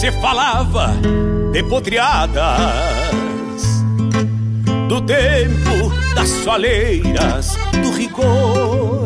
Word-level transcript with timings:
Se 0.00 0.10
falava 0.12 0.94
de 1.52 1.62
potreadas 1.64 2.40
do 4.88 4.98
tempo 5.02 5.92
das 6.14 6.36
faleiras, 6.38 7.54
do 7.82 7.90
rigor, 7.90 9.04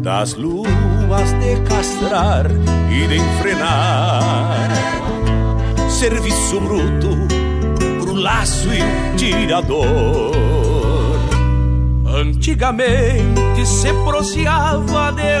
das 0.00 0.34
luas 0.34 1.32
de 1.40 1.60
castrar 1.62 2.46
e 2.88 3.08
de 3.08 3.16
enfrenar, 3.16 4.70
serviço 5.90 6.60
bruto 6.60 7.18
pro 8.00 8.14
laço 8.14 8.68
e 8.72 9.16
tirador. 9.16 10.36
Antigamente 12.06 13.66
se 13.66 13.92
proseava 14.04 15.10
de 15.10 15.40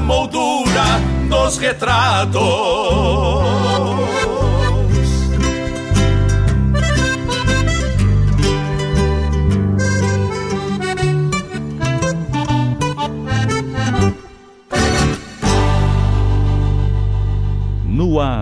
moldura 0.00 0.84
dos 1.28 1.58
retratos. 1.58 2.44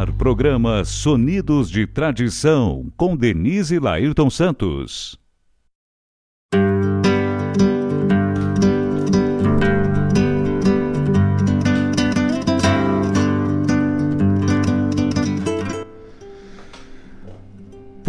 ar, 0.02 0.12
programa 0.12 0.84
Sonidos 0.84 1.70
de 1.70 1.86
Tradição, 1.86 2.92
com 2.96 3.16
Denise 3.16 3.78
Lairton 3.78 4.28
Santos. 4.28 5.21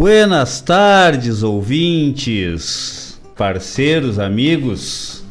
Buenas 0.04 0.60
tardes, 0.60 1.42
ouvintes, 1.42 3.18
parceiros, 3.34 4.18
amigos 4.18 5.24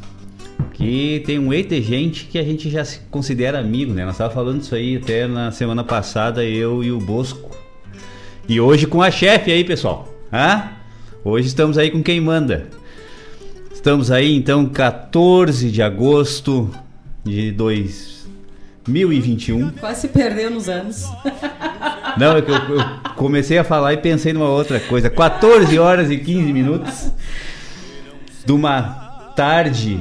que 0.74 1.22
tem 1.28 1.38
um 1.38 1.54
eita 1.54 1.80
gente 1.80 2.25
que 2.25 2.40
a 2.40 2.44
gente 2.44 2.72
já 2.72 2.84
se 2.84 3.02
considera 3.12 3.60
amigo, 3.60 3.94
né? 3.94 4.04
Nós 4.04 4.16
estávamos 4.16 4.34
falando 4.34 4.62
isso 4.62 4.74
aí 4.74 4.98
até 4.98 5.28
na 5.28 5.52
semana 5.52 5.84
passada, 5.84 6.44
eu 6.44 6.84
e 6.84 6.92
o 6.92 7.00
Bosco. 7.00 7.56
E 8.50 8.60
hoje 8.60 8.88
com 8.88 9.04
a 9.04 9.12
chefe 9.12 9.52
aí, 9.52 9.64
pessoal. 9.64 10.12
Hã? 10.34 10.72
Hoje 11.24 11.50
estamos 11.50 11.78
aí 11.78 11.92
com 11.92 12.02
quem 12.02 12.19
manda. 12.19 12.66
Estamos 13.72 14.10
aí 14.10 14.36
então 14.36 14.66
14 14.66 15.69
de 15.69 15.84
agosto 15.84 16.68
de 17.24 17.52
2021. 17.52 19.69
Quase 19.74 20.02
se 20.02 20.08
perdeu 20.08 20.50
nos 20.50 20.68
anos. 20.68 21.06
Não, 22.18 22.38
é 22.38 22.39
eu, 22.39 22.77
eu 22.77 22.86
comecei 23.15 23.57
a 23.57 23.63
falar 23.63 23.94
e 23.94 23.98
pensei 23.98 24.33
numa 24.33 24.50
outra 24.50 24.80
coisa. 24.80 25.10
14 25.10 25.77
horas 25.80 26.12
e 26.12 26.18
15 26.18 26.54
minutos 26.54 27.12
de 28.45 28.51
uma 28.51 29.31
tarde 29.36 30.00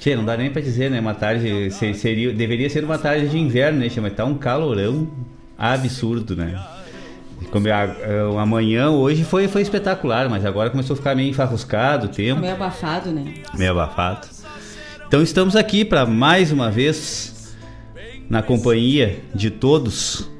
Tchê, 0.00 0.16
não 0.16 0.24
dá 0.24 0.34
nem 0.34 0.50
pra 0.50 0.62
dizer, 0.62 0.90
né? 0.90 0.98
Uma 0.98 1.12
tarde. 1.12 1.70
Seria, 1.70 2.32
deveria 2.32 2.70
ser 2.70 2.82
uma 2.82 2.96
tarde 2.96 3.28
de 3.28 3.38
inverno, 3.38 3.80
né? 3.80 3.88
Mas 4.00 4.14
tá 4.14 4.24
um 4.24 4.34
calorão 4.34 5.06
absurdo, 5.58 6.34
né? 6.34 6.58
Como 7.50 7.68
a, 7.68 7.82
a, 7.82 8.42
amanhã 8.42 8.88
hoje 8.88 9.24
foi, 9.24 9.46
foi 9.46 9.60
espetacular, 9.60 10.26
mas 10.30 10.46
agora 10.46 10.70
começou 10.70 10.94
a 10.94 10.96
ficar 10.96 11.14
meio 11.14 11.28
enfarruscado 11.28 12.06
o 12.06 12.08
tempo. 12.08 12.40
Meio 12.40 12.54
abafado, 12.54 13.10
né? 13.10 13.34
Meio 13.54 13.72
abafado. 13.72 14.26
Então 15.06 15.22
estamos 15.22 15.54
aqui 15.54 15.84
para 15.84 16.06
mais 16.06 16.50
uma 16.50 16.70
vez, 16.70 17.54
na 18.30 18.42
companhia 18.42 19.20
de 19.34 19.50
todos, 19.50 20.30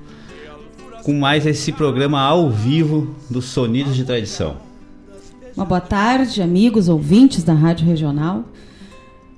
com 1.03 1.15
mais 1.15 1.47
esse 1.47 1.73
programa 1.73 2.21
ao 2.21 2.51
vivo 2.51 3.15
dos 3.29 3.47
Sonidos 3.47 3.97
de 3.97 4.05
Tradição. 4.05 4.57
Uma 5.57 5.65
boa 5.65 5.81
tarde, 5.81 6.43
amigos 6.43 6.89
ouvintes 6.89 7.43
da 7.43 7.53
Rádio 7.53 7.87
Regional 7.87 8.45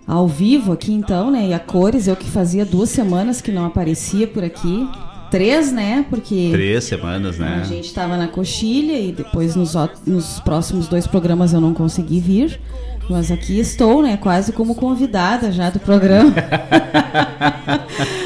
ao 0.06 0.26
vivo 0.26 0.72
aqui 0.72 0.92
então, 0.92 1.30
né? 1.30 1.48
E 1.48 1.54
a 1.54 1.58
cores, 1.58 2.08
eu 2.08 2.16
que 2.16 2.28
fazia 2.28 2.64
duas 2.64 2.90
semanas 2.90 3.40
que 3.40 3.52
não 3.52 3.64
aparecia 3.64 4.26
por 4.26 4.42
aqui. 4.42 4.88
Três, 5.30 5.72
né? 5.72 6.04
Porque. 6.10 6.50
Três 6.52 6.84
semanas, 6.84 7.38
né? 7.38 7.60
A 7.62 7.64
gente 7.64 7.86
estava 7.86 8.16
na 8.16 8.28
coxilha 8.28 8.98
e 8.98 9.12
depois 9.12 9.56
nos, 9.56 9.74
nos 10.06 10.40
próximos 10.40 10.88
dois 10.88 11.06
programas 11.06 11.54
eu 11.54 11.60
não 11.60 11.72
consegui 11.72 12.20
vir. 12.20 12.60
Mas 13.08 13.30
aqui 13.30 13.58
estou, 13.58 14.02
né? 14.02 14.16
Quase 14.16 14.52
como 14.52 14.74
convidada 14.74 15.50
já 15.50 15.70
do 15.70 15.80
programa. 15.80 16.32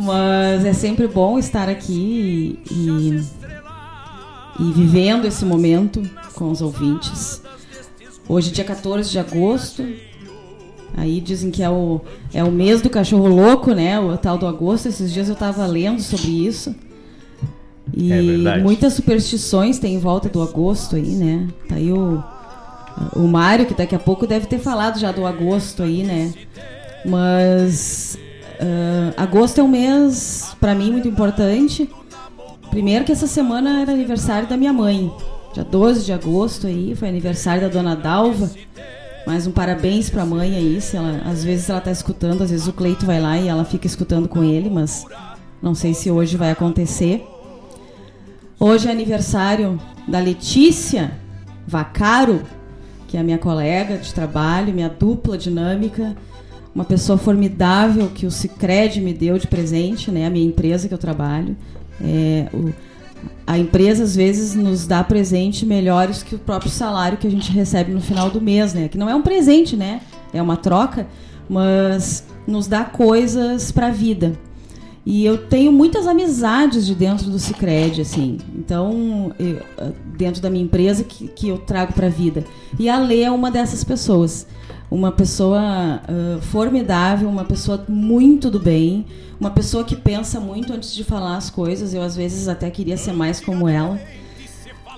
mas 0.00 0.64
é 0.64 0.72
sempre 0.72 1.08
bom 1.08 1.38
estar 1.38 1.68
aqui 1.68 2.60
e, 2.70 3.20
e, 4.60 4.72
vivendo 4.72 5.26
esse 5.26 5.44
momento 5.44 6.08
com 6.34 6.52
os 6.52 6.62
ouvintes. 6.62 7.42
Hoje, 8.28 8.52
dia 8.52 8.64
14 8.64 9.10
de 9.10 9.18
agosto, 9.18 9.84
Aí 10.96 11.20
dizem 11.20 11.50
que 11.50 11.62
é 11.62 11.70
o, 11.70 12.00
é 12.34 12.42
o 12.42 12.50
mês 12.50 12.82
do 12.82 12.90
cachorro 12.90 13.28
louco, 13.28 13.72
né? 13.72 14.00
O 14.00 14.16
tal 14.16 14.36
do 14.36 14.46
agosto. 14.46 14.88
Esses 14.88 15.12
dias 15.12 15.28
eu 15.28 15.34
estava 15.34 15.64
lendo 15.64 16.00
sobre 16.00 16.44
isso. 16.46 16.74
E 17.96 18.12
é 18.12 18.58
muitas 18.58 18.94
superstições 18.94 19.78
tem 19.78 19.94
em 19.94 19.98
volta 19.98 20.28
do 20.28 20.42
agosto 20.42 20.96
aí, 20.96 21.14
né? 21.14 21.46
Tá 21.68 21.76
aí 21.76 21.92
o, 21.92 22.22
o 23.14 23.28
Mário, 23.28 23.64
que 23.64 23.74
daqui 23.74 23.94
a 23.94 23.98
pouco 23.98 24.26
deve 24.26 24.46
ter 24.46 24.58
falado 24.58 24.98
já 24.98 25.12
do 25.12 25.24
agosto 25.24 25.84
aí, 25.84 26.02
né? 26.02 26.32
Mas 27.06 28.18
uh, 28.60 29.14
agosto 29.16 29.60
é 29.60 29.62
um 29.62 29.68
mês, 29.68 30.56
para 30.60 30.74
mim, 30.74 30.92
muito 30.92 31.08
importante. 31.08 31.88
Primeiro 32.70 33.04
que 33.04 33.12
essa 33.12 33.26
semana 33.26 33.80
era 33.80 33.92
aniversário 33.92 34.48
da 34.48 34.56
minha 34.56 34.72
mãe. 34.72 35.12
Dia 35.54 35.64
12 35.64 36.04
de 36.04 36.12
agosto 36.12 36.66
aí, 36.66 36.94
foi 36.94 37.08
aniversário 37.08 37.62
da 37.62 37.68
dona 37.68 37.96
Dalva. 37.96 38.50
Mais 39.26 39.46
um 39.46 39.50
parabéns 39.50 40.08
pra 40.08 40.24
mãe 40.24 40.54
aí, 40.54 40.80
se 40.80 40.96
ela, 40.96 41.22
às 41.24 41.44
vezes 41.44 41.68
ela 41.68 41.80
tá 41.80 41.90
escutando, 41.90 42.42
às 42.42 42.50
vezes 42.50 42.66
o 42.66 42.72
Cleito 42.72 43.04
vai 43.04 43.20
lá 43.20 43.36
e 43.36 43.48
ela 43.48 43.64
fica 43.64 43.86
escutando 43.86 44.28
com 44.28 44.42
ele, 44.42 44.70
mas 44.70 45.04
não 45.60 45.74
sei 45.74 45.94
se 45.94 46.10
hoje 46.10 46.36
vai 46.36 46.50
acontecer. 46.50 47.26
Hoje 48.58 48.88
é 48.88 48.90
aniversário 48.90 49.80
da 50.06 50.18
Letícia 50.18 51.12
Vacaro, 51.66 52.42
que 53.06 53.16
é 53.16 53.20
a 53.20 53.22
minha 53.22 53.38
colega 53.38 53.98
de 53.98 54.12
trabalho, 54.14 54.72
minha 54.72 54.88
dupla 54.88 55.36
dinâmica, 55.36 56.16
uma 56.78 56.84
pessoa 56.84 57.18
formidável 57.18 58.08
que 58.14 58.24
o 58.24 58.30
Cicred 58.30 59.00
me 59.00 59.12
deu 59.12 59.36
de 59.36 59.48
presente, 59.48 60.12
né, 60.12 60.26
a 60.26 60.30
minha 60.30 60.46
empresa 60.46 60.86
que 60.86 60.94
eu 60.94 60.98
trabalho. 60.98 61.56
É, 62.00 62.46
o, 62.54 62.72
a 63.44 63.58
empresa 63.58 64.04
às 64.04 64.14
vezes 64.14 64.54
nos 64.54 64.86
dá 64.86 65.02
presente 65.02 65.66
melhores 65.66 66.22
que 66.22 66.36
o 66.36 66.38
próprio 66.38 66.70
salário 66.70 67.18
que 67.18 67.26
a 67.26 67.30
gente 67.30 67.50
recebe 67.50 67.92
no 67.92 68.00
final 68.00 68.30
do 68.30 68.40
mês, 68.40 68.74
né? 68.74 68.86
Que 68.86 68.96
não 68.96 69.10
é 69.10 69.14
um 69.16 69.22
presente, 69.22 69.76
né? 69.76 70.02
É 70.32 70.40
uma 70.40 70.56
troca, 70.56 71.08
mas 71.48 72.24
nos 72.46 72.68
dá 72.68 72.84
coisas 72.84 73.72
para 73.72 73.88
a 73.88 73.90
vida. 73.90 74.38
E 75.04 75.24
eu 75.24 75.36
tenho 75.36 75.72
muitas 75.72 76.06
amizades 76.06 76.86
de 76.86 76.94
dentro 76.94 77.28
do 77.28 77.40
Cicred, 77.40 78.02
assim. 78.02 78.38
Então, 78.56 79.32
eu, 79.36 79.60
dentro 80.16 80.40
da 80.40 80.48
minha 80.48 80.62
empresa 80.62 81.02
que, 81.02 81.26
que 81.26 81.48
eu 81.48 81.58
trago 81.58 81.92
para 81.92 82.06
a 82.06 82.10
vida. 82.10 82.44
E 82.78 82.88
a 82.88 83.00
Lê 83.00 83.22
é 83.22 83.30
uma 83.32 83.50
dessas 83.50 83.82
pessoas 83.82 84.46
uma 84.90 85.12
pessoa 85.12 86.00
uh, 86.08 86.40
formidável, 86.40 87.28
uma 87.28 87.44
pessoa 87.44 87.84
muito 87.88 88.50
do 88.50 88.58
bem, 88.58 89.04
uma 89.38 89.50
pessoa 89.50 89.84
que 89.84 89.94
pensa 89.94 90.40
muito 90.40 90.72
antes 90.72 90.94
de 90.94 91.04
falar 91.04 91.36
as 91.36 91.50
coisas. 91.50 91.92
Eu 91.92 92.02
às 92.02 92.16
vezes 92.16 92.48
até 92.48 92.70
queria 92.70 92.96
ser 92.96 93.12
mais 93.12 93.40
como 93.40 93.68
ela. 93.68 94.00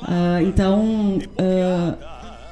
Uh, 0.02 0.46
então, 0.46 1.18
uh, 1.18 1.96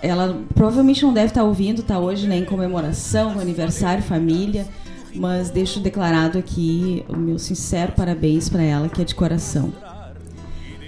ela 0.03 0.37
provavelmente 0.55 1.03
não 1.03 1.13
deve 1.13 1.29
estar 1.29 1.45
ouvindo, 1.45 1.81
está 1.81 1.99
hoje 1.99 2.27
né, 2.27 2.37
em 2.37 2.45
comemoração, 2.45 3.39
aniversário, 3.39 4.03
família, 4.03 4.67
mas 5.15 5.51
deixo 5.51 5.81
declarado 5.81 6.39
aqui 6.39 7.05
o 7.09 7.17
meu 7.17 7.39
sincero 7.39 7.93
parabéns 7.93 8.49
para 8.49 8.63
ela, 8.63 8.89
que 8.89 9.01
é 9.01 9.05
de 9.05 9.15
coração. 9.15 9.73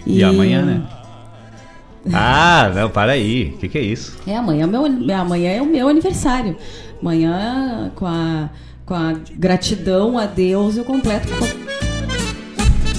E, 0.05 0.19
e 0.19 0.25
amanhã, 0.25 0.65
né? 0.65 1.00
Ah, 2.13 2.71
não, 2.75 2.89
para 2.89 3.13
aí. 3.13 3.53
O 3.55 3.59
que, 3.59 3.69
que, 3.69 3.79
é 3.79 3.83
isso? 3.83 4.17
É, 4.27 4.37
amanhã, 4.37 4.67
meu, 4.67 4.85
amanhã 5.15 5.51
é 5.51 5.63
o 5.63 5.67
meu 5.67 5.89
aniversário. 5.89 6.57
Amanhã, 7.01 7.93
com 7.95 8.07
a, 8.07 8.49
com 8.87 8.95
a 8.95 9.15
gratidão 9.37 10.19
a 10.19 10.27
Deus, 10.27 10.77
eu 10.77 10.85
completo. 10.85 11.29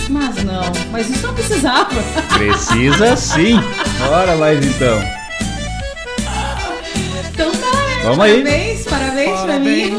Mas 0.09 0.43
não, 0.43 0.61
mas 0.91 1.09
isso 1.09 1.25
não 1.25 1.33
precisava. 1.33 1.89
Precisa 2.37 3.15
sim. 3.15 3.57
Bora 3.99 4.35
mais 4.35 4.63
então. 4.65 4.99
Então 7.33 7.51
tá, 7.51 7.71
né? 7.71 8.03
Vamos 8.03 8.17
parabéns, 8.17 8.47
aí. 8.47 8.83
Parabéns, 8.83 9.39
parabéns 9.39 9.39
pra 9.41 9.59
mim. 9.59 9.91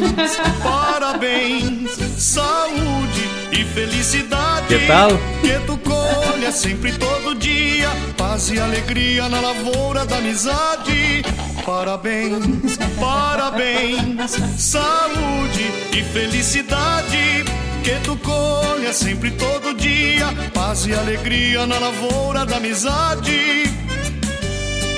Parabéns, 0.63 1.91
saúde 2.19 3.29
e 3.53 3.65
felicidade. 3.65 4.67
Que 4.67 4.87
tal? 4.87 5.11
Que 5.41 5.59
tu 5.67 5.79
colha 6.15 6.53
sempre 6.53 6.93
todo 6.93 7.35
dia, 7.35 7.89
paz 8.17 8.51
e 8.51 8.59
alegria 8.59 9.29
na 9.29 9.41
lavoura 9.41 10.05
da 10.05 10.19
amizade. 10.19 11.25
Parabéns, 11.65 12.77
parabéns, 13.01 14.33
saúde 14.59 15.71
e 15.93 16.03
felicidade. 16.13 17.45
Que 17.83 17.99
tu 18.05 18.17
colha 18.19 18.93
sempre 18.93 19.31
todo 19.33 19.75
dia, 19.75 20.27
paz 20.55 20.87
e 20.87 20.95
alegria 20.95 21.67
na 21.67 21.79
lavoura 21.79 22.45
da 22.47 22.57
amizade. 22.57 23.65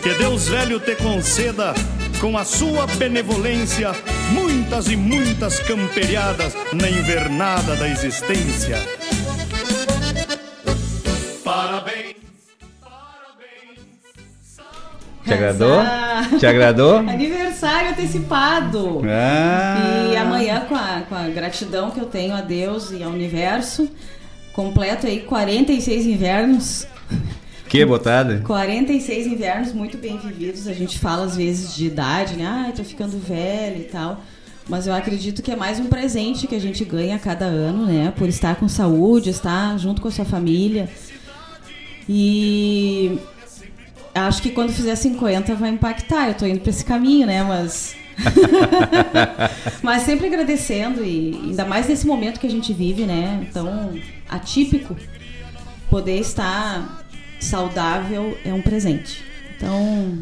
Que 0.02 0.14
Deus 0.18 0.49
velho 0.49 0.78
te 0.80 0.94
conceda 0.97 1.73
com 2.21 2.37
a 2.37 2.44
sua 2.44 2.87
benevolência, 2.87 3.92
muitas 4.30 4.88
e 4.88 4.97
muitas 4.97 5.61
camperiadas 5.61 6.54
na 6.73 6.88
invernada 6.88 7.75
da 7.76 7.88
existência. 7.88 9.03
Parabéns, 11.54 12.16
parabéns. 12.80 13.78
Te 15.25 15.32
agradou? 15.32 15.78
Te 16.40 16.46
agradou? 16.46 16.96
Aniversário 17.08 17.90
antecipado. 17.90 19.02
Ah. 19.08 20.11
E 20.12 20.16
amanhã, 20.16 20.66
com 20.68 20.75
a, 20.75 21.02
com 21.08 21.14
a 21.14 21.28
gratidão 21.28 21.92
que 21.92 22.00
eu 22.00 22.06
tenho 22.06 22.34
a 22.34 22.40
Deus 22.40 22.90
e 22.90 23.04
ao 23.04 23.12
universo, 23.12 23.88
completo 24.52 25.06
aí 25.06 25.20
46 25.20 26.06
invernos 26.06 26.88
que 27.68 27.84
botada? 27.84 28.40
46 28.44 29.26
invernos 29.26 29.73
muito 29.73 29.96
bem 29.96 30.18
vividos. 30.18 30.66
A 30.66 30.73
gente 30.73 30.99
fala 30.99 31.25
às 31.25 31.37
vezes 31.37 31.75
de 31.75 31.87
idade, 31.87 32.34
né? 32.34 32.46
Ai, 32.46 32.73
tô 32.73 32.82
ficando 32.82 33.16
velho 33.18 33.80
e 33.80 33.84
tal. 33.84 34.20
Mas 34.68 34.87
eu 34.87 34.94
acredito 34.94 35.42
que 35.42 35.52
é 35.52 35.56
mais 35.56 35.78
um 35.78 35.87
presente 35.87 36.46
que 36.46 36.54
a 36.54 36.61
gente 36.61 36.84
ganha 36.84 37.16
a 37.16 37.18
cada 37.18 37.44
ano, 37.44 37.87
né? 37.87 38.12
Por 38.16 38.28
estar 38.28 38.56
com 38.56 38.68
saúde, 38.68 39.30
estar 39.30 39.78
junto 39.78 40.00
com 40.00 40.08
a 40.08 40.11
sua 40.11 40.25
família. 40.25 40.88
E 42.08 43.18
acho 44.14 44.42
que 44.42 44.50
quando 44.50 44.73
fizer 44.73 44.94
50 44.94 45.54
vai 45.54 45.70
impactar. 45.70 46.28
Eu 46.28 46.34
tô 46.34 46.46
indo 46.46 46.61
para 46.61 46.70
esse 46.70 46.84
caminho, 46.84 47.26
né? 47.26 47.42
Mas. 47.42 47.96
Mas 49.82 50.02
sempre 50.02 50.28
agradecendo 50.28 51.04
e 51.04 51.38
ainda 51.44 51.64
mais 51.64 51.88
nesse 51.88 52.06
momento 52.06 52.38
que 52.38 52.46
a 52.46 52.50
gente 52.50 52.73
vive, 52.73 53.04
né? 53.04 53.46
Tão 53.52 53.99
atípico. 54.28 54.96
Poder 55.90 56.18
estar 56.18 57.04
saudável 57.40 58.37
é 58.44 58.52
um 58.52 58.62
presente. 58.62 59.23
Então, 59.56 60.18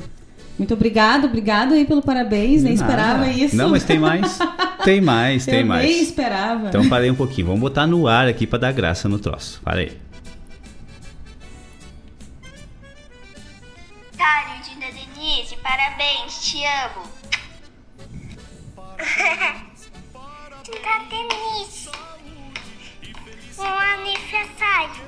muito 0.59 0.75
obrigado, 0.75 1.27
obrigado 1.27 1.75
aí 1.75 1.85
pelo 1.85 2.03
parabéns, 2.03 2.63
nem 2.63 2.75
esperava 2.75 3.29
isso. 3.29 3.57
Não, 3.57 3.71
mas 3.71 3.85
tem 3.85 3.99
mais. 3.99 4.39
Tem 4.85 5.01
mais, 5.01 5.45
tem 5.47 5.61
Eu 5.61 5.67
mais. 5.67 5.85
nem 5.85 6.03
esperava. 6.03 6.69
Então 6.69 6.89
parei 6.89 7.11
um 7.11 7.15
pouquinho. 7.15 7.49
Vamos 7.49 7.61
botar 7.61 7.87
no 7.87 8.07
ar 8.07 8.27
aqui 8.27 8.47
pra 8.47 8.59
dar 8.59 8.73
graça 8.73 9.09
no 9.09 9.19
troço. 9.19 9.61
Para 9.65 9.83
parabéns, 16.03 16.41
te 16.43 16.65
amo. 16.65 17.03
Dinda 20.65 20.99
Denise, 21.11 21.89
um 23.59 23.63
aniversário. 23.65 25.03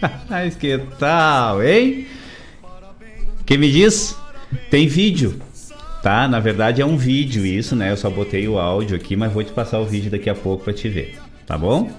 Mas 0.28 0.54
que 0.56 0.78
tal, 0.98 1.62
hein? 1.62 2.06
Quem 3.44 3.58
me 3.58 3.70
diz? 3.70 4.16
Tem 4.70 4.86
vídeo, 4.86 5.40
tá? 6.02 6.28
Na 6.28 6.40
verdade 6.40 6.80
é 6.80 6.86
um 6.86 6.96
vídeo 6.96 7.44
isso, 7.44 7.74
né? 7.74 7.90
Eu 7.90 7.96
só 7.96 8.08
botei 8.08 8.48
o 8.48 8.58
áudio 8.58 8.96
aqui, 8.96 9.16
mas 9.16 9.32
vou 9.32 9.42
te 9.42 9.52
passar 9.52 9.80
o 9.80 9.86
vídeo 9.86 10.10
daqui 10.10 10.30
a 10.30 10.34
pouco 10.34 10.64
pra 10.64 10.72
te 10.72 10.88
ver, 10.88 11.18
tá 11.46 11.58
bom? 11.58 11.90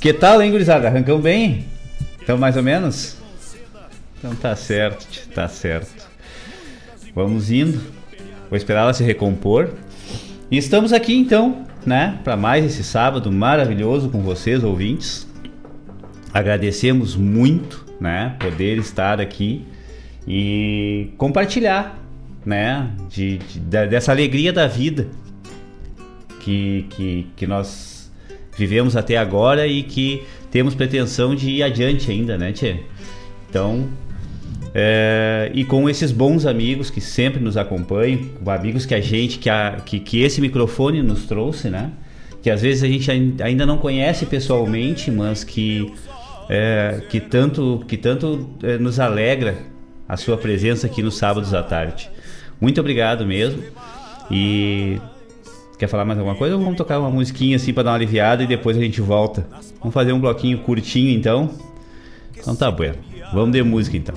Que 0.00 0.12
tal, 0.12 0.42
hein, 0.42 0.50
gurizada? 0.50 0.88
Arrancamos 0.88 1.22
bem? 1.22 1.66
Então, 2.20 2.36
mais 2.36 2.56
ou 2.56 2.62
menos? 2.62 3.19
Então 4.20 4.34
tá 4.34 4.54
certo, 4.54 5.28
tá 5.30 5.48
certo. 5.48 6.06
Vamos 7.14 7.50
indo. 7.50 7.80
Vou 8.50 8.56
esperar 8.56 8.82
ela 8.82 8.92
se 8.92 9.02
recompor. 9.02 9.70
E 10.50 10.58
estamos 10.58 10.92
aqui 10.92 11.16
então, 11.16 11.64
né, 11.86 12.18
para 12.22 12.36
mais 12.36 12.64
esse 12.66 12.84
sábado 12.84 13.32
maravilhoso 13.32 14.10
com 14.10 14.20
vocês, 14.20 14.62
ouvintes. 14.62 15.26
Agradecemos 16.34 17.16
muito, 17.16 17.86
né, 17.98 18.36
poder 18.38 18.76
estar 18.78 19.20
aqui 19.20 19.64
e 20.28 21.12
compartilhar, 21.16 21.98
né, 22.44 22.90
de, 23.08 23.38
de- 23.38 23.86
dessa 23.86 24.12
alegria 24.12 24.52
da 24.52 24.66
vida 24.66 25.08
que, 26.40 26.86
que, 26.90 27.26
que 27.36 27.46
nós 27.46 28.12
vivemos 28.56 28.96
até 28.96 29.16
agora 29.16 29.66
e 29.66 29.82
que 29.82 30.22
temos 30.50 30.74
pretensão 30.74 31.34
de 31.34 31.48
ir 31.48 31.62
adiante 31.62 32.10
ainda, 32.10 32.36
né, 32.36 32.52
Tchê? 32.52 32.80
Então, 33.48 33.88
é, 34.74 35.50
e 35.54 35.64
com 35.64 35.88
esses 35.88 36.12
bons 36.12 36.46
amigos 36.46 36.90
que 36.90 37.00
sempre 37.00 37.40
nos 37.40 37.56
acompanham, 37.56 38.20
amigos 38.46 38.86
que 38.86 38.94
a 38.94 39.00
gente, 39.00 39.38
que, 39.38 39.50
a, 39.50 39.78
que, 39.84 39.98
que 40.00 40.22
esse 40.22 40.40
microfone 40.40 41.02
nos 41.02 41.24
trouxe, 41.26 41.68
né? 41.68 41.90
Que 42.42 42.50
às 42.50 42.62
vezes 42.62 42.82
a 42.82 42.86
gente 42.86 43.10
ain- 43.10 43.36
ainda 43.42 43.66
não 43.66 43.78
conhece 43.78 44.24
pessoalmente, 44.26 45.10
mas 45.10 45.44
que, 45.44 45.92
é, 46.48 47.02
que 47.10 47.20
tanto, 47.20 47.84
que 47.86 47.96
tanto 47.96 48.48
é, 48.62 48.78
nos 48.78 48.98
alegra 48.98 49.58
a 50.08 50.16
sua 50.16 50.36
presença 50.36 50.86
aqui 50.86 51.02
nos 51.02 51.16
sábados 51.16 51.52
à 51.52 51.62
tarde. 51.62 52.10
Muito 52.60 52.80
obrigado 52.80 53.26
mesmo. 53.26 53.62
E 54.30 55.00
quer 55.78 55.88
falar 55.88 56.04
mais 56.04 56.18
alguma 56.18 56.36
coisa 56.36 56.54
ou 56.54 56.60
vamos 56.62 56.76
tocar 56.76 56.98
uma 57.00 57.10
musiquinha 57.10 57.56
assim 57.56 57.72
para 57.72 57.82
dar 57.84 57.90
uma 57.90 57.96
aliviada 57.96 58.42
e 58.42 58.46
depois 58.46 58.76
a 58.76 58.80
gente 58.80 59.00
volta? 59.00 59.46
Vamos 59.80 59.92
fazer 59.92 60.12
um 60.12 60.20
bloquinho 60.20 60.58
curtinho 60.58 61.10
então? 61.10 61.50
Então 62.36 62.54
tá 62.54 62.70
bueno. 62.70 62.96
Vamos 63.32 63.52
de 63.52 63.62
música 63.62 63.96
então. 63.96 64.14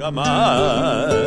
Nunca 0.00 0.10
mais. 0.10 1.20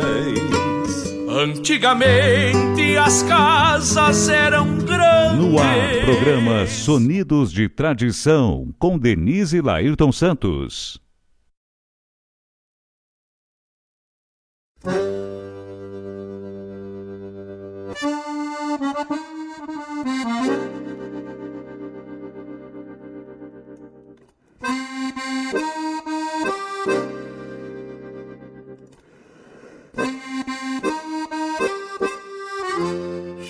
Antigamente 1.28 2.96
as 2.96 3.22
casas 3.22 4.28
eram 4.28 4.78
grandes. 4.78 5.38
No 5.38 5.58
ar, 5.60 6.04
programa 6.04 6.66
Sonidos 6.66 7.52
de 7.52 7.68
Tradição, 7.68 8.74
com 8.78 8.98
Denise 8.98 9.60
Lairton 9.60 10.10
Santos. 10.10 11.03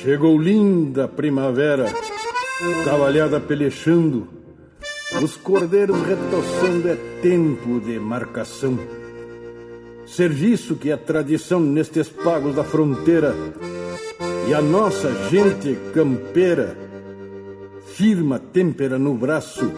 Chegou 0.04 0.38
linda 0.38 1.08
primavera, 1.08 1.87
cavalhada 2.84 3.40
pelechando, 3.40 4.28
os 5.23 5.34
cordeiros 5.34 5.96
retoçando, 6.02 6.90
é 6.90 6.96
tempo 7.23 7.80
de 7.80 7.99
marcação. 7.99 8.78
Serviço 10.06 10.76
que 10.76 10.90
é 10.90 10.96
tradição 10.99 11.58
nestes 11.58 12.11
pagos 12.11 12.54
da 12.54 12.62
fronteira, 12.62 13.34
e 14.46 14.52
a 14.52 14.61
nossa 14.61 15.11
gente 15.30 15.75
campeira 15.94 16.76
firma 17.87 18.38
têmpera 18.38 18.99
no 18.99 19.14
braço, 19.14 19.73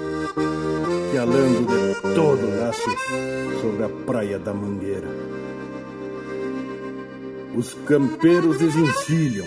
que 1.12 1.18
alando 1.18 1.66
de 1.68 2.14
todo 2.16 2.58
laço 2.58 3.60
sobre 3.60 3.84
a 3.84 3.88
praia 4.04 4.40
da 4.40 4.52
Mangueira. 4.52 5.06
Os 7.54 7.74
campeiros 7.86 8.58
desencilham 8.58 9.46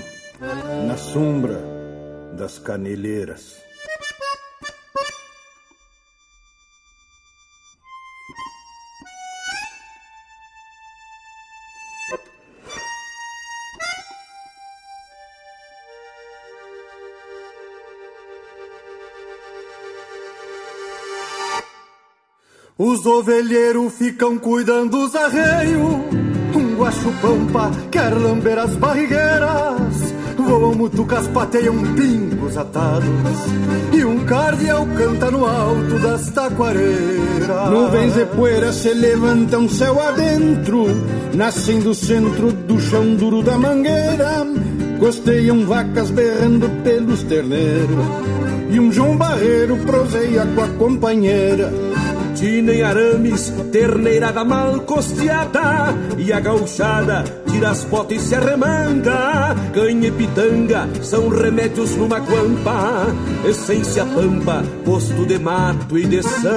na 0.88 0.98
sombra 0.98 1.60
das 2.38 2.60
caneleiras. 2.60 3.70
Os 22.82 23.06
ovelheiros 23.06 23.94
ficam 23.94 24.38
cuidando 24.38 24.92
dos 24.92 25.14
arreios. 25.14 25.84
Um 26.56 26.78
guacho-pampa 26.78 27.72
quer 27.92 28.14
lamber 28.14 28.58
as 28.58 28.74
barrigueiras. 28.78 29.89
Voam 30.50 30.74
mutucas, 30.74 31.28
pateiam 31.28 31.76
pingos 31.94 32.58
atados. 32.58 33.08
E 33.94 34.04
um 34.04 34.26
cardeal 34.26 34.84
canta 34.98 35.30
no 35.30 35.46
alto 35.46 36.00
das 36.00 36.32
taquareiras. 36.32 37.70
Nuvens 37.70 38.16
de 38.16 38.26
poeira 38.26 38.74
se 38.74 38.92
levantam 38.92 39.70
céu 39.70 40.02
adentro. 40.02 40.88
Nascem 41.36 41.80
do 41.82 41.94
centro 41.94 42.52
do 42.52 42.80
chão 42.80 43.16
duro 43.16 43.44
da 43.44 43.60
mangueira. 43.60 44.44
Costeiam 45.00 45.68
vacas 45.68 46.10
berrando 46.10 46.68
pelos 46.84 47.22
terneiros. 47.22 48.06
E 48.72 48.80
um 48.80 48.92
João 48.92 49.16
Barreiro 49.16 49.78
proseia 49.86 50.48
com 50.48 50.62
a 50.64 50.68
companheira. 50.70 51.72
Tina 52.40 52.72
em 52.74 52.82
arames, 52.82 53.54
terneirada 53.70 54.46
mal 54.46 54.80
costeada 54.80 55.94
E 56.18 56.32
a 56.32 56.40
gauchada 56.40 57.26
tira 57.46 57.72
as 57.72 57.84
botas 57.84 58.16
e 58.16 58.28
se 58.28 58.34
arremanga. 58.34 59.58
Canha 59.74 60.08
e 60.08 60.12
pitanga 60.12 60.88
são 61.02 61.28
remédios 61.28 61.98
numa 61.98 62.18
guampa 62.20 63.08
Essência 63.46 64.06
pampa, 64.06 64.64
posto 64.86 65.26
de 65.26 65.38
mato 65.38 65.98
e 65.98 66.06
de 66.06 66.24
sanga. 66.24 66.54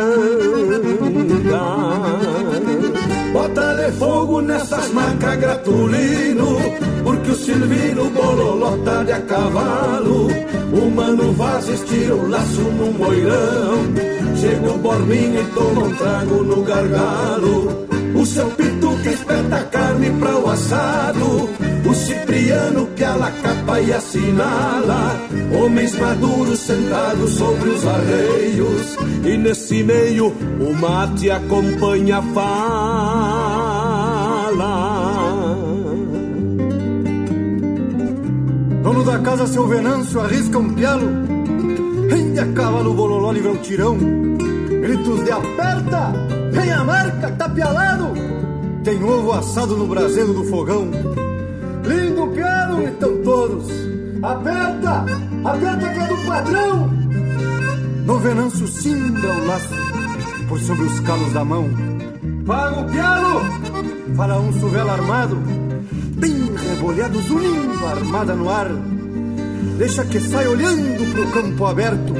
Bota 3.32 3.74
de 3.74 3.90
fogo 3.98 4.40
nessas 4.40 4.88
macas 4.92 5.36
gratulino 5.36 6.58
Porque 7.02 7.30
o 7.32 7.34
Silvino 7.34 8.08
bololota 8.10 9.04
de 9.04 9.12
a 9.12 9.20
cavalo. 9.22 10.28
O 10.72 10.90
Mano 10.94 11.32
Vaz 11.32 11.66
estira 11.68 12.14
o 12.14 12.28
laço 12.30 12.60
no 12.60 12.92
moirão 12.92 14.11
chega 14.42 14.72
um 14.72 14.78
borminho 14.78 15.40
e 15.40 15.44
toma 15.54 15.84
um 15.84 15.94
trago 15.94 16.42
no 16.42 16.62
gargalo. 16.62 17.86
O 18.14 18.26
seu 18.26 18.46
pito 18.50 18.88
que 19.02 19.10
espeta 19.10 19.56
a 19.56 19.64
carne 19.64 20.10
para 20.18 20.36
o 20.36 20.50
assado. 20.50 21.48
O 21.88 21.94
cipriano 21.94 22.88
que 22.96 23.04
alacapa 23.04 23.80
e 23.80 23.92
assinala. 23.92 25.16
Homens 25.56 25.96
maduros 25.96 26.58
sentados 26.58 27.30
sobre 27.34 27.68
os 27.68 27.86
arreios. 27.86 28.96
E 29.24 29.36
nesse 29.36 29.84
meio 29.84 30.26
o 30.28 30.74
mate 30.74 31.30
acompanha 31.30 32.18
a 32.18 32.22
fala. 32.22 32.72
Dono 38.82 39.04
da 39.04 39.20
casa, 39.20 39.46
seu 39.46 39.68
Venâncio, 39.68 40.20
arrisca 40.20 40.58
um 40.58 40.74
pialo 40.74 41.41
Rende 42.12 42.40
a 42.40 42.46
cavalo, 42.52 42.92
bololó, 42.92 43.32
livra 43.32 43.52
o 43.52 43.56
tirão. 43.56 43.96
Gritos 43.96 45.24
de 45.24 45.32
aperta, 45.32 46.12
vem 46.52 46.70
a 46.70 46.84
marca, 46.84 47.30
tá 47.30 47.48
pialado. 47.48 48.12
Tem 48.84 49.02
ovo 49.02 49.32
assado 49.32 49.78
no 49.78 49.86
braseiro 49.86 50.34
do 50.34 50.44
fogão. 50.44 50.90
Lindo 51.86 52.26
pialo, 52.34 52.82
então 52.82 53.22
todos. 53.22 53.66
Aperta, 54.22 55.06
aperta 55.42 55.88
que 55.88 56.00
é 56.00 56.06
do 56.06 56.26
padrão. 56.26 56.90
No 58.04 58.18
Venâncio 58.18 58.66
cimbra 58.66 59.32
o 59.32 59.46
laço 59.46 59.74
por 60.48 60.60
sobre 60.60 60.84
os 60.84 61.00
calos 61.00 61.32
da 61.32 61.42
mão. 61.46 61.66
Paga 62.46 62.80
o 62.80 62.90
pialo, 62.90 63.40
fala 64.14 64.38
um 64.38 64.52
suvela 64.60 64.92
armado 64.92 65.36
bem 66.16 66.54
rebolhados, 66.56 67.30
unindo 67.30 67.86
a 67.86 67.90
armada 67.90 68.34
no 68.34 68.50
ar. 68.50 68.68
Deixa 69.78 70.04
que 70.04 70.20
sai 70.20 70.46
olhando 70.46 71.12
pro 71.12 71.30
campo 71.30 71.66
aberto, 71.66 72.14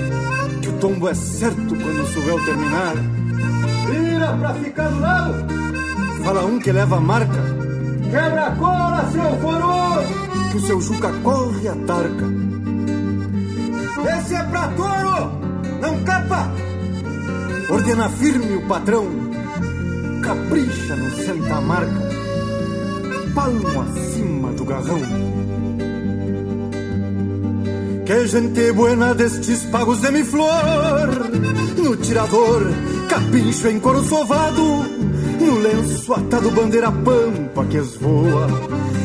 que 0.60 0.68
o 0.68 0.72
tombo 0.74 1.08
é 1.08 1.14
certo 1.14 1.76
quando 1.76 2.02
o 2.02 2.06
suvel 2.06 2.44
terminar. 2.44 2.94
Vira 3.90 4.36
pra 4.36 4.54
ficar 4.54 4.88
do 4.88 5.00
lado, 5.00 5.46
fala 6.24 6.44
um 6.44 6.58
que 6.58 6.72
leva 6.72 6.96
a 6.96 7.00
marca. 7.00 7.42
Quebra 8.10 8.46
a 8.46 8.56
cola, 8.56 9.10
seu 9.10 9.40
foroso, 9.40 10.50
que 10.50 10.56
o 10.56 10.60
seu 10.60 10.80
Juca 10.80 11.12
corre 11.22 11.68
a 11.68 11.74
tarca. 11.86 12.26
Esse 14.18 14.34
é 14.34 14.42
pra 14.44 14.68
touro, 14.68 15.32
não 15.80 16.04
capa. 16.04 16.50
Ordena 17.70 18.08
firme 18.08 18.56
o 18.56 18.62
patrão, 18.66 19.06
capricha 20.22 20.96
no 20.96 21.10
senta 21.10 21.60
marca 21.60 22.22
palmo 23.34 23.80
acima 23.80 24.52
do 24.52 24.64
garrão. 24.64 25.41
Que 28.04 28.26
gente 28.26 28.72
buena 28.72 29.14
destes 29.14 29.62
pagos 29.66 30.00
de 30.00 30.10
mi 30.10 30.24
flor, 30.24 31.30
no 31.78 31.96
tirador, 31.96 32.62
capincho 33.08 33.68
em 33.68 33.78
couro 33.78 34.02
sovado, 34.02 34.62
no 35.40 35.58
lenço 35.60 36.12
atado 36.12 36.50
bandeira 36.50 36.90
pampa 36.90 37.64
que 37.66 37.76
esvoa. 37.76 38.48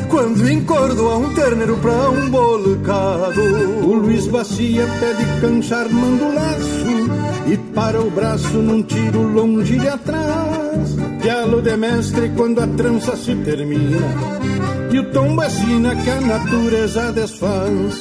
Quando 0.09 0.49
encordo 0.49 1.09
a 1.09 1.17
um 1.17 1.33
terneiro 1.33 1.77
pra 1.77 2.09
um 2.09 2.29
bolcado. 2.29 3.41
O 3.83 3.93
Luiz 3.93 4.25
Bacia 4.27 4.87
pede 4.99 5.41
cancha 5.41 5.77
armando 5.77 6.33
laço 6.33 7.51
e 7.51 7.57
para 7.75 8.01
o 8.01 8.09
braço 8.09 8.57
num 8.57 8.81
tiro 8.81 9.21
longe 9.21 9.77
de 9.77 9.87
atrás. 9.87 10.95
Diálogo 11.21 11.61
de 11.61 11.77
mestre 11.77 12.31
quando 12.35 12.61
a 12.61 12.67
trança 12.67 13.15
se 13.15 13.35
termina 13.35 14.46
e 14.91 15.00
o 15.00 15.03
tom 15.12 15.36
vacina 15.36 15.96
que 15.96 16.10
a 16.10 16.22
natureza 16.22 17.12
desfaz. 17.12 18.00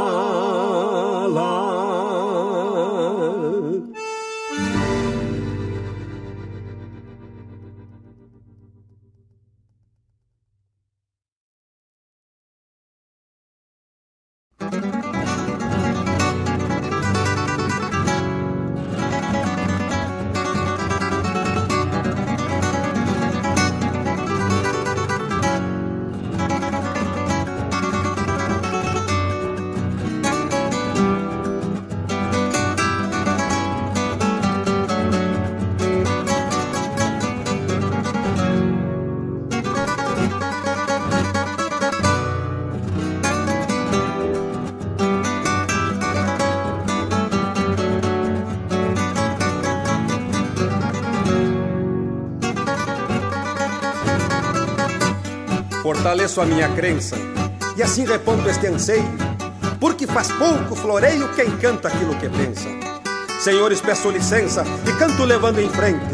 Fortaleço 56.04 56.42
a 56.42 56.44
minha 56.44 56.68
crença 56.68 57.16
e 57.78 57.82
assim 57.82 58.04
reponto 58.04 58.46
este 58.46 58.66
anseio, 58.66 59.10
porque 59.80 60.06
faz 60.06 60.30
pouco 60.32 60.76
floreio 60.76 61.34
quem 61.34 61.50
canta 61.56 61.88
aquilo 61.88 62.14
que 62.16 62.28
pensa. 62.28 62.68
Senhores, 63.40 63.80
peço 63.80 64.10
licença 64.10 64.64
e 64.86 64.92
canto 64.98 65.24
levando 65.24 65.60
em 65.60 65.68
frente 65.70 66.04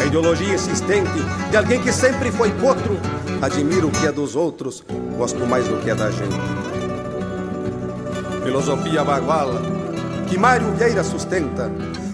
a 0.00 0.04
ideologia 0.04 0.54
insistente 0.54 1.18
de 1.50 1.56
alguém 1.56 1.82
que 1.82 1.90
sempre 1.90 2.30
foi 2.30 2.52
potro. 2.52 2.96
Admiro 3.42 3.88
o 3.88 3.90
que 3.90 4.06
é 4.06 4.12
dos 4.12 4.36
outros, 4.36 4.84
gosto 5.16 5.44
mais 5.44 5.66
do 5.66 5.78
que 5.82 5.90
é 5.90 5.96
da 5.96 6.12
gente. 6.12 6.38
Filosofia 8.44 9.02
baguala 9.02 9.60
que 10.28 10.38
Mário 10.38 10.70
Vieira 10.76 11.02
sustenta, 11.02 11.72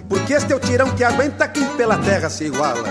porque 0.09 0.33
este 0.33 0.55
é 0.55 0.57
o 0.57 0.59
tirão 0.59 0.91
que 0.97 1.05
aguenta 1.05 1.47
quem 1.47 1.67
pela 1.77 1.99
terra 1.99 2.31
se 2.31 2.45
iguala. 2.45 2.89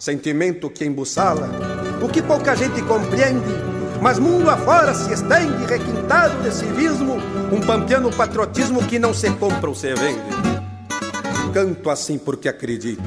Sentimento 0.00 0.68
que 0.68 0.84
embuçala 0.84 1.71
o 2.02 2.08
que 2.08 2.20
pouca 2.20 2.54
gente 2.56 2.82
compreende, 2.82 3.54
mas 4.00 4.18
mundo 4.18 4.50
afora 4.50 4.92
se 4.94 5.12
estende, 5.12 5.64
requintado 5.66 6.42
de 6.42 6.54
civismo, 6.54 7.16
um 7.52 7.60
pampiano 7.60 8.10
patriotismo 8.10 8.82
que 8.84 8.98
não 8.98 9.14
se 9.14 9.30
compra 9.30 9.68
ou 9.68 9.74
se 9.74 9.94
vende. 9.94 10.20
Canto 11.52 11.90
assim 11.90 12.18
porque 12.18 12.48
acredito 12.48 13.02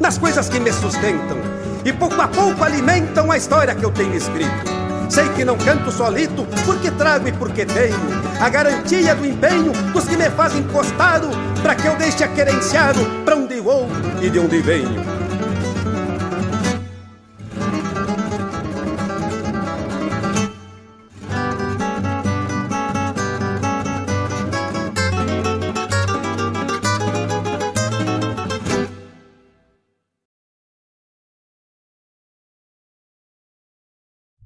nas 0.00 0.16
coisas 0.16 0.48
que 0.48 0.58
me 0.58 0.72
sustentam 0.72 1.36
e 1.84 1.92
pouco 1.92 2.20
a 2.20 2.26
pouco 2.26 2.64
alimentam 2.64 3.30
a 3.30 3.36
história 3.36 3.74
que 3.74 3.84
eu 3.84 3.92
tenho 3.92 4.14
escrito. 4.14 4.80
Sei 5.08 5.28
que 5.30 5.44
não 5.44 5.58
canto 5.58 5.90
solito, 5.90 6.46
porque 6.64 6.90
trago 6.92 7.28
e 7.28 7.32
porque 7.32 7.66
tenho 7.66 7.96
a 8.40 8.48
garantia 8.48 9.14
do 9.14 9.26
empenho 9.26 9.72
dos 9.92 10.04
que 10.04 10.16
me 10.16 10.30
fazem 10.30 10.62
costado, 10.68 11.28
para 11.62 11.74
que 11.74 11.86
eu 11.86 11.96
deixe 11.96 12.24
aquerenciado 12.24 13.00
para 13.24 13.36
onde 13.36 13.60
vou 13.60 13.88
e 14.22 14.30
de 14.30 14.38
onde 14.38 14.60
venho. 14.60 15.19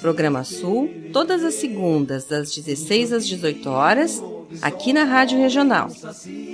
Programa 0.00 0.44
Sul, 0.44 0.90
todas 1.12 1.44
as 1.44 1.54
segundas, 1.54 2.24
das 2.24 2.54
16 2.54 3.12
às 3.12 3.26
18 3.26 3.68
horas, 3.68 4.22
aqui 4.62 4.92
na 4.92 5.04
Rádio 5.04 5.38
Regional. 5.38 5.88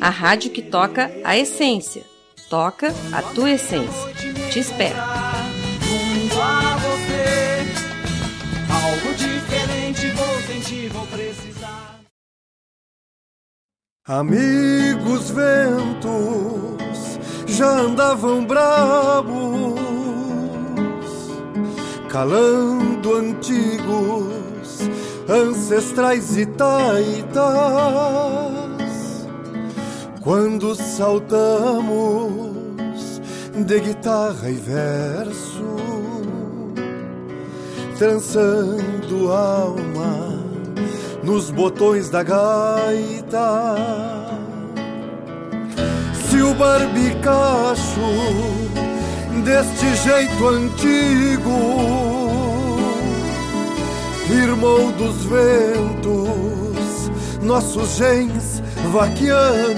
A 0.01 0.11
rádio 0.11 0.51
que 0.51 0.63
toca 0.63 1.11
a 1.25 1.37
essência. 1.37 2.03
Toca 2.49 2.95
a 3.13 3.23
tua 3.23 3.51
essência. 3.51 4.15
Te 4.51 4.61
espero. 4.61 4.97
Amigos 14.09 15.31
ventos 15.31 17.19
já 17.49 17.71
andavam 17.71 18.45
brabos, 18.45 19.86
calando 22.17 23.15
antigos 23.15 24.89
ancestrais 25.29 26.35
e 26.39 26.47
taitas. 26.47 27.37
Quando 30.23 30.75
saltamos 30.75 32.41
de 33.55 33.81
guitarra 33.81 34.49
e 34.49 34.55
verso, 34.55 35.77
trançando 37.99 39.31
alma 39.31 40.43
nos 41.23 41.51
botões 41.51 42.09
da 42.09 42.23
gaita. 42.23 43.77
Se 46.31 46.41
o 46.41 46.55
barbicacho 46.55 48.01
deste 49.43 49.95
jeito 49.97 50.49
antigo. 50.49 51.51
Firmou 54.27 54.93
dos 54.93 55.25
ventos 55.25 56.67
nossos 57.47 57.97
genes 57.97 58.61
vaquianos, 58.93 59.77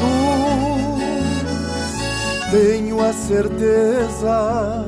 tenho 2.51 3.05
a 3.05 3.13
certeza 3.13 4.87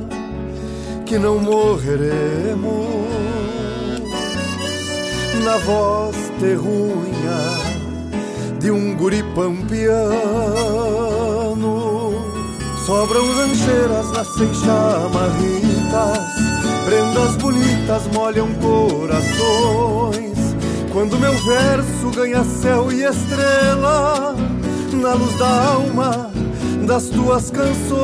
que 1.04 1.18
não 1.18 1.38
morreremos. 1.38 2.70
Na 5.44 5.56
voz 5.58 6.16
terrunha 6.38 7.40
de 8.58 8.70
um 8.70 8.96
guri 8.96 9.22
pampiano. 9.34 11.09
Sobram 12.86 13.26
rancheiras, 13.34 14.10
nascem 14.12 14.52
chamarritas, 14.54 16.18
prendas 16.84 17.36
bonitas 17.36 18.06
molham 18.14 18.48
corações. 18.54 20.38
Quando 20.92 21.18
meu 21.18 21.32
verso 21.32 22.10
ganha 22.14 22.42
céu 22.42 22.90
e 22.90 23.04
estrela, 23.04 24.34
na 24.92 25.14
luz 25.14 25.34
da 25.38 25.64
alma 25.72 26.30
das 26.86 27.04
tuas 27.10 27.50
canções. 27.50 28.00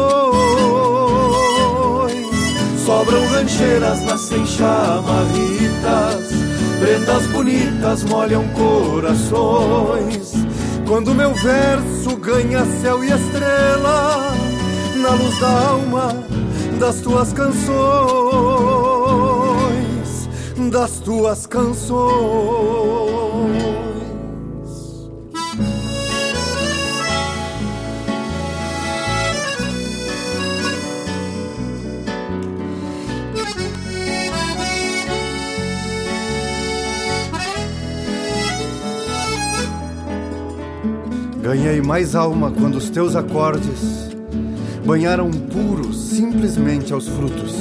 Sobram 2.85 3.27
rancheiras, 3.27 4.03
nascem 4.03 4.47
chamarritas, 4.47 6.29
prendas 6.79 7.27
bonitas 7.27 8.05
molham 8.05 8.47
corações. 8.51 10.33
Quando 10.87 11.15
meu 11.15 11.35
verso 11.35 12.17
ganha 12.19 12.65
céu 12.81 13.03
e 13.03 13.11
estrela, 13.11 14.46
na 15.07 15.15
luz 15.15 15.39
da 15.39 15.69
alma 15.69 16.09
das 16.81 17.01
tuas 17.01 17.33
canções, 17.33 17.79
das 20.69 20.99
tuas 20.99 21.47
canções. 21.47 21.97
Ganhei 41.41 41.81
mais 41.81 42.17
alma 42.17 42.51
quando 42.51 42.75
os 42.75 42.91
teus 42.91 43.15
acordes 43.15 44.06
banharam 44.87 45.29
puros 45.33 45.97
simplesmente 45.97 46.93
aos 46.93 47.09
frutos 47.09 47.57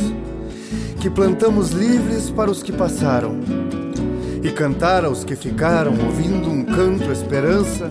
que 1.02 1.10
plantamos 1.10 1.72
livres 1.72 2.30
para 2.30 2.52
os 2.52 2.62
que 2.62 2.72
passaram 2.72 3.40
e 4.44 4.52
cantar 4.52 5.04
aos 5.04 5.24
que 5.24 5.36
ficaram 5.36 5.94
ouvindo 6.06 6.48
um 6.48 6.64
canto 6.64 7.12
esperança 7.12 7.90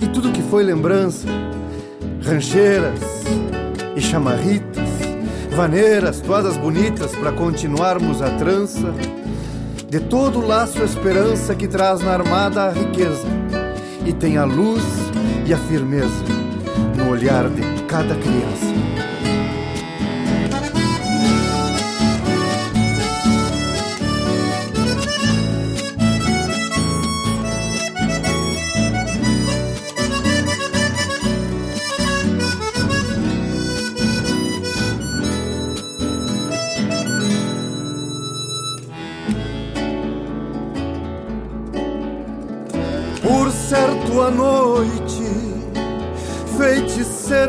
e 0.00 0.06
tudo 0.06 0.30
que 0.30 0.40
foi 0.40 0.62
lembrança 0.62 1.26
rancheiras 2.22 3.00
e 3.96 4.00
chamarritas 4.00 4.88
vaneiras 5.56 6.20
toadas 6.20 6.56
bonitas 6.56 7.10
para 7.16 7.32
continuarmos 7.32 8.22
a 8.22 8.30
trança 8.36 8.94
de 9.90 9.98
todo 9.98 10.38
o 10.38 10.46
laço 10.46 10.80
esperança 10.80 11.56
que 11.56 11.66
traz 11.66 12.00
na 12.00 12.12
armada 12.12 12.66
a 12.66 12.70
riqueza 12.70 13.26
e 14.06 14.12
tem 14.12 14.36
a 14.36 14.44
luz 14.44 14.84
e 15.44 15.52
a 15.52 15.58
firmeza 15.58 16.43
olhar 17.14 17.48
de 17.48 17.62
cada 17.86 18.16
criança. 18.16 18.93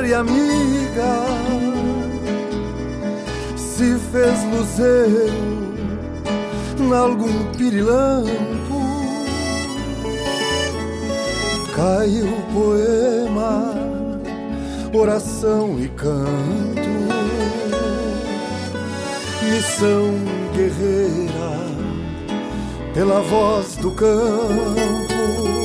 E 0.06 0.14
amiga, 0.14 1.26
se 3.58 3.98
fez 4.12 4.44
luzeiro 4.52 5.56
nalgum 6.88 7.52
pirilampo. 7.58 8.86
Caiu 11.76 12.32
poema, 12.54 13.74
oração 14.94 15.80
e 15.80 15.90
canto, 15.90 16.90
missão 19.44 20.14
guerreira 20.54 21.36
pela 22.94 23.22
voz 23.22 23.76
do 23.78 23.92
campo. 23.92 25.65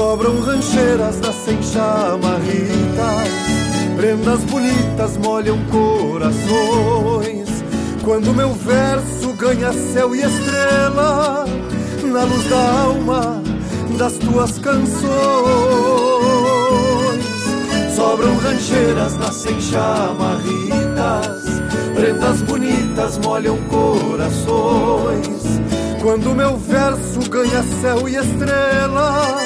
Sobram 0.00 0.40
rancheiras, 0.40 1.20
nascem 1.20 1.62
chamarritas, 1.62 3.28
prendas 3.98 4.40
bonitas 4.44 5.18
molham 5.18 5.58
corações. 5.66 7.50
Quando 8.02 8.32
meu 8.32 8.54
verso 8.54 9.34
ganha 9.34 9.74
céu 9.74 10.16
e 10.16 10.22
estrela, 10.22 11.44
na 12.02 12.24
luz 12.24 12.48
da 12.48 12.80
alma 12.80 13.42
das 13.98 14.14
tuas 14.14 14.58
canções. 14.58 15.10
Sobram 17.94 18.38
rancheiras, 18.38 19.18
nascem 19.18 19.60
chamarritas, 19.60 21.42
prendas 21.94 22.40
bonitas 22.40 23.18
molham 23.18 23.58
corações. 23.64 25.60
Quando 26.00 26.34
meu 26.34 26.56
verso 26.56 27.20
ganha 27.28 27.62
céu 27.82 28.08
e 28.08 28.16
estrela, 28.16 29.44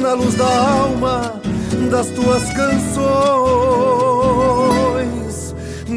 na 0.00 0.14
luz 0.14 0.34
da 0.34 0.46
alma 0.46 1.40
das 1.90 2.06
tuas 2.08 2.42
canções, 2.54 3.04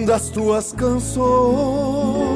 das 0.05 0.29
tuas 0.29 0.73
canções. 0.73 2.32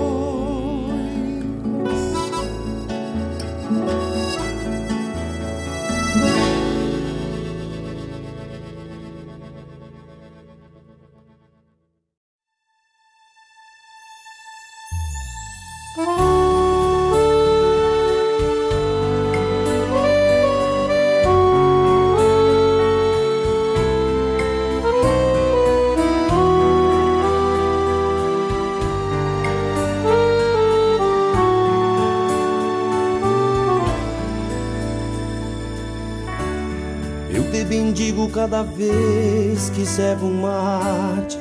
Cada 38.58 38.72
vez 38.72 39.70
que 39.70 39.86
servo 39.86 40.26
um 40.26 40.41
mate, 40.41 41.38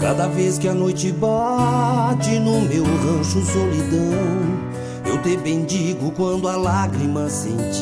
cada 0.00 0.26
vez 0.26 0.58
que 0.58 0.66
a 0.66 0.74
noite 0.74 1.12
bate 1.12 2.40
no 2.40 2.60
meu 2.62 2.82
rancho 2.82 3.40
solidão. 3.44 4.58
Eu 5.06 5.22
te 5.22 5.36
bendigo 5.36 6.10
quando 6.10 6.48
a 6.48 6.56
lágrima 6.56 7.28
sentida 7.28 7.78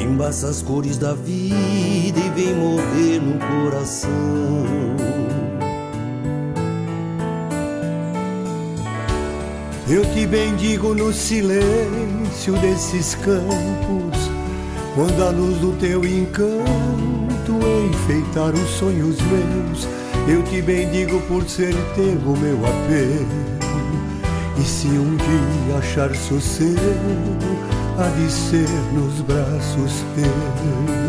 embaça 0.00 0.48
as 0.48 0.62
cores 0.62 0.96
da 0.96 1.12
vida 1.12 2.18
e 2.18 2.30
vem 2.34 2.54
morrer 2.54 3.20
no 3.20 3.38
coração. 3.38 4.10
Eu 9.86 10.02
te 10.14 10.26
bendigo 10.26 10.94
no 10.94 11.12
silêncio 11.12 12.54
desses 12.62 13.16
campos, 13.16 14.09
quando 15.00 15.22
a 15.24 15.30
luz 15.30 15.56
do 15.60 15.72
teu 15.78 16.04
encanto 16.04 16.60
enfeitar 17.90 18.52
os 18.52 18.68
sonhos 18.72 19.16
meus. 19.22 19.88
Eu 20.28 20.42
te 20.42 20.60
bendigo 20.60 21.18
por 21.22 21.42
ser 21.48 21.74
teu 21.94 22.36
meu 22.36 22.58
apelo. 22.66 23.26
E 24.58 24.62
se 24.62 24.88
um 24.88 25.16
dia 25.16 25.78
achar 25.78 26.14
sossego, 26.14 26.76
há 27.98 28.08
de 28.10 28.30
ser 28.30 28.68
nos 28.92 29.22
braços 29.22 30.04
teus. 30.14 31.00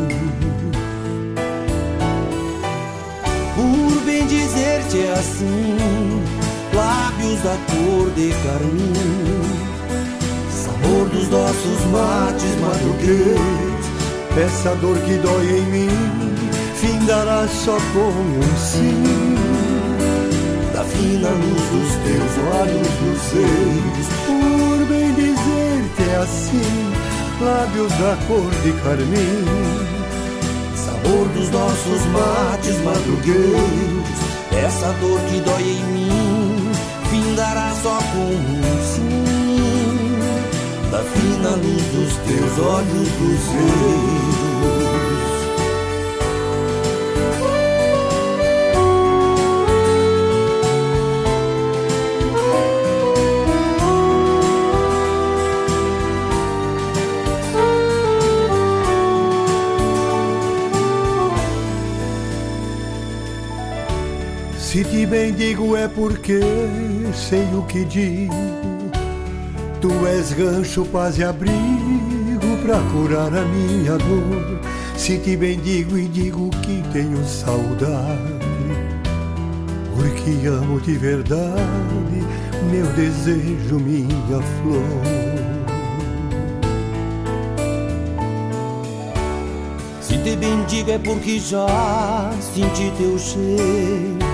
Por 3.56 4.06
bem 4.06 4.26
dizer-te 4.26 5.02
é 5.02 5.12
assim, 5.12 5.76
lábios 6.74 7.42
da 7.42 7.58
cor 7.68 8.10
de 8.12 8.30
carmim, 8.46 9.51
nossos 11.32 11.86
mates 11.92 12.60
madrugueiros, 12.60 13.86
Essa 14.38 14.76
dor 14.76 14.98
que 15.00 15.14
dói 15.18 15.60
em 15.60 15.66
mim, 15.72 15.90
findará 16.76 17.48
só 17.48 17.78
com 17.94 18.10
um 18.10 18.58
sim. 18.58 19.36
da 20.74 20.84
fina 20.84 21.30
luz 21.30 21.64
dos 21.72 21.92
teus 22.04 22.34
olhos 22.60 22.88
luzeiros. 23.02 24.08
Por 24.28 24.86
bem 24.88 25.14
dizer-te 25.14 26.10
é 26.10 26.16
assim, 26.18 26.92
lábios 27.42 27.92
da 27.94 28.18
cor 28.28 28.52
de 28.64 28.72
carmim, 28.84 29.46
sabor 30.76 31.28
dos 31.30 31.50
nossos 31.50 32.06
mates 32.08 32.78
madrugueiros, 32.84 34.10
essa 34.52 34.92
dor 35.00 35.20
que 35.30 35.40
dói 35.42 35.64
em 35.64 35.84
mim, 35.94 36.72
findará 37.10 37.74
só 37.82 37.98
com 38.14 38.20
um 38.20 38.62
sim, 38.84 39.21
da 40.92 41.02
fina 41.04 41.52
luz 41.52 41.84
dos 41.94 42.18
teus 42.18 42.60
olhos 42.60 43.10
luzeiros. 43.22 44.52
Se 64.58 64.84
te 64.84 65.06
bendigo 65.06 65.76
é 65.78 65.88
porque 65.88 66.40
sei 67.14 67.48
o 67.56 67.64
que 67.64 67.86
digo. 67.86 68.61
Tu 69.82 69.90
és 70.08 70.32
gancho, 70.34 70.86
paz 70.86 71.18
e 71.18 71.24
abrigo 71.24 72.58
pra 72.64 72.80
curar 72.92 73.36
a 73.36 73.46
minha 73.46 73.98
dor. 73.98 74.60
Se 74.96 75.18
te 75.18 75.36
bendigo 75.36 75.98
e 75.98 76.08
digo 76.08 76.50
que 76.62 76.84
tenho 76.94 77.26
saudade, 77.26 78.40
porque 79.96 80.48
amo 80.48 80.80
de 80.80 80.94
verdade 80.94 81.92
meu 82.72 82.86
desejo, 82.94 83.80
minha 83.80 84.42
flor. 84.62 85.02
Se 90.00 90.18
te 90.18 90.36
bendigo 90.36 90.92
é 90.92 90.98
porque 91.00 91.40
já 91.40 92.32
senti 92.40 92.92
teu 92.98 93.18
cheiro 93.18 94.31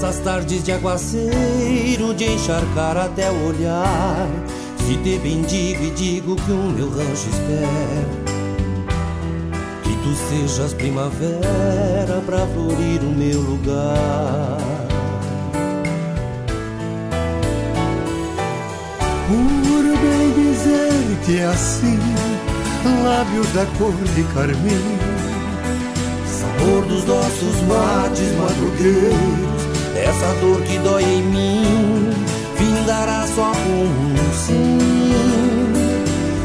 Nessas 0.00 0.20
tardes 0.20 0.64
de 0.64 0.72
aguaceiro 0.72 2.14
De 2.14 2.24
encharcar 2.24 2.96
até 2.96 3.30
o 3.30 3.48
olhar. 3.48 4.30
Se 4.78 4.96
te 4.96 5.18
bendigo 5.18 5.84
e 5.84 5.90
digo 5.90 6.36
que 6.36 6.52
o 6.52 6.70
meu 6.70 6.88
rancho 6.88 7.28
espera. 7.28 8.08
Que 9.82 9.94
tu 9.96 10.14
sejas 10.30 10.72
primavera 10.72 12.22
pra 12.24 12.46
florir 12.46 13.02
o 13.02 13.14
meu 13.14 13.42
lugar. 13.42 14.56
Por 19.28 19.82
bem 19.84 20.32
dizer-te 20.32 21.40
é 21.40 21.44
assim, 21.44 21.98
lábios 23.04 23.52
da 23.52 23.66
cor 23.76 23.92
de 23.92 24.24
carmim, 24.32 24.98
Sabor 26.26 26.86
dos 26.86 27.04
nossos 27.04 27.60
mates 27.68 28.32
madrugueiros 28.38 29.59
Essa 30.10 30.34
dor 30.40 30.60
que 30.62 30.76
dói 30.80 31.04
em 31.04 31.22
mim 31.22 32.10
Findará 32.56 33.28
só 33.32 33.52
com 33.52 33.84
um 33.84 34.16
sim 34.34 34.78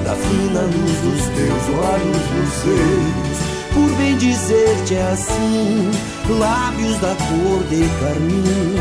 Da 0.03 0.13
fina 0.13 0.61
luz 0.61 0.97
dos 1.01 1.25
teus 1.35 1.63
olhos 1.73 2.25
luzeiros 2.35 3.39
Por 3.73 3.89
bem 3.97 4.15
dizer-te 4.17 4.95
assim 4.97 5.89
Lábios 6.37 6.99
da 6.99 7.15
cor 7.15 7.63
de 7.63 7.89
carmim 7.99 8.75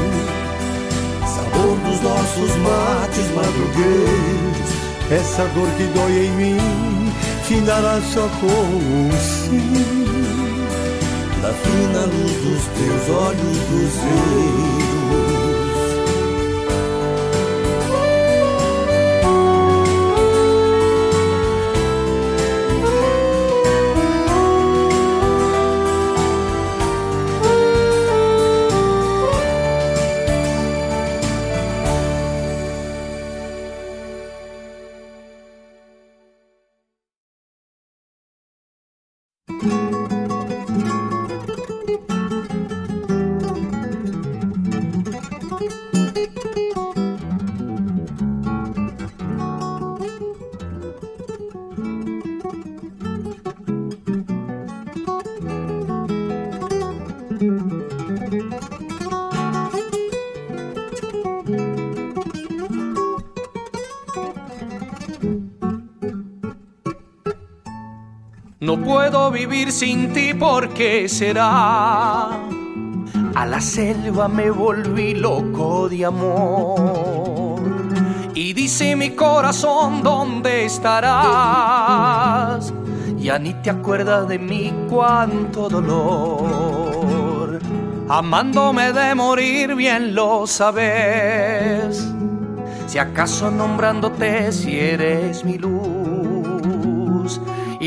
Sabor 1.35 1.79
dos 1.79 2.01
nossos 2.03 2.55
mates 2.57 3.31
madrugueiros 3.35 4.75
essa 5.11 5.45
dor 5.49 5.69
que 5.77 5.85
dói 5.95 6.27
em 6.27 6.31
mim, 6.31 7.13
findará 7.43 8.01
só 8.01 8.27
com 8.41 8.47
um 8.47 9.11
sim. 9.13 9.94
Fina 11.75 12.05
luz 12.05 12.33
dos 12.45 12.65
teus 12.77 13.09
olhos 13.17 13.59
luzeiros 13.69 14.84
vivir 69.35 69.71
sin 69.73 70.13
ti, 70.13 70.33
¿por 70.33 70.69
qué 70.71 71.09
será? 71.09 72.31
A 73.35 73.47
la 73.47 73.61
selva 73.61 74.29
me 74.29 74.49
volví 74.51 75.15
loco 75.15 75.89
de 75.89 76.05
amor. 76.05 77.61
Y 78.35 78.53
dice 78.53 78.95
mi 78.97 79.11
corazón, 79.11 80.03
¿dónde 80.03 80.67
estarás? 80.67 82.73
Ya 83.19 83.39
ni 83.41 83.55
te 83.55 83.71
acuerdas 83.71 84.29
de 84.29 84.39
mí, 84.39 84.73
cuánto 84.89 85.69
dolor. 85.69 87.59
amándome 88.09 88.93
de 88.93 89.15
morir, 89.15 89.75
bien 89.75 90.15
lo 90.15 90.47
sabes. 90.47 92.07
Si 92.87 92.99
acaso 92.99 93.51
nombrándote 93.51 94.53
si 94.53 94.79
eres 94.79 95.45
mi 95.45 95.59
luz. 95.59 95.84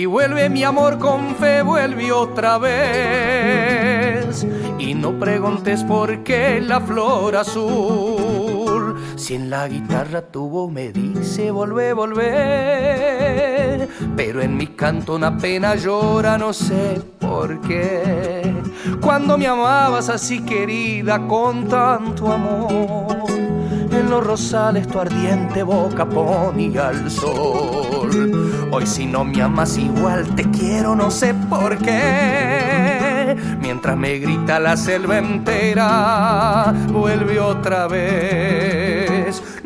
Vuelve 0.07 0.49
mi 0.49 0.63
amor 0.63 0.97
con 0.97 1.35
fe, 1.35 1.61
vuelve 1.61 2.11
otra 2.11 2.57
vez. 2.57 4.47
Y 4.79 4.93
no 4.93 5.19
preguntes 5.19 5.83
por 5.83 6.23
qué 6.23 6.61
la 6.61 6.79
flor 6.79 7.35
azul. 7.35 8.95
Si 9.15 9.35
en 9.35 9.49
la 9.49 9.67
guitarra 9.67 10.21
tu 10.21 10.49
voz 10.49 10.71
me 10.71 10.91
dice 10.93 11.51
volver, 11.51 11.93
volver. 11.93 13.89
Pero 14.15 14.41
en 14.41 14.55
mi 14.55 14.67
canto 14.67 15.15
una 15.15 15.37
pena 15.37 15.75
llora, 15.75 16.37
no 16.37 16.53
sé 16.53 17.01
por 17.19 17.59
qué. 17.61 18.55
Cuando 19.01 19.37
me 19.37 19.47
amabas 19.47 20.09
así 20.09 20.39
querida 20.41 21.27
con 21.27 21.67
tanto 21.67 22.31
amor 22.31 23.36
los 24.07 24.23
rosales 24.23 24.87
tu 24.87 24.99
ardiente 24.99 25.63
boca 25.63 26.05
ponía 26.05 26.89
al 26.89 27.09
sol. 27.11 28.69
Hoy 28.71 28.85
si 28.85 29.05
no 29.05 29.23
me 29.23 29.41
amas 29.41 29.77
igual 29.77 30.35
te 30.35 30.49
quiero, 30.51 30.95
no 30.95 31.11
sé 31.11 31.33
por 31.49 31.77
qué. 31.77 33.35
Mientras 33.61 33.97
me 33.97 34.17
grita 34.19 34.59
la 34.59 34.77
selva 34.77 35.17
entera, 35.17 36.73
vuelve 36.91 37.39
otra 37.39 37.87
vez. 37.87 38.86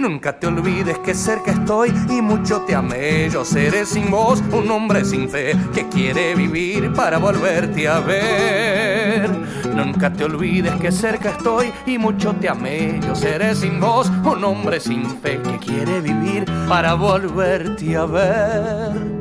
Nunca 0.01 0.39
te 0.39 0.47
olvides 0.47 0.97
que 0.97 1.13
cerca 1.13 1.51
estoy 1.51 1.93
y 2.09 2.23
mucho 2.23 2.61
te 2.61 2.73
amé. 2.73 3.29
Yo 3.29 3.45
seré 3.45 3.85
sin 3.85 4.09
voz 4.09 4.41
un 4.51 4.71
hombre 4.71 5.05
sin 5.05 5.29
fe 5.29 5.55
que 5.75 5.87
quiere 5.89 6.33
vivir 6.33 6.91
para 6.93 7.19
volverte 7.19 7.87
a 7.87 7.99
ver. 7.99 9.29
Nunca 9.75 10.11
te 10.11 10.23
olvides 10.23 10.73
que 10.77 10.91
cerca 10.91 11.29
estoy 11.29 11.71
y 11.85 11.99
mucho 11.99 12.33
te 12.33 12.49
amé. 12.49 12.99
Yo 13.05 13.13
seré 13.13 13.53
sin 13.53 13.79
voz 13.79 14.09
un 14.09 14.43
hombre 14.43 14.79
sin 14.79 15.05
fe 15.19 15.39
que 15.39 15.59
quiere 15.59 16.01
vivir 16.01 16.45
para 16.67 16.95
volverte 16.95 17.95
a 17.95 18.05
ver. 18.05 19.20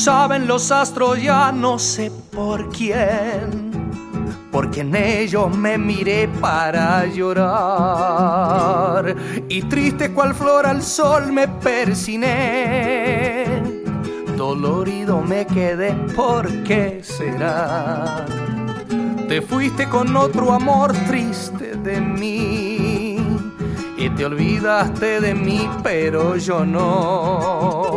Saben 0.00 0.46
los 0.46 0.72
astros, 0.72 1.22
ya 1.22 1.52
no 1.52 1.78
sé 1.78 2.10
por 2.34 2.70
quién, 2.70 3.70
porque 4.50 4.80
en 4.80 4.96
ellos 4.96 5.54
me 5.54 5.76
miré 5.76 6.26
para 6.40 7.04
llorar. 7.04 7.44
Y 9.48 9.60
triste 9.62 10.12
cual 10.12 10.34
flor 10.34 10.64
al 10.64 10.82
sol 10.82 11.30
me 11.32 11.46
persiné, 11.48 12.24
dolorido 14.38 15.20
me 15.20 15.46
quedé, 15.46 15.92
¿por 16.16 16.48
qué 16.62 17.00
será? 17.02 18.24
Te 19.28 19.42
fuiste 19.42 19.86
con 19.86 20.16
otro 20.16 20.54
amor 20.54 20.94
triste 21.06 21.76
de 21.76 22.00
mí 22.00 23.18
y 23.98 24.08
te 24.16 24.24
olvidaste 24.24 25.20
de 25.20 25.34
mí, 25.34 25.68
pero 25.82 26.36
yo 26.36 26.64
no. 26.64 27.89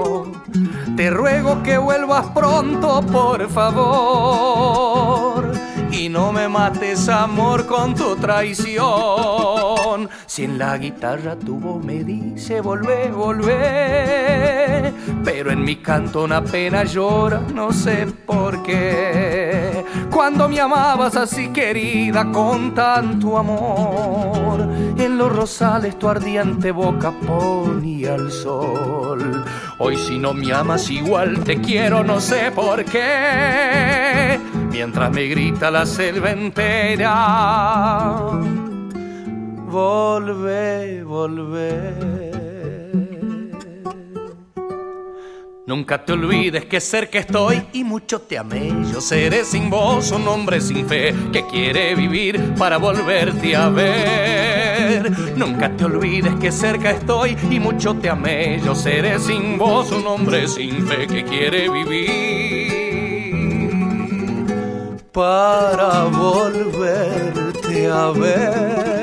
Te 0.95 1.10
ruego 1.10 1.63
que 1.63 1.77
vuelvas 1.77 2.27
pronto, 2.27 3.01
por 3.01 3.49
favor. 3.49 5.51
Y 5.91 6.08
no 6.08 6.32
me 6.32 6.47
mates, 6.47 7.10
amor, 7.10 7.65
con 7.65 7.95
tu 7.95 8.15
traición. 8.15 10.08
Si 10.27 10.43
en 10.43 10.60
la 10.60 10.77
guitarra 10.77 11.36
tu 11.36 11.60
voz 11.60 11.84
me 11.84 12.03
dice 12.03 12.62
volver, 12.62 13.12
volver. 13.12 14.93
Pero 15.23 15.51
en 15.51 15.63
mi 15.63 15.77
canto 15.77 16.23
una 16.23 16.43
pena 16.43 16.84
llora, 16.84 17.41
no 17.53 17.71
sé 17.71 18.06
por 18.25 18.62
qué. 18.62 19.84
Cuando 20.12 20.47
me 20.47 20.60
amabas 20.60 21.15
así 21.15 21.49
querida 21.49 22.32
con 22.32 22.75
tanto 22.75 23.38
amor. 23.38 24.42
En 24.97 25.17
los 25.17 25.32
rosales 25.32 25.97
tu 25.97 26.08
ardiente 26.08 26.71
boca 26.71 27.12
ponía 27.12 28.15
el 28.15 28.32
sol. 28.32 29.43
Hoy 29.79 29.97
si 29.97 30.17
no 30.17 30.34
me 30.34 30.53
amas 30.53 30.89
igual 30.89 31.43
te 31.43 31.60
quiero, 31.60 32.03
no 32.03 32.19
sé 32.19 32.51
por 32.51 32.86
qué. 32.86 34.39
Mientras 34.71 35.12
me 35.12 35.27
grita 35.27 35.71
la 35.71 35.86
selva 35.86 36.32
entera. 36.32 37.10
Volve, 39.67 41.03
volve. 41.03 42.34
Nunca 45.65 46.03
te 46.06 46.12
olvides 46.13 46.65
que 46.65 46.82
cerca 46.82 47.19
estoy 47.19 47.63
y 47.71 47.84
mucho 47.84 48.21
te 48.21 48.38
amé. 48.38 48.67
Yo 48.91 48.99
seré 48.99 49.45
sin 49.45 49.69
voz 49.69 50.12
un 50.12 50.27
hombre 50.27 50.60
sin 50.60 50.86
fe 50.88 51.15
que 51.32 51.47
quiere 51.47 51.95
vivir 51.95 52.53
para 52.56 52.77
volverte 52.77 53.56
a 53.56 53.69
ver. 53.69 54.72
Nunca 55.35 55.69
te 55.75 55.85
olvides 55.85 56.35
que 56.35 56.51
cerca 56.51 56.91
estoy 56.91 57.37
y 57.49 57.59
mucho 57.59 57.95
te 57.95 58.09
amé. 58.09 58.59
Yo 58.63 58.75
seré 58.75 59.19
sin 59.19 59.57
voz 59.57 59.91
un 59.91 60.05
hombre 60.07 60.47
sin 60.47 60.85
fe 60.87 61.07
que 61.07 61.23
quiere 61.23 61.69
vivir 61.69 62.83
para 65.11 66.05
volverte 66.05 67.87
a 67.87 68.11
ver. 68.11 69.02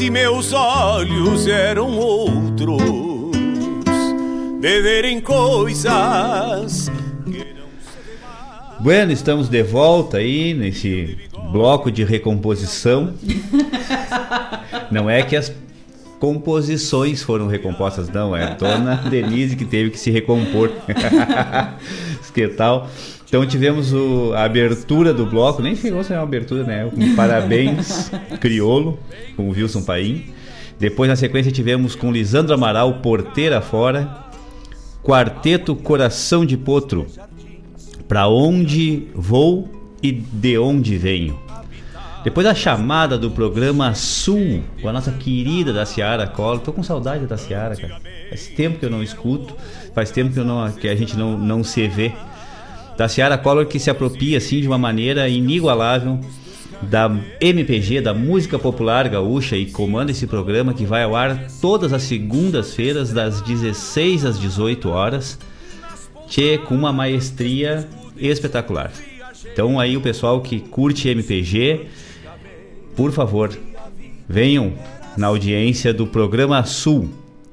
Antigamente 0.00 0.10
meus 0.10 0.54
olhos 0.54 1.46
eram 1.46 1.98
outros, 1.98 2.80
de 4.58 4.80
verem 4.80 5.20
coisas. 5.20 6.90
Bueno, 8.80 9.12
estamos 9.12 9.50
de 9.50 9.62
volta 9.62 10.16
aí 10.16 10.54
nesse 10.54 11.18
bloco 11.52 11.90
de 11.90 12.02
recomposição. 12.02 13.12
Não 14.90 15.10
é 15.10 15.22
que 15.22 15.36
as 15.36 15.52
composições 16.18 17.22
foram 17.22 17.46
recompostas, 17.46 18.08
não, 18.08 18.34
é 18.34 18.44
a 18.44 18.54
dona 18.54 18.96
Denise 18.96 19.54
que 19.54 19.66
teve 19.66 19.90
que 19.90 19.98
se 19.98 20.10
recompor. 20.10 20.70
que 22.32 22.48
tal? 22.48 22.88
Então 23.30 23.46
tivemos 23.46 23.92
o, 23.92 24.32
a 24.34 24.42
abertura 24.42 25.14
do 25.14 25.24
bloco, 25.24 25.62
nem 25.62 25.76
chegou 25.76 26.00
a 26.00 26.02
ser 26.02 26.14
uma 26.14 26.24
abertura, 26.24 26.64
né? 26.64 26.84
Um 26.84 27.14
parabéns 27.14 28.10
criolo 28.40 28.98
com 29.36 29.48
o 29.48 29.52
Wilson 29.52 29.82
Paim. 29.82 30.34
Depois 30.80 31.08
na 31.08 31.14
sequência 31.14 31.52
tivemos 31.52 31.94
com 31.94 32.10
Lisandro 32.10 32.52
Amaral, 32.52 32.94
Porteira 32.94 33.60
Fora. 33.60 34.26
Quarteto 35.00 35.76
Coração 35.76 36.44
de 36.44 36.56
Potro. 36.56 37.06
Pra 38.08 38.26
onde 38.26 39.06
vou 39.14 39.94
e 40.02 40.10
de 40.10 40.58
onde 40.58 40.98
venho. 40.98 41.38
Depois 42.24 42.44
a 42.48 42.54
chamada 42.54 43.16
do 43.16 43.30
programa 43.30 43.94
Sul, 43.94 44.64
com 44.82 44.88
a 44.88 44.92
nossa 44.92 45.12
querida 45.12 45.72
da 45.72 45.86
Ciara 45.86 46.26
Cola. 46.26 46.58
Tô 46.58 46.72
com 46.72 46.82
saudade 46.82 47.26
da 47.26 47.36
Ciara, 47.36 47.76
cara. 47.76 48.00
Faz 48.28 48.48
tempo 48.48 48.80
que 48.80 48.84
eu 48.84 48.90
não 48.90 49.04
escuto, 49.04 49.56
faz 49.94 50.10
tempo 50.10 50.32
que, 50.32 50.40
eu 50.40 50.44
não, 50.44 50.72
que 50.72 50.88
a 50.88 50.96
gente 50.96 51.16
não, 51.16 51.38
não 51.38 51.62
se 51.62 51.86
vê. 51.86 52.12
Da 53.00 53.08
Ciara 53.08 53.38
Collor 53.38 53.64
que 53.64 53.78
se 53.78 53.88
apropria 53.88 54.36
assim 54.36 54.60
de 54.60 54.66
uma 54.66 54.76
maneira 54.76 55.26
inigualável 55.26 56.20
da 56.82 57.10
MPG, 57.40 58.02
da 58.02 58.12
música 58.12 58.58
popular 58.58 59.08
gaúcha 59.08 59.56
e 59.56 59.64
comanda 59.64 60.10
esse 60.10 60.26
programa 60.26 60.74
que 60.74 60.84
vai 60.84 61.04
ao 61.04 61.16
ar 61.16 61.46
todas 61.62 61.94
as 61.94 62.02
segundas-feiras 62.02 63.10
das 63.10 63.40
16 63.40 64.26
às 64.26 64.38
18 64.38 64.90
horas. 64.90 65.38
Tchê, 66.28 66.58
com 66.58 66.74
uma 66.74 66.92
maestria 66.92 67.88
espetacular. 68.18 68.92
Então 69.50 69.80
aí 69.80 69.96
o 69.96 70.02
pessoal 70.02 70.42
que 70.42 70.60
curte 70.60 71.08
MPG, 71.08 71.86
por 72.94 73.12
favor, 73.12 73.58
venham 74.28 74.74
na 75.16 75.28
audiência 75.28 75.94
do 75.94 76.06
programa 76.06 76.62
Sul, 76.64 77.08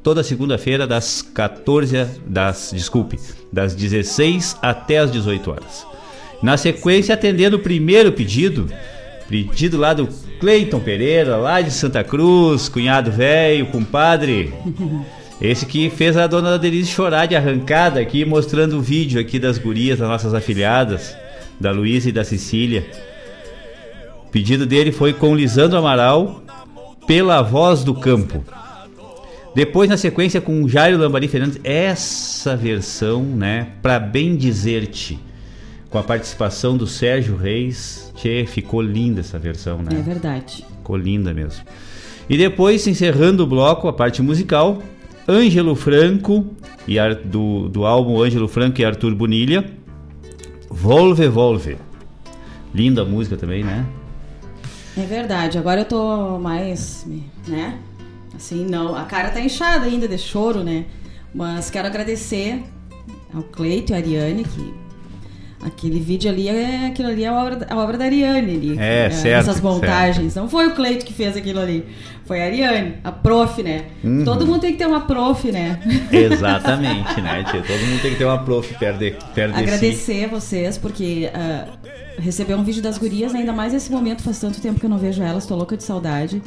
toda 0.08 0.24
segunda-feira 0.24 0.88
das 0.88 1.22
14 1.22 2.22
das, 2.26 2.72
desculpe, 2.74 3.20
das 3.52 3.76
16 3.76 4.56
até 4.62 5.00
as 5.00 5.12
18 5.12 5.52
horas. 5.52 5.86
Na 6.42 6.56
sequência, 6.56 7.14
atendendo 7.14 7.58
o 7.58 7.60
primeiro 7.60 8.14
pedido, 8.14 8.70
pedido 9.28 9.78
lá 9.78 9.94
do 9.94 10.08
Cleiton 10.40 10.80
Pereira, 10.80 11.36
lá 11.36 11.60
de 11.60 11.72
Santa 11.72 12.06
Cruz, 12.06 12.70
cunhado 12.70 13.12
velho, 13.12 13.66
compadre. 13.66 14.54
Esse 15.42 15.66
que 15.66 15.90
fez 15.90 16.16
a 16.16 16.26
dona 16.26 16.58
Denise 16.58 16.90
chorar 16.90 17.26
de 17.26 17.36
arrancada 17.36 18.00
aqui, 18.00 18.24
mostrando 18.24 18.78
o 18.78 18.82
vídeo 18.82 19.20
aqui 19.20 19.38
das 19.38 19.58
gurias, 19.58 20.00
das 20.00 20.08
nossas 20.08 20.34
afilhadas, 20.34 21.18
da 21.60 21.72
Luísa 21.72 22.08
e 22.08 22.14
da 22.14 22.24
Cecília. 22.24 22.86
O 24.26 24.30
pedido 24.30 24.66
dele 24.66 24.94
foi 24.94 25.12
com 25.12 25.36
Lisandro 25.36 25.78
Amaral, 25.78 26.42
pela 27.06 27.42
voz 27.42 27.84
do 27.84 27.94
campo. 27.94 28.42
Depois, 29.58 29.90
na 29.90 29.98
sequência, 29.98 30.40
com 30.40 30.68
Jairo 30.68 31.00
Lambari 31.00 31.28
Fernandes, 31.28 31.60
essa 31.64 32.56
versão, 32.56 33.24
né, 33.24 33.70
pra 33.82 34.00
bem 34.00 34.36
dizer-te, 34.36 35.20
com 35.90 35.98
a 35.98 36.04
participação 36.04 36.78
do 36.78 36.86
Sérgio 36.86 37.36
Reis, 37.36 38.14
tchê, 38.16 38.46
ficou 38.46 38.84
linda 38.84 39.22
essa 39.22 39.40
versão, 39.40 39.80
né? 39.80 39.90
É 39.94 40.02
verdade. 40.04 40.64
Ficou 40.78 40.96
linda 40.96 41.34
mesmo. 41.34 41.66
E 42.30 42.38
depois, 42.38 42.86
encerrando 42.86 43.46
o 43.46 43.48
bloco, 43.48 43.88
a 43.88 43.94
parte 43.94 44.22
musical, 44.22 44.78
Ângelo 45.28 45.74
Franco, 45.74 46.46
e 46.88 47.00
Ar, 47.00 47.16
do, 47.16 47.68
do 47.68 47.84
álbum 47.84 48.22
Ângelo 48.22 48.48
Franco 48.48 48.80
e 48.80 48.86
Arthur 48.86 49.16
Bonilha, 49.16 49.66
Volve 50.70 51.28
Volve. 51.28 51.78
Linda 52.76 53.04
música 53.04 53.36
também, 53.36 53.64
né? 53.64 53.84
É 54.96 55.02
verdade. 55.02 55.58
Agora 55.58 55.82
eu 55.82 55.86
tô 55.86 56.38
mais, 56.38 57.08
né? 57.48 57.80
Assim, 58.38 58.66
não, 58.66 58.96
a 58.96 59.04
cara 59.04 59.30
tá 59.30 59.42
inchada 59.42 59.88
ainda 59.88 60.08
de 60.08 60.18
choro, 60.18 60.64
né? 60.64 60.86
Mas 61.34 61.72
quero 61.72 61.88
agradecer 61.88 62.64
ao 63.34 63.42
Cleito 63.42 63.92
e 63.92 63.96
à 63.96 63.98
Ariane 63.98 64.44
que 64.44 64.74
aquele 65.66 66.00
vídeo 66.00 66.30
ali 66.30 66.48
é 66.48 66.86
aquilo 66.86 67.10
ali 67.10 67.24
é 67.24 67.28
a 67.28 67.34
obra, 67.34 67.68
a 67.68 67.78
obra 67.78 67.98
da 67.98 68.06
Ariane 68.06 68.56
ali. 68.56 68.72
É, 68.74 69.10
né? 69.10 69.10
certo. 69.10 69.50
Essas 69.50 69.60
montagens. 69.60 70.34
Certo. 70.34 70.44
Não 70.44 70.50
foi 70.50 70.68
o 70.68 70.76
Cleito 70.76 71.04
que 71.04 71.14
fez 71.14 71.36
aquilo 71.36 71.60
ali. 71.60 71.84
Foi 72.26 72.40
a 72.40 72.46
Ariane, 72.46 72.98
a 73.04 73.12
prof, 73.12 73.64
né? 73.64 73.86
Uhum. 74.04 74.24
Todo 74.24 74.46
mundo 74.46 74.60
tem 74.60 74.74
que 74.74 74.78
ter 74.78 74.86
uma 74.86 75.02
prof, 75.02 75.52
né? 75.52 75.80
Exatamente, 76.12 77.20
né? 77.20 77.44
tia? 77.44 77.64
Todo 77.64 77.80
mundo 77.88 78.02
tem 78.04 78.12
que 78.12 78.18
ter 78.18 78.26
uma 78.26 78.44
prof 78.44 78.72
perto 78.76 79.00
de, 79.00 79.16
perto 79.34 79.54
de 79.54 79.58
si. 79.58 79.64
Agradecer 79.64 80.26
a 80.26 80.28
vocês, 80.28 80.78
porque 80.78 81.32
uh, 81.34 82.22
receber 82.22 82.54
um 82.54 82.64
vídeo 82.64 82.84
das 82.84 83.00
gurias, 83.00 83.34
ainda 83.34 83.52
mais 83.52 83.74
nesse 83.74 83.92
momento, 83.92 84.22
faz 84.22 84.40
tanto 84.40 84.62
tempo 84.62 84.80
que 84.80 84.86
eu 84.86 84.90
não 84.90 85.00
vejo 85.00 85.24
elas, 85.24 85.46
tô 85.46 85.56
louca 85.56 85.76
de 85.76 85.84
saudade. 85.84 86.42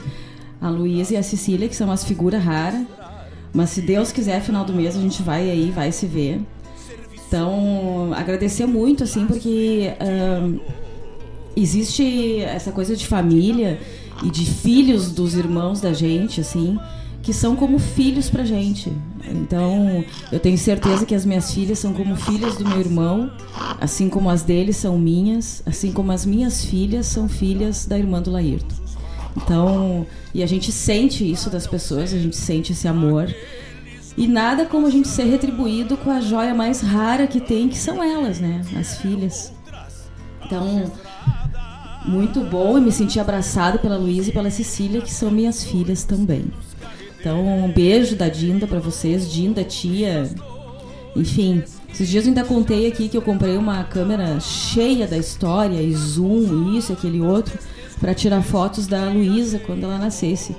A 0.60 0.68
Luísa 0.68 1.14
e 1.14 1.16
a 1.16 1.22
Cecília, 1.22 1.68
que 1.68 1.76
são 1.76 1.90
as 1.90 2.04
figuras 2.04 2.42
raras. 2.42 2.82
Mas 3.52 3.70
se 3.70 3.80
Deus 3.80 4.12
quiser, 4.12 4.40
final 4.40 4.64
do 4.64 4.72
mês 4.72 4.96
a 4.96 5.00
gente 5.00 5.22
vai 5.22 5.50
aí, 5.50 5.70
vai 5.70 5.90
se 5.90 6.06
ver. 6.06 6.40
Então, 7.26 8.12
agradecer 8.14 8.66
muito, 8.66 9.04
assim, 9.04 9.24
porque 9.26 9.92
uh, 10.00 10.60
existe 11.56 12.40
essa 12.40 12.72
coisa 12.72 12.96
de 12.96 13.06
família 13.06 13.78
e 14.24 14.30
de 14.30 14.44
filhos 14.44 15.12
dos 15.12 15.34
irmãos 15.34 15.80
da 15.80 15.92
gente, 15.92 16.40
assim, 16.40 16.76
que 17.22 17.32
são 17.32 17.54
como 17.54 17.78
filhos 17.78 18.28
pra 18.28 18.44
gente. 18.44 18.92
Então, 19.28 20.04
eu 20.32 20.40
tenho 20.40 20.58
certeza 20.58 21.06
que 21.06 21.14
as 21.14 21.24
minhas 21.24 21.52
filhas 21.52 21.78
são 21.78 21.92
como 21.92 22.16
filhas 22.16 22.56
do 22.56 22.66
meu 22.66 22.80
irmão, 22.80 23.30
assim 23.80 24.08
como 24.08 24.28
as 24.28 24.42
deles 24.42 24.76
são 24.76 24.98
minhas, 24.98 25.62
assim 25.64 25.92
como 25.92 26.10
as 26.10 26.26
minhas 26.26 26.64
filhas 26.64 27.06
são 27.06 27.28
filhas 27.28 27.86
da 27.86 27.98
irmã 27.98 28.20
do 28.20 28.30
Laírto. 28.30 28.79
Então, 29.36 30.06
e 30.34 30.42
a 30.42 30.46
gente 30.46 30.72
sente 30.72 31.28
isso 31.28 31.50
das 31.50 31.66
pessoas, 31.66 32.12
a 32.12 32.18
gente 32.18 32.36
sente 32.36 32.72
esse 32.72 32.88
amor. 32.88 33.32
E 34.16 34.26
nada 34.26 34.66
como 34.66 34.86
a 34.86 34.90
gente 34.90 35.08
ser 35.08 35.24
retribuído 35.24 35.96
com 35.96 36.10
a 36.10 36.20
joia 36.20 36.54
mais 36.54 36.80
rara 36.80 37.26
que 37.26 37.40
tem, 37.40 37.68
que 37.68 37.78
são 37.78 38.02
elas, 38.02 38.40
né? 38.40 38.62
As 38.76 38.98
filhas. 38.98 39.52
Então, 40.44 40.90
muito 42.04 42.40
bom 42.40 42.76
e 42.76 42.80
me 42.80 42.90
senti 42.90 43.20
abraçada 43.20 43.78
pela 43.78 43.96
Luísa 43.96 44.30
e 44.30 44.32
pela 44.32 44.50
Cecília, 44.50 45.00
que 45.00 45.12
são 45.12 45.30
minhas 45.30 45.64
filhas 45.64 46.02
também. 46.02 46.44
Então, 47.20 47.64
um 47.64 47.70
beijo 47.70 48.16
da 48.16 48.28
Dinda 48.28 48.66
para 48.66 48.80
vocês, 48.80 49.30
Dinda, 49.30 49.62
tia. 49.62 50.28
Enfim, 51.14 51.62
esses 51.92 52.08
dias 52.08 52.24
eu 52.24 52.30
ainda 52.30 52.44
contei 52.44 52.86
aqui 52.86 53.08
que 53.08 53.16
eu 53.16 53.22
comprei 53.22 53.56
uma 53.56 53.84
câmera 53.84 54.40
cheia 54.40 55.06
da 55.06 55.18
história, 55.18 55.80
e 55.82 55.92
zoom, 55.92 56.76
isso, 56.76 56.92
aquele 56.92 57.20
outro, 57.20 57.58
para 58.00 58.14
tirar 58.14 58.42
fotos 58.42 58.86
da 58.86 59.04
Luísa 59.10 59.58
quando 59.58 59.84
ela 59.84 59.98
nascesse. 59.98 60.56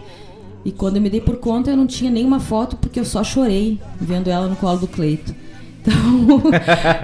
E 0.63 0.71
quando 0.71 0.97
eu 0.97 1.01
me 1.01 1.09
dei 1.09 1.19
por 1.19 1.37
conta, 1.37 1.71
eu 1.71 1.77
não 1.77 1.87
tinha 1.87 2.11
nenhuma 2.11 2.39
foto 2.39 2.75
porque 2.75 2.99
eu 2.99 3.05
só 3.05 3.23
chorei 3.23 3.79
vendo 3.99 4.29
ela 4.29 4.47
no 4.47 4.55
colo 4.55 4.79
do 4.79 4.87
Cleito. 4.87 5.35
Então, 5.81 6.51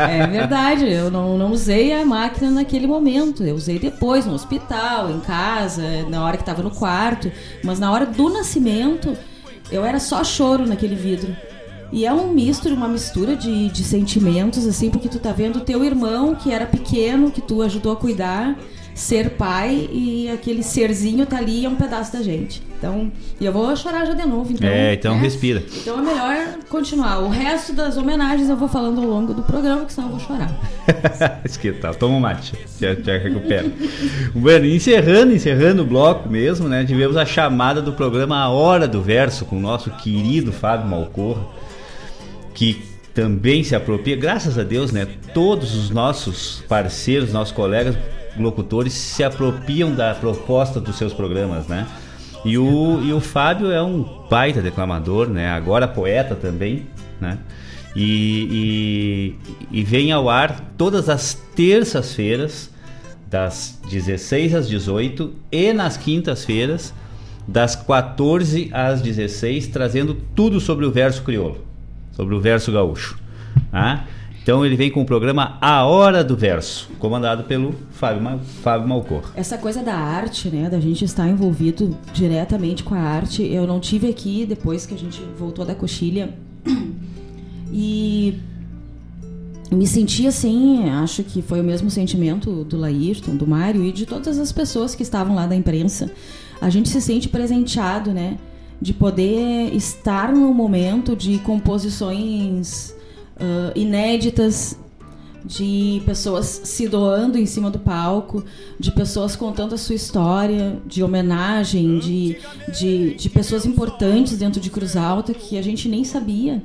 é 0.08 0.28
verdade, 0.28 0.86
eu 0.86 1.10
não, 1.10 1.36
não 1.36 1.52
usei 1.52 1.92
a 1.92 2.06
máquina 2.06 2.52
naquele 2.52 2.86
momento. 2.86 3.44
Eu 3.44 3.56
usei 3.56 3.80
depois, 3.80 4.24
no 4.28 4.36
hospital, 4.36 5.10
em 5.10 5.20
casa, 5.20 6.08
na 6.08 6.24
hora 6.24 6.38
que 6.38 6.44
estava 6.44 6.62
no 6.62 6.70
quarto. 6.70 7.32
Mas 7.64 7.80
na 7.80 7.92
hora 7.92 8.06
do 8.06 8.30
nascimento, 8.30 9.18
eu 9.72 9.84
era 9.84 10.00
só 10.00 10.24
choro 10.24 10.68
naquele 10.68 10.94
vidro. 10.94 11.36
E 11.92 12.06
é 12.06 12.14
um 12.14 12.32
misto, 12.32 12.70
uma 12.70 12.88
mistura 12.88 13.36
de, 13.36 13.70
de 13.70 13.84
sentimentos, 13.84 14.68
assim, 14.68 14.92
porque 14.92 15.10
tu 15.10 15.18
tá 15.18 15.32
vendo 15.32 15.62
teu 15.62 15.84
irmão, 15.84 16.36
que 16.36 16.52
era 16.52 16.68
pequeno, 16.68 17.32
que 17.32 17.42
tu 17.42 17.64
ajudou 17.64 17.94
a 17.94 17.96
cuidar, 17.96 18.56
ser 18.98 19.30
pai, 19.32 19.88
e 19.92 20.28
aquele 20.28 20.64
serzinho 20.64 21.24
tá 21.26 21.38
ali 21.38 21.62
e 21.62 21.66
é 21.66 21.70
um 21.70 21.76
pedaço 21.76 22.12
da 22.12 22.24
gente. 22.24 22.64
Então, 22.78 23.12
e 23.40 23.46
eu 23.46 23.54
vou 23.54 23.76
chorar 23.76 24.06
já 24.06 24.14
de 24.14 24.26
novo, 24.26 24.52
então. 24.52 24.68
É, 24.68 24.94
então 24.94 25.16
né? 25.16 25.22
respira. 25.22 25.64
Então 25.76 26.00
é 26.00 26.02
melhor 26.02 26.58
continuar. 26.68 27.20
O 27.20 27.30
resto 27.30 27.74
das 27.74 27.96
homenagens 27.96 28.50
eu 28.50 28.58
vou 28.58 28.68
falando 28.68 29.00
ao 29.00 29.08
longo 29.08 29.36
do 29.36 29.44
programa, 29.44 29.86
que 29.86 29.94
senão 29.94 30.10
eu 30.10 30.18
vou 30.18 30.20
chorar. 30.20 30.52
Isso 31.46 31.60
que 31.60 31.72
tal. 31.74 31.94
Toma 31.94 32.16
um 32.16 32.20
mate. 32.20 32.54
Já, 32.80 32.96
já 32.96 33.18
recupera. 33.18 33.72
bueno, 34.34 34.66
encerrando, 34.66 35.34
encerrando 35.34 35.84
o 35.84 35.86
bloco 35.86 36.28
mesmo, 36.28 36.68
né? 36.68 36.84
Tivemos 36.84 37.18
a 37.18 37.26
chamada 37.26 37.82
do 37.82 37.94
programa 37.94 38.38
A 38.38 38.50
Hora 38.50 38.88
do 38.88 39.02
Verso 39.02 39.46
com 39.46 39.58
o 39.58 39.62
nosso 39.62 39.92
querido 39.92 40.52
Fábio 40.52 40.88
Malcorra, 40.88 41.46
que 42.54 42.84
também 43.14 43.64
se 43.64 43.76
apropria, 43.76 44.16
graças 44.16 44.58
a 44.58 44.64
Deus, 44.64 44.92
né? 44.92 45.08
Todos 45.36 45.76
os 45.76 45.92
nossos 45.92 46.64
parceiros, 46.68 47.32
nossos 47.32 47.54
colegas 47.54 47.96
locutores 48.38 48.94
se 48.94 49.24
apropriam 49.24 49.94
da 49.94 50.14
proposta 50.14 50.80
dos 50.80 50.98
seus 50.98 51.14
programas, 51.14 51.68
né? 51.68 51.88
E 52.46 52.58
o, 52.58 53.02
e 53.04 53.12
o 53.12 53.20
Fábio 53.20 53.72
é 53.72 53.82
um 53.82 54.06
baita 54.30 54.62
declamador, 54.62 55.28
né? 55.28 55.50
Agora 55.50 55.88
poeta 55.88 56.36
também, 56.36 56.86
né? 57.20 57.40
E, 57.96 59.36
e, 59.72 59.80
e 59.80 59.84
vem 59.84 60.12
ao 60.12 60.30
ar 60.30 60.72
todas 60.78 61.10
as 61.10 61.34
terças-feiras, 61.56 62.72
das 63.30 63.80
16 63.90 64.56
às 64.56 64.70
18 64.70 65.34
e 65.52 65.74
nas 65.74 65.98
quintas-feiras, 65.98 66.94
das 67.48 67.76
14 67.76 68.70
às 68.74 69.02
16, 69.02 69.68
trazendo 69.68 70.14
tudo 70.36 70.60
sobre 70.60 70.86
o 70.86 70.92
verso 70.92 71.24
crioulo, 71.24 71.66
sobre 72.12 72.36
o 72.36 72.40
verso 72.40 72.72
gaúcho. 72.72 73.18
Tá? 73.72 74.06
Então 74.48 74.66
ele 74.66 74.78
vem 74.78 74.90
com 74.90 75.02
o 75.02 75.06
programa 75.06 75.58
A 75.60 75.84
Hora 75.84 76.24
do 76.24 76.34
Verso, 76.34 76.88
comandado 77.00 77.44
pelo 77.44 77.76
Fábio, 77.92 78.24
Ma 78.24 78.38
Fábio 78.38 78.88
Malcor. 78.88 79.34
Essa 79.36 79.58
coisa 79.58 79.84
da 79.84 79.94
arte, 79.94 80.48
né, 80.48 80.70
da 80.70 80.80
gente 80.80 81.04
estar 81.04 81.28
envolvido 81.28 81.94
diretamente 82.14 82.82
com 82.82 82.96
a 82.96 82.98
arte, 82.98 83.44
eu 83.44 83.68
não 83.68 83.78
tive 83.82 84.08
aqui 84.08 84.46
depois 84.46 84.86
que 84.86 84.94
a 84.94 84.98
gente 84.98 85.22
voltou 85.38 85.66
da 85.66 85.76
coxilha 85.76 86.34
e 87.70 88.40
me 89.70 89.86
senti 89.86 90.26
assim, 90.26 90.90
acho 90.92 91.26
que 91.26 91.42
foi 91.42 91.60
o 91.60 91.64
mesmo 91.66 91.90
sentimento 91.90 92.64
do 92.64 92.78
Laírton, 92.78 93.36
do 93.36 93.46
Mário 93.46 93.84
e 93.84 93.92
de 93.92 94.06
todas 94.06 94.40
as 94.40 94.54
pessoas 94.54 94.96
que 94.96 95.04
estavam 95.04 95.36
lá 95.36 95.46
da 95.46 95.58
imprensa. 95.58 96.10
A 96.62 96.70
gente 96.70 96.88
se 96.88 97.02
sente 97.02 97.28
presenteado, 97.28 98.14
né? 98.14 98.38
De 98.82 98.94
poder 98.94 99.76
estar 99.76 100.32
no 100.32 100.54
momento 100.54 101.18
de 101.18 101.38
composições 101.40 102.96
uh, 103.40 103.72
inéditas, 103.78 104.78
de 105.48 106.02
pessoas 106.06 106.46
se 106.66 106.88
doando 106.88 107.38
em 107.38 107.46
cima 107.46 107.72
do 107.72 107.80
palco, 107.80 108.44
de 108.78 108.92
pessoas 108.92 109.36
contando 109.36 109.74
a 109.74 109.78
sua 109.78 109.96
história, 109.96 110.78
de 110.86 111.02
homenagem, 111.02 112.00
de, 112.00 112.38
de, 112.78 113.16
de 113.16 113.30
pessoas 113.30 113.66
importantes 113.66 114.38
dentro 114.38 114.60
de 114.60 114.70
Cruz 114.70 114.98
Alta 114.98 115.34
que 115.34 115.58
a 115.58 115.62
gente 115.62 115.88
nem 115.88 116.04
sabia 116.04 116.62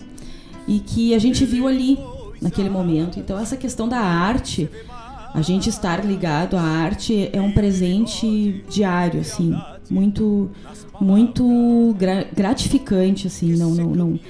e 0.67 0.81
que 0.81 1.15
a 1.15 1.19
gente 1.19 1.45
viu 1.45 1.69
ali 1.69 1.99
naquele 2.41 2.69
momento. 2.69 3.21
Então 3.21 3.39
essa 3.39 3.57
questão 3.57 3.89
da 3.89 4.01
arte, 4.01 4.69
a 5.33 5.41
gente 5.41 5.69
estar 5.69 6.05
ligado 6.05 6.57
à 6.57 6.63
arte 6.63 7.31
é 7.33 7.41
um 7.41 7.53
presente 7.53 8.65
diário, 8.69 9.21
assim, 9.21 9.57
muito 9.89 10.51
muito 11.01 11.95
gra 11.99 12.27
gratificante, 12.35 13.27
assim, 13.27 13.57
não, 13.57 13.71
não, 13.71 13.91
não. 13.91 14.21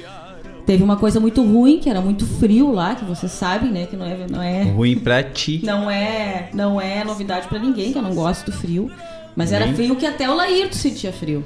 Teve 0.66 0.82
uma 0.82 0.96
coisa 0.96 1.18
muito 1.18 1.42
ruim, 1.42 1.78
que 1.78 1.90
era 1.90 2.00
muito 2.00 2.24
frio 2.24 2.72
lá, 2.72 2.94
que 2.94 3.04
vocês 3.04 3.32
sabem, 3.32 3.70
né, 3.70 3.86
que 3.86 3.96
não 3.96 4.06
é 4.06 4.16
não 4.30 4.42
é 4.42 4.62
ruim 4.62 4.96
pra 4.96 5.22
ti. 5.22 5.60
Não 5.64 5.90
é, 5.90 6.50
não 6.54 6.80
é 6.80 7.04
novidade 7.04 7.48
para 7.48 7.58
ninguém, 7.58 7.92
que 7.92 7.98
eu 7.98 8.02
não 8.02 8.14
gosto 8.14 8.46
do 8.46 8.52
frio, 8.52 8.90
mas 9.34 9.52
era 9.52 9.66
frio 9.72 9.96
que 9.96 10.06
até 10.06 10.28
o 10.30 10.34
Laírto 10.34 10.76
sentia 10.76 11.12
frio. 11.12 11.44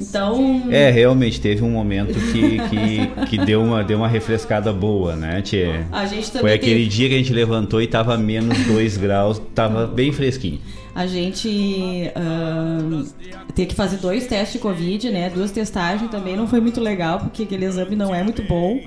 Então. 0.00 0.64
É, 0.70 0.90
realmente 0.90 1.40
teve 1.40 1.62
um 1.64 1.70
momento 1.70 2.14
que, 2.32 2.58
que, 2.68 3.26
que 3.26 3.38
deu, 3.38 3.62
uma, 3.62 3.82
deu 3.82 3.98
uma 3.98 4.08
refrescada 4.08 4.72
boa, 4.72 5.16
né, 5.16 5.40
Tchê? 5.42 5.84
A 5.90 6.06
gente 6.06 6.30
também 6.30 6.42
Foi 6.42 6.52
aquele 6.52 6.80
teve. 6.80 6.88
dia 6.88 7.08
que 7.08 7.14
a 7.14 7.18
gente 7.18 7.32
levantou 7.32 7.80
e 7.80 7.86
tava 7.86 8.16
menos 8.16 8.58
2 8.66 8.96
graus, 8.96 9.40
tava 9.54 9.86
bem 9.86 10.12
fresquinho. 10.12 10.60
A 10.96 11.06
gente 11.06 12.10
uh, 12.16 13.06
ter 13.54 13.66
que 13.66 13.74
fazer 13.74 13.98
dois 13.98 14.26
testes 14.26 14.54
de 14.54 14.58
Covid, 14.60 15.10
né? 15.10 15.28
Duas 15.28 15.50
testagens 15.50 16.10
também 16.10 16.34
não 16.34 16.48
foi 16.48 16.58
muito 16.58 16.80
legal, 16.80 17.18
porque 17.18 17.42
aquele 17.42 17.66
exame 17.66 17.94
não 17.94 18.14
é 18.14 18.22
muito 18.22 18.42
bom. 18.42 18.80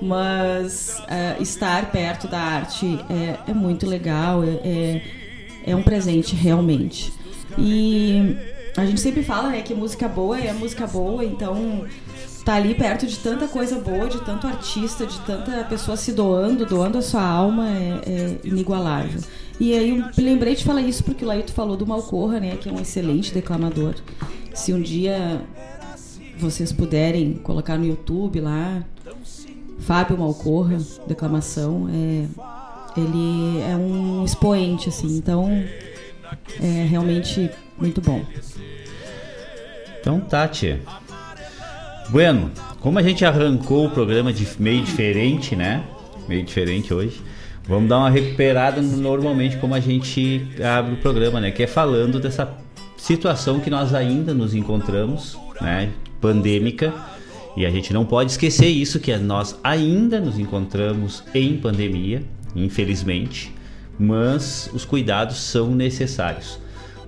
Mas 0.00 1.02
uh, 1.02 1.42
estar 1.42 1.90
perto 1.92 2.26
da 2.28 2.40
arte 2.40 2.98
é, 3.10 3.50
é 3.50 3.52
muito 3.52 3.86
legal, 3.86 4.42
é, 4.42 4.48
é, 4.64 5.02
é 5.66 5.76
um 5.76 5.82
presente 5.82 6.34
realmente. 6.34 7.12
E 7.58 8.38
a 8.74 8.86
gente 8.86 9.02
sempre 9.02 9.22
fala 9.22 9.50
né, 9.50 9.60
que 9.60 9.74
música 9.74 10.08
boa 10.08 10.40
é 10.40 10.50
música 10.54 10.86
boa, 10.86 11.22
então 11.22 11.84
tá 12.42 12.54
ali 12.54 12.74
perto 12.74 13.06
de 13.06 13.18
tanta 13.18 13.46
coisa 13.46 13.78
boa, 13.78 14.08
de 14.08 14.18
tanto 14.24 14.46
artista, 14.46 15.04
de 15.04 15.20
tanta 15.20 15.62
pessoa 15.64 15.94
se 15.94 16.10
doando, 16.12 16.64
doando 16.64 16.96
a 16.96 17.02
sua 17.02 17.22
alma, 17.22 17.68
é, 17.68 18.00
é 18.06 18.36
inigualável. 18.44 19.20
E 19.60 19.72
aí 19.72 19.98
eu 19.98 20.24
lembrei 20.24 20.54
de 20.54 20.64
falar 20.64 20.82
isso 20.82 21.04
porque 21.04 21.24
o 21.24 21.28
Laíto 21.28 21.52
falou 21.52 21.76
do 21.76 21.86
Malcorra, 21.86 22.40
né, 22.40 22.56
que 22.56 22.68
é 22.68 22.72
um 22.72 22.80
excelente 22.80 23.32
declamador. 23.32 23.94
Se 24.52 24.72
um 24.72 24.80
dia 24.80 25.42
vocês 26.38 26.72
puderem 26.72 27.34
colocar 27.34 27.78
no 27.78 27.86
YouTube 27.86 28.40
lá, 28.40 28.84
Fábio 29.80 30.18
Malcorra, 30.18 30.78
declamação, 31.06 31.88
é, 31.88 32.26
ele 32.96 33.60
é 33.60 33.76
um 33.76 34.24
expoente, 34.24 34.88
assim, 34.88 35.16
então 35.16 35.48
é 36.60 36.84
realmente 36.84 37.50
muito 37.78 38.00
bom. 38.00 38.24
Então, 40.00 40.20
Tati. 40.20 40.80
Bueno, 42.10 42.50
como 42.80 42.98
a 42.98 43.02
gente 43.02 43.24
arrancou 43.24 43.86
o 43.86 43.90
programa 43.90 44.32
de 44.32 44.46
meio 44.58 44.82
diferente, 44.82 45.56
né? 45.56 45.82
Meio 46.28 46.44
diferente 46.44 46.92
hoje. 46.92 47.22
Vamos 47.66 47.88
dar 47.88 47.98
uma 47.98 48.10
recuperada 48.10 48.80
no- 48.82 48.96
normalmente 48.98 49.56
como 49.56 49.74
a 49.74 49.80
gente 49.80 50.46
abre 50.62 50.94
o 50.94 50.96
programa, 50.98 51.40
né? 51.40 51.50
Que 51.50 51.62
é 51.62 51.66
falando 51.66 52.20
dessa 52.20 52.48
situação 52.96 53.60
que 53.60 53.70
nós 53.70 53.94
ainda 53.94 54.34
nos 54.34 54.54
encontramos, 54.54 55.38
né? 55.60 55.90
Pandêmica. 56.20 56.92
E 57.56 57.64
a 57.64 57.70
gente 57.70 57.92
não 57.92 58.04
pode 58.04 58.32
esquecer 58.32 58.66
isso, 58.66 58.98
que 58.98 59.12
é 59.12 59.18
nós 59.18 59.58
ainda 59.62 60.20
nos 60.20 60.38
encontramos 60.38 61.22
em 61.34 61.56
pandemia, 61.56 62.22
infelizmente. 62.54 63.54
Mas 63.98 64.68
os 64.74 64.84
cuidados 64.84 65.36
são 65.36 65.72
necessários. 65.74 66.58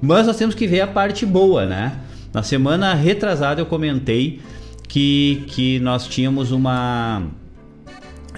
Mas 0.00 0.26
nós 0.26 0.36
temos 0.36 0.54
que 0.54 0.66
ver 0.66 0.82
a 0.82 0.86
parte 0.86 1.26
boa, 1.26 1.66
né? 1.66 1.98
Na 2.32 2.42
semana 2.42 2.94
retrasada 2.94 3.60
eu 3.60 3.66
comentei 3.66 4.40
que, 4.88 5.44
que 5.48 5.80
nós 5.80 6.06
tínhamos 6.06 6.52
uma 6.52 7.24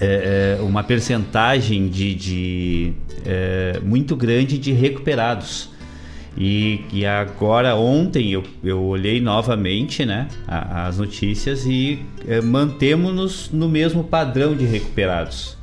é, 0.00 0.58
uma 0.60 0.82
percentagem 0.82 1.88
de, 1.88 2.14
de, 2.14 2.92
é, 3.24 3.80
muito 3.82 4.16
grande 4.16 4.58
de 4.58 4.72
recuperados. 4.72 5.70
E, 6.36 6.82
e 6.92 7.04
agora, 7.04 7.74
ontem, 7.74 8.30
eu, 8.30 8.44
eu 8.62 8.80
olhei 8.80 9.20
novamente 9.20 10.06
né, 10.06 10.28
as 10.46 10.98
notícias 10.98 11.66
e 11.66 11.98
é, 12.28 12.40
mantemos-nos 12.40 13.50
no 13.50 13.68
mesmo 13.68 14.04
padrão 14.04 14.54
de 14.54 14.64
recuperados. 14.64 15.56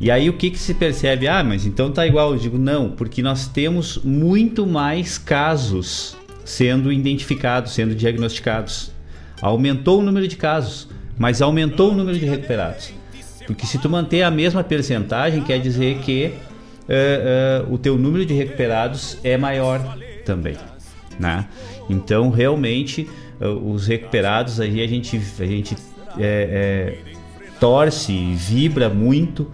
E 0.00 0.10
aí 0.10 0.28
o 0.28 0.34
que, 0.34 0.50
que 0.50 0.58
se 0.58 0.74
percebe? 0.74 1.26
Ah, 1.26 1.42
mas 1.42 1.66
então 1.66 1.90
tá 1.90 2.06
igual. 2.06 2.32
Eu 2.32 2.38
digo, 2.38 2.58
não, 2.58 2.90
porque 2.90 3.22
nós 3.22 3.48
temos 3.48 3.98
muito 4.04 4.66
mais 4.66 5.18
casos 5.18 6.16
sendo 6.44 6.92
identificados, 6.92 7.72
sendo 7.72 7.94
diagnosticados. 7.94 8.92
Aumentou 9.40 10.00
o 10.00 10.02
número 10.02 10.28
de 10.28 10.36
casos, 10.36 10.88
mas 11.18 11.42
aumentou 11.42 11.90
o 11.90 11.94
número 11.94 12.18
de 12.18 12.26
recuperados. 12.26 12.92
Porque 13.46 13.66
se 13.66 13.78
tu 13.78 13.88
manter 13.88 14.22
a 14.22 14.30
mesma 14.30 14.64
percentagem, 14.64 15.42
quer 15.42 15.60
dizer 15.60 15.98
que 15.98 16.24
eh, 16.24 16.32
eh, 16.88 17.64
o 17.70 17.76
teu 17.76 17.98
número 17.98 18.24
de 18.24 18.34
recuperados 18.34 19.18
é 19.22 19.36
maior 19.36 19.80
também, 20.24 20.56
né? 21.18 21.46
Então 21.88 22.30
realmente 22.30 23.08
eh, 23.40 23.46
os 23.46 23.86
recuperados 23.86 24.60
aí 24.60 24.82
a 24.82 24.86
gente 24.86 25.20
a 25.38 25.46
gente 25.46 25.76
eh, 26.18 26.98
eh, 26.98 26.98
torce, 27.60 28.34
vibra 28.34 28.88
muito, 28.88 29.50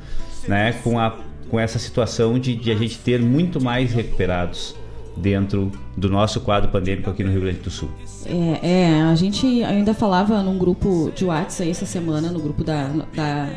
né? 0.47 0.72
Com 0.84 0.99
a 0.99 1.16
com 1.51 1.59
essa 1.59 1.78
situação 1.78 2.38
de, 2.38 2.55
de 2.55 2.70
a 2.70 2.76
gente 2.76 2.97
ter 2.99 3.20
muito 3.20 3.61
mais 3.61 3.93
recuperados 3.93 4.76
dentro 5.16 5.70
do 5.97 6.09
nosso 6.09 6.41
quadro 6.41 6.70
pandêmico 6.70 7.11
aqui 7.11 7.24
no 7.24 7.30
Rio 7.30 7.41
Grande 7.41 7.59
do 7.59 7.70
Sul. 7.70 7.91
É, 8.24 8.82
é, 8.82 9.03
a 9.03 9.14
gente 9.16 9.62
ainda 9.64 9.93
falava 9.93 10.43
num 10.43 10.57
grupo 10.57 11.11
de 11.14 11.24
WhatsApp 11.24 11.68
essa 11.68 11.84
semana, 11.84 12.30
no 12.30 12.41
grupo 12.41 12.62
da, 12.62 12.88
da, 13.14 13.49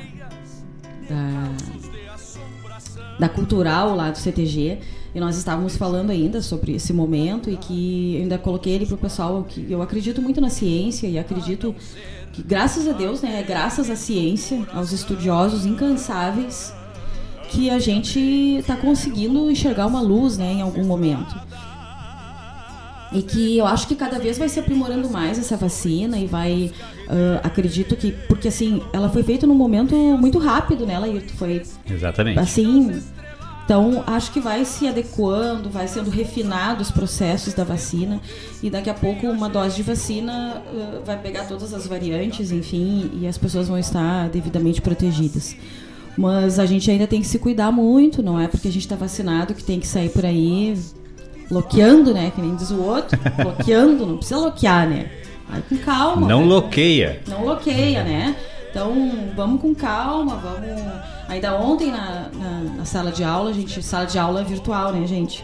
da, 1.09 1.51
da 3.19 3.29
Cultural 3.29 3.95
lá 3.95 4.11
do 4.11 4.17
CTG, 4.17 4.79
e 5.15 5.19
nós 5.19 5.37
estávamos 5.37 5.75
falando 5.77 6.09
ainda 6.09 6.41
sobre 6.41 6.73
esse 6.73 6.91
momento 6.91 7.49
e 7.49 7.55
que 7.55 8.15
eu 8.15 8.21
ainda 8.23 8.37
coloquei 8.37 8.73
ele 8.73 8.85
pro 8.85 8.97
pessoal 8.97 9.43
que 9.43 9.71
eu 9.71 9.81
acredito 9.81 10.21
muito 10.21 10.41
na 10.41 10.49
ciência 10.49 11.07
e 11.07 11.19
acredito 11.19 11.75
que 12.31 12.41
graças 12.41 12.87
a 12.87 12.93
Deus, 12.93 13.21
né, 13.21 13.43
graças 13.47 13.89
à 13.91 13.95
ciência, 13.95 14.65
aos 14.73 14.91
estudiosos 14.91 15.67
incansáveis, 15.67 16.73
que 17.49 17.69
a 17.69 17.77
gente 17.77 18.19
está 18.57 18.75
conseguindo 18.75 19.51
enxergar 19.51 19.85
uma 19.85 20.01
luz, 20.01 20.37
né, 20.37 20.53
em 20.53 20.61
algum 20.61 20.83
momento. 20.83 21.35
E 23.11 23.21
que 23.21 23.59
eu 23.59 23.67
acho 23.67 23.87
que 23.87 23.95
cada 23.95 24.17
vez 24.17 24.39
vai 24.39 24.49
se 24.49 24.59
aprimorando 24.59 25.07
mais 25.07 25.37
essa 25.37 25.55
vacina 25.55 26.17
e 26.17 26.25
vai. 26.25 26.71
Ah, 27.07 27.41
acredito 27.43 27.95
que. 27.95 28.11
Porque 28.27 28.47
assim, 28.47 28.81
ela 28.91 29.09
foi 29.09 29.23
feita 29.23 29.45
num 29.47 29.55
momento 29.55 29.95
muito 30.17 30.37
rápido, 30.39 30.85
né, 30.85 30.97
Laírto? 30.97 31.33
Foi 31.33 31.61
Exatamente. 31.89 32.39
assim. 32.39 33.01
Então, 33.65 34.03
acho 34.05 34.33
que 34.33 34.41
vai 34.41 34.65
se 34.65 34.85
adequando, 34.89 35.69
vai 35.69 35.87
sendo 35.87 36.09
refinado 36.09 36.81
os 36.81 36.91
processos 36.91 37.53
da 37.53 37.63
vacina 37.63 38.19
e 38.61 38.69
daqui 38.69 38.89
a 38.89 38.93
pouco 38.93 39.25
uma 39.25 39.47
dose 39.47 39.77
de 39.77 39.83
vacina 39.83 40.61
ah, 40.67 40.99
vai 41.05 41.17
pegar 41.17 41.45
todas 41.45 41.73
as 41.73 41.87
variantes, 41.87 42.51
enfim, 42.51 43.09
e 43.13 43.27
as 43.27 43.37
pessoas 43.37 43.69
vão 43.69 43.77
estar 43.77 44.27
devidamente 44.29 44.81
protegidas. 44.81 45.55
Mas 46.17 46.59
a 46.59 46.65
gente 46.65 46.91
ainda 46.91 47.07
tem 47.07 47.21
que 47.21 47.27
se 47.27 47.39
cuidar 47.39 47.71
muito, 47.71 48.21
não 48.21 48.39
é 48.39 48.47
porque 48.47 48.67
a 48.67 48.71
gente 48.71 48.83
está 48.83 48.95
vacinado 48.95 49.53
que 49.53 49.63
tem 49.63 49.79
que 49.79 49.87
sair 49.87 50.09
por 50.09 50.25
aí 50.25 50.77
loqueando, 51.49 52.13
né? 52.13 52.31
Que 52.35 52.41
nem 52.41 52.55
diz 52.55 52.69
o 52.71 52.81
outro. 52.81 53.17
Loqueando, 53.43 54.05
não 54.05 54.17
precisa 54.17 54.39
loquear, 54.39 54.87
né? 54.87 55.09
Vai 55.49 55.61
com 55.61 55.77
calma. 55.77 56.27
Não 56.27 56.41
né? 56.41 56.47
loqueia. 56.47 57.21
Não 57.27 57.45
loqueia, 57.45 58.03
né? 58.03 58.35
Então, 58.69 58.93
vamos 59.35 59.61
com 59.61 59.75
calma, 59.75 60.35
vamos. 60.37 60.81
Ainda 61.27 61.55
ontem 61.55 61.91
na, 61.91 62.29
na, 62.33 62.59
na 62.77 62.85
sala 62.85 63.11
de 63.11 63.23
aula, 63.23 63.53
gente, 63.53 63.81
sala 63.83 64.05
de 64.05 64.17
aula 64.17 64.43
virtual, 64.43 64.91
né, 64.91 65.05
gente? 65.05 65.43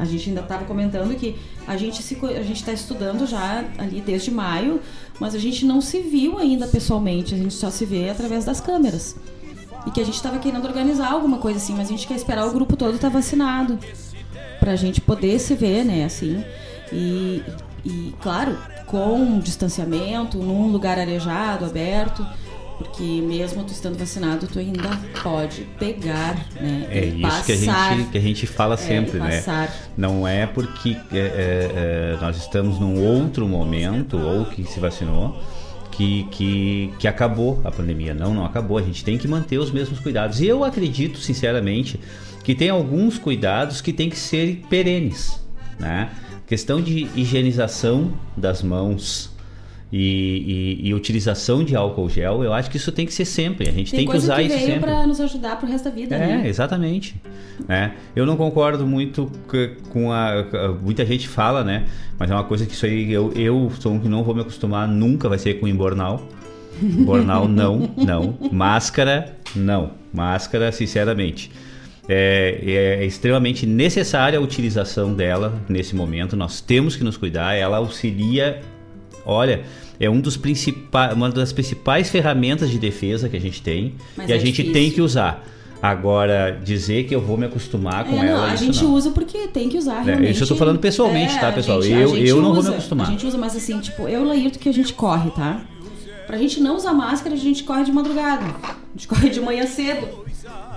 a 0.00 0.04
gente 0.06 0.30
ainda 0.30 0.40
estava 0.40 0.64
comentando 0.64 1.14
que 1.14 1.36
a 1.66 1.76
gente 1.76 2.02
se, 2.02 2.16
a 2.24 2.42
gente 2.42 2.56
está 2.56 2.72
estudando 2.72 3.26
já 3.26 3.66
ali 3.76 4.00
desde 4.00 4.30
maio, 4.30 4.80
mas 5.20 5.34
a 5.34 5.38
gente 5.38 5.66
não 5.66 5.82
se 5.82 6.00
viu 6.00 6.38
ainda 6.38 6.66
pessoalmente, 6.66 7.34
a 7.34 7.36
gente 7.36 7.52
só 7.52 7.70
se 7.70 7.84
vê 7.84 8.08
através 8.08 8.46
das 8.46 8.62
câmeras. 8.62 9.14
E 9.86 9.90
que 9.90 10.00
a 10.00 10.04
gente 10.04 10.14
estava 10.14 10.38
querendo 10.38 10.64
organizar 10.64 11.12
alguma 11.12 11.36
coisa 11.36 11.58
assim, 11.58 11.74
mas 11.74 11.88
a 11.88 11.90
gente 11.90 12.06
quer 12.06 12.14
esperar 12.14 12.46
o 12.46 12.52
grupo 12.52 12.76
todo 12.76 12.94
estar 12.94 13.10
tá 13.10 13.14
vacinado 13.14 13.78
pra 14.58 14.74
gente 14.74 15.02
poder 15.02 15.38
se 15.38 15.54
ver, 15.54 15.84
né, 15.84 16.04
assim. 16.04 16.42
E, 16.90 17.42
e 17.84 18.14
claro, 18.22 18.56
com 18.90 19.38
distanciamento, 19.38 20.38
num 20.38 20.66
lugar 20.66 20.98
arejado, 20.98 21.64
aberto, 21.64 22.26
porque 22.76 23.22
mesmo 23.22 23.62
tu 23.62 23.72
estando 23.72 23.96
vacinado, 23.96 24.48
tu 24.48 24.58
ainda 24.58 24.98
pode 25.22 25.62
pegar, 25.78 26.34
né? 26.60 26.88
É 26.90 27.04
isso 27.04 27.20
passar, 27.20 27.44
que, 27.44 27.52
a 27.52 27.56
gente, 27.56 28.10
que 28.10 28.18
a 28.18 28.20
gente 28.20 28.46
fala 28.46 28.76
sempre, 28.76 29.18
é, 29.18 29.20
né? 29.20 29.68
Não 29.96 30.26
é 30.26 30.46
porque 30.46 30.96
é, 31.12 31.18
é, 31.18 32.14
é, 32.14 32.18
nós 32.20 32.36
estamos 32.36 32.80
num 32.80 33.00
outro 33.04 33.46
momento, 33.46 34.18
ou 34.18 34.46
que 34.46 34.64
se 34.64 34.80
vacinou, 34.80 35.40
que, 35.92 36.26
que, 36.30 36.92
que 36.98 37.06
acabou 37.06 37.60
a 37.62 37.70
pandemia. 37.70 38.12
Não, 38.12 38.34
não 38.34 38.44
acabou. 38.44 38.78
A 38.78 38.82
gente 38.82 39.04
tem 39.04 39.18
que 39.18 39.28
manter 39.28 39.58
os 39.58 39.70
mesmos 39.70 40.00
cuidados. 40.00 40.40
E 40.40 40.46
eu 40.46 40.64
acredito, 40.64 41.18
sinceramente, 41.18 42.00
que 42.42 42.54
tem 42.54 42.70
alguns 42.70 43.18
cuidados 43.18 43.80
que 43.80 43.92
tem 43.92 44.08
que 44.08 44.18
ser 44.18 44.62
perenes, 44.68 45.38
né? 45.78 46.10
Questão 46.50 46.82
de 46.82 47.06
higienização 47.14 48.12
das 48.36 48.60
mãos, 48.60 49.30
e, 49.92 50.78
e, 50.82 50.88
e, 50.88 50.94
utilização 50.94 51.62
de 51.62 51.76
álcool 51.76 52.08
gel, 52.08 52.42
eu 52.42 52.52
acho 52.52 52.68
que 52.68 52.76
isso 52.76 52.90
tem 52.90 53.06
que 53.06 53.14
ser 53.14 53.24
sempre. 53.24 53.68
A 53.68 53.72
gente 53.72 53.92
tem, 53.92 54.00
tem 54.00 54.08
que 54.08 54.16
usar 54.16 54.34
que 54.34 54.48
isso 54.48 54.58
sempre. 54.58 54.80
para 54.80 55.06
nos 55.06 55.20
ajudar 55.20 55.60
pro 55.60 55.68
resto 55.68 55.84
da 55.84 55.90
vida, 55.92 56.16
é, 56.16 56.18
né? 56.18 56.48
exatamente. 56.48 57.14
É, 57.68 57.92
eu 58.16 58.26
não 58.26 58.36
concordo 58.36 58.84
muito 58.84 59.30
com 59.90 60.10
a, 60.10 60.44
muita 60.82 61.06
gente 61.06 61.28
fala, 61.28 61.62
né? 61.62 61.86
Mas 62.18 62.28
é 62.28 62.34
uma 62.34 62.42
coisa 62.42 62.66
que 62.66 62.72
isso 62.72 62.84
aí 62.84 63.12
eu 63.12 63.32
eu 63.36 63.70
sou 63.78 63.92
um 63.92 64.00
que 64.00 64.08
não 64.08 64.24
vou 64.24 64.34
me 64.34 64.40
acostumar 64.40 64.88
nunca 64.88 65.28
vai 65.28 65.38
ser 65.38 65.54
com 65.60 65.68
embornal. 65.68 66.20
Bornal 66.82 67.46
não, 67.46 67.92
não. 67.96 68.36
Máscara 68.50 69.36
não. 69.54 69.92
Máscara, 70.12 70.72
sinceramente. 70.72 71.48
É, 72.12 72.58
é, 73.00 73.06
extremamente 73.06 73.64
necessária 73.66 74.36
a 74.36 74.42
utilização 74.42 75.14
dela 75.14 75.62
nesse 75.68 75.94
momento. 75.94 76.36
Nós 76.36 76.60
temos 76.60 76.96
que 76.96 77.04
nos 77.04 77.16
cuidar. 77.16 77.54
Ela 77.54 77.76
auxilia 77.76 78.60
olha, 79.24 79.62
é 79.98 80.08
um 80.08 80.20
dos 80.20 80.36
principais, 80.36 81.12
uma 81.12 81.30
das 81.30 81.52
principais 81.52 82.10
ferramentas 82.10 82.70
de 82.70 82.78
defesa 82.78 83.28
que 83.28 83.36
a 83.36 83.40
gente 83.40 83.62
tem 83.62 83.94
Mas 84.16 84.28
e 84.28 84.32
é 84.32 84.36
a 84.36 84.38
gente 84.38 84.56
difícil. 84.56 84.72
tem 84.72 84.90
que 84.90 85.00
usar. 85.00 85.46
Agora, 85.82 86.60
dizer 86.62 87.04
que 87.04 87.14
eu 87.14 87.22
vou 87.22 87.38
me 87.38 87.46
acostumar 87.46 88.04
com 88.04 88.22
é, 88.22 88.28
ela. 88.28 88.46
Não, 88.46 88.52
a 88.52 88.56
gente 88.56 88.82
não. 88.84 88.92
usa 88.92 89.10
porque 89.12 89.48
tem 89.48 89.68
que 89.68 89.78
usar, 89.78 90.02
realmente. 90.02 90.28
É, 90.28 90.30
isso 90.32 90.42
eu 90.42 90.48
tô 90.48 90.56
falando 90.56 90.78
pessoalmente, 90.78 91.36
é, 91.36 91.40
tá, 91.40 91.50
pessoal? 91.52 91.80
Gente, 91.80 91.94
eu 91.94 92.16
eu 92.16 92.42
não 92.42 92.50
usa, 92.50 92.60
vou 92.60 92.70
me 92.70 92.76
acostumar. 92.76 93.06
A 93.06 93.10
gente 93.10 93.26
usa, 93.26 93.38
mas 93.38 93.56
assim, 93.56 93.80
tipo, 93.80 94.06
eu 94.06 94.20
o 94.20 94.24
Laírto 94.28 94.58
que 94.58 94.68
a 94.68 94.72
gente 94.72 94.92
corre, 94.92 95.30
tá? 95.30 95.62
Pra 96.26 96.36
gente 96.36 96.60
não 96.60 96.76
usar 96.76 96.92
máscara, 96.92 97.34
a 97.34 97.38
gente 97.38 97.64
corre 97.64 97.84
de 97.84 97.92
madrugada. 97.92 98.44
A 98.44 98.76
gente 98.94 99.08
corre 99.08 99.30
de 99.30 99.40
manhã 99.40 99.66
cedo. 99.66 100.06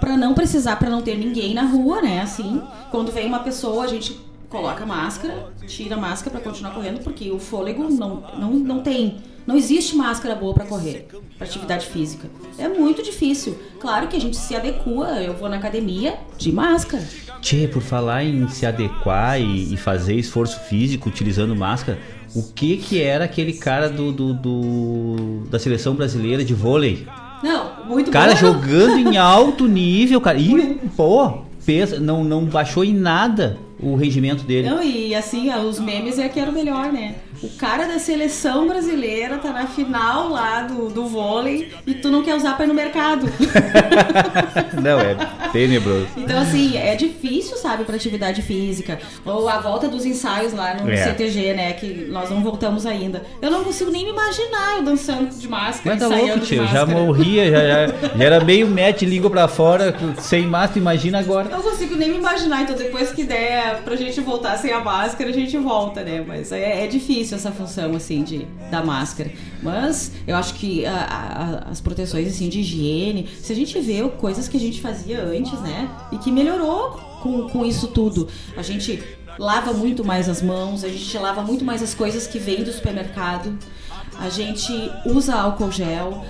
Pra 0.03 0.17
não 0.17 0.33
precisar, 0.33 0.75
pra 0.75 0.89
não 0.89 1.01
ter 1.01 1.17
ninguém 1.17 1.53
na 1.53 1.63
rua, 1.63 2.01
né? 2.01 2.19
Assim, 2.19 2.61
quando 2.91 3.09
vem 3.09 3.25
uma 3.25 3.39
pessoa, 3.39 3.85
a 3.85 3.87
gente 3.87 4.19
coloca 4.49 4.83
a 4.83 4.85
máscara, 4.85 5.53
tira 5.65 5.95
a 5.95 5.97
máscara 5.97 6.37
para 6.37 6.41
continuar 6.41 6.73
correndo, 6.73 6.99
porque 6.99 7.31
o 7.31 7.39
fôlego 7.39 7.89
não, 7.89 8.21
não, 8.37 8.51
não 8.51 8.79
tem. 8.81 9.19
Não 9.47 9.55
existe 9.55 9.95
máscara 9.95 10.35
boa 10.35 10.53
para 10.53 10.65
correr, 10.65 11.07
para 11.37 11.47
atividade 11.47 11.85
física. 11.85 12.29
É 12.57 12.67
muito 12.67 13.01
difícil. 13.01 13.57
Claro 13.79 14.09
que 14.09 14.17
a 14.17 14.19
gente 14.19 14.35
se 14.35 14.53
adequa, 14.53 15.21
eu 15.21 15.35
vou 15.35 15.47
na 15.47 15.55
academia 15.55 16.17
de 16.37 16.51
máscara. 16.51 17.07
Tchê, 17.39 17.69
por 17.69 17.81
falar 17.81 18.25
em 18.25 18.45
se 18.49 18.65
adequar 18.65 19.39
e, 19.39 19.73
e 19.73 19.77
fazer 19.77 20.15
esforço 20.15 20.59
físico 20.61 21.07
utilizando 21.07 21.55
máscara, 21.55 21.97
o 22.35 22.43
que 22.43 22.75
que 22.75 23.01
era 23.01 23.23
aquele 23.23 23.53
cara 23.53 23.89
do, 23.89 24.11
do, 24.11 24.33
do 24.33 25.43
da 25.49 25.57
seleção 25.57 25.95
brasileira 25.95 26.43
de 26.43 26.53
vôlei? 26.53 27.07
Não, 27.43 27.85
muito 27.85 28.09
Cara 28.09 28.31
bom, 28.31 28.37
jogando 28.39 28.97
em 28.97 29.17
alto 29.19 29.67
nível, 29.67 30.21
cara. 30.21 30.37
E, 30.39 30.79
pô, 30.95 31.39
pesa, 31.65 31.99
não, 31.99 32.23
não 32.23 32.45
baixou 32.45 32.83
em 32.85 32.93
nada 32.93 33.57
o 33.79 33.95
rendimento 33.95 34.43
dele. 34.43 34.69
Não, 34.69 34.81
e 34.81 35.13
assim, 35.13 35.53
os 35.53 35.77
memes 35.77 36.17
é 36.17 36.29
que 36.29 36.39
era 36.39 36.49
o 36.49 36.53
melhor, 36.53 36.91
né? 36.91 37.15
O 37.43 37.49
cara 37.57 37.85
da 37.85 37.99
seleção 37.99 38.67
brasileira 38.69 39.37
tá 39.37 39.51
na 39.51 39.67
final 39.67 40.29
lá 40.29 40.61
do, 40.61 40.87
do 40.87 41.05
vôlei 41.05 41.73
e 41.85 41.93
tu 41.93 42.09
não 42.09 42.23
quer 42.23 42.35
usar 42.35 42.55
pra 42.55 42.63
ir 42.63 42.69
no 42.69 42.73
mercado. 42.73 43.27
não, 44.81 44.97
é 44.97 45.17
tenebroso. 45.51 46.07
Então, 46.15 46.39
assim, 46.39 46.77
é 46.77 46.95
difícil, 46.95 47.57
sabe, 47.57 47.83
pra 47.83 47.97
atividade 47.97 48.41
física. 48.41 48.97
Ou 49.25 49.49
a 49.49 49.59
volta 49.59 49.89
dos 49.89 50.05
ensaios 50.05 50.53
lá 50.53 50.75
no 50.75 50.89
é. 50.89 50.95
CTG, 50.95 51.53
né? 51.53 51.73
Que 51.73 52.07
nós 52.09 52.29
não 52.29 52.41
voltamos 52.41 52.85
ainda. 52.85 53.21
Eu 53.41 53.51
não 53.51 53.61
consigo 53.61 53.91
nem 53.91 54.05
me 54.05 54.11
imaginar 54.11 54.77
eu 54.77 54.83
dançando 54.83 55.35
de 55.35 55.49
máscara. 55.49 55.97
Mas 55.97 55.99
tá 55.99 56.07
louco, 56.07 56.39
tio. 56.39 56.65
Já 56.67 56.85
morria, 56.85 57.51
já, 57.51 57.59
já, 57.59 57.87
já, 57.87 58.23
era 58.23 58.41
meio 58.41 58.67
mete 58.67 59.05
língua 59.05 59.29
pra 59.29 59.49
fora, 59.49 59.93
sem 60.17 60.47
máscara, 60.47 60.79
imagina 60.79 61.19
agora. 61.19 61.49
Eu 61.49 61.57
não 61.57 61.63
consigo 61.63 61.95
nem 61.95 62.09
me 62.09 62.19
imaginar. 62.19 62.61
Então, 62.61 62.75
depois 62.75 63.11
que 63.11 63.25
der 63.25 63.81
pra 63.83 63.97
gente 63.97 64.21
voltar 64.21 64.57
sem 64.57 64.71
a 64.71 64.79
máscara, 64.79 65.29
a 65.29 65.33
gente 65.33 65.57
volta, 65.57 66.03
né? 66.03 66.23
Mas 66.25 66.53
é, 66.53 66.85
é 66.85 66.87
difícil 66.87 67.32
essa 67.34 67.51
função, 67.51 67.95
assim, 67.95 68.23
de, 68.23 68.47
da 68.69 68.84
máscara. 68.84 69.31
Mas 69.61 70.11
eu 70.27 70.36
acho 70.36 70.53
que 70.55 70.86
a, 70.86 70.95
a, 70.95 71.69
as 71.69 71.81
proteções, 71.81 72.27
assim, 72.27 72.49
de 72.49 72.59
higiene, 72.59 73.27
se 73.41 73.51
a 73.51 73.55
gente 73.55 73.79
vê 73.79 74.07
coisas 74.17 74.47
que 74.47 74.57
a 74.57 74.59
gente 74.59 74.81
fazia 74.81 75.23
antes, 75.23 75.59
né? 75.61 75.89
E 76.11 76.17
que 76.17 76.31
melhorou 76.31 76.91
com, 77.21 77.49
com 77.49 77.65
isso 77.65 77.88
tudo. 77.88 78.27
A 78.57 78.61
gente 78.61 79.01
lava 79.38 79.73
muito 79.73 80.03
mais 80.03 80.29
as 80.29 80.41
mãos, 80.41 80.84
a 80.84 80.89
gente 80.89 81.17
lava 81.17 81.41
muito 81.41 81.65
mais 81.65 81.81
as 81.81 81.93
coisas 81.93 82.27
que 82.27 82.38
vêm 82.38 82.63
do 82.63 82.71
supermercado, 82.71 83.57
a 84.19 84.29
gente 84.29 84.71
usa 85.05 85.36
álcool 85.36 85.71
gel, 85.71 86.23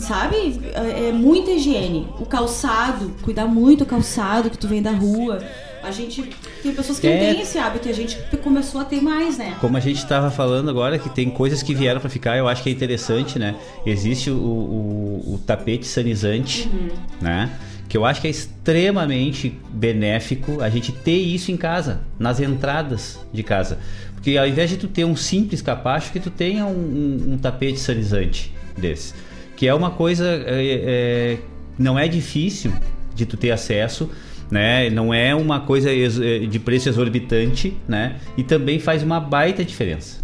sabe? 0.00 0.60
É, 0.74 1.08
é 1.08 1.12
muita 1.12 1.50
higiene. 1.50 2.08
O 2.18 2.26
calçado, 2.26 3.14
cuidar 3.22 3.46
muito 3.46 3.80
do 3.80 3.86
calçado 3.86 4.50
que 4.50 4.58
tu 4.58 4.68
vem 4.68 4.82
da 4.82 4.92
rua. 4.92 5.42
A 5.82 5.90
gente 5.90 6.22
tem 6.62 6.74
pessoas 6.74 6.98
que 6.98 7.06
é... 7.06 7.12
não 7.12 7.34
têm 7.34 7.42
esse 7.42 7.58
hábito 7.58 7.88
e 7.88 7.90
a 7.90 7.94
gente 7.94 8.18
começou 8.42 8.80
a 8.80 8.84
ter 8.84 9.00
mais, 9.00 9.38
né? 9.38 9.56
Como 9.60 9.76
a 9.76 9.80
gente 9.80 9.98
estava 9.98 10.30
falando 10.30 10.68
agora, 10.70 10.98
que 10.98 11.08
tem 11.08 11.30
coisas 11.30 11.62
que 11.62 11.74
vieram 11.74 12.00
para 12.00 12.10
ficar, 12.10 12.36
eu 12.36 12.48
acho 12.48 12.62
que 12.62 12.68
é 12.68 12.72
interessante, 12.72 13.38
né? 13.38 13.54
Existe 13.86 14.30
o, 14.30 14.36
o, 14.36 15.34
o 15.34 15.38
tapete 15.46 15.86
sanizante, 15.86 16.68
uhum. 16.68 16.88
né? 17.20 17.50
Que 17.88 17.96
eu 17.96 18.04
acho 18.04 18.20
que 18.20 18.26
é 18.26 18.30
extremamente 18.30 19.58
benéfico 19.70 20.60
a 20.60 20.68
gente 20.68 20.92
ter 20.92 21.16
isso 21.16 21.50
em 21.50 21.56
casa, 21.56 22.02
nas 22.18 22.38
entradas 22.38 23.18
de 23.32 23.42
casa. 23.42 23.78
Porque 24.14 24.36
ao 24.36 24.46
invés 24.46 24.68
de 24.68 24.76
tu 24.76 24.88
ter 24.88 25.04
um 25.04 25.16
simples 25.16 25.62
capacho, 25.62 26.12
que 26.12 26.20
tu 26.20 26.28
tenha 26.28 26.66
um, 26.66 26.70
um, 26.70 27.32
um 27.32 27.38
tapete 27.38 27.78
sanizante 27.78 28.52
desse. 28.76 29.14
Que 29.56 29.66
é 29.66 29.74
uma 29.74 29.90
coisa. 29.90 30.26
É, 30.46 31.36
é, 31.36 31.38
não 31.78 31.98
é 31.98 32.08
difícil 32.08 32.72
de 33.14 33.24
tu 33.24 33.36
ter 33.36 33.52
acesso 33.52 34.10
né? 34.50 34.90
Não 34.90 35.12
é 35.12 35.34
uma 35.34 35.60
coisa 35.60 35.90
eh, 35.92 36.46
de 36.46 36.58
preço 36.58 36.88
exorbitante, 36.88 37.76
né? 37.86 38.16
E 38.36 38.42
também 38.42 38.78
faz 38.78 39.02
uma 39.02 39.20
baita 39.20 39.64
diferença. 39.64 40.18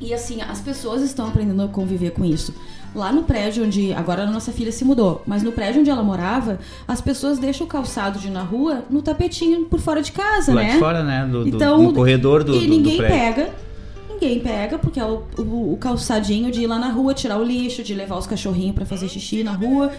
E 0.00 0.14
assim, 0.14 0.40
as 0.40 0.60
pessoas 0.60 1.02
estão 1.02 1.26
aprendendo 1.26 1.62
a 1.62 1.68
conviver 1.68 2.10
com 2.12 2.24
isso. 2.24 2.54
Lá 2.94 3.12
no 3.12 3.24
prédio 3.24 3.64
onde. 3.64 3.92
Agora 3.92 4.22
a 4.22 4.26
nossa 4.26 4.52
filha 4.52 4.72
se 4.72 4.84
mudou, 4.84 5.22
mas 5.26 5.42
no 5.42 5.52
prédio 5.52 5.80
onde 5.80 5.90
ela 5.90 6.02
morava, 6.02 6.58
as 6.86 7.00
pessoas 7.00 7.38
deixam 7.38 7.66
o 7.66 7.68
calçado 7.70 8.18
de 8.18 8.28
ir 8.28 8.30
na 8.30 8.42
rua 8.42 8.84
no 8.88 9.02
tapetinho 9.02 9.66
por 9.66 9.78
fora 9.78 10.00
de 10.00 10.12
casa, 10.12 10.54
Lá 10.54 10.62
né? 10.62 10.72
de 10.72 10.78
fora, 10.78 11.02
né? 11.02 11.26
Do, 11.26 11.46
então, 11.46 11.82
no 11.82 11.92
corredor 11.92 12.42
do. 12.42 12.54
E 12.54 12.60
do, 12.60 12.68
ninguém 12.68 12.96
do 12.96 13.02
pega. 13.02 13.50
Ninguém 14.08 14.40
pega, 14.40 14.78
porque 14.78 14.98
é 14.98 15.04
o, 15.04 15.22
o, 15.36 15.74
o 15.74 15.76
calçadinho 15.76 16.50
de 16.50 16.62
ir 16.62 16.66
lá 16.66 16.76
na 16.78 16.88
rua, 16.88 17.14
tirar 17.14 17.38
o 17.38 17.44
lixo, 17.44 17.84
de 17.84 17.94
levar 17.94 18.16
os 18.16 18.26
cachorrinhos 18.26 18.74
para 18.74 18.84
fazer 18.84 19.08
xixi 19.08 19.44
na 19.44 19.52
rua 19.52 19.92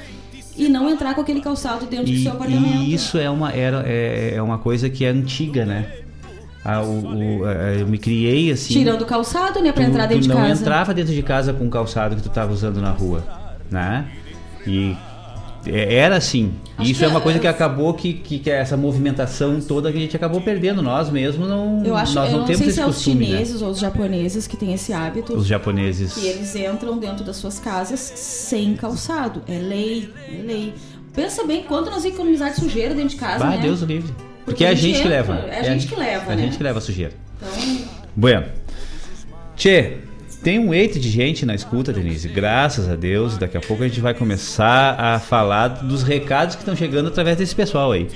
e 0.60 0.70
não 0.70 0.90
entrar 0.90 1.16
com 1.16 1.22
aquele 1.22 1.42
calçado 1.42 1.86
dentro 1.86 2.10
e, 2.10 2.18
do 2.18 2.24
seu 2.24 2.32
apartamento. 2.34 2.84
E 2.84 2.94
isso 2.94 3.18
é 3.18 3.30
uma, 3.30 3.52
era, 3.52 3.84
é, 3.88 4.36
é 4.36 4.42
uma 4.42 4.58
coisa 4.58 4.90
que 4.90 5.06
é 5.06 5.10
antiga, 5.10 5.66
né? 5.66 5.88
Ah, 6.64 6.82
o, 6.82 7.40
o, 7.40 7.50
eu 7.50 7.88
me 7.88 7.98
criei 7.98 8.52
assim. 8.52 8.74
Tirando 8.74 9.02
o 9.02 9.06
calçado, 9.06 9.62
né? 9.62 9.72
Pra 9.72 9.86
tu, 9.86 9.90
entrar 9.90 10.06
dentro 10.06 10.24
de 10.24 10.30
casa. 10.30 10.42
não 10.42 10.50
entrava 10.50 10.94
dentro 10.94 11.14
de 11.14 11.24
casa 11.24 11.54
com 11.54 11.66
o 11.66 11.70
calçado 11.70 12.16
que 12.16 12.22
tu 12.22 12.30
tava 12.30 12.52
usando 12.52 12.82
na 12.82 12.92
rua, 12.92 13.24
né? 13.72 14.06
E 14.68 14.92
é, 14.92 15.09
era 15.66 16.18
assim. 16.18 16.54
Acho 16.78 16.92
isso 16.92 17.04
é 17.04 17.08
uma 17.08 17.22
coisa 17.22 17.40
que 17.40 17.48
acabou 17.48 17.94
que, 17.94 18.14
que, 18.14 18.40
que, 18.40 18.50
é 18.50 18.56
essa 18.56 18.78
movimentação 18.78 19.60
toda 19.60 19.92
que 19.92 19.98
a 19.98 20.02
gente 20.02 20.16
acabou 20.16 20.42
perdendo. 20.42 20.82
Nós 20.82 21.10
mesmos 21.10 21.48
não. 21.48 21.84
Eu 21.86 21.96
acho, 21.96 22.16
nós 22.16 22.32
não, 22.32 22.40
não 22.40 22.46
temos 22.46 22.60
sei 22.60 22.68
esse 22.70 22.78
se 22.78 22.84
costume, 22.84 23.24
é 23.24 23.26
os 23.26 23.32
chineses 23.32 23.62
né? 23.62 23.68
ou 23.68 23.74
os 23.74 23.80
japoneses 23.80 24.48
que 24.48 24.58
têm 24.58 24.74
esse 24.74 24.94
hábito. 24.94 25.34
Os 25.34 25.46
japoneses. 25.46 26.14
Que 26.14 26.28
eles 26.28 26.56
entram 26.56 26.98
dentro 26.98 27.24
das 27.24 27.36
suas 27.36 27.60
casas 27.60 28.00
sem 28.00 28.76
calçado. 28.76 29.42
É 29.48 29.58
lei, 29.60 30.10
é 30.32 30.42
lei. 30.42 30.74
Pensa 31.14 31.46
bem 31.46 31.64
quanto 31.64 31.90
nós 31.90 32.06
economizar 32.06 32.52
de 32.52 32.60
sujeira 32.60 32.94
dentro 32.94 33.10
de 33.10 33.16
casa, 33.18 33.46
Vai, 33.46 33.58
né? 33.58 33.64
Deus 33.64 33.82
livre. 33.82 34.14
Porque, 34.14 34.64
Porque 34.64 34.66
é 34.66 34.70
a 34.70 34.74
gente, 34.74 35.02
que 35.02 35.08
leva. 35.08 35.34
É 35.50 35.60
a 35.60 35.64
gente 35.64 35.88
que 35.88 35.96
leva, 35.96 36.32
É 36.32 36.34
a 36.34 36.36
né? 36.36 36.44
gente 36.44 36.58
que 36.58 36.64
leva 36.64 36.80
a 36.80 36.82
sujeira. 36.82 37.14
Então... 37.38 37.88
Bueno. 38.16 38.46
Tchê, 39.56 39.98
tem 40.44 40.58
um 40.60 40.74
eito 40.74 41.00
de 41.00 41.10
gente 41.10 41.46
na 41.46 41.54
escuta, 41.54 41.92
Denise. 41.92 42.28
Graças 42.30 42.90
a 42.90 42.96
Deus. 42.96 43.38
Daqui 43.38 43.58
a 43.58 43.62
pouco 43.62 43.84
a 43.84 43.88
gente 43.88 44.00
vai 44.00 44.14
começar 44.14 44.96
a 45.00 45.20
falar 45.20 45.68
dos 45.68 46.04
recados 46.04 46.56
que 46.56 46.62
estão 46.62 46.76
chegando 46.76 47.08
através 47.08 47.38
desse 47.38 47.54
pessoal 47.54 47.92
aí. 47.92 48.08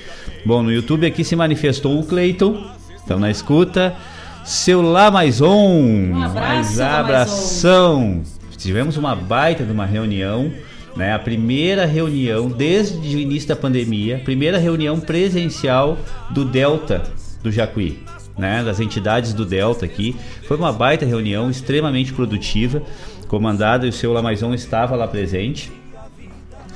Bom, 0.46 0.64
no 0.64 0.72
YouTube 0.72 1.06
aqui 1.06 1.24
se 1.24 1.36
manifestou 1.36 2.00
o 2.00 2.06
Cleiton, 2.06 2.64
Estamos 3.04 3.22
na 3.22 3.30
escuta. 3.30 3.94
Seu 4.46 4.82
Lá 4.82 5.12
Mais 5.12 5.42
Um. 5.42 6.14
Um 6.14 6.24
abraço, 6.24 6.34
Mais 6.34 6.78
Lá 6.78 6.86
Mais 6.86 7.00
abração. 7.00 8.24
Tivemos 8.58 8.96
uma 8.96 9.14
baita 9.14 9.66
de 9.66 9.72
uma 9.72 9.86
reunião. 9.86 10.52
Né, 10.96 11.12
a 11.12 11.18
primeira 11.18 11.88
reunião 11.88 12.48
desde 12.48 13.16
o 13.16 13.20
início 13.20 13.50
da 13.50 13.56
pandemia, 13.56 14.22
primeira 14.24 14.60
reunião 14.60 15.00
presencial 15.00 15.98
do 16.30 16.46
Delta 16.46 17.02
do 17.42 17.52
Jacuí, 17.52 17.98
né, 18.38 18.64
das 18.64 18.80
entidades 18.80 19.34
do 19.34 19.46
Delta 19.46 19.86
aqui. 19.86 20.16
Foi 20.48 20.58
uma 20.58 20.72
baita 20.72 21.06
reunião, 21.06 21.50
extremamente 21.50 22.14
produtiva, 22.14 22.82
comandada 23.28 23.86
e 23.86 23.90
o 23.90 23.94
seu 23.94 24.14
Lamaison 24.14 24.54
estava 24.54 24.96
lá 24.96 25.08
presente. 25.08 25.72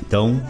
Então, 0.06 0.42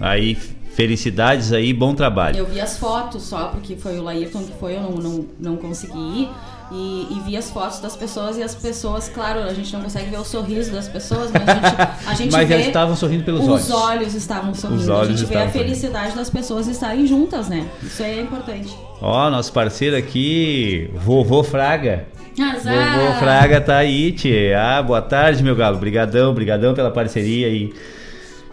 aí 0.00 0.36
felicidades 0.74 1.52
aí, 1.52 1.72
bom 1.72 1.94
trabalho. 1.94 2.36
Eu 2.36 2.46
vi 2.46 2.60
as 2.60 2.76
fotos 2.76 3.22
só, 3.22 3.48
porque 3.48 3.76
foi 3.76 3.98
o 3.98 4.02
Laírton 4.02 4.42
que 4.44 4.52
foi, 4.58 4.76
eu 4.76 4.82
não, 4.82 4.92
não, 4.92 5.26
não 5.38 5.56
consegui 5.56 5.98
ir. 5.98 6.28
E, 6.72 7.08
e 7.10 7.20
vi 7.20 7.36
as 7.36 7.50
fotos 7.50 7.78
das 7.78 7.94
pessoas 7.94 8.38
e 8.38 8.42
as 8.42 8.54
pessoas, 8.54 9.08
claro, 9.08 9.40
a 9.40 9.52
gente 9.52 9.70
não 9.72 9.82
consegue 9.82 10.10
ver 10.10 10.18
o 10.18 10.24
sorriso 10.24 10.72
das 10.72 10.88
pessoas, 10.88 11.30
mas 11.30 11.46
a 11.46 11.54
gente, 11.54 12.08
a 12.08 12.14
gente 12.14 12.32
Mas 12.32 12.48
vê 12.48 12.54
elas 12.54 12.66
estavam 12.66 12.96
sorrindo 12.96 13.22
pelos 13.22 13.42
os 13.42 13.48
olhos. 13.48 13.70
olhos 13.70 14.14
estavam 14.14 14.54
sorrindo. 14.54 14.80
Os 14.80 14.88
a 14.88 14.96
olhos 14.96 15.20
gente 15.20 15.28
vê 15.28 15.36
a 15.36 15.44
estavam 15.44 15.52
sorrindo. 15.52 15.68
felicidade 15.68 16.16
das 16.16 16.30
pessoas 16.30 16.66
estarem 16.66 17.06
juntas, 17.06 17.48
né? 17.48 17.68
Isso 17.82 18.02
aí 18.02 18.18
é 18.18 18.22
importante. 18.22 18.74
Ó, 19.00 19.30
nosso 19.30 19.52
parceiro 19.52 19.94
aqui, 19.94 20.90
Vovô 20.94 21.44
Fraga. 21.44 22.06
Azar! 22.40 22.98
Vovô 22.98 23.18
Fraga 23.18 23.60
tá 23.60 23.76
aí, 23.76 24.10
tchê. 24.12 24.54
Ah, 24.56 24.82
boa 24.82 25.02
tarde, 25.02 25.42
meu 25.42 25.54
galo. 25.54 25.76
Brigadão, 25.78 26.32
brigadão 26.32 26.72
pela 26.74 26.90
parceria 26.90 27.46
aí. 27.46 27.72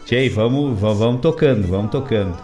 Tchê, 0.05 0.27
vamos, 0.29 0.77
vamos, 0.77 0.99
vamos 0.99 1.21
tocando, 1.21 1.65
vamos 1.65 1.89
tocando. 1.89 2.37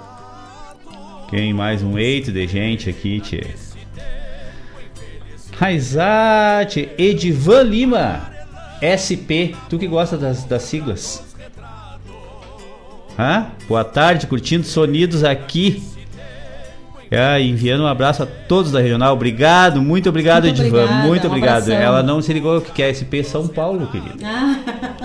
Quem 1.29 1.53
mais 1.53 1.83
um 1.83 1.97
eito 1.99 2.31
de 2.31 2.47
gente 2.47 2.89
aqui, 2.89 3.19
tchê. 3.19 3.66
Raizate, 5.59 6.89
Edivan 6.99 7.63
Lima, 7.63 8.31
SP. 8.79 9.57
Tu 9.67 9.79
que 9.79 9.87
gosta 9.87 10.15
das, 10.15 10.43
das 10.43 10.61
siglas? 10.61 11.35
Hã? 13.17 13.47
Boa 13.67 13.83
tarde, 13.83 14.27
curtindo 14.27 14.67
sonidos 14.67 15.23
aqui. 15.23 15.81
Ah, 17.11 17.39
enviando 17.39 17.83
um 17.83 17.87
abraço 17.87 18.23
a 18.23 18.25
todos 18.25 18.71
da 18.71 18.79
regional. 18.81 19.13
Obrigado, 19.13 19.81
muito 19.81 20.09
obrigado, 20.09 20.43
Muito 20.45 20.61
Edivan. 20.61 20.79
obrigada, 20.83 21.07
muito 21.07 21.23
um 21.23 21.29
obrigado. 21.29 21.61
abração. 21.63 21.75
Ela 21.81 22.03
não 22.03 22.21
se 22.21 22.33
ligou 22.33 22.59
que 22.61 22.83
é 22.83 22.93
SP 22.93 23.23
São 23.23 23.47
Paulo, 23.47 23.87
querido. 23.87 24.17
Ah, 24.23 24.59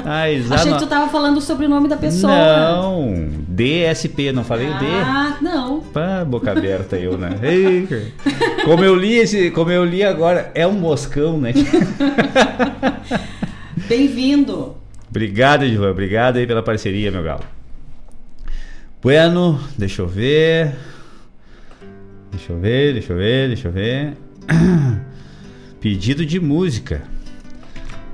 Ah, 0.04 0.22
achei 0.54 0.72
que 0.72 0.78
tu 0.78 0.86
tava 0.86 1.08
falando 1.10 1.40
sobre 1.40 1.66
o 1.66 1.68
nome 1.68 1.86
da 1.88 1.96
pessoa. 1.96 2.32
Não, 2.32 3.28
DSP, 3.48 4.32
não 4.32 4.42
falei 4.42 4.68
o 4.68 4.78
D. 4.78 4.86
Ah, 5.04 5.36
não. 5.40 5.80
Pá, 5.80 6.24
boca 6.24 6.50
aberta 6.50 6.96
eu, 6.96 7.16
né? 7.16 7.30
Ei, 7.42 7.86
como 8.64 8.82
eu 8.82 8.94
li 8.96 9.14
esse, 9.14 9.50
como 9.52 9.70
eu 9.70 9.84
li 9.84 10.02
agora, 10.02 10.50
é 10.54 10.66
um 10.66 10.72
moscão, 10.72 11.38
né? 11.38 11.52
Bem-vindo. 13.88 14.76
obrigado, 15.08 15.64
Edivan. 15.64 15.90
Obrigado 15.90 16.36
aí 16.38 16.46
pela 16.46 16.62
parceria, 16.62 17.10
meu 17.10 17.22
galo. 17.22 17.42
Bueno, 19.02 19.58
deixa 19.76 20.02
eu 20.02 20.06
ver. 20.08 20.74
Deixa 22.32 22.52
eu 22.52 22.58
ver, 22.58 22.92
deixa 22.94 23.12
eu 23.12 23.16
ver, 23.18 23.46
deixa 23.48 23.68
eu 23.68 23.72
ver. 23.72 24.16
Pedido 25.80 26.24
de 26.24 26.40
música. 26.40 27.02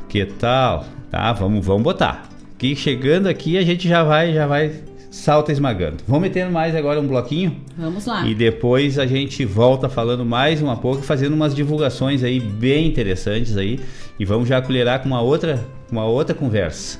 Que 0.08 0.24
tal? 0.26 0.84
Tá, 1.10 1.32
vamos, 1.32 1.64
vamos 1.64 1.84
botar. 1.84 2.28
Que 2.58 2.74
chegando 2.74 3.28
aqui 3.28 3.56
a 3.56 3.62
gente 3.62 3.88
já 3.88 4.02
vai, 4.02 4.34
já 4.34 4.46
vai 4.46 4.82
salta 5.08 5.52
esmagando. 5.52 5.98
Vamos 6.06 6.22
metendo 6.22 6.50
mais 6.50 6.74
agora 6.74 7.00
um 7.00 7.06
bloquinho? 7.06 7.60
Vamos 7.76 8.06
lá. 8.06 8.26
E 8.26 8.34
depois 8.34 8.98
a 8.98 9.06
gente 9.06 9.44
volta 9.44 9.88
falando 9.88 10.24
mais 10.24 10.60
um 10.60 10.74
pouco, 10.76 11.02
fazendo 11.02 11.34
umas 11.34 11.54
divulgações 11.54 12.24
aí 12.24 12.40
bem 12.40 12.88
interessantes 12.88 13.56
aí. 13.56 13.78
E 14.18 14.24
vamos 14.24 14.48
já 14.48 14.60
colherar 14.60 14.98
com 15.00 15.06
uma 15.06 15.20
outra, 15.20 15.64
uma 15.90 16.04
outra 16.04 16.34
conversa. 16.34 16.98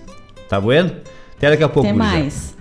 Tá 0.49 0.61
bueno? 0.61 0.93
Até 1.37 1.51
daqui 1.51 1.65
a 1.65 1.69
pouco, 1.69 1.89
Até 1.89 1.99
mais. 1.99 2.57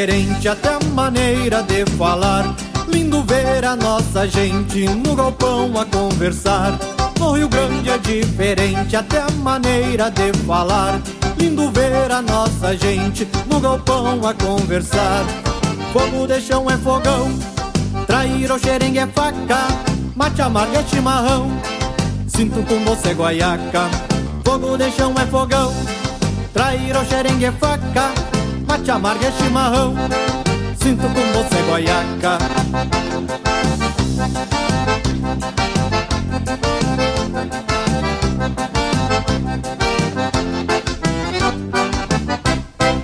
Diferente 0.00 0.48
até 0.48 0.70
a 0.70 0.80
maneira 0.94 1.62
de 1.62 1.84
falar. 1.98 2.56
Lindo 2.88 3.22
ver 3.22 3.66
a 3.66 3.76
nossa 3.76 4.26
gente 4.26 4.88
no 4.88 5.14
galpão 5.14 5.78
a 5.78 5.84
conversar. 5.84 6.78
No 7.18 7.32
Rio 7.32 7.48
Grande 7.50 7.90
é 7.90 7.98
diferente 7.98 8.96
até 8.96 9.18
a 9.20 9.30
maneira 9.30 10.10
de 10.10 10.32
falar. 10.46 10.98
Lindo 11.38 11.70
ver 11.70 12.10
a 12.10 12.22
nossa 12.22 12.74
gente 12.74 13.28
no 13.46 13.60
galpão 13.60 14.26
a 14.26 14.32
conversar. 14.32 15.22
Fogo 15.92 16.26
de 16.26 16.40
chão 16.40 16.70
é 16.70 16.78
fogão, 16.78 17.28
trair 18.06 18.50
o 18.50 18.58
xerengue 18.58 19.00
é 19.00 19.06
faca, 19.06 19.68
mate 20.16 20.40
amarga 20.40 20.78
é 20.78 20.84
chimarrão. 20.84 21.50
Sinto 22.26 22.62
com 22.62 22.82
você 22.84 23.12
guaiaca, 23.12 23.90
fogo 24.44 24.78
de 24.78 24.90
chão 24.92 25.12
é 25.20 25.26
fogão, 25.26 25.74
trair 26.54 26.96
o 26.96 27.04
xerengue 27.04 27.46
é 27.46 27.52
faca, 27.52 28.12
mate 28.70 28.90
amarga 28.92 29.26
é 29.26 29.32
chimarrão. 29.32 29.94
Sinto 30.80 31.02
com 31.02 31.32
você 31.32 31.60
guaiaca. 31.68 32.38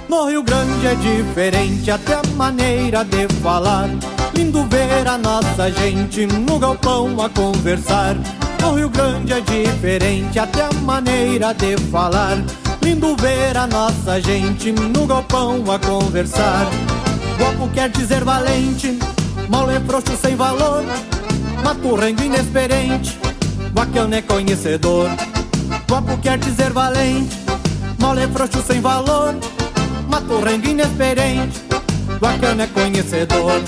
No 0.09 0.27
Rio 0.27 0.43
Grande 0.45 0.87
é 0.87 0.95
diferente 0.95 1.91
até 1.91 2.15
a 2.15 2.23
maneira 2.37 3.05
de 3.05 3.27
falar. 3.43 3.89
Lindo 4.35 4.65
ver 4.67 5.09
a 5.09 5.19
nossa 5.19 5.69
gente 5.73 6.27
no 6.27 6.61
galpão 6.61 7.21
a 7.21 7.29
conversar. 7.29 8.15
No 8.63 8.75
Rio 8.75 8.89
Grande 8.89 9.33
é 9.33 9.41
diferente 9.41 10.39
até 10.39 10.63
a 10.63 10.73
maneira 10.75 11.53
de 11.53 11.77
falar. 11.91 12.39
Lindo 12.87 13.17
ver 13.17 13.57
a 13.57 13.67
nossa 13.67 14.21
gente 14.21 14.71
no 14.71 15.09
galpão 15.09 15.61
a 15.73 15.77
conversar. 15.77 16.69
Guapo 17.37 17.69
quer 17.75 17.89
dizer 17.89 18.23
valente, 18.23 18.97
mal 19.49 19.69
é 19.69 19.81
frouxo 19.81 20.17
sem 20.17 20.37
valor. 20.37 20.85
Maturrengo 21.65 22.23
inexperiente, 22.23 23.19
bacana 23.73 24.19
é 24.19 24.23
conhecedor. 24.23 25.11
Guapo 25.91 26.17
quer 26.19 26.39
dizer 26.39 26.73
valente, 26.73 27.37
mal 27.99 28.17
é 28.17 28.29
frouxo 28.29 28.63
sem 28.65 28.81
valor. 28.81 29.35
Maturrengo 30.09 30.69
inexperiente, 30.69 31.61
bacana 32.21 32.63
é 32.63 32.67
conhecedor. 32.69 33.63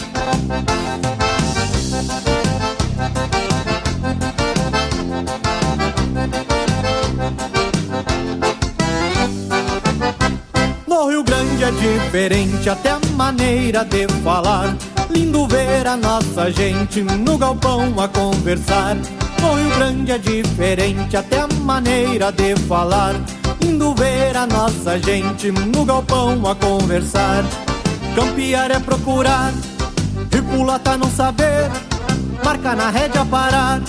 No 10.98 11.06
Rio 11.06 11.22
Grande 11.22 11.62
é 11.62 11.70
diferente 11.70 12.68
até 12.68 12.90
a 12.90 12.98
maneira 13.14 13.84
de 13.84 14.08
falar. 14.24 14.76
Lindo 15.08 15.46
ver 15.46 15.86
a 15.86 15.96
nossa 15.96 16.50
gente 16.50 17.02
no 17.02 17.38
galpão 17.38 17.94
a 18.00 18.08
conversar. 18.08 18.96
No 19.40 19.54
Rio 19.54 19.76
Grande 19.76 20.10
é 20.10 20.18
diferente 20.18 21.16
até 21.16 21.38
a 21.38 21.46
maneira 21.46 22.32
de 22.32 22.56
falar. 22.62 23.14
Lindo 23.62 23.94
ver 23.94 24.36
a 24.36 24.44
nossa 24.44 24.98
gente 24.98 25.52
no 25.52 25.84
galpão 25.84 26.44
a 26.44 26.56
conversar. 26.56 27.44
Campear 28.16 28.72
é 28.72 28.80
procurar, 28.80 29.52
e 30.36 30.42
pular 30.42 30.80
tá 30.80 30.96
não 30.96 31.08
saber. 31.12 31.70
Marca 32.44 32.74
na 32.74 32.90
rédea 32.90 33.24
parar, 33.24 33.80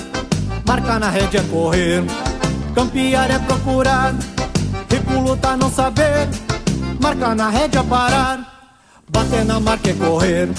marca 0.63 0.99
na 0.99 1.09
rédea 1.09 1.41
correr. 1.49 2.03
Campear 2.75 3.31
é 3.31 3.39
procurar, 3.39 4.13
e 4.91 4.99
pulo 4.99 5.35
tá 5.37 5.57
não 5.57 5.71
saber. 5.71 6.29
Marca 6.99 7.33
na 7.33 7.49
rédea 7.49 7.83
parar, 7.83 8.39
bater 9.09 9.45
na 9.45 9.59
marca 9.59 9.89
é 9.89 9.93
correr. 9.93 10.49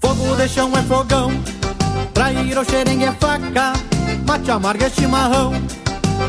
Fogo 0.00 0.34
de 0.36 0.48
chão 0.48 0.76
é 0.76 0.82
fogão, 0.82 1.30
trair 2.12 2.58
o 2.58 2.64
xerengue 2.64 3.04
é 3.04 3.12
faca, 3.12 3.74
mate 4.26 4.50
amarga 4.50 4.86
é 4.86 4.90
chimarrão, 4.90 5.52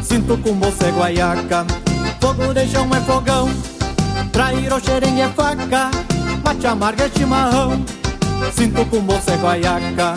sinto 0.04 0.38
com 0.38 0.54
você 0.54 0.86
é 0.86 0.92
guaiaca. 0.92 1.66
Fogo 2.20 2.54
de 2.54 2.68
chão 2.68 2.88
é 2.96 3.02
fogão, 3.02 3.50
trair 4.32 4.72
o 4.72 4.80
xerengue 4.80 5.22
é 5.22 5.30
faca, 5.30 5.90
mate 6.44 6.68
amarga 6.68 7.06
é 7.06 7.10
chimarrão, 7.10 7.84
Sinto 8.56 8.86
como 8.90 9.20
se 9.22 9.38
guaiaca 9.38 10.14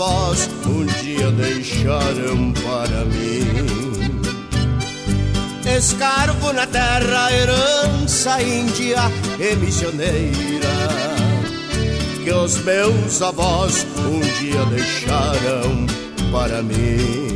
avós 0.00 0.48
um 0.66 0.86
dia 1.02 1.30
deixaram 1.32 2.52
para 2.52 3.04
mim. 3.04 4.20
Escarvo 5.76 6.52
na 6.52 6.66
terra, 6.66 7.32
herança 7.32 8.42
índia 8.42 8.98
e 9.38 9.54
missioneira 9.56 10.68
Que 12.24 12.32
os 12.32 12.58
meus 12.64 13.22
avós 13.22 13.86
um 13.98 14.20
dia 14.20 14.64
deixaram 14.66 15.86
para 16.32 16.62
mim 16.62 17.29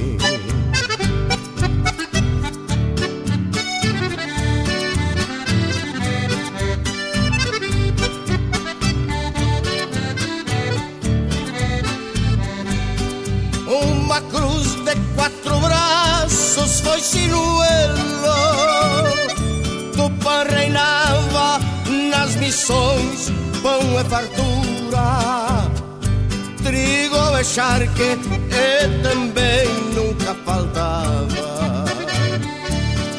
Trigo 27.55 27.61
é 27.61 27.63
charque 27.63 28.19
E 28.51 29.03
também 29.03 29.69
nunca 29.95 30.35
faltava 30.45 31.85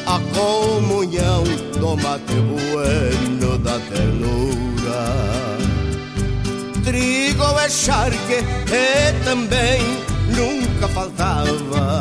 A 0.06 0.20
comunhão 0.34 1.44
do 1.80 1.96
mate 1.96 2.34
bueno 2.34 3.58
da 3.58 3.78
ternura 3.78 4.26
trigo 6.84 7.58
é 7.58 7.68
charque 7.68 8.44
e 8.70 9.24
também 9.24 9.80
nunca 10.36 10.86
faltava 10.86 12.00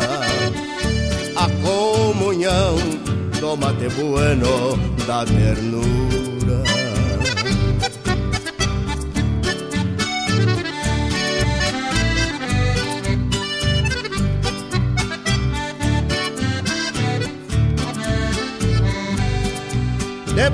a 1.36 1.50
comunhão 1.66 2.76
do 3.40 3.58
mate 3.58 3.90
bueno 3.90 4.78
da 5.08 5.26
ternura. 5.26 6.75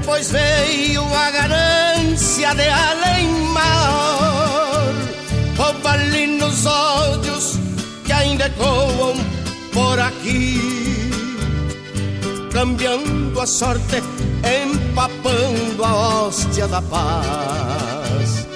Depois 0.02 0.32
veio 0.32 1.04
a 1.14 1.30
ganância 1.30 2.56
de 2.56 2.68
além 2.68 3.30
mar. 3.54 4.92
Rouba 5.56 5.92
ali 5.92 6.26
nos 6.26 6.66
olhos 6.66 7.60
que 8.04 8.12
ainda 8.12 8.48
ecoam 8.48 9.14
por 9.72 10.00
aqui. 10.00 11.12
Cambiando 12.52 13.40
a 13.40 13.46
sorte, 13.46 14.02
empapando 14.44 15.86
a 15.86 15.94
hóstia 15.94 16.68
da 16.68 16.82
paz. 16.82 18.48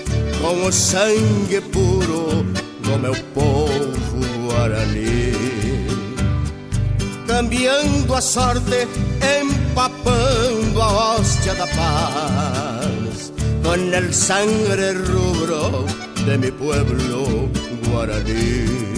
Com 0.42 0.66
o 0.66 0.72
sangue 0.74 1.62
puro 1.72 2.44
do 2.82 2.98
meu 2.98 3.14
povo 3.36 4.48
guarani. 4.48 5.36
Cambiando 7.28 8.16
a 8.16 8.22
sorte, 8.22 8.88
empapando 9.22 10.82
a 10.82 11.16
hostia 11.16 11.25
paz, 11.54 13.32
con 13.64 13.94
el 13.94 14.14
sangre 14.14 14.94
rubro 14.94 15.86
de 16.26 16.38
mi 16.38 16.52
pueblo 16.52 17.50
guaraní. 17.88 18.95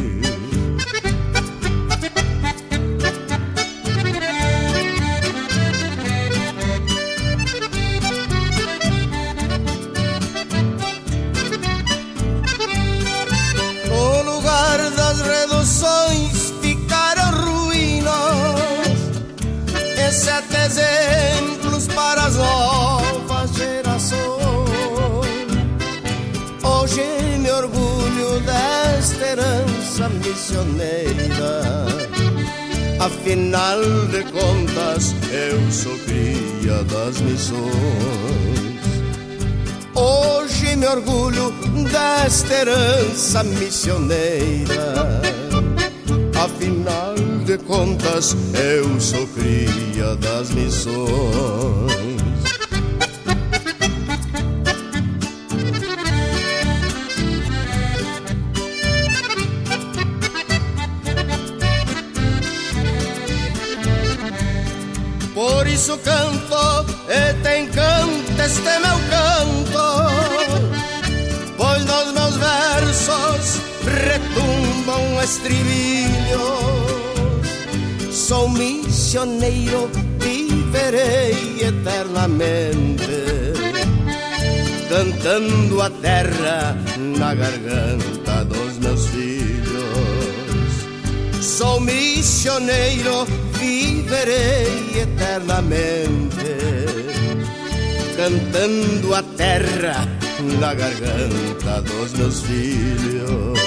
Herança 30.47 30.63
missioneira. 30.63 31.85
Afinal 32.99 33.81
de 34.11 34.23
contas, 34.31 35.15
eu 35.31 35.71
sou 35.71 35.97
cria 35.99 36.83
das 36.85 37.21
missões. 37.21 37.67
Hoje 39.93 40.75
me 40.75 40.85
orgulho 40.87 41.51
desta 41.91 42.53
herança 42.53 43.43
missioneira. 43.43 45.21
Afinal 46.43 47.15
de 47.45 47.57
contas, 47.59 48.35
eu 48.53 48.99
sou 48.99 49.27
cria 49.27 50.15
das 50.15 50.49
missões. 50.51 52.06
Isso 65.87 65.97
canto 65.99 66.85
e 67.07 67.33
te 67.41 67.59
encanta 67.61 68.45
este 68.45 68.77
meu 68.83 68.99
canto. 69.09 69.87
Pois 71.55 71.85
nos 71.85 72.11
meus 72.11 72.35
versos 72.35 73.61
retumbam 73.85 75.23
estribilhos 75.23 76.51
Sou 78.11 78.49
missioneiro, 78.49 79.89
viverei 80.19 81.61
eternamente 81.61 83.07
Cantando 84.89 85.81
a 85.81 85.89
terra 85.89 86.75
na 86.97 87.33
garganta 87.33 88.43
dos 88.43 88.77
meus 88.79 89.07
filhos. 89.07 89.57
Sou 91.41 91.79
missioneiro, 91.79 93.25
viverei 94.07 95.01
eternamente, 95.01 96.55
cantando 98.15 99.13
a 99.13 99.21
terra 99.21 100.07
na 100.61 100.73
garganta 100.73 101.81
dos 101.81 102.13
meus 102.13 102.41
filhos. 102.41 103.57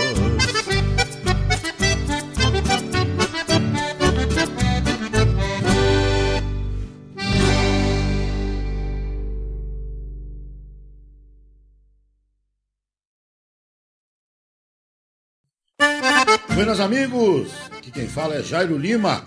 Buenas 16.55 16.80
amigos, 16.80 17.53
aqui 17.76 17.91
quem 17.91 18.09
fala 18.09 18.36
é 18.36 18.43
Jairo 18.43 18.78
Lima. 18.78 19.26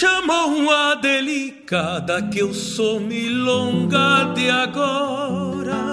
Chamam 0.00 0.70
a 0.70 0.94
delicada 0.94 2.22
que 2.22 2.38
eu 2.38 2.54
sou 2.54 2.98
milonga 2.98 4.32
de 4.34 4.48
agora. 4.48 5.92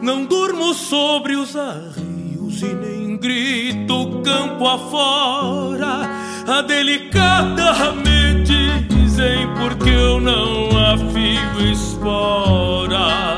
Não 0.00 0.24
durmo 0.24 0.72
sobre 0.72 1.34
os 1.34 1.56
arreios 1.56 2.62
e 2.62 2.72
nem 2.72 3.16
grito 3.16 4.22
campo 4.22 4.68
afora. 4.68 6.08
A 6.46 6.62
delicada 6.62 7.92
me 7.94 8.44
dizem 8.44 9.52
porque 9.58 9.90
eu 9.90 10.20
não 10.20 10.68
afio 10.92 11.72
espora. 11.72 13.34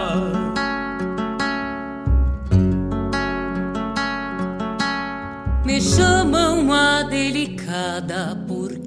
Me 5.65 5.81
chamam 5.81 6.71
a 6.71 7.03
delicada 7.03 8.45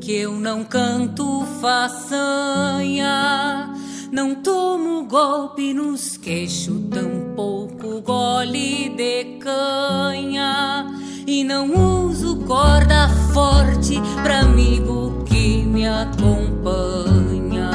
porque 0.10 0.22
eu 0.24 0.32
não 0.40 0.64
canto 0.64 1.46
façanha. 1.62 3.12
Não 4.12 4.34
tomo 4.34 5.06
golpe 5.06 5.72
nos 5.72 6.18
queixos, 6.18 6.82
tampouco 6.90 8.02
gole 8.02 8.90
de 8.90 9.38
canha. 9.40 10.88
E 11.28 11.44
não 11.44 12.08
uso 12.08 12.38
corda 12.38 13.08
forte 13.32 14.02
pra 14.24 14.40
amigo 14.40 15.24
que 15.26 15.62
me 15.64 15.88
acompanha. 15.88 17.70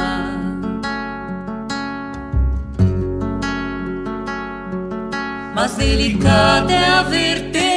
Mas 5.55 5.75
delicada 5.75 6.73
é 6.73 6.85
a 6.85 7.03
vertente 7.03 7.74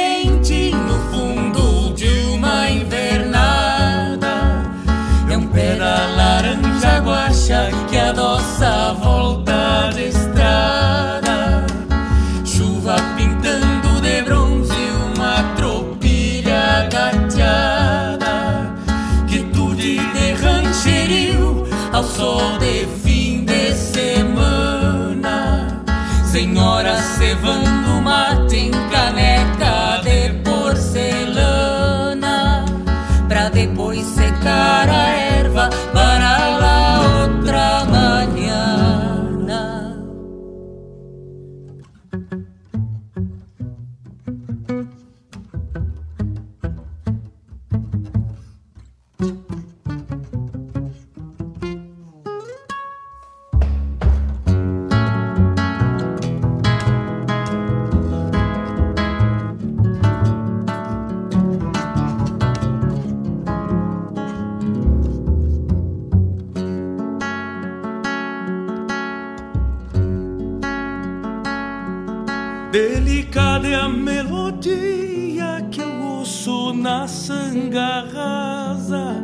sanga 77.69 78.05
rasa 78.13 79.23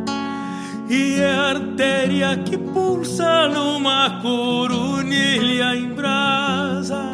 E 0.88 1.20
é 1.20 1.34
a 1.34 1.50
artéria 1.50 2.38
que 2.38 2.58
pulsa 2.58 3.48
numa 3.48 4.22
coronilha 4.22 5.76
em 5.76 5.90
brasa. 5.94 7.12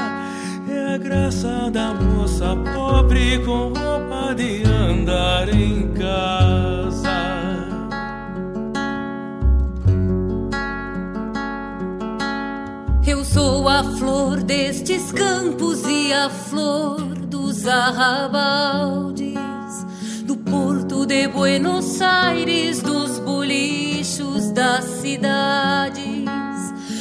É 0.69 0.95
a 0.95 0.97
graça 0.97 1.71
da 1.71 1.93
moça 1.93 2.55
pobre 2.75 3.39
com 3.45 3.71
roupa 3.73 4.35
de 4.35 4.63
andar 4.63 5.47
em 5.47 5.87
casa. 5.93 7.21
Eu 13.07 13.23
sou 13.23 13.69
a 13.69 13.83
flor 13.83 14.43
destes 14.43 15.13
campos 15.13 15.81
e 15.85 16.11
a 16.11 16.29
flor 16.29 17.01
dos 17.25 17.63
porto 17.63 19.10
de 21.11 21.27
Buenos 21.27 22.01
Aires, 22.01 22.81
dos 22.81 23.19
bolichos 23.19 24.49
das 24.51 24.85
cidades, 24.85 25.99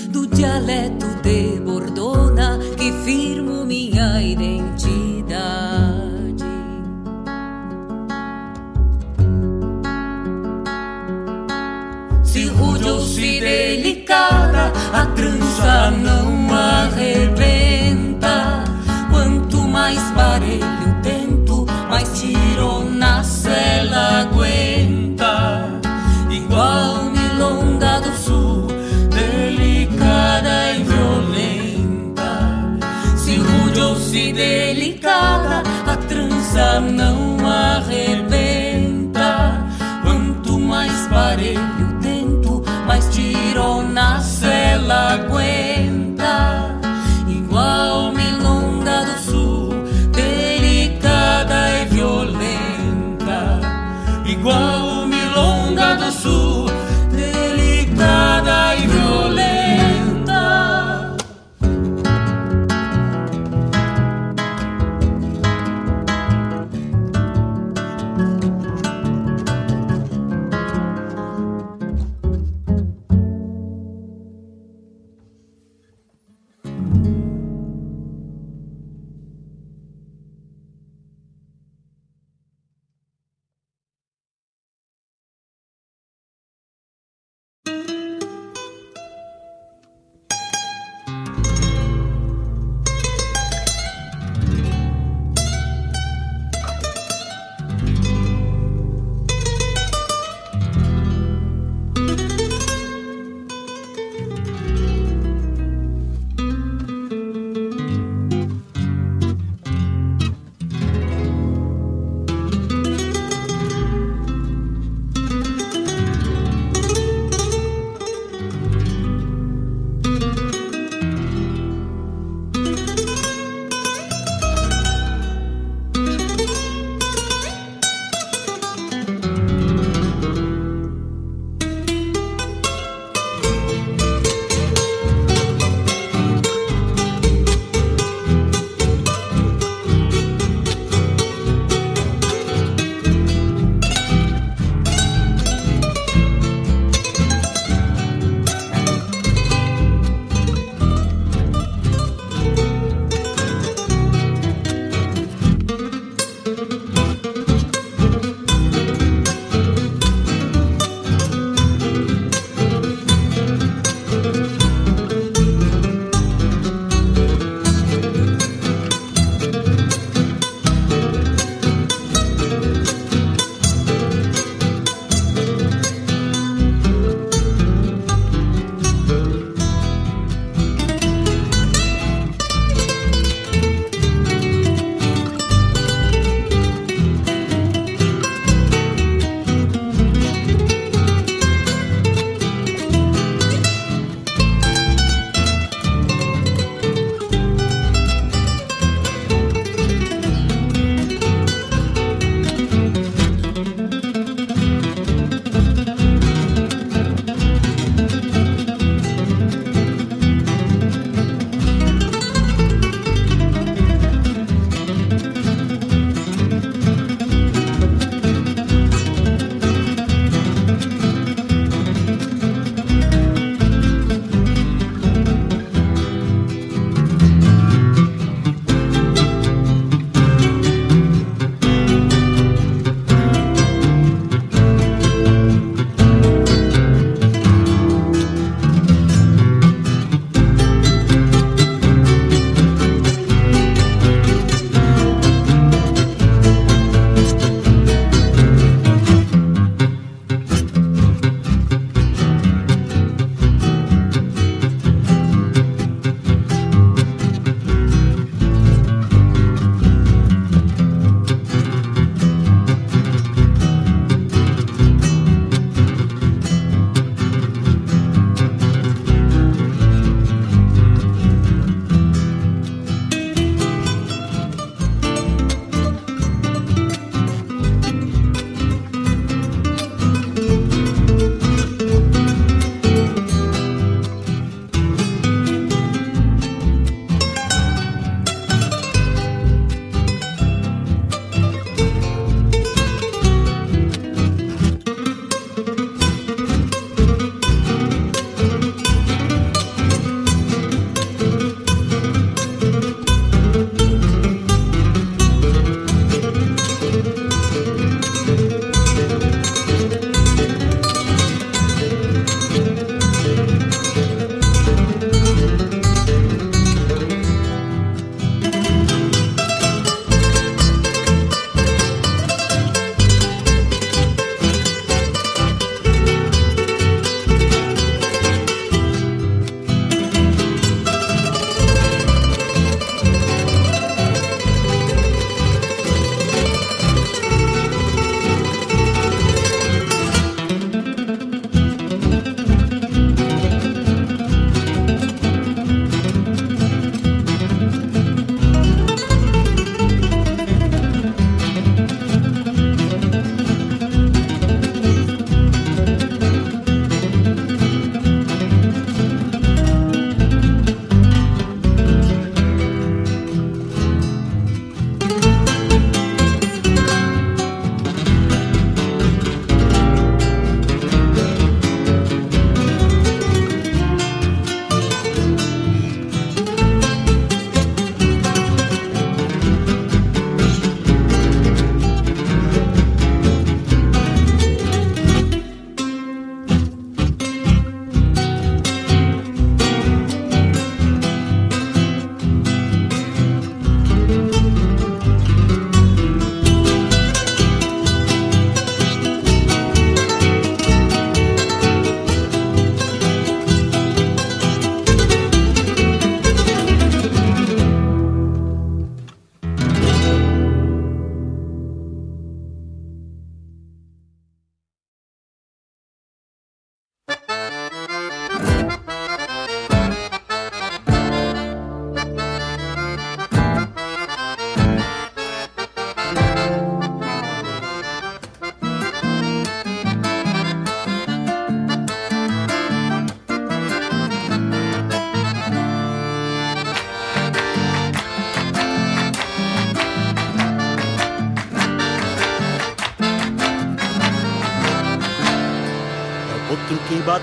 do 0.08 0.26
dialeto 0.26 1.06
de 1.22 1.60
Bordona 1.60 2.58
que 2.76 2.90
firmo 3.04 3.64
minha 3.64 4.20
identidade. 4.20 4.74
Se 12.24 12.48
rude 12.48 12.90
ou 12.90 13.00
se 13.02 13.38
delicada, 13.38 14.72
a 14.92 15.06
trança 15.14 15.92
não 15.92 16.52
arrebenta. 16.52 18.64
Quanto 19.08 19.58
mais 19.68 20.00
parelho 20.16 21.00
mais 21.00 21.19
ela 23.90 24.20
aguenta. 24.20 25.68
Igual 26.30 27.04
milonga 27.10 28.00
do 28.00 28.12
sul, 28.16 28.68
delicada 29.10 30.72
e 30.76 30.84
violenta. 30.84 32.30
Se 33.16 33.36
rude 33.36 33.80
ou 33.80 33.96
se 33.96 34.32
delicada, 34.32 35.62
a 35.86 35.96
trança 36.08 36.80
não 36.80 37.19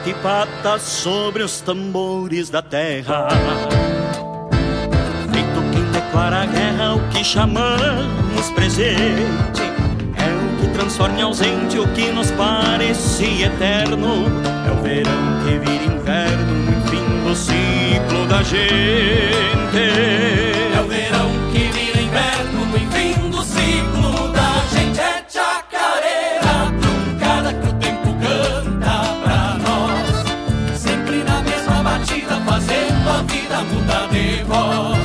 bate 0.07 0.13
patas 0.21 0.81
sobre 0.81 1.43
os 1.43 1.61
tambores 1.61 2.49
da 2.49 2.61
terra. 2.61 3.27
Feito 5.31 5.71
quem 5.71 5.83
declara 5.91 6.43
a 6.43 6.45
guerra, 6.45 6.95
o 6.95 7.09
que 7.09 7.23
chamamos 7.23 8.49
presente. 8.55 9.61
É 10.15 10.55
o 10.55 10.61
que 10.61 10.67
transforma 10.73 11.19
em 11.19 11.21
ausente 11.23 11.79
o 11.79 11.87
que 11.89 12.11
nos 12.11 12.31
parecia 12.31 13.47
eterno. 13.47 14.25
É 14.67 14.71
o 14.71 14.81
verão 14.81 15.11
que 15.43 15.57
vira 15.57 15.83
inverno 15.83 16.53
no 16.71 16.87
fim 16.89 17.23
do 17.27 17.35
ciclo 17.35 18.27
da 18.27 18.43
gente. 18.43 18.67
É 20.75 20.81
o 20.83 20.87
verão 20.87 21.46
mudar 34.47 34.96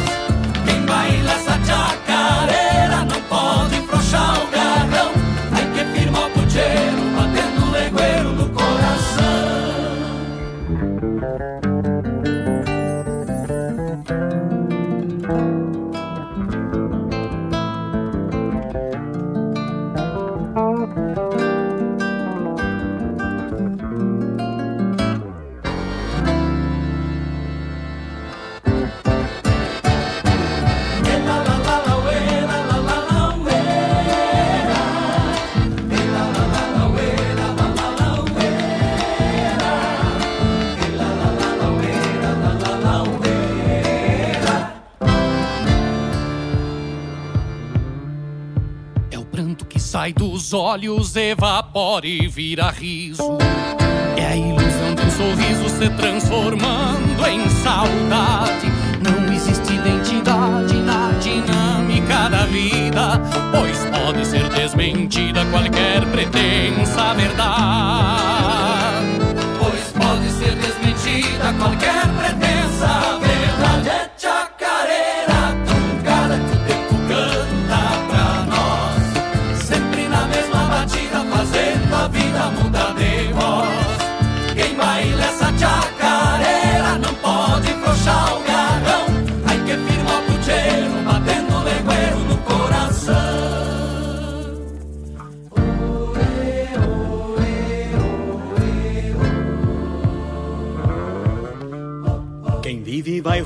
sai 50.02 50.12
dos 50.12 50.52
olhos, 50.52 51.14
evapora 51.14 52.04
e 52.04 52.26
vira 52.26 52.70
riso. 52.70 53.38
É 54.16 54.26
a 54.26 54.36
ilusão 54.36 54.96
de 54.96 55.02
um 55.02 55.10
sorriso 55.10 55.68
se 55.68 55.88
transformando 55.90 57.24
em 57.24 57.48
saudade. 57.48 58.66
Não 59.00 59.32
existe 59.32 59.74
identidade 59.74 60.74
na 60.74 61.12
dinâmica 61.20 62.28
da 62.28 62.46
vida, 62.46 63.20
pois 63.52 63.78
pode 63.90 64.26
ser 64.26 64.48
desmentida 64.48 65.46
qualquer 65.46 66.04
pretensa 66.06 67.14
verdade. 67.14 68.26
Pois 69.60 69.92
pode 69.92 70.28
ser 70.30 70.56
desmentida 70.56 71.54
qualquer 71.60 72.11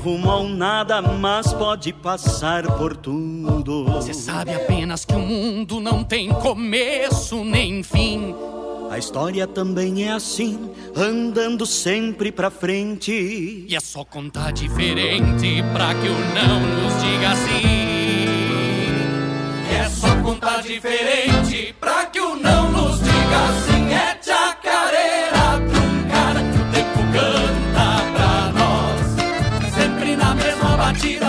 rumo 0.07 0.31
ao 0.31 0.47
nada, 0.47 1.01
mas 1.01 1.51
pode 1.51 1.91
passar 1.91 2.65
por 2.77 2.95
tudo. 2.95 3.83
Você 3.91 4.13
sabe 4.13 4.53
apenas 4.53 5.03
que 5.03 5.13
o 5.13 5.19
mundo 5.19 5.81
não 5.81 6.01
tem 6.01 6.29
começo 6.29 7.43
nem 7.43 7.83
fim. 7.83 8.33
A 8.89 8.97
história 8.97 9.45
também 9.45 10.05
é 10.07 10.13
assim, 10.13 10.71
andando 10.95 11.65
sempre 11.65 12.31
pra 12.31 12.49
frente. 12.49 13.11
E 13.67 13.75
é 13.75 13.81
só 13.81 14.05
contar 14.05 14.53
diferente 14.53 15.61
pra 15.73 15.93
que 15.93 16.07
o 16.07 16.19
não 16.33 16.61
nos 16.61 16.93
diga 17.03 17.35
sim. 17.35 17.67
E 19.69 19.75
é 19.75 19.89
só 19.89 20.15
contar 20.21 20.61
diferente 20.61 21.75
pra 21.81 22.05
que 22.05 22.21
o 22.21 22.37
não 22.37 22.71
nos 22.71 22.99
diga 22.99 23.61
sim. 23.65 23.76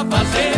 Mesma 0.04 0.57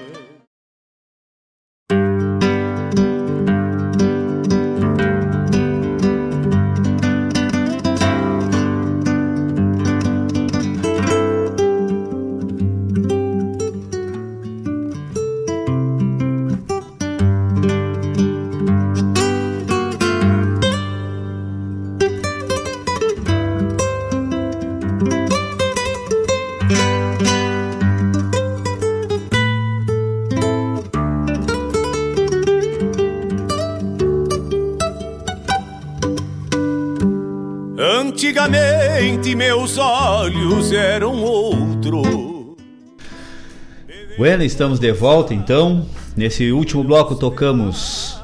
Bueno, 44.21 44.43
estamos 44.43 44.77
de 44.77 44.91
volta 44.91 45.33
então. 45.33 45.83
Nesse 46.15 46.51
último 46.51 46.83
bloco 46.83 47.15
tocamos 47.15 48.21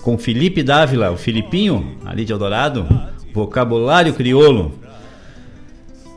com 0.00 0.16
Felipe 0.16 0.62
Dávila, 0.62 1.10
o 1.10 1.18
Filipinho, 1.18 1.98
ali 2.06 2.24
de 2.24 2.32
Eldorado, 2.32 2.88
vocabulário 3.30 4.14
crioulo. 4.14 4.72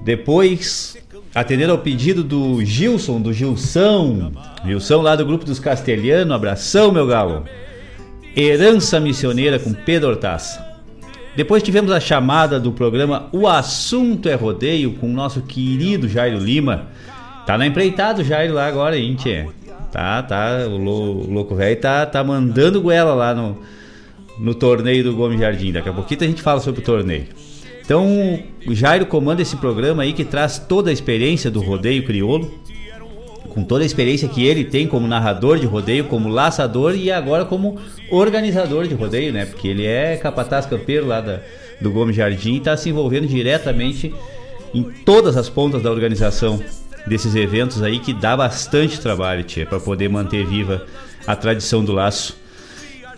Depois, 0.02 0.98
atendendo 1.36 1.74
ao 1.74 1.80
pedido 1.80 2.24
do 2.24 2.64
Gilson, 2.64 3.20
do 3.20 3.34
Gilson, 3.34 4.32
Gilson 4.66 5.02
lá 5.02 5.14
do 5.14 5.26
grupo 5.26 5.44
dos 5.44 5.60
Castelhano, 5.60 6.34
abração 6.34 6.90
meu 6.90 7.06
galo. 7.06 7.44
Herança 8.34 8.98
Missioneira 8.98 9.60
com 9.60 9.74
Pedro 9.74 10.12
Hortaça. 10.12 10.66
Depois 11.36 11.62
tivemos 11.62 11.92
a 11.92 12.00
chamada 12.00 12.58
do 12.58 12.72
programa 12.72 13.28
O 13.34 13.46
Assunto 13.46 14.30
é 14.30 14.36
Rodeio 14.36 14.94
com 14.94 15.08
o 15.08 15.14
nosso 15.14 15.42
querido 15.42 16.08
Jairo 16.08 16.40
Lima. 16.40 16.88
Tá 17.50 17.58
na 17.58 17.66
empreitada 17.66 18.22
o 18.22 18.24
Jairo 18.24 18.54
lá 18.54 18.68
agora, 18.68 18.96
hein, 18.96 19.16
tchê? 19.16 19.48
Tá, 19.92 20.22
tá, 20.22 20.68
o, 20.68 20.76
o 20.76 21.34
louco 21.34 21.56
velho 21.56 21.82
tá, 21.82 22.06
tá 22.06 22.24
mandando 22.24 22.80
goela 22.80 23.16
lá 23.16 23.34
no, 23.34 23.58
no 24.38 24.54
torneio 24.54 25.04
do 25.04 25.16
Gomes 25.16 25.40
Jardim. 25.40 25.72
Daqui 25.72 25.90
a 25.90 25.94
pouquinho 25.94 26.22
a 26.22 26.28
gente 26.28 26.44
fala 26.44 26.60
sobre 26.60 26.82
o 26.82 26.84
torneio. 26.84 27.26
Então, 27.84 28.06
o 28.68 28.76
Jairo 28.76 29.08
comanda 29.08 29.42
esse 29.42 29.56
programa 29.56 30.04
aí 30.04 30.14
que 30.14 30.24
traz 30.24 30.60
toda 30.60 30.92
a 30.92 30.94
experiência 30.94 31.50
do 31.50 31.60
rodeio 31.60 32.06
crioulo, 32.06 32.54
com 33.50 33.64
toda 33.64 33.82
a 33.82 33.86
experiência 33.88 34.30
que 34.30 34.46
ele 34.46 34.64
tem 34.64 34.86
como 34.86 35.08
narrador 35.08 35.58
de 35.58 35.66
rodeio, 35.66 36.04
como 36.04 36.30
laçador 36.30 36.94
e 36.94 37.12
agora 37.12 37.46
como 37.46 37.80
organizador 38.12 38.88
de 38.88 38.94
rodeio, 38.94 39.34
né? 39.34 39.48
Porque 39.48 39.68
ele 39.68 39.88
é 39.88 40.18
capataz 40.18 40.68
campeiro 40.68 41.08
lá 41.08 41.20
da, 41.20 41.40
do 41.82 41.90
Gomes 41.90 42.16
Jardim 42.16 42.54
e 42.54 42.58
está 42.58 42.78
se 42.78 42.90
envolvendo 42.90 43.26
diretamente 43.26 44.14
em 44.72 44.84
todas 44.84 45.36
as 45.36 45.50
pontas 45.50 45.82
da 45.82 45.90
organização 45.90 46.62
desses 47.10 47.36
eventos 47.36 47.82
aí 47.82 48.00
que 48.00 48.14
dá 48.14 48.38
bastante 48.38 49.02
trabalho, 49.02 49.44
tia, 49.44 49.66
para 49.66 49.80
poder 49.80 50.08
manter 50.08 50.46
viva 50.46 50.86
a 51.28 51.36
tradição 51.36 51.84
do 51.84 51.92
laço. 51.92 52.38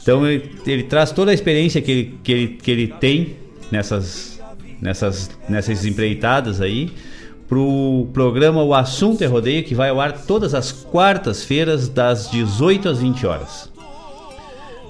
Então 0.01 0.25
ele, 0.25 0.49
ele, 0.65 0.83
traz 0.83 1.11
toda 1.11 1.29
a 1.29 1.33
experiência 1.33 1.81
que 1.81 1.91
ele, 1.91 2.19
que 2.23 2.31
ele, 2.31 2.47
que 2.47 2.71
ele 2.71 2.87
tem 2.87 3.35
nessas, 3.71 4.41
nessas, 4.81 5.29
nessas 5.47 5.85
empreitadas 5.85 6.59
aí 6.59 6.91
pro 7.47 8.07
programa 8.13 8.63
O 8.63 8.73
Assunto 8.73 9.21
é 9.21 9.27
Rodeio, 9.27 9.63
que 9.63 9.75
vai 9.75 9.89
ao 9.89 9.99
ar 9.99 10.13
todas 10.13 10.53
as 10.53 10.71
quartas-feiras, 10.71 11.89
das 11.89 12.31
18 12.31 12.87
às 12.87 12.99
20 12.99 13.27
horas. 13.27 13.69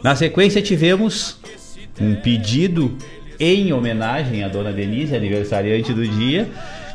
Na 0.03 0.15
sequência, 0.15 0.61
tivemos 0.61 1.37
um 1.99 2.15
pedido 2.15 2.95
em 3.39 3.73
homenagem 3.73 4.43
à 4.43 4.47
dona 4.47 4.71
Denise, 4.71 5.15
aniversariante 5.15 5.91
do 5.91 6.07
dia. 6.07 6.47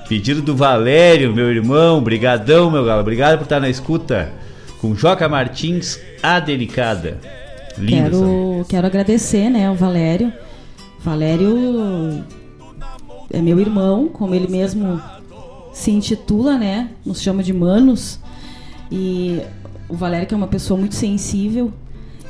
Pedido 0.09 0.41
do 0.41 0.55
Valério, 0.55 1.35
meu 1.35 1.51
irmão, 1.51 2.01
brigadão, 2.01 2.71
meu 2.71 2.85
galo. 2.85 3.01
Obrigado 3.01 3.39
por 3.39 3.45
estar 3.45 3.59
na 3.59 3.69
escuta. 3.69 4.33
Com 4.81 4.95
Joca 4.95 5.29
Martins, 5.29 5.99
a 6.23 6.39
Delicada. 6.39 7.19
Linda 7.77 8.11
quero, 8.11 8.67
quero 8.69 8.87
agradecer, 8.87 9.51
né, 9.51 9.71
o 9.71 9.75
Valério. 9.75 10.33
Valério 11.01 12.25
é 13.33 13.41
meu 13.43 13.59
irmão, 13.59 14.09
como 14.09 14.35
ele 14.35 14.49
mesmo 14.49 15.03
se 15.73 15.91
intitula, 15.91 16.57
né? 16.57 16.91
Nos 17.05 17.21
chama 17.21 17.43
de 17.43 17.53
manos. 17.53 18.21
E 18.91 19.41
o 19.89 19.95
Valério 19.95 20.27
que 20.27 20.35
é 20.35 20.37
uma 20.37 20.47
pessoa 20.47 20.79
muito 20.79 20.95
sensível 20.95 21.73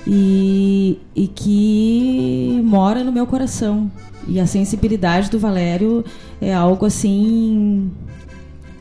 e, 0.06 0.98
e 1.14 1.26
que 1.28 2.60
mora 2.64 3.04
no 3.04 3.12
meu 3.12 3.26
coração. 3.26 3.90
E 4.26 4.40
a 4.40 4.46
sensibilidade 4.46 5.30
do 5.30 5.38
Valério 5.38 6.04
é 6.40 6.52
algo 6.52 6.86
assim 6.86 7.90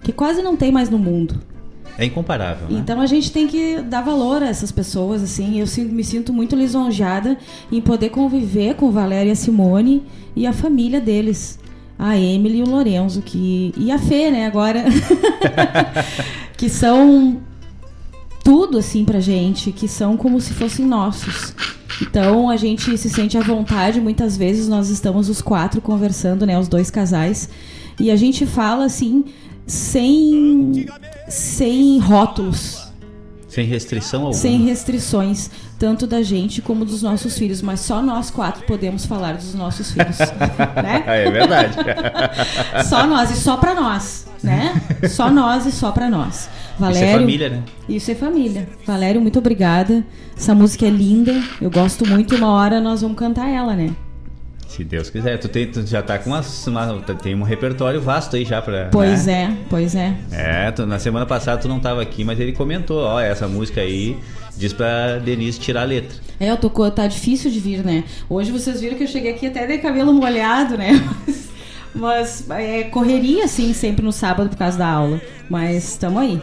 que 0.03 0.11
quase 0.11 0.41
não 0.41 0.55
tem 0.55 0.71
mais 0.71 0.89
no 0.89 0.97
mundo. 0.97 1.35
É 1.97 2.05
incomparável. 2.05 2.67
Né? 2.69 2.79
Então 2.79 2.99
a 2.99 3.05
gente 3.05 3.31
tem 3.31 3.47
que 3.47 3.81
dar 3.81 4.01
valor 4.01 4.43
a 4.43 4.47
essas 4.47 4.71
pessoas, 4.71 5.23
assim. 5.23 5.59
Eu 5.59 5.67
me 5.85 6.03
sinto 6.03 6.33
muito 6.33 6.55
lisonjeada 6.55 7.37
em 7.71 7.81
poder 7.81 8.09
conviver 8.09 8.75
com 8.75 8.87
o 8.87 8.91
Valério 8.91 9.29
e 9.29 9.31
a 9.31 9.35
Simone 9.35 10.03
e 10.35 10.45
a 10.45 10.53
família 10.53 10.99
deles 10.99 11.59
a 11.97 12.17
Emily 12.17 12.59
e 12.59 12.63
o 12.63 12.69
Lorenzo, 12.69 13.21
que. 13.21 13.73
E 13.77 13.91
a 13.91 13.97
Fê, 13.97 14.29
né, 14.29 14.45
agora. 14.45 14.83
que 16.57 16.69
são 16.69 17.41
tudo 18.43 18.77
assim 18.77 19.05
pra 19.05 19.19
gente, 19.19 19.71
que 19.71 19.87
são 19.87 20.17
como 20.17 20.39
se 20.39 20.53
fossem 20.53 20.85
nossos. 20.85 21.53
Então 22.01 22.49
a 22.49 22.57
gente 22.57 22.97
se 22.97 23.09
sente 23.09 23.37
à 23.37 23.41
vontade, 23.41 24.01
muitas 24.01 24.35
vezes 24.35 24.67
nós 24.67 24.89
estamos 24.89 25.29
os 25.29 25.41
quatro 25.41 25.81
conversando, 25.81 26.45
né, 26.45 26.57
os 26.59 26.67
dois 26.67 26.89
casais, 26.89 27.49
e 27.99 28.11
a 28.11 28.15
gente 28.15 28.45
fala 28.45 28.85
assim 28.85 29.25
sem 29.65 30.85
sem 31.27 31.97
rótulos. 31.99 32.85
Sem 33.47 33.65
restrição 33.65 34.19
alguma. 34.21 34.33
Sem 34.33 34.65
restrições 34.65 35.49
tanto 35.77 36.07
da 36.07 36.21
gente 36.21 36.61
como 36.61 36.85
dos 36.85 37.01
nossos 37.01 37.37
filhos, 37.37 37.61
mas 37.61 37.79
só 37.81 38.01
nós 38.01 38.29
quatro 38.29 38.65
podemos 38.65 39.05
falar 39.05 39.35
dos 39.35 39.53
nossos 39.53 39.91
filhos, 39.91 40.17
né? 40.81 41.03
É 41.05 41.31
verdade. 41.31 41.75
só 42.87 43.05
nós 43.05 43.31
e 43.31 43.35
só 43.35 43.57
para 43.57 43.73
nós, 43.75 44.27
né? 44.43 44.81
Só 45.09 45.29
nós 45.29 45.65
e 45.65 45.71
só 45.71 45.91
para 45.91 46.09
nós. 46.09 46.49
Valério, 46.79 47.07
isso 47.07 47.15
é 47.15 47.19
família, 47.19 47.49
né? 47.49 47.63
Isso 47.87 48.11
é 48.11 48.15
família. 48.15 48.69
Valério, 48.85 49.21
muito 49.21 49.39
obrigada. 49.39 50.03
Essa 50.35 50.53
música 50.53 50.85
é 50.85 50.89
linda, 50.89 51.33
eu 51.61 51.71
gosto 51.71 52.07
muito. 52.07 52.35
Uma 52.35 52.51
hora 52.51 52.81
nós 52.81 53.01
vamos 53.01 53.17
cantar 53.17 53.49
ela, 53.49 53.75
né? 53.75 53.95
Se 54.67 54.83
Deus 54.83 55.09
quiser, 55.09 55.37
tu, 55.37 55.47
tem, 55.47 55.67
tu 55.67 55.85
já 55.85 56.01
tá 56.01 56.19
com 56.19 56.31
uma, 56.31 56.41
uma, 56.67 57.01
tem 57.01 57.33
um 57.33 57.43
repertório 57.43 58.01
vasto 58.01 58.35
aí 58.35 58.43
já 58.43 58.61
pra. 58.61 58.89
Pois 58.91 59.25
né? 59.25 59.43
é, 59.43 59.65
pois 59.69 59.95
é. 59.95 60.13
É, 60.31 60.71
tu, 60.71 60.85
na 60.85 60.99
semana 60.99 61.25
passada 61.25 61.61
tu 61.61 61.69
não 61.69 61.79
tava 61.79 62.01
aqui, 62.01 62.25
mas 62.25 62.37
ele 62.39 62.51
comentou, 62.51 62.99
ó, 62.99 63.21
essa 63.21 63.47
música 63.47 63.79
aí 63.79 64.17
diz 64.57 64.73
pra 64.73 65.17
Denise 65.19 65.59
tirar 65.59 65.83
a 65.83 65.85
letra. 65.85 66.17
É, 66.39 66.51
eu 66.51 66.57
tô, 66.57 66.91
tá 66.91 67.07
difícil 67.07 67.49
de 67.49 67.59
vir, 67.59 67.85
né? 67.85 68.03
Hoje 68.29 68.51
vocês 68.51 68.81
viram 68.81 68.97
que 68.97 69.03
eu 69.03 69.07
cheguei 69.07 69.31
aqui 69.31 69.47
até 69.47 69.65
de 69.65 69.77
cabelo 69.77 70.11
molhado, 70.13 70.77
né? 70.77 70.91
Mas 71.25 71.44
é 72.49 72.83
correria, 72.83 73.45
assim, 73.45 73.73
sempre 73.73 74.03
no 74.03 74.11
sábado 74.11 74.49
por 74.49 74.57
causa 74.57 74.77
da 74.77 74.87
aula. 74.87 75.21
Mas 75.49 75.91
estamos 75.91 76.21
aí. 76.21 76.41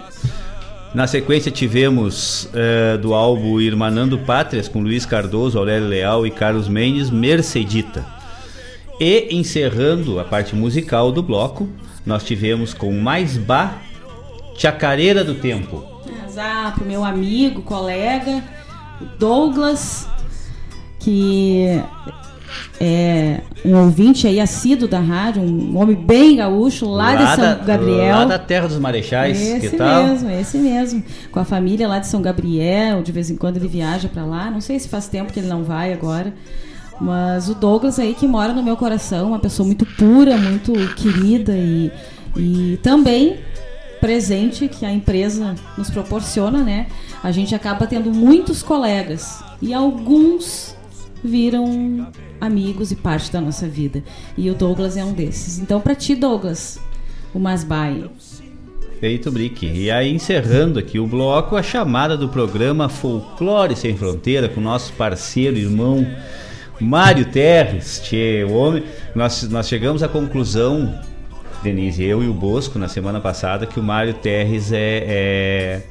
Na 0.95 1.07
sequência 1.07 1.51
tivemos 1.51 2.51
uh, 2.53 2.99
do 2.99 3.15
álbum 3.15 3.59
Irmanando 3.59 4.19
Pátrias 4.19 4.69
com 4.69 4.81
Luiz 4.81 5.07
Cardoso, 5.07 5.59
Aurélio 5.59 5.89
Leal 5.89 6.27
e 6.27 6.31
Carlos 6.31 6.69
Mendes, 6.69 7.09
Mercedita. 7.09 8.05
E 9.01 9.35
encerrando 9.35 10.21
a 10.21 10.25
parte 10.25 10.55
musical 10.55 11.11
do 11.11 11.23
bloco, 11.23 11.69
nós 12.05 12.23
tivemos 12.25 12.75
com 12.75 12.93
Mais 13.01 13.39
Bá, 13.39 13.79
Chacareira 14.55 15.25
do 15.25 15.35
Tempo. 15.35 15.83
Exato, 16.29 16.81
pro 16.81 16.85
meu 16.85 17.03
amigo, 17.03 17.63
colega, 17.63 18.45
Douglas, 19.19 20.07
que 21.01 21.83
é 22.81 23.41
um 23.65 23.77
ouvinte 23.77 24.27
aí 24.27 24.41
assíduo 24.41 24.89
da 24.89 24.99
rádio, 24.99 25.43
um 25.43 25.77
homem 25.77 25.97
bem 25.97 26.37
gaúcho, 26.37 26.89
lá, 26.89 27.13
lá 27.13 27.17
de 27.17 27.37
São 27.37 27.45
da, 27.45 27.55
Gabriel. 27.65 28.17
Lá 28.17 28.25
da 28.25 28.39
terra 28.39 28.69
dos 28.69 28.79
Marechais, 28.79 29.41
esse 29.41 29.71
que 29.71 29.77
tal? 29.77 30.09
mesmo, 30.09 30.31
esse 30.31 30.59
mesmo. 30.59 31.03
Com 31.31 31.41
a 31.41 31.45
família 31.45 31.87
lá 31.87 31.99
de 31.99 32.07
São 32.07 32.21
Gabriel, 32.23 33.03
de 33.03 33.13
vez 33.13 33.31
em 33.31 33.37
quando 33.37 33.57
ele 33.57 33.69
viaja 33.69 34.09
para 34.09 34.25
lá. 34.25 34.51
Não 34.51 34.61
sei 34.61 34.79
se 34.79 34.89
faz 34.89 35.09
tempo 35.09 35.33
que 35.33 35.41
ele 35.41 35.49
não 35.49 35.63
vai 35.63 35.93
agora. 35.93 36.35
Mas 37.01 37.49
o 37.49 37.55
Douglas 37.55 37.99
aí 37.99 38.15
que 38.15 38.27
mora 38.27 38.53
no 38.53 38.63
meu 38.63 38.77
coração, 38.77 39.29
uma 39.29 39.39
pessoa 39.39 39.67
muito 39.67 39.85
pura, 39.85 40.37
muito 40.37 40.73
querida 40.95 41.53
e, 41.53 41.91
e 42.37 42.79
também 42.83 43.39
presente 44.01 44.69
que 44.69 44.85
a 44.85 44.93
empresa 44.93 45.55
nos 45.79 45.89
proporciona, 45.89 46.63
né? 46.63 46.89
A 47.23 47.31
gente 47.31 47.55
acaba 47.55 47.87
tendo 47.87 48.13
muitos 48.13 48.63
colegas 48.63 49.43
e 49.61 49.73
alguns 49.73 50.77
viram 51.23 52.09
amigos 52.43 52.91
e 52.91 52.97
parte 52.97 53.31
da 53.31 53.41
nossa 53.41 53.69
vida. 53.69 54.03
E 54.37 54.51
o 54.51 54.55
Douglas 54.55 54.97
é 54.97 55.05
um 55.05 55.13
desses. 55.13 55.61
Então, 55.61 55.81
para 55.81 55.95
ti, 55.95 56.17
Douglas, 56.17 56.81
o 57.33 57.39
Masbai. 57.39 58.05
Feito, 58.99 59.31
Brick. 59.31 59.65
E 59.65 59.91
aí, 59.93 60.13
encerrando 60.13 60.79
aqui 60.79 60.99
o 60.99 61.07
bloco, 61.07 61.55
a 61.55 61.63
chamada 61.63 62.17
do 62.17 62.29
programa 62.29 62.89
Folclore 62.89 63.77
Sem 63.77 63.97
Fronteira 63.97 64.49
com 64.49 64.61
nosso 64.61 64.93
parceiro, 64.95 65.57
irmão 65.57 66.05
Mário 66.81 67.27
Terres, 67.27 68.01
tchê, 68.05 68.45
o 68.45 68.53
homem. 68.55 68.83
Nós, 69.15 69.49
nós 69.49 69.69
chegamos 69.69 70.03
à 70.03 70.09
conclusão, 70.09 70.93
Denise, 71.63 72.03
eu 72.03 72.25
e 72.25 72.29
o 72.29 72.35
Bosco, 72.35 72.77
na 72.77 72.89
semana 72.89 73.21
passada, 73.21 73.67
que 73.67 73.79
o 73.79 73.83
Mário 73.83 74.15
Terres 74.15 74.73
é, 74.73 75.05
é 75.07 75.83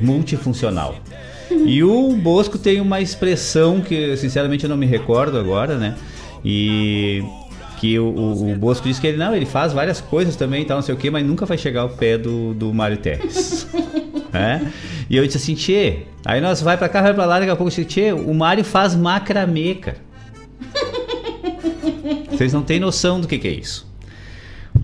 multifuncional. 0.00 0.96
E 1.66 1.82
o 1.82 2.12
Bosco 2.16 2.58
tem 2.58 2.80
uma 2.80 3.00
expressão 3.00 3.80
que, 3.80 4.16
sinceramente, 4.16 4.64
eu 4.64 4.70
não 4.70 4.76
me 4.76 4.86
recordo 4.86 5.38
agora, 5.38 5.76
né? 5.76 5.94
E 6.44 7.22
que 7.78 7.98
o, 7.98 8.06
o, 8.06 8.52
o, 8.52 8.56
Bosco 8.56 8.88
disse 8.88 9.00
que 9.00 9.06
ele 9.06 9.18
não, 9.18 9.34
ele 9.34 9.46
faz 9.46 9.72
várias 9.72 10.00
coisas 10.00 10.34
também 10.34 10.62
e 10.62 10.64
tal, 10.64 10.78
não 10.78 10.82
sei 10.82 10.94
o 10.94 10.98
que, 10.98 11.10
mas 11.10 11.24
nunca 11.24 11.44
vai 11.44 11.58
chegar 11.58 11.82
ao 11.82 11.90
pé 11.90 12.16
do, 12.16 12.54
do 12.54 12.72
Mário 12.72 12.96
Terres. 12.96 13.66
é? 14.32 14.60
E 15.08 15.16
eu 15.16 15.24
disse 15.26 15.38
assim, 15.38 15.54
Tchê, 15.54 15.98
aí 16.24 16.40
nós 16.40 16.60
vai 16.60 16.76
pra 16.76 16.88
cá, 16.88 17.02
vai 17.02 17.14
pra 17.14 17.26
lá, 17.26 17.38
daqui 17.38 17.50
a 17.50 17.56
pouco 17.56 17.70
eu 17.70 17.76
disse, 17.76 17.84
Tchê, 17.84 18.12
o 18.12 18.34
Mário 18.34 18.64
faz 18.64 18.94
macramê, 18.94 19.74
cara. 19.74 19.98
Vocês 22.30 22.52
não 22.52 22.62
têm 22.62 22.80
noção 22.80 23.20
do 23.20 23.28
que, 23.28 23.38
que 23.38 23.48
é 23.48 23.52
isso. 23.52 23.86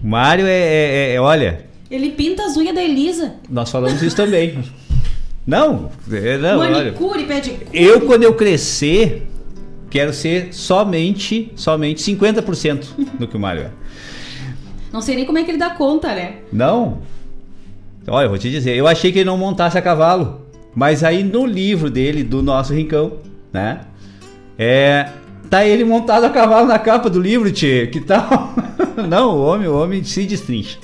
O 0.03 0.07
Mário 0.07 0.47
é, 0.47 0.51
é, 0.51 1.15
é, 1.15 1.21
olha. 1.21 1.67
Ele 1.91 2.11
pinta 2.11 2.45
as 2.45 2.57
unhas 2.57 2.75
da 2.75 2.83
Elisa. 2.83 3.35
Nós 3.49 3.71
falamos 3.71 4.03
isso 4.03 4.17
também. 4.17 4.59
Não, 5.47 5.91
é, 6.11 6.39
não, 6.39 6.59
Manicure, 6.59 7.25
pedicure. 7.25 7.67
Eu, 7.73 8.03
quando 8.03 8.23
eu 8.23 8.35
crescer, 8.35 9.27
quero 9.91 10.13
ser 10.13 10.55
somente, 10.55 11.53
somente 11.57 12.03
50% 12.03 12.87
do 13.19 13.27
que 13.27 13.37
o 13.37 13.41
Mário 13.41 13.63
é. 13.63 13.71
Não 14.93 15.01
sei 15.01 15.17
nem 15.17 15.25
como 15.25 15.39
é 15.39 15.45
que 15.45 15.51
ele 15.51 15.59
dá 15.59 15.71
conta, 15.71 16.15
né? 16.15 16.37
Não. 16.53 16.99
Olha, 18.07 18.27
eu 18.27 18.29
vou 18.29 18.39
te 18.39 18.51
dizer, 18.51 18.77
eu 18.77 18.87
achei 18.87 19.11
que 19.11 19.21
ele 19.21 19.27
não 19.27 19.39
montasse 19.39 19.77
a 19.77 19.83
cavalo. 19.83 20.43
Mas 20.75 21.03
aí 21.05 21.23
no 21.23 21.45
livro 21.45 21.91
dele, 21.91 22.23
do 22.23 22.43
nosso 22.43 22.73
rincão, 22.73 23.19
né? 23.53 23.81
É. 24.59 25.09
Tá 25.51 25.67
ele 25.67 25.85
montado 25.85 26.25
a 26.25 26.31
cavalo 26.31 26.67
na 26.67 26.79
capa 26.79 27.11
do 27.11 27.21
livro, 27.21 27.53
tchê. 27.53 27.87
Que 27.87 28.01
tal? 28.01 28.55
não, 29.09 29.37
o 29.37 29.45
homem, 29.45 29.69
o 29.69 29.77
homem 29.77 30.03
se 30.05 30.25
destrincha. 30.25 30.79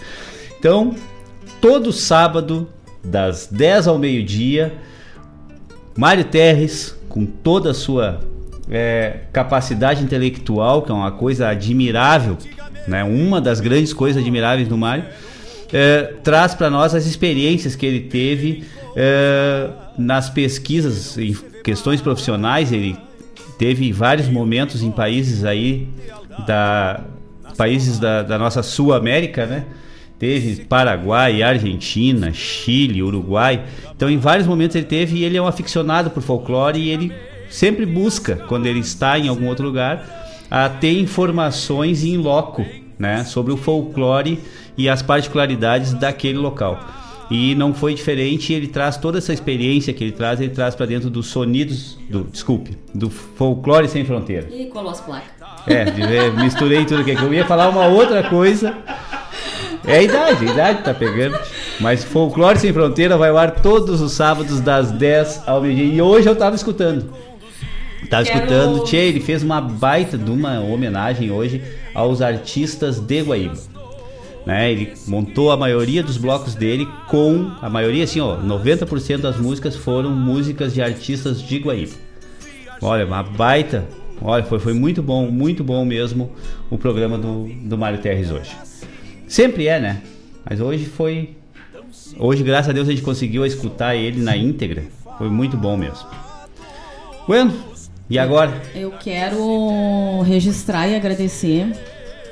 Então, 0.58 0.94
todo 1.60 1.92
sábado, 1.92 2.68
das 3.08 3.48
10 3.50 3.88
ao 3.88 3.98
meio-dia, 3.98 4.74
Mário 5.96 6.24
Terres, 6.24 6.96
com 7.08 7.26
toda 7.26 7.70
a 7.70 7.74
sua 7.74 8.20
é, 8.70 9.20
capacidade 9.32 10.02
intelectual, 10.04 10.82
que 10.82 10.92
é 10.92 10.94
uma 10.94 11.10
coisa 11.10 11.48
admirável, 11.48 12.36
né? 12.86 13.02
uma 13.02 13.40
das 13.40 13.60
grandes 13.60 13.92
coisas 13.92 14.20
admiráveis 14.20 14.68
do 14.68 14.76
Mário, 14.76 15.04
é, 15.72 16.14
traz 16.22 16.54
para 16.54 16.70
nós 16.70 16.94
as 16.94 17.06
experiências 17.06 17.74
que 17.74 17.84
ele 17.84 18.00
teve 18.00 18.64
é, 18.96 19.70
nas 19.98 20.30
pesquisas 20.30 21.18
em 21.18 21.36
questões 21.62 22.00
profissionais. 22.00 22.72
Ele 22.72 22.96
teve 23.58 23.92
vários 23.92 24.28
momentos 24.28 24.82
em 24.82 24.90
países 24.90 25.44
aí 25.44 25.88
da 26.46 27.02
países 27.56 27.98
da, 27.98 28.22
da 28.22 28.38
nossa 28.38 28.62
Sul 28.62 28.94
América, 28.94 29.44
né? 29.44 29.64
Teve 30.18 30.64
Paraguai, 30.64 31.42
Argentina, 31.42 32.32
Chile, 32.32 33.02
Uruguai. 33.02 33.64
Então, 33.94 34.10
em 34.10 34.18
vários 34.18 34.46
momentos 34.46 34.74
ele 34.74 34.86
teve 34.86 35.18
e 35.18 35.24
ele 35.24 35.36
é 35.36 35.42
um 35.42 35.46
aficionado 35.46 36.10
por 36.10 36.22
folclore 36.22 36.78
e 36.80 36.90
ele 36.90 37.12
sempre 37.48 37.86
busca, 37.86 38.36
quando 38.48 38.66
ele 38.66 38.80
está 38.80 39.18
em 39.18 39.28
algum 39.28 39.46
outro 39.46 39.66
lugar, 39.66 40.46
a 40.50 40.68
ter 40.68 40.98
informações 40.98 42.04
em 42.04 42.16
loco, 42.16 42.64
né, 42.98 43.24
sobre 43.24 43.52
o 43.52 43.56
folclore 43.56 44.40
e 44.76 44.88
as 44.88 45.02
particularidades 45.02 45.92
daquele 45.94 46.38
local. 46.38 46.80
E 47.30 47.54
não 47.54 47.74
foi 47.74 47.94
diferente, 47.94 48.52
ele 48.54 48.66
traz 48.66 48.96
toda 48.96 49.18
essa 49.18 49.32
experiência 49.32 49.92
que 49.92 50.02
ele 50.02 50.12
traz, 50.12 50.40
ele 50.40 50.50
traz 50.50 50.74
para 50.74 50.86
dentro 50.86 51.10
dos 51.10 51.26
sonidos, 51.26 51.98
do, 52.08 52.24
desculpe, 52.24 52.76
do 52.94 53.10
folclore 53.10 53.86
sem 53.86 54.04
fronteira. 54.04 54.48
E 54.50 54.66
colou 54.66 54.90
as 54.90 55.00
placas. 55.00 55.28
É, 55.66 56.30
misturei 56.30 56.84
tudo 56.86 57.02
aqui. 57.02 57.12
Eu 57.12 57.34
ia 57.34 57.44
falar 57.44 57.68
uma 57.68 57.86
outra 57.86 58.22
coisa. 58.22 58.74
É 59.88 59.96
a 59.96 60.02
idade, 60.02 60.46
a 60.46 60.52
idade 60.52 60.82
tá 60.82 60.92
pegando. 60.92 61.38
Mas 61.80 62.04
Folclore 62.04 62.58
Sem 62.58 62.72
Fronteira 62.72 63.16
vai 63.16 63.30
ao 63.30 63.38
ar 63.38 63.62
todos 63.62 64.02
os 64.02 64.12
sábados 64.12 64.60
das 64.60 64.92
10 64.92 65.44
ao 65.46 65.62
meio-dia. 65.62 65.94
E 65.94 66.02
hoje 66.02 66.28
eu 66.28 66.36
tava 66.36 66.54
escutando. 66.54 67.10
Tava 68.10 68.24
Quero... 68.24 68.38
escutando, 68.38 68.84
Tchê, 68.84 68.96
ele 68.96 69.20
fez 69.20 69.42
uma 69.42 69.60
baita 69.62 70.18
de 70.18 70.30
uma 70.30 70.60
homenagem 70.60 71.30
hoje 71.30 71.62
aos 71.94 72.20
artistas 72.20 73.00
de 73.00 73.22
Guaíba. 73.22 73.56
Né? 74.44 74.72
Ele 74.72 74.92
montou 75.06 75.50
a 75.50 75.56
maioria 75.56 76.02
dos 76.02 76.18
blocos 76.18 76.54
dele 76.54 76.86
com 77.08 77.50
a 77.60 77.68
maioria 77.68 78.04
assim, 78.04 78.20
ó, 78.20 78.36
90% 78.36 79.18
das 79.18 79.36
músicas 79.38 79.74
foram 79.74 80.10
músicas 80.10 80.74
de 80.74 80.82
artistas 80.82 81.42
de 81.42 81.58
Guaíba. 81.58 81.94
Olha, 82.80 83.06
uma 83.06 83.22
baita. 83.22 83.86
Olha, 84.20 84.44
foi, 84.44 84.58
foi 84.58 84.72
muito 84.74 85.02
bom, 85.02 85.30
muito 85.30 85.64
bom 85.64 85.84
mesmo 85.84 86.30
o 86.70 86.76
programa 86.76 87.16
do, 87.16 87.48
do 87.62 87.78
Mário 87.78 87.98
Terres 87.98 88.30
hoje. 88.30 88.56
Sempre 89.28 89.66
é, 89.66 89.78
né? 89.78 90.02
Mas 90.48 90.60
hoje 90.60 90.86
foi. 90.86 91.36
Hoje, 92.18 92.42
graças 92.42 92.70
a 92.70 92.72
Deus, 92.72 92.88
a 92.88 92.90
gente 92.90 93.02
conseguiu 93.02 93.44
escutar 93.44 93.94
ele 93.94 94.20
na 94.22 94.36
íntegra. 94.36 94.84
Foi 95.18 95.28
muito 95.28 95.56
bom 95.56 95.76
mesmo. 95.76 96.06
Bueno, 97.26 97.52
e 98.08 98.18
agora? 98.18 98.62
Eu 98.74 98.90
quero 98.92 100.22
registrar 100.22 100.88
e 100.88 100.96
agradecer 100.96 101.72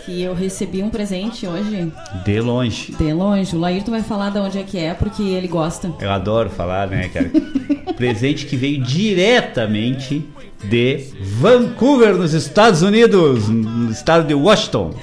que 0.07 0.23
eu 0.23 0.33
recebi 0.35 0.83
um 0.83 0.89
presente 0.89 1.47
hoje. 1.47 1.93
De 2.25 2.41
longe. 2.41 2.93
De 2.93 3.13
longe. 3.13 3.55
O 3.55 3.59
Laírton 3.59 3.91
vai 3.91 4.03
falar 4.03 4.31
de 4.31 4.39
onde 4.39 4.59
é 4.59 4.63
que 4.63 4.79
é, 4.79 4.95
porque 4.95 5.23
ele 5.23 5.49
gosta. 5.49 5.93
Eu 6.01 6.11
adoro 6.11 6.49
falar, 6.49 6.87
né, 6.89 7.09
cara? 7.09 7.31
presente 7.97 8.47
que 8.47 8.57
veio 8.57 8.83
diretamente 8.83 10.25
de 10.65 11.05
Vancouver, 11.21 12.15
nos 12.15 12.33
Estados 12.33 12.83
Unidos, 12.83 13.49
no 13.49 13.91
estado 13.91 14.27
de 14.27 14.35
Washington. 14.35 14.95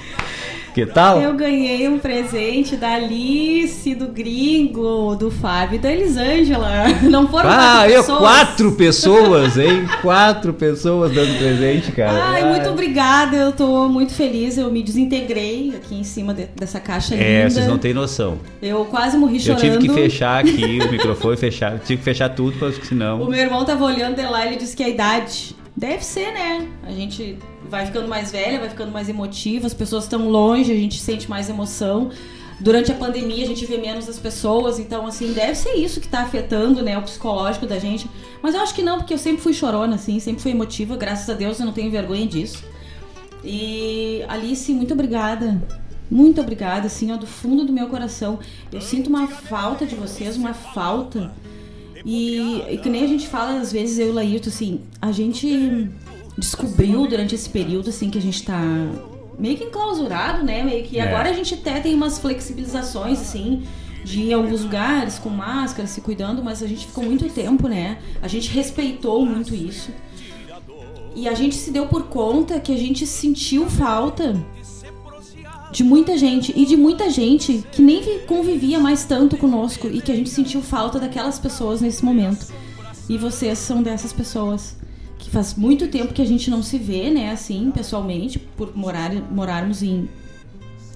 Que 0.73 0.87
tal? 0.87 1.21
Eu 1.21 1.35
ganhei 1.35 1.87
um 1.87 1.99
presente 1.99 2.75
da 2.75 2.95
Alice, 2.95 3.93
do 3.93 4.07
Gringo, 4.07 5.15
do 5.15 5.29
Fábio 5.29 5.75
e 5.75 5.79
da 5.79 5.91
Elisângela. 5.91 6.87
Não 7.09 7.27
foram 7.27 7.49
ah, 7.49 7.85
quatro 7.85 7.91
pessoas. 7.91 8.17
quatro 8.17 8.71
pessoas, 8.73 9.57
hein? 9.57 9.87
quatro 10.01 10.53
pessoas 10.53 11.11
dando 11.13 11.37
presente, 11.37 11.91
cara. 11.91 12.23
Ai, 12.25 12.49
muito 12.49 12.69
obrigada. 12.69 13.35
Eu 13.35 13.51
tô 13.51 13.87
muito 13.87 14.13
feliz. 14.13 14.57
Eu 14.57 14.71
me 14.71 14.81
desintegrei 14.81 15.73
aqui 15.75 15.93
em 15.93 16.03
cima 16.03 16.33
de, 16.33 16.45
dessa 16.55 16.79
caixa 16.79 17.13
é, 17.13 17.17
linda. 17.17 17.29
É, 17.29 17.49
vocês 17.49 17.67
não 17.67 17.77
têm 17.77 17.93
noção. 17.93 18.39
Eu 18.59 18.85
quase 18.85 19.15
morri 19.15 19.39
chorando. 19.39 19.63
Eu 19.63 19.79
tive 19.79 19.87
que 19.87 19.93
fechar 19.93 20.39
aqui 20.39 20.79
o 20.81 20.91
microfone, 20.91 21.37
fechar, 21.37 21.77
tive 21.79 21.97
que 21.97 22.03
fechar 22.03 22.29
tudo, 22.29 22.57
porque 22.57 22.83
senão... 22.83 23.21
O 23.21 23.29
meu 23.29 23.39
irmão 23.39 23.63
tava 23.63 23.85
olhando 23.85 24.15
de 24.15 24.23
lá 24.23 24.43
e 24.43 24.49
ele 24.49 24.55
disse 24.55 24.75
que 24.75 24.83
a 24.83 24.89
idade... 24.89 25.55
Deve 25.75 26.05
ser, 26.05 26.31
né? 26.31 26.67
A 26.83 26.91
gente 26.91 27.39
vai 27.73 27.87
ficando 27.87 28.07
mais 28.07 28.31
velha, 28.31 28.59
vai 28.59 28.69
ficando 28.69 28.91
mais 28.91 29.09
emotiva, 29.09 29.65
as 29.65 29.73
pessoas 29.73 30.03
estão 30.03 30.29
longe, 30.29 30.71
a 30.71 30.75
gente 30.75 30.99
sente 30.99 31.27
mais 31.27 31.49
emoção. 31.49 32.11
Durante 32.59 32.91
a 32.91 32.95
pandemia 32.95 33.43
a 33.43 33.47
gente 33.47 33.65
vê 33.65 33.77
menos 33.77 34.07
as 34.07 34.19
pessoas, 34.19 34.77
então 34.77 35.07
assim, 35.07 35.33
deve 35.33 35.55
ser 35.55 35.73
isso 35.73 35.99
que 35.99 36.05
está 36.05 36.19
afetando, 36.19 36.83
né, 36.83 36.95
o 36.95 37.01
psicológico 37.01 37.65
da 37.65 37.79
gente. 37.79 38.07
Mas 38.43 38.53
eu 38.53 38.61
acho 38.61 38.75
que 38.75 38.83
não, 38.83 38.99
porque 38.99 39.15
eu 39.15 39.17
sempre 39.17 39.41
fui 39.41 39.53
chorona, 39.53 39.95
assim, 39.95 40.19
sempre 40.19 40.43
fui 40.43 40.51
emotiva, 40.51 40.95
graças 40.95 41.27
a 41.27 41.33
Deus 41.33 41.59
eu 41.59 41.65
não 41.65 41.73
tenho 41.73 41.89
vergonha 41.89 42.27
disso. 42.27 42.63
E 43.43 44.23
Alice, 44.29 44.71
muito 44.71 44.93
obrigada. 44.93 45.59
Muito 46.11 46.39
obrigada, 46.39 46.85
assim, 46.85 47.11
ó, 47.11 47.17
do 47.17 47.25
fundo 47.25 47.65
do 47.65 47.73
meu 47.73 47.87
coração. 47.87 48.37
Eu 48.71 48.81
sinto 48.81 49.07
uma 49.07 49.27
falta 49.27 49.83
de 49.83 49.95
vocês, 49.95 50.37
uma 50.37 50.53
falta. 50.53 51.33
E, 52.05 52.61
e 52.69 52.77
que 52.77 52.87
nem 52.87 53.03
a 53.03 53.07
gente 53.07 53.27
fala, 53.27 53.59
às 53.59 53.71
vezes, 53.71 53.97
eu 53.97 54.07
e 54.07 54.11
o 54.11 54.13
Laírto, 54.13 54.49
assim, 54.49 54.81
a 55.01 55.11
gente 55.11 55.89
descobriu 56.37 57.07
durante 57.07 57.35
esse 57.35 57.49
período, 57.49 57.89
assim, 57.89 58.09
que 58.09 58.17
a 58.17 58.21
gente 58.21 58.43
tá 58.43 58.61
meio 59.37 59.57
que 59.57 59.63
enclausurado, 59.65 60.43
né? 60.43 60.63
Meio 60.63 60.83
que 60.83 60.99
é. 60.99 61.01
agora 61.01 61.29
a 61.29 61.33
gente 61.33 61.53
até 61.53 61.79
tem 61.79 61.93
umas 61.95 62.19
flexibilizações, 62.19 63.19
assim, 63.19 63.63
de 64.03 64.21
ir 64.21 64.29
em 64.29 64.33
alguns 64.33 64.61
lugares 64.61 65.17
com 65.19 65.29
máscara, 65.29 65.87
se 65.87 66.01
cuidando, 66.01 66.43
mas 66.43 66.61
a 66.61 66.67
gente 66.67 66.87
ficou 66.87 67.03
muito 67.03 67.27
tempo, 67.29 67.67
né? 67.67 67.99
A 68.21 68.27
gente 68.27 68.49
respeitou 68.49 69.25
muito 69.25 69.53
isso. 69.55 69.91
E 71.15 71.27
a 71.27 71.33
gente 71.33 71.55
se 71.55 71.71
deu 71.71 71.87
por 71.87 72.03
conta 72.07 72.59
que 72.59 72.73
a 72.73 72.77
gente 72.77 73.05
sentiu 73.05 73.69
falta 73.69 74.35
de 75.71 75.83
muita 75.83 76.17
gente 76.17 76.53
e 76.55 76.65
de 76.65 76.75
muita 76.75 77.09
gente 77.09 77.63
que 77.71 77.81
nem 77.81 78.19
convivia 78.27 78.79
mais 78.79 79.05
tanto 79.05 79.37
conosco 79.37 79.87
e 79.87 80.01
que 80.01 80.11
a 80.11 80.15
gente 80.15 80.29
sentiu 80.29 80.61
falta 80.61 80.99
daquelas 80.99 81.39
pessoas 81.39 81.81
nesse 81.81 82.03
momento. 82.03 82.47
E 83.09 83.17
vocês 83.17 83.59
são 83.59 83.83
dessas 83.83 84.13
pessoas 84.13 84.75
que 85.23 85.29
faz 85.29 85.55
muito 85.55 85.87
tempo 85.87 86.13
que 86.13 86.21
a 86.21 86.25
gente 86.25 86.49
não 86.49 86.61
se 86.61 86.77
vê, 86.77 87.09
né, 87.09 87.31
assim, 87.31 87.71
pessoalmente, 87.71 88.37
por 88.37 88.75
morar, 88.75 89.11
morarmos 89.31 89.81
em 89.81 90.09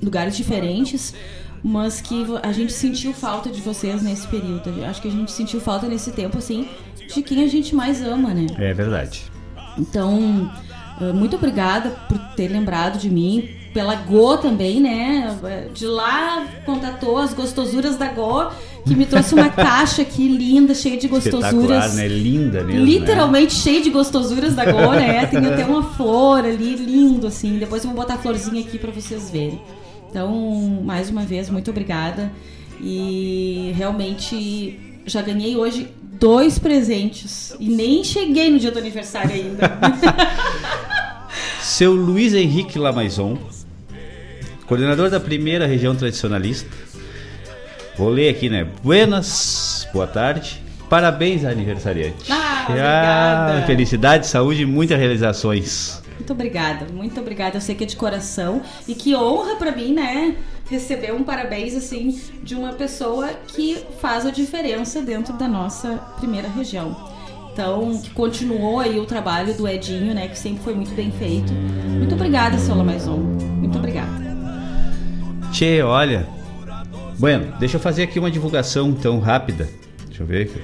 lugares 0.03 0.35
diferentes, 0.35 1.13
mas 1.63 2.01
que 2.01 2.25
a 2.43 2.51
gente 2.51 2.73
sentiu 2.73 3.13
falta 3.13 3.49
de 3.49 3.61
vocês 3.61 4.01
nesse 4.03 4.27
período. 4.27 4.83
Acho 4.85 5.01
que 5.01 5.07
a 5.07 5.11
gente 5.11 5.31
sentiu 5.31 5.59
falta 5.61 5.87
nesse 5.87 6.11
tempo, 6.11 6.37
assim, 6.37 6.67
de 7.13 7.21
quem 7.23 7.43
a 7.43 7.47
gente 7.47 7.73
mais 7.73 8.01
ama, 8.01 8.33
né? 8.33 8.47
É 8.57 8.73
verdade. 8.73 9.23
Então, 9.77 10.51
ah, 10.99 11.13
muito 11.13 11.35
obrigada 11.35 11.91
por 12.09 12.17
ter 12.35 12.49
lembrado 12.49 12.99
de 12.99 13.09
mim, 13.09 13.49
pela 13.77 13.93
Go 13.93 14.37
também, 14.39 14.81
né? 14.81 15.37
De 15.71 15.85
lá 15.85 16.47
contatou 16.65 17.19
as 17.19 17.31
gostosuras 17.31 17.95
da 17.95 18.07
Go, 18.07 18.49
que 18.83 18.95
me 18.95 19.05
trouxe 19.05 19.35
uma 19.35 19.49
caixa 19.53 20.01
aqui 20.01 20.27
linda, 20.27 20.73
cheia 20.73 20.97
de 20.97 21.07
gostosuras. 21.07 21.93
né? 21.93 22.07
Linda 22.07 22.63
mesmo. 22.63 22.83
Literalmente 22.83 23.55
né? 23.55 23.61
cheia 23.61 23.79
de 23.79 23.91
gostosuras 23.91 24.55
da 24.55 24.65
Go, 24.65 24.93
né? 24.93 25.27
Tem 25.27 25.45
até 25.45 25.63
uma 25.63 25.83
flor 25.83 26.39
ali, 26.39 26.75
lindo, 26.75 27.27
assim. 27.27 27.59
Depois 27.59 27.83
eu 27.83 27.91
vou 27.91 27.97
botar 27.97 28.15
a 28.15 28.17
florzinha 28.17 28.59
aqui 28.61 28.79
para 28.79 28.91
vocês 28.91 29.29
verem. 29.29 29.61
Então, 30.09 30.81
mais 30.83 31.11
uma 31.11 31.21
vez, 31.21 31.47
muito 31.47 31.69
obrigada. 31.69 32.31
E 32.81 33.73
realmente 33.75 34.79
já 35.05 35.21
ganhei 35.21 35.55
hoje 35.55 35.87
dois 36.19 36.57
presentes. 36.57 37.55
E 37.59 37.69
nem 37.69 38.03
cheguei 38.03 38.49
no 38.49 38.57
dia 38.57 38.71
do 38.71 38.79
aniversário 38.79 39.35
ainda. 39.35 39.77
Seu 41.61 41.93
Luiz 41.93 42.33
Henrique 42.33 42.79
Lamaison 42.79 43.37
coordenador 44.67 45.09
da 45.09 45.19
primeira 45.19 45.65
região 45.65 45.95
tradicionalista. 45.95 46.69
Vou 47.97 48.09
ler 48.09 48.29
aqui, 48.29 48.49
né? 48.49 48.67
Buenas, 48.83 49.87
boa 49.91 50.05
tarde. 50.05 50.61
Parabéns, 50.89 51.43
aniversariante. 51.43 52.31
Ah, 52.31 52.67
ah, 52.69 53.63
felicidade, 53.65 54.27
saúde 54.27 54.61
e 54.61 54.65
muitas 54.65 54.97
realizações. 54.99 56.01
Muito 56.15 56.31
obrigada, 56.33 56.87
muito 56.93 57.19
obrigada. 57.19 57.57
Eu 57.57 57.61
sei 57.61 57.75
que 57.75 57.83
é 57.83 57.87
de 57.87 57.95
coração 57.95 58.61
e 58.87 58.93
que 58.93 59.15
honra 59.15 59.55
para 59.55 59.71
mim, 59.71 59.93
né? 59.93 60.35
Receber 60.69 61.13
um 61.13 61.23
parabéns 61.23 61.75
assim 61.75 62.19
de 62.43 62.55
uma 62.55 62.73
pessoa 62.73 63.29
que 63.47 63.77
faz 64.01 64.25
a 64.25 64.31
diferença 64.31 65.01
dentro 65.01 65.33
da 65.33 65.47
nossa 65.47 65.95
primeira 66.17 66.47
região. 66.47 66.95
Então, 67.51 67.99
que 67.99 68.11
continuou 68.11 68.79
aí 68.79 68.99
o 68.99 69.05
trabalho 69.05 69.53
do 69.55 69.67
Edinho, 69.67 70.13
né? 70.13 70.27
Que 70.27 70.37
sempre 70.37 70.63
foi 70.63 70.75
muito 70.75 70.93
bem 70.93 71.11
feito. 71.11 71.51
Muito 71.53 72.13
obrigada, 72.13 72.57
Sola 72.59 72.83
Maison. 72.83 73.17
Muito 73.17 73.77
obrigada. 73.77 74.16
Olha. 75.83 76.27
Bueno, 77.17 77.53
deixa 77.59 77.77
eu 77.77 77.81
fazer 77.81 78.03
aqui 78.03 78.19
uma 78.19 78.29
divulgação 78.29 78.93
tão 78.93 79.19
rápida. 79.19 79.67
Deixa 80.07 80.21
eu 80.21 80.27
ver 80.27 80.49
que 80.49 80.59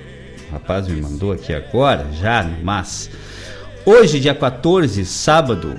o 0.50 0.54
rapaz 0.54 0.88
me 0.88 1.02
mandou 1.02 1.32
aqui 1.32 1.52
agora, 1.52 2.06
já, 2.14 2.48
mas. 2.62 3.10
Hoje, 3.86 4.20
dia 4.20 4.36
14, 4.36 5.04
sábado, 5.04 5.76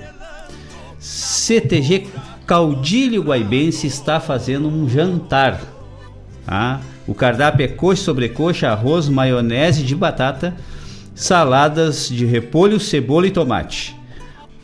CTG 0.99 2.07
Caudilho 2.45 3.23
Guaibense 3.23 3.87
está 3.87 4.19
fazendo 4.19 4.67
um 4.67 4.87
jantar. 4.87 5.61
Tá? 6.45 6.81
O 7.07 7.15
cardápio 7.15 7.63
é 7.63 7.67
coxa 7.67 8.03
sobre 8.03 8.29
coxa, 8.29 8.69
arroz, 8.69 9.07
maionese 9.07 9.81
de 9.81 9.95
batata, 9.95 10.55
saladas 11.15 12.09
de 12.09 12.25
repolho, 12.25 12.79
cebola 12.79 13.27
e 13.27 13.31
tomate. 13.31 13.95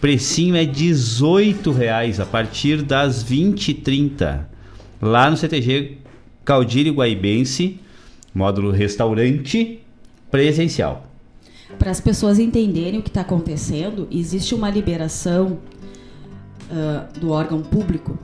Precinho 0.02 0.56
é 0.56 0.64
R$ 0.64 1.72
reais 1.78 2.19
a 2.19 2.26
partir 2.26 2.82
das 2.82 3.23
20h30. 3.23 4.45
Lá 5.02 5.30
no 5.30 5.38
CTG 5.38 5.99
Caudilho 6.44 6.94
Guaibense, 6.94 7.80
módulo 8.34 8.72
restaurante 8.72 9.80
presencial 10.30 11.11
para 11.78 11.91
as 11.91 11.99
pessoas 11.99 12.40
entenderem 12.40 12.99
o 12.99 13.03
que 13.03 13.10
está 13.10 13.22
acontecendo, 13.22 14.07
existe 14.11 14.53
uma 14.53 14.69
liberação 14.69 15.60
uh, 16.69 17.19
do 17.19 17.32
órgão 17.32 17.61
público 17.61 18.18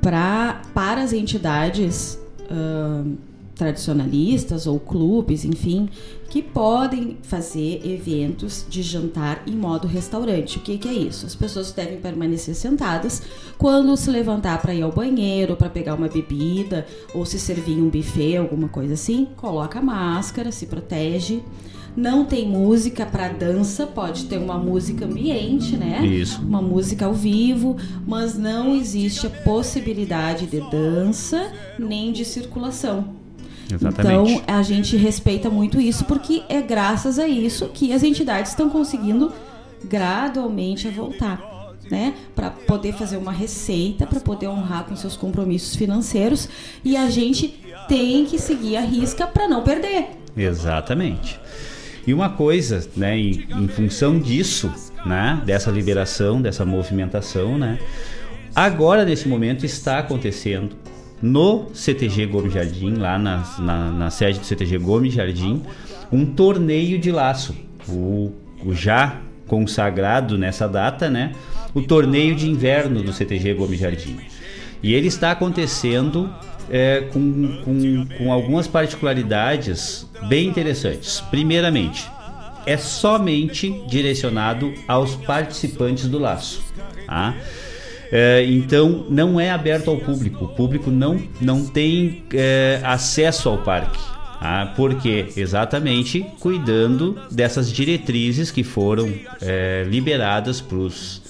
pra, 0.00 0.62
para 0.74 1.02
as 1.02 1.12
entidades 1.12 2.18
uh, 2.50 3.16
tradicionalistas 3.62 4.66
ou 4.66 4.80
clubes, 4.80 5.44
enfim, 5.44 5.88
que 6.28 6.42
podem 6.42 7.16
fazer 7.22 7.80
eventos 7.84 8.66
de 8.68 8.82
jantar 8.82 9.44
em 9.46 9.52
modo 9.52 9.86
restaurante. 9.86 10.58
O 10.58 10.60
que, 10.62 10.78
que 10.78 10.88
é 10.88 10.92
isso? 10.92 11.26
As 11.26 11.36
pessoas 11.36 11.70
devem 11.70 12.00
permanecer 12.00 12.56
sentadas 12.56 13.22
quando 13.56 13.96
se 13.96 14.10
levantar 14.10 14.60
para 14.60 14.74
ir 14.74 14.82
ao 14.82 14.90
banheiro, 14.90 15.54
para 15.54 15.70
pegar 15.70 15.94
uma 15.94 16.08
bebida 16.08 16.84
ou 17.14 17.24
se 17.24 17.38
servir 17.38 17.80
um 17.80 17.88
buffet, 17.88 18.36
alguma 18.36 18.68
coisa 18.68 18.94
assim, 18.94 19.28
coloca 19.36 19.78
a 19.78 19.82
máscara, 19.82 20.50
se 20.50 20.66
protege 20.66 21.40
não 21.94 22.24
tem 22.24 22.48
música 22.48 23.04
para 23.04 23.28
dança, 23.28 23.86
pode 23.86 24.24
ter 24.24 24.38
uma 24.38 24.56
música 24.56 25.04
ambiente, 25.04 25.76
né? 25.76 26.02
Isso. 26.06 26.40
Uma 26.40 26.62
música 26.62 27.04
ao 27.04 27.12
vivo, 27.12 27.76
mas 28.06 28.34
não 28.34 28.74
existe 28.74 29.26
a 29.26 29.30
possibilidade 29.30 30.46
de 30.46 30.58
dança 30.70 31.52
nem 31.78 32.10
de 32.10 32.24
circulação. 32.24 33.21
Exatamente. 33.74 34.32
Então 34.32 34.54
a 34.54 34.62
gente 34.62 34.96
respeita 34.96 35.48
muito 35.50 35.80
isso 35.80 36.04
porque 36.04 36.42
é 36.48 36.60
graças 36.60 37.18
a 37.18 37.26
isso 37.26 37.68
que 37.68 37.92
as 37.92 38.02
entidades 38.02 38.52
estão 38.52 38.68
conseguindo 38.68 39.32
gradualmente 39.84 40.88
voltar. 40.88 41.50
Né, 41.90 42.14
para 42.34 42.48
poder 42.48 42.94
fazer 42.94 43.18
uma 43.18 43.32
receita, 43.32 44.06
para 44.06 44.20
poder 44.20 44.46
honrar 44.46 44.84
com 44.84 44.96
seus 44.96 45.14
compromissos 45.14 45.76
financeiros 45.76 46.48
e 46.82 46.96
a 46.96 47.10
gente 47.10 47.60
tem 47.86 48.24
que 48.24 48.38
seguir 48.38 48.76
a 48.76 48.80
risca 48.80 49.26
para 49.26 49.46
não 49.46 49.62
perder. 49.62 50.10
Exatamente. 50.34 51.38
E 52.06 52.14
uma 52.14 52.30
coisa, 52.30 52.88
né, 52.96 53.18
em, 53.18 53.46
em 53.50 53.68
função 53.68 54.18
disso, 54.18 54.72
né, 55.04 55.42
dessa 55.44 55.70
liberação, 55.70 56.40
dessa 56.40 56.64
movimentação, 56.64 57.58
né, 57.58 57.78
agora 58.54 59.04
nesse 59.04 59.28
momento 59.28 59.66
está 59.66 59.98
acontecendo 59.98 60.76
no 61.22 61.70
CTG 61.72 62.26
Gomes 62.26 62.52
Jardim, 62.52 62.94
lá 62.94 63.18
na, 63.18 63.44
na, 63.60 63.90
na, 63.90 64.10
sede 64.10 64.40
do 64.40 64.44
CTG 64.44 64.78
Gomes 64.78 65.14
Jardim, 65.14 65.62
um 66.10 66.26
torneio 66.26 66.98
de 66.98 67.12
laço. 67.12 67.54
O, 67.88 68.32
o, 68.64 68.74
já 68.74 69.20
consagrado 69.46 70.36
nessa 70.36 70.68
data, 70.68 71.08
né? 71.08 71.32
O 71.74 71.82
torneio 71.82 72.34
de 72.34 72.50
inverno 72.50 73.02
do 73.02 73.12
CTG 73.12 73.54
Gomes 73.54 73.78
Jardim. 73.78 74.16
E 74.82 74.94
ele 74.94 75.06
está 75.06 75.30
acontecendo 75.30 76.28
é, 76.68 77.02
com, 77.12 77.62
com, 77.64 78.06
com 78.18 78.32
algumas 78.32 78.66
particularidades 78.66 80.06
bem 80.28 80.48
interessantes. 80.48 81.20
Primeiramente, 81.30 82.10
é 82.66 82.76
somente 82.76 83.70
direcionado 83.86 84.72
aos 84.88 85.14
participantes 85.14 86.08
do 86.08 86.18
laço. 86.18 86.62
Tá? 87.06 87.34
É, 88.14 88.44
então 88.44 89.06
não 89.08 89.40
é 89.40 89.50
aberto 89.50 89.90
ao 89.90 89.96
público. 89.96 90.44
O 90.44 90.48
público 90.48 90.90
não, 90.90 91.18
não 91.40 91.64
tem 91.64 92.24
é, 92.34 92.78
acesso 92.84 93.48
ao 93.48 93.58
parque. 93.58 93.98
Tá? 94.38 94.72
Por 94.76 94.96
quê? 94.96 95.28
Exatamente 95.34 96.26
cuidando 96.38 97.18
dessas 97.30 97.72
diretrizes 97.72 98.50
que 98.50 98.62
foram 98.62 99.10
é, 99.40 99.86
liberadas 99.88 100.60
pros, 100.60 101.22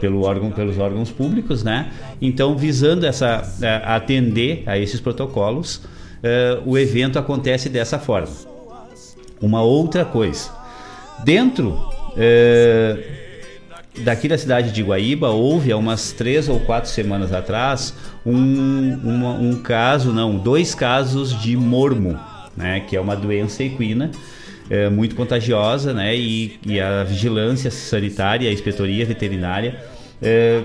pelo 0.00 0.22
órgão, 0.22 0.50
pelos 0.50 0.78
órgãos 0.78 1.10
públicos, 1.10 1.62
né? 1.62 1.92
Então, 2.20 2.56
visando 2.56 3.04
essa, 3.04 3.42
é, 3.60 3.82
atender 3.84 4.62
a 4.64 4.78
esses 4.78 5.00
protocolos, 5.00 5.76
uh, 5.76 6.62
o 6.64 6.78
evento 6.78 7.18
acontece 7.18 7.68
dessa 7.68 7.98
forma. 7.98 8.32
Uma 9.40 9.60
outra 9.60 10.04
coisa, 10.04 10.50
dentro 11.24 11.70
uh, 11.70 13.21
daqui 14.00 14.28
da 14.28 14.38
cidade 14.38 14.72
de 14.72 14.82
Guaíba 14.82 15.30
houve 15.30 15.70
há 15.70 15.76
umas 15.76 16.12
três 16.12 16.48
ou 16.48 16.60
quatro 16.60 16.90
semanas 16.90 17.32
atrás 17.32 17.94
um, 18.24 18.94
uma, 19.04 19.32
um 19.34 19.62
caso, 19.62 20.12
não, 20.12 20.36
dois 20.36 20.74
casos 20.74 21.38
de 21.40 21.56
mormo, 21.56 22.18
né, 22.56 22.80
que 22.80 22.96
é 22.96 23.00
uma 23.00 23.14
doença 23.14 23.62
equina 23.62 24.10
é, 24.70 24.88
muito 24.88 25.14
contagiosa, 25.14 25.92
né, 25.92 26.16
e, 26.16 26.58
e, 26.64 26.80
a 26.80 27.04
vigilância 27.04 27.70
sanitária, 27.70 28.48
a 28.48 28.52
inspetoria 28.52 29.04
veterinária 29.04 29.80
é, 30.20 30.62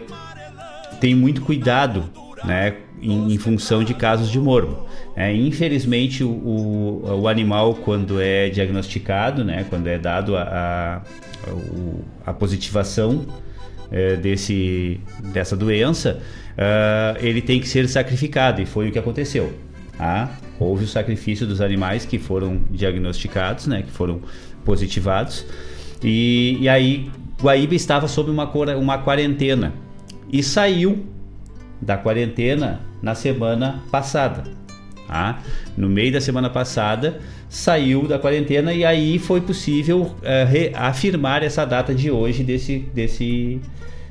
tem 1.01 1.13
muito 1.13 1.41
cuidado, 1.41 2.09
né, 2.45 2.75
em, 3.01 3.33
em 3.33 3.37
função 3.37 3.83
de 3.83 3.93
casos 3.93 4.29
de 4.29 4.39
mormo. 4.39 4.85
É, 5.15 5.33
infelizmente, 5.33 6.23
o, 6.23 7.01
o, 7.03 7.27
animal, 7.27 7.75
quando 7.75 8.21
é 8.21 8.49
diagnosticado, 8.49 9.43
né, 9.43 9.65
quando 9.69 9.87
é 9.87 9.97
dado 9.97 10.35
a, 10.35 10.41
a, 10.43 11.01
a 12.25 12.33
positivação 12.33 13.25
é, 13.91 14.15
desse, 14.15 14.99
dessa 15.33 15.55
doença, 15.55 16.19
uh, 16.57 17.17
ele 17.19 17.41
tem 17.41 17.59
que 17.59 17.67
ser 17.67 17.87
sacrificado, 17.87 18.61
e 18.61 18.65
foi 18.65 18.89
o 18.89 18.91
que 18.91 18.99
aconteceu. 18.99 19.53
Tá? 19.97 20.29
Houve 20.59 20.83
o 20.83 20.87
sacrifício 20.87 21.47
dos 21.47 21.61
animais 21.61 22.05
que 22.05 22.19
foram 22.19 22.61
diagnosticados, 22.69 23.67
né, 23.67 23.81
que 23.81 23.91
foram 23.91 24.21
positivados, 24.65 25.45
e, 26.03 26.57
e 26.61 26.69
aí 26.69 27.09
Guaíba 27.41 27.75
estava 27.75 28.07
sob 28.07 28.29
uma, 28.29 28.51
uma 28.75 28.97
quarentena 28.99 29.73
e 30.31 30.43
saiu 30.43 31.05
da 31.81 31.97
quarentena 31.97 32.81
na 33.01 33.15
semana 33.15 33.83
passada. 33.91 34.43
Tá? 35.07 35.41
No 35.77 35.87
meio 35.87 36.11
da 36.11 36.19
semana 36.19 36.49
passada 36.49 37.19
saiu 37.49 38.07
da 38.07 38.19
quarentena 38.19 38.73
e 38.73 38.83
aí 38.83 39.17
foi 39.17 39.39
possível 39.39 40.01
uh, 40.01 40.15
afirmar 40.75 41.43
essa 41.43 41.63
data 41.63 41.95
de 41.95 42.11
hoje 42.11 42.43
desse, 42.43 42.79
desse, 42.93 43.61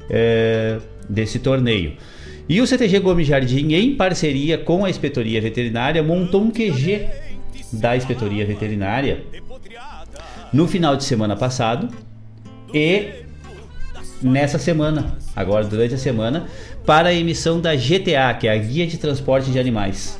uh, 0.04 0.82
desse 1.08 1.38
torneio. 1.38 1.92
E 2.48 2.60
o 2.60 2.66
CTG 2.66 3.00
Gomes 3.00 3.26
Jardim, 3.26 3.74
em 3.74 3.94
parceria 3.94 4.56
com 4.56 4.84
a 4.84 4.90
Inspetoria 4.90 5.40
Veterinária, 5.40 6.02
montou 6.02 6.42
um 6.42 6.50
QG 6.50 7.06
da 7.72 7.96
Inspetoria 7.96 8.46
Veterinária 8.46 9.24
no 10.52 10.66
final 10.66 10.96
de 10.96 11.04
semana 11.04 11.36
passado 11.36 11.88
e 12.72 13.24
nessa 14.22 14.58
semana, 14.58 15.18
agora 15.34 15.64
durante 15.64 15.94
a 15.94 15.98
semana, 15.98 16.46
para 16.86 17.08
a 17.08 17.14
emissão 17.14 17.60
da 17.60 17.74
GTA, 17.74 18.32
que 18.38 18.46
é 18.46 18.52
a 18.52 18.56
Guia 18.56 18.86
de 18.86 18.96
Transporte 18.96 19.50
de 19.50 19.58
Animais. 19.58 20.16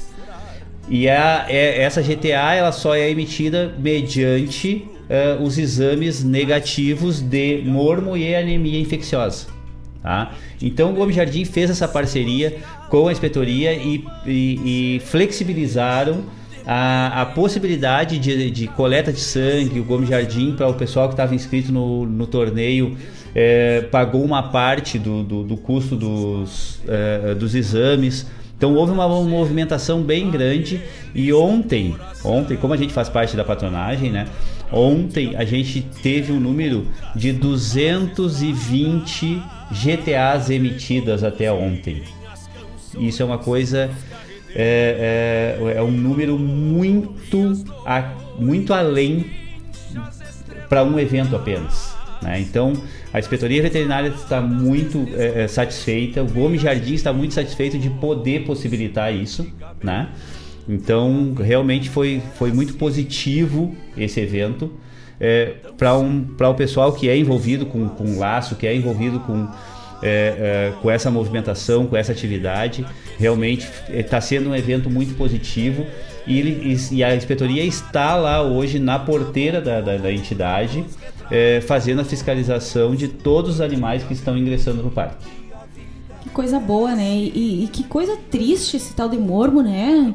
E 0.89 1.09
a, 1.09 1.47
é, 1.49 1.83
essa 1.83 2.03
GTA 2.03 2.55
ela 2.55 2.73
só 2.73 2.95
é 2.95 3.09
emitida 3.09 3.73
mediante 3.79 4.85
uh, 5.09 5.43
os 5.43 5.59
exames 5.59 6.23
negativos 6.23 7.21
de 7.21 7.63
mormo 7.65 8.17
e 8.17 8.35
anemia 8.35 8.81
infecciosa. 8.81 9.47
Tá? 10.03 10.33
Então 10.61 10.91
o 10.91 10.95
Gomes 10.95 11.17
Jardim 11.17 11.45
fez 11.45 11.71
essa 11.71 11.89
parceria 11.89 12.59
com 12.89 13.09
a 13.09 13.13
inspetoria 13.13 13.73
e, 13.73 14.05
e, 14.25 14.97
e 14.97 15.01
flexibilizaram 15.01 16.25
a, 16.65 17.23
a 17.23 17.27
possibilidade 17.27 18.19
de, 18.19 18.51
de, 18.51 18.69
coleta 18.69 19.13
de 19.13 19.21
sangue, 19.21 19.81
o 19.81 19.85
Gomes 19.85 20.09
Jardim, 20.09 20.55
para 20.57 20.69
o 20.69 20.75
pessoal 20.75 21.09
que 21.09 21.15
estava 21.15 21.35
inscrito 21.35 21.73
no, 21.73 22.07
no 22.07 22.27
torneio, 22.27 22.97
é, 23.39 23.83
pagou 23.83 24.25
uma 24.25 24.45
parte 24.45 24.99
do, 24.99 25.23
do, 25.23 25.43
do 25.43 25.59
custo 25.59 25.95
dos, 25.95 26.81
é, 26.89 27.35
dos 27.35 27.55
exames. 27.55 28.27
Então 28.57 28.75
houve 28.75 28.93
uma, 28.93 29.07
movimentação 29.07 30.01
bem 30.01 30.31
grande 30.31 30.81
e 31.15 31.31
ontem, 31.35 31.95
ontem, 32.25 32.57
como 32.57 32.73
a 32.73 32.79
gente 32.79 32.95
faz 32.95 33.11
parte 33.11 33.37
da 33.37 33.45
patronagem, 33.45 34.11
né? 34.11 34.27
Ontem 34.73 35.37
a 35.37 35.45
gente 35.45 35.83
teve 36.03 36.33
um 36.33 36.41
número 36.41 36.87
de 37.15 37.31
220 37.31 39.43
GTAs 39.71 40.49
emitidas 40.49 41.23
até 41.23 41.53
ontem. 41.53 42.05
Isso 42.99 43.21
é 43.21 43.25
uma 43.27 43.37
coisa 43.37 43.91
é, 44.55 45.59
é, 45.61 45.75
é 45.77 45.83
um 45.83 45.91
número 45.91 46.39
muito, 46.39 47.53
a, 47.85 48.15
muito 48.39 48.73
além 48.73 49.27
para 50.71 50.83
um 50.83 50.99
evento 50.99 51.37
apenas. 51.37 51.95
Né? 52.23 52.41
Então, 52.41 52.73
a 53.17 53.19
inspetoria 53.19 53.63
veterinária 53.63 54.09
está 54.09 54.43
muito 54.43 55.09
é, 55.15 55.45
é, 55.45 55.49
satisfeita, 55.49 56.23
o 56.23 56.27
Gomes 56.27 56.61
Jardim 56.61 56.93
está 56.93 57.15
muito 57.15 57.33
satisfeito 57.33 57.79
de 57.79 57.89
poder 57.89 58.45
possibilitar 58.45 59.11
isso. 59.11 59.51
Né? 59.83 60.11
Então, 60.69 61.33
realmente 61.33 61.89
foi, 61.89 62.21
foi 62.35 62.53
muito 62.53 62.75
positivo 62.75 63.75
esse 63.97 64.21
evento. 64.21 64.71
É, 65.19 65.55
para 65.79 65.97
um, 65.97 66.27
o 66.39 66.55
pessoal 66.55 66.93
que 66.93 67.09
é 67.09 67.17
envolvido 67.17 67.65
com, 67.65 67.89
com 67.89 68.19
laço, 68.19 68.55
que 68.55 68.67
é 68.67 68.77
envolvido 68.77 69.19
com, 69.21 69.49
é, 70.03 70.73
é, 70.73 70.73
com 70.83 70.91
essa 70.91 71.11
movimentação, 71.11 71.87
com 71.87 71.97
essa 71.97 72.13
atividade. 72.13 72.85
Realmente 73.19 73.67
está 73.89 74.21
sendo 74.21 74.51
um 74.51 74.55
evento 74.55 74.91
muito 74.91 75.17
positivo 75.17 75.87
e, 76.27 76.39
ele, 76.39 76.79
e, 76.91 77.05
a 77.05 77.15
inspetoria 77.15 77.65
está 77.65 78.17
lá 78.17 78.43
hoje 78.43 78.79
na 78.79 78.99
porteira 78.99 79.61
da, 79.61 79.81
da, 79.81 79.97
da 79.97 80.13
entidade, 80.13 80.85
é, 81.31 81.61
fazendo 81.61 82.01
a 82.01 82.05
fiscalização 82.05 82.95
de 82.95 83.09
todos 83.09 83.57
os 83.57 83.61
animais 83.61 84.03
que 84.03 84.13
estão 84.13 84.37
ingressando 84.37 84.83
no 84.83 84.91
parque. 84.91 85.25
Que 86.23 86.31
coisa 86.31 86.59
boa, 86.59 86.95
né? 86.95 87.09
E, 87.17 87.65
e 87.65 87.69
que 87.69 87.85
coisa 87.85 88.17
triste 88.31 88.77
esse 88.77 88.93
tal 88.95 89.09
de 89.09 89.19
mormo, 89.19 89.63
né? 89.63 90.15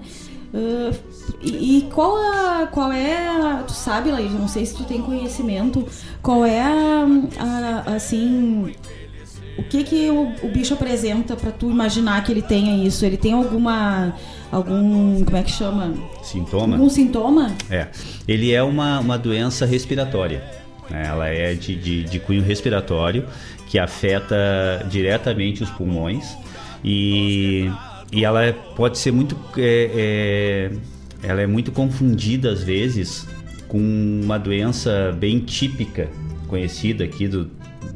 Uh, 0.53 0.93
e, 1.41 1.77
e, 1.77 1.81
qual, 1.93 2.13
a, 2.17 2.67
qual 2.67 2.91
é, 2.91 3.29
a, 3.29 3.63
tu 3.65 3.71
sabe, 3.71 4.11
Laís, 4.11 4.33
não 4.33 4.49
sei 4.49 4.65
se 4.65 4.75
tu 4.75 4.83
tem 4.83 5.01
conhecimento, 5.01 5.87
qual 6.21 6.45
é 6.45 6.59
a, 6.59 7.05
a 7.39 7.95
assim, 7.95 8.73
o 9.57 9.63
que 9.63 9.83
que 9.83 10.09
o, 10.09 10.33
o 10.43 10.49
bicho 10.49 10.73
apresenta 10.73 11.35
para 11.35 11.51
tu 11.51 11.69
imaginar 11.69 12.23
que 12.23 12.31
ele 12.31 12.41
tenha 12.41 12.85
isso? 12.85 13.05
Ele 13.05 13.17
tem 13.17 13.33
alguma 13.33 14.13
algum 14.51 15.23
como 15.23 15.37
é 15.37 15.43
que 15.43 15.51
chama? 15.51 15.93
Sintoma. 16.23 16.75
Algum 16.75 16.89
sintoma? 16.89 17.51
É. 17.69 17.87
Ele 18.27 18.53
é 18.53 18.63
uma, 18.63 18.99
uma 18.99 19.17
doença 19.17 19.65
respiratória. 19.65 20.43
Né? 20.89 21.03
Ela 21.05 21.27
é 21.27 21.53
de, 21.53 21.75
de, 21.75 22.03
de 22.03 22.19
cunho 22.19 22.41
respiratório 22.41 23.25
que 23.67 23.79
afeta 23.79 24.85
diretamente 24.89 25.63
os 25.63 25.69
pulmões 25.69 26.35
e, 26.83 27.71
e 28.11 28.25
ela 28.25 28.51
pode 28.75 28.97
ser 28.97 29.11
muito 29.11 29.37
é, 29.57 30.71
é, 31.23 31.27
ela 31.27 31.41
é 31.41 31.47
muito 31.47 31.71
confundida 31.71 32.51
às 32.51 32.63
vezes 32.63 33.25
com 33.69 33.79
uma 34.23 34.37
doença 34.37 35.15
bem 35.17 35.39
típica 35.39 36.09
conhecida 36.49 37.05
aqui 37.05 37.29
do, 37.29 37.49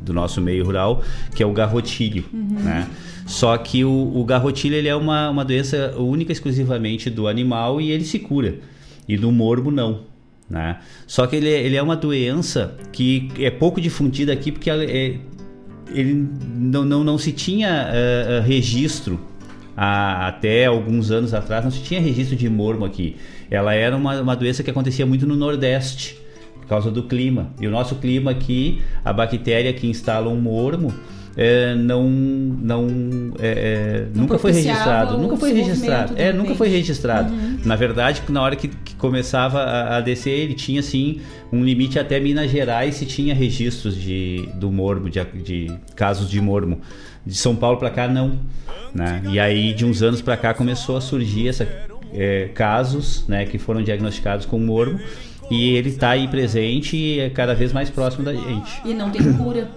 do 0.06 0.14
nosso 0.14 0.40
meio 0.40 0.64
rural, 0.64 1.03
que 1.36 1.44
é 1.44 1.45
o 1.45 1.52
garrotilho, 1.52 2.23
uhum. 2.32 2.64
né? 2.64 2.88
Só 3.26 3.57
que 3.57 3.84
o, 3.84 4.11
o 4.15 4.23
garrotilho 4.23 4.76
ele 4.76 4.88
é 4.88 4.95
uma, 4.95 5.30
uma 5.30 5.44
doença 5.44 5.95
única 5.98 6.32
exclusivamente 6.32 7.10
do 7.10 7.27
animal 7.27 7.82
e 7.82 7.91
ele 7.91 8.06
se 8.06 8.19
cura. 8.19 8.60
E 9.07 9.18
do 9.18 9.32
morbo 9.32 9.72
não. 9.72 10.02
Né? 10.49 10.77
Só 11.07 11.26
que 11.26 11.36
ele 11.36 11.49
é, 11.49 11.64
ele 11.64 11.76
é 11.76 11.82
uma 11.82 11.95
doença 11.95 12.76
que 12.91 13.30
é 13.40 13.49
pouco 13.49 13.82
difundida 13.82 14.32
aqui 14.32 14.52
porque 14.52 14.69
é, 14.69 15.18
ele 15.91 16.27
não, 16.56 16.86
não, 16.86 17.03
não 17.03 17.18
se 17.18 17.32
tinha 17.32 17.88
uh, 17.90 18.45
registro 18.45 19.19
a, 19.76 20.27
até 20.27 20.65
alguns 20.65 21.10
anos 21.10 21.34
atrás, 21.34 21.64
não 21.64 21.72
se 21.72 21.82
tinha 21.82 21.99
registro 21.99 22.36
de 22.36 22.48
mormo 22.48 22.86
aqui. 22.86 23.15
Ela 23.49 23.73
era 23.73 23.98
uma, 23.98 24.22
uma 24.22 24.36
doença 24.36 24.61
que 24.61 24.69
acontecia 24.69 25.06
muito 25.06 25.26
no 25.26 25.36
Nordeste 25.36 26.24
por 26.66 26.70
causa 26.70 26.92
do 26.92 27.04
clima. 27.04 27.52
E 27.62 27.68
o 27.68 27.72
nosso 27.72 27.96
clima 27.96 28.32
aqui, 28.32 28.82
a 29.04 29.14
bactéria 29.14 29.72
que 29.72 29.88
instala 29.88 30.28
um 30.30 30.42
mormo, 30.42 30.92
é, 31.38 31.76
não, 31.76 32.10
não, 32.10 32.88
é, 33.40 34.08
é, 34.08 34.08
nunca 34.16 34.40
foi 34.40 34.54
registrado, 34.54 35.18
nunca 35.18 35.36
foi 35.36 35.52
registrado, 35.54 36.14
é, 36.16 36.34
nunca 36.34 36.56
foi 36.56 36.70
registrado. 36.70 37.34
Uhum. 37.34 37.60
Na 37.66 37.76
verdade, 37.76 38.24
na 38.30 38.42
hora 38.42 38.56
que, 38.56 38.70
que 38.70 38.96
começava 38.96 39.60
a, 39.60 39.98
a, 39.98 40.02
descer, 40.02 40.32
ele 40.32 40.54
tinha 40.54 40.80
assim 40.80 41.20
um 41.52 41.64
limite 41.64 42.00
até 42.00 42.20
Minas 42.20 42.50
Gerais 42.50 42.96
se 42.96 43.06
tinha 43.06 43.36
registros 43.36 43.96
de 43.96 44.50
do 44.56 44.72
mormo, 44.72 45.10
de, 45.10 45.24
de 45.44 45.72
casos 45.96 46.30
de 46.30 46.40
mormo. 46.40 46.80
De 47.26 47.36
São 47.36 47.56
Paulo 47.56 47.78
para 47.78 47.90
cá 47.90 48.08
não, 48.08 48.40
né? 48.94 49.22
E 49.30 49.40
aí 49.40 49.74
de 49.74 49.84
uns 49.84 50.04
anos 50.04 50.22
para 50.22 50.38
cá 50.38 50.54
começou 50.54 50.96
a 50.96 51.02
surgir 51.02 51.48
essa 51.48 51.68
é, 52.14 52.50
casos, 52.54 53.26
né, 53.28 53.46
que 53.46 53.58
foram 53.58 53.82
diagnosticados 53.82 54.46
com 54.46 54.58
mormo 54.60 55.00
e 55.50 55.72
ele 55.72 55.90
está 55.90 56.12
aí 56.12 56.28
presente 56.28 56.98
e 56.98 57.20
é 57.20 57.30
cada 57.30 57.54
vez 57.54 57.72
mais 57.72 57.90
próximo 57.90 58.24
da 58.24 58.34
gente. 58.34 58.82
E 58.84 58.94
não 58.94 59.10
tem 59.10 59.34
cura. 59.34 59.70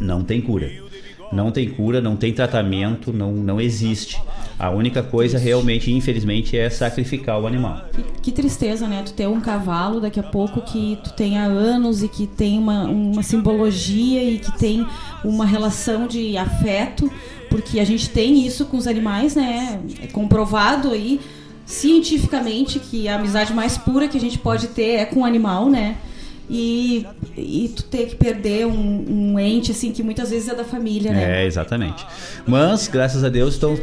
Não 0.00 0.22
tem 0.22 0.40
cura. 0.40 0.70
Não 1.32 1.50
tem 1.50 1.68
cura, 1.68 2.00
não 2.00 2.16
tem 2.16 2.32
tratamento, 2.32 3.12
não, 3.12 3.32
não 3.32 3.60
existe. 3.60 4.20
A 4.58 4.70
única 4.70 5.02
coisa 5.02 5.38
realmente, 5.38 5.92
infelizmente, 5.92 6.56
é 6.56 6.68
sacrificar 6.68 7.40
o 7.40 7.46
animal. 7.46 7.82
Que, 7.92 8.02
que, 8.22 8.32
tristeza, 8.32 8.88
né? 8.88 9.02
Tu 9.04 9.12
ter 9.12 9.28
um 9.28 9.40
cavalo 9.40 10.00
daqui 10.00 10.18
a 10.18 10.22
pouco 10.22 10.60
que 10.62 10.98
tu 11.04 11.12
tem 11.12 11.38
há 11.38 11.44
anos 11.44 12.02
e 12.02 12.08
que 12.08 12.26
tem 12.26 12.58
uma, 12.58 12.84
uma 12.84 13.22
simbologia 13.22 14.22
e 14.24 14.38
que 14.38 14.58
tem 14.58 14.84
uma 15.24 15.46
relação 15.46 16.08
de 16.08 16.36
afeto, 16.36 17.12
porque 17.48 17.78
a 17.78 17.84
gente 17.84 18.10
tem 18.10 18.44
isso 18.44 18.66
com 18.66 18.76
os 18.76 18.88
animais, 18.88 19.36
né? 19.36 19.80
É 20.02 20.06
comprovado 20.08 20.90
aí 20.90 21.20
cientificamente 21.68 22.80
que 22.80 23.06
a 23.08 23.16
amizade 23.16 23.52
mais 23.52 23.76
pura 23.76 24.08
que 24.08 24.16
a 24.16 24.20
gente 24.20 24.38
pode 24.38 24.68
ter 24.68 24.92
é 24.92 25.04
com 25.04 25.20
o 25.20 25.24
animal, 25.24 25.68
né? 25.68 25.98
E, 26.48 27.06
e 27.36 27.70
tu 27.76 27.84
ter 27.84 28.06
que 28.06 28.16
perder 28.16 28.66
um, 28.66 29.32
um 29.34 29.38
ente 29.38 29.70
assim 29.70 29.92
que 29.92 30.02
muitas 30.02 30.30
vezes 30.30 30.48
é 30.48 30.54
da 30.54 30.64
família, 30.64 31.12
né? 31.12 31.42
É, 31.42 31.46
exatamente. 31.46 32.06
Mas, 32.46 32.88
graças 32.88 33.22
a 33.22 33.28
Deus, 33.28 33.52
estão, 33.52 33.78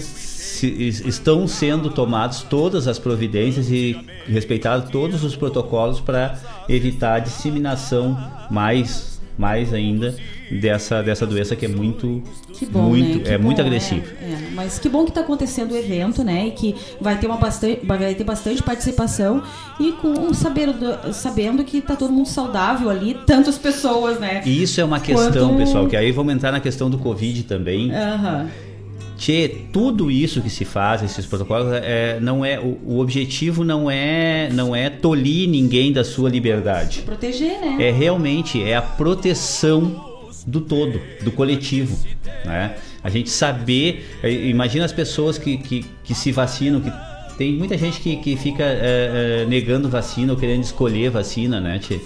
estão 1.07 1.48
sendo 1.48 1.91
tomadas 1.91 2.41
todas 2.41 2.88
as 2.88 2.98
providências 2.98 3.70
e 3.70 3.95
respeitados 4.28 4.90
todos 4.90 5.24
os 5.24 5.36
protocolos 5.36 5.99
para 5.99 6.40
evitar 6.68 7.18
a 7.18 7.20
disseminação 7.20 8.18
mais 8.49 9.14
mais 9.38 9.74
ainda 9.74 10.16
dessa, 10.49 11.01
dessa 11.01 11.26
doença 11.26 11.55
que 11.55 11.65
é 11.65 11.67
muito 11.67 12.22
que 12.53 12.65
bom, 12.65 12.89
muito 12.89 13.27
né? 13.27 13.34
é 13.34 13.38
bom, 13.38 13.45
muito 13.45 13.61
agressiva. 13.61 14.05
É, 14.22 14.26
é. 14.26 14.38
Mas 14.53 14.80
que 14.80 14.88
bom 14.88 15.03
que 15.03 15.11
está 15.11 15.22
acontecendo 15.22 15.72
o 15.72 15.77
evento, 15.77 16.23
né? 16.23 16.47
E 16.47 16.51
que 16.51 16.76
vai 17.01 17.17
ter 17.17 17.27
uma 17.27 17.38
bastante 17.38 17.85
vai 17.85 18.13
ter 18.15 18.23
bastante 18.23 18.61
participação 18.61 19.43
e 19.80 19.91
com 19.93 20.34
sabendo 20.34 21.13
sabendo 21.13 21.63
que 21.63 21.77
está 21.77 21.95
todo 21.95 22.11
mundo 22.11 22.27
saudável 22.27 22.89
ali, 22.89 23.17
tantas 23.26 23.57
pessoas, 23.57 24.19
né? 24.19 24.41
E 24.45 24.63
isso 24.63 24.80
é 24.80 24.85
uma 24.85 24.99
questão, 24.99 25.49
Quanto... 25.49 25.57
pessoal, 25.57 25.88
que 25.88 25.95
aí 25.95 26.11
vamos 26.11 26.34
entrar 26.34 26.51
na 26.51 26.59
questão 26.59 26.89
do 26.89 26.97
Covid 26.97 27.43
também. 27.43 27.91
Uhum. 27.91 28.47
Tchê, 29.17 29.49
tudo 29.72 30.11
isso 30.11 30.41
que 30.41 30.49
se 30.49 30.65
faz, 30.65 31.01
esses 31.01 31.26
protocolos, 31.26 31.72
é, 31.72 32.19
não 32.19 32.43
é 32.43 32.59
o, 32.59 32.77
o, 32.85 32.99
objetivo 32.99 33.63
não 33.63 33.89
é 33.89 34.49
não 34.51 34.76
é 34.76 34.89
tolir 34.89 35.49
ninguém 35.49 35.93
da 35.93 36.03
sua 36.03 36.30
liberdade. 36.30 37.01
Proteger, 37.01 37.59
né? 37.61 37.77
É 37.80 37.91
realmente 37.91 38.61
é 38.61 38.76
a 38.76 38.81
proteção 38.81 40.14
do 40.45 40.61
todo, 40.61 41.01
do 41.23 41.31
coletivo, 41.31 41.97
né? 42.43 42.76
A 43.03 43.09
gente 43.09 43.30
saber, 43.30 44.17
é, 44.23 44.31
imagina 44.31 44.85
as 44.85 44.91
pessoas 44.91 45.38
que, 45.38 45.57
que, 45.57 45.85
que 46.03 46.13
se 46.13 46.31
vacinam, 46.31 46.81
que 46.81 46.91
tem 47.38 47.53
muita 47.53 47.77
gente 47.77 47.99
que, 47.99 48.15
que 48.17 48.35
fica 48.35 48.63
é, 48.63 49.41
é, 49.43 49.45
negando 49.47 49.89
vacina 49.89 50.34
ou 50.34 50.39
querendo 50.39 50.63
escolher 50.63 51.09
vacina, 51.09 51.59
né, 51.59 51.80
Tchê? 51.80 51.99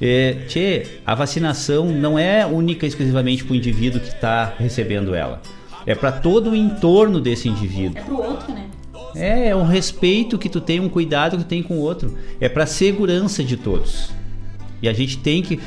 É, 0.00 0.44
tchê, 0.46 0.86
a 1.04 1.12
vacinação 1.12 1.86
não 1.86 2.16
é 2.16 2.46
única 2.46 2.86
e 2.86 2.88
exclusivamente 2.88 3.42
para 3.42 3.52
o 3.52 3.56
indivíduo 3.56 4.00
que 4.00 4.06
está 4.06 4.54
recebendo 4.56 5.12
ela 5.12 5.42
é 5.88 5.94
para 5.94 6.12
todo 6.12 6.50
o 6.50 6.54
entorno 6.54 7.18
desse 7.18 7.48
indivíduo. 7.48 7.96
É 7.96 8.02
pro 8.02 8.22
outro, 8.22 8.52
né? 8.52 8.66
É, 9.16 9.48
é 9.48 9.56
um 9.56 9.64
respeito 9.64 10.36
que 10.36 10.50
tu 10.50 10.60
tem, 10.60 10.78
um 10.80 10.88
cuidado 10.88 11.38
que 11.38 11.44
tu 11.44 11.48
tem 11.48 11.62
com 11.62 11.78
o 11.78 11.80
outro. 11.80 12.14
É 12.38 12.46
para 12.46 12.66
segurança 12.66 13.42
de 13.42 13.56
todos. 13.56 14.10
E 14.82 14.88
a 14.88 14.92
gente 14.92 15.16
tem 15.16 15.40
que 15.40 15.58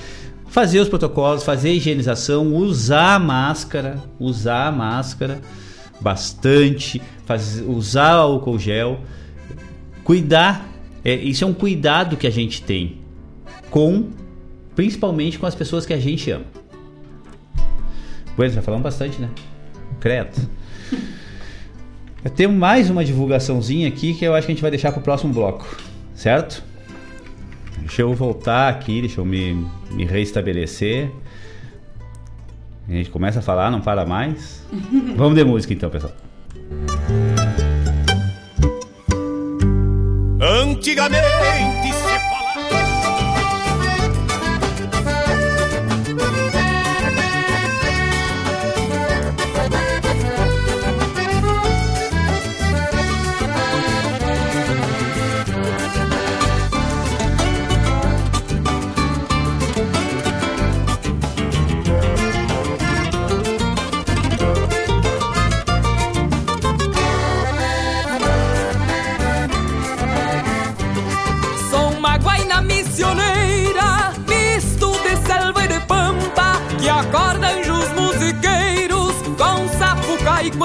fazer 0.52 0.80
os 0.80 0.90
protocolos, 0.90 1.44
fazer 1.44 1.70
a 1.70 1.74
higienização, 1.74 2.54
usar 2.54 3.16
a 3.16 3.20
máscara, 3.20 4.04
usar 4.20 4.68
a 4.68 4.72
máscara 4.72 5.42
bastante, 6.00 7.02
fazer, 7.26 7.64
usar 7.64 8.12
álcool 8.12 8.60
gel, 8.60 9.00
cuidar. 10.04 10.70
É, 11.04 11.16
isso 11.16 11.44
é 11.44 11.48
um 11.48 11.54
cuidado 11.54 12.16
que 12.16 12.28
a 12.28 12.32
gente 12.32 12.62
tem 12.62 13.00
com, 13.72 14.10
principalmente 14.76 15.40
com 15.40 15.48
as 15.48 15.56
pessoas 15.56 15.86
que 15.86 15.94
a 15.94 16.00
gente 16.00 16.30
ama. 16.30 16.46
Bueno, 18.38 18.54
já 18.54 18.62
falamos 18.62 18.84
bastante, 18.84 19.20
né? 19.20 19.30
concreto. 20.02 20.50
Eu 22.24 22.32
tenho 22.32 22.52
mais 22.52 22.90
uma 22.90 23.06
divulgaçãozinha 23.06 23.88
aqui 23.88 24.16
que 24.16 24.26
eu 24.26 24.34
acho 24.34 24.48
que 24.48 24.52
a 24.52 24.56
gente 24.56 24.62
vai 24.62 24.72
deixar 24.72 24.92
para 24.92 25.00
o 25.00 25.04
próximo 25.04 25.32
bloco, 25.32 25.78
certo? 26.16 26.64
Deixa 27.82 28.02
eu 28.04 28.14
voltar 28.14 28.70
aqui, 28.70 29.02
deixa 29.02 29.20
eu 29.20 29.26
me, 29.26 29.68
me 29.92 30.06
reestabelecer. 30.06 31.12
A 32.88 32.92
gente 32.92 33.10
começa 33.10 33.40
a 33.40 33.42
falar, 33.42 33.70
não 33.70 33.82
para 33.82 34.06
mais. 34.06 34.66
Vamos 35.16 35.36
de 35.36 35.44
música 35.44 35.74
então, 35.74 35.90
pessoal. 35.90 36.14
Antigamente 40.40 41.81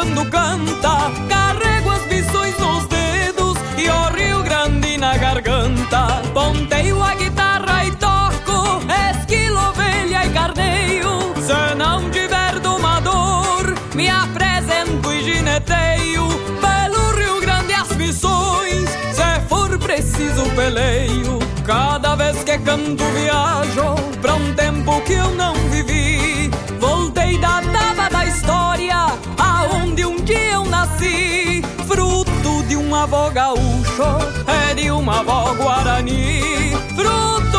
quando 0.06 0.30
canta, 0.30 1.10
carrego 1.28 1.90
as 1.90 2.02
visões 2.04 2.56
nos 2.58 2.86
dedos 2.86 3.58
e 3.76 3.88
o 3.88 4.14
Rio 4.14 4.42
Grande 4.42 4.96
na 4.98 5.16
garganta. 5.16 6.22
Ponteio 6.32 7.02
a 7.02 7.14
guitarra 7.14 7.84
e 7.84 7.90
toco, 7.92 8.80
esquilo, 9.10 9.58
ovelha 9.68 10.26
e 10.26 10.30
carneio. 10.30 11.34
Se 11.40 11.74
não 11.76 12.08
tiver 12.10 12.60
domador, 12.60 13.74
me 13.94 14.08
apresento 14.08 15.12
e 15.12 15.24
gineteio. 15.24 16.28
Pelo 16.60 17.16
Rio 17.16 17.40
Grande 17.40 17.74
as 17.74 17.90
missões, 17.96 18.88
se 19.12 19.40
for 19.48 19.76
preciso 19.78 20.44
peleio. 20.54 21.38
Cada 21.64 22.14
vez 22.14 22.44
que 22.44 22.58
canto 22.58 23.04
viajo 23.06 23.96
pra 24.20 24.34
um 24.34 24.54
tempo 24.54 25.00
que 25.02 25.14
eu 25.14 25.30
não 25.32 25.54
vivi. 25.70 26.50
Voltei 26.78 27.38
da 27.38 27.60
tava 27.60 28.15
história, 28.46 29.06
aonde 29.38 30.06
um 30.06 30.22
dia 30.22 30.52
eu 30.52 30.64
nasci. 30.66 31.62
Fruto 31.88 32.62
de 32.68 32.76
um 32.76 32.94
avô 32.94 33.28
gaúcho, 33.30 34.04
é 34.46 34.72
de 34.74 34.88
uma 34.88 35.18
avó 35.18 35.52
guarani. 35.54 36.70
Fruto 36.94 37.55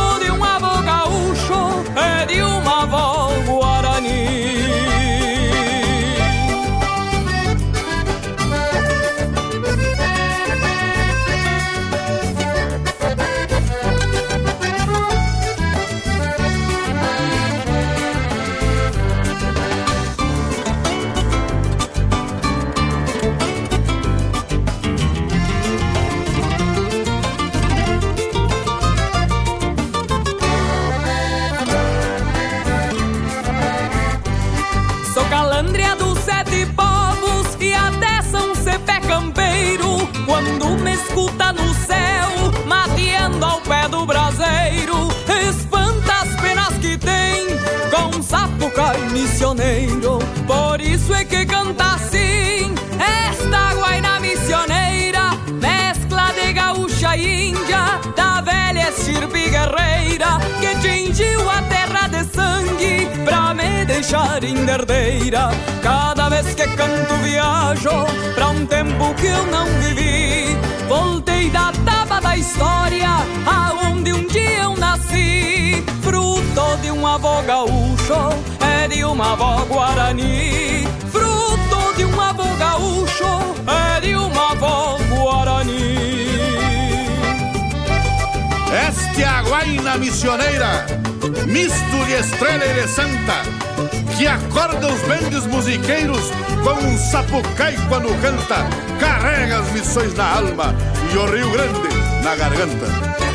missioneiro. 49.38 50.18
Por 50.48 50.82
isso 50.82 51.14
é 51.14 51.24
que 51.24 51.46
canta 51.46 51.94
assim, 51.94 52.74
esta 53.00 53.76
guaina 53.76 54.20
missioneira, 54.20 55.30
mescla 55.62 56.32
de 56.34 56.54
gaúcha 56.54 57.16
e 57.16 57.50
índia, 57.50 58.02
da 58.16 58.42
velha 58.42 58.90
estirpe 58.90 59.50
guerreira, 59.50 60.40
que 60.60 60.76
tingiu 60.82 61.48
a 61.52 61.62
terra 61.64 62.08
de 62.08 62.24
sangue 62.34 63.08
pra 63.24 63.54
me 63.54 63.86
deixar 63.86 64.44
herdeira. 64.44 65.52
Cada 65.84 66.30
vez 66.30 66.56
que 66.56 66.66
canto 66.76 67.14
viajo 67.24 68.08
pra 68.34 68.48
um 68.48 68.66
tempo 68.66 69.14
que 69.14 69.28
eu 69.28 69.46
não 69.52 69.68
vivi. 69.82 70.58
Voltei 70.88 71.52
da 71.52 71.72
taba 71.86 72.20
da 72.20 72.36
história, 72.36 73.10
aonde 73.46 74.14
um 74.14 74.26
dia 74.26 74.64
eu 74.64 74.76
nasci. 74.78 75.84
Fruto 76.02 76.78
de 76.82 76.90
um 76.90 77.06
avô 77.06 77.44
gaúcho, 77.44 78.30
é 78.88 78.96
de 78.96 79.04
uma 79.04 79.34
avó 79.34 79.66
guarani. 79.66 80.88
Fruto 81.12 81.94
de 81.98 82.06
um 82.06 82.22
avô 82.22 82.56
gaúcho, 82.56 83.26
é 83.68 84.00
de 84.00 84.16
uma 84.16 84.52
avó 84.52 84.98
guarani. 85.10 85.98
Este 88.88 89.24
é 89.24 89.28
a 89.28 89.42
guaina 89.42 89.98
missioneira, 89.98 90.86
misto 91.46 92.06
de 92.06 92.14
estrela 92.14 92.66
e 92.66 92.82
de 92.82 92.88
santa, 92.88 93.42
que 94.16 94.28
acorda 94.28 94.88
os 94.88 95.02
bendes 95.02 95.46
musiqueiros 95.48 96.32
com 96.64 96.86
um 96.86 96.98
sapucai 96.98 97.76
quando 97.88 98.10
canta, 98.22 98.68
carrega 99.00 99.60
as 99.60 99.72
missões 99.72 100.14
na 100.16 100.38
alma 100.38 100.76
e 101.14 101.18
o 101.18 101.26
Rio 101.26 101.50
Grande 101.52 101.88
na 102.24 102.36
garganta. 102.36 103.27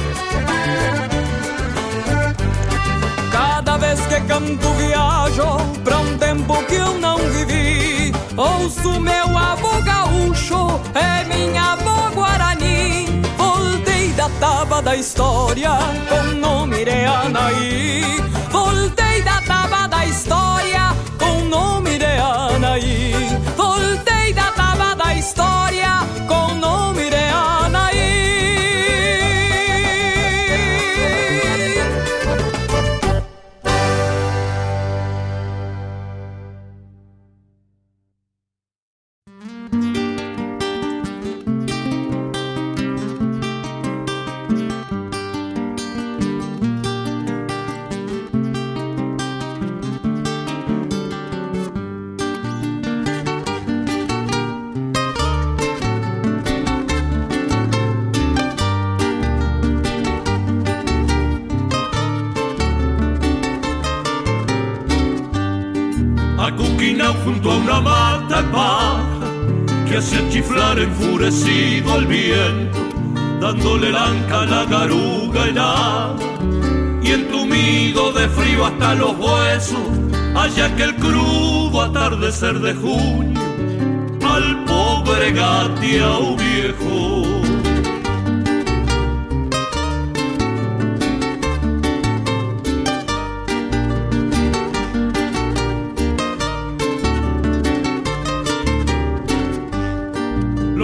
Que 4.12 4.20
canto 4.26 4.68
viajo 4.74 5.56
pra 5.82 5.98
um 5.98 6.18
tempo 6.18 6.62
que 6.66 6.74
eu 6.74 6.98
não 6.98 7.16
vivi. 7.16 8.12
Ouço 8.36 9.01
meu 9.01 9.39
avô 9.39 9.80
gaúcho, 9.82 10.80
é 10.94 11.24
minha 11.24 11.72
avó 11.72 12.10
guarani. 12.14 13.06
Voltei 13.39 14.09
da 14.12 14.28
taba 14.39 14.82
da 14.82 14.94
história 14.97 15.70
com 16.10 16.24
nome 16.47 16.84
de 16.84 17.05
Anaí. 17.06 18.20
Voltei 18.51 19.22
da 19.22 19.40
taba 19.40 19.89
da 19.89 20.05
história 20.05 20.94
com 21.18 21.44
nome 21.47 21.98
de 21.98 22.05
Anaí. 22.05 23.14
Voltei 23.56 24.34
da 24.34 24.51
taba 24.52 24.94
da 24.94 25.14
história 25.14 26.01
com 26.28 26.41
junto 67.43 67.51
a 67.51 67.56
una 67.56 67.81
mata 67.81 68.43
baja 68.43 69.86
que 69.89 69.97
hace 69.97 70.28
chiflar 70.31 70.78
enfurecido 70.78 71.93
al 71.93 72.06
viento, 72.06 72.78
dándole 73.40 73.90
lanca 73.90 74.43
a 74.43 74.47
la 74.47 74.64
garuga 74.64 75.47
helada 75.47 76.16
y 77.02 77.10
entumido 77.10 78.12
de 78.12 78.28
frío 78.28 78.66
hasta 78.66 78.94
los 78.94 79.19
huesos, 79.19 79.81
allá 80.36 80.74
que 80.77 80.85
el 80.85 80.97
crudo 80.97 81.82
atardecer 81.82 82.60
de 82.60 82.74
junio 82.74 83.40
al 84.24 84.64
pobre 84.64 85.32
gateao 85.32 86.36
viejo. 86.36 87.31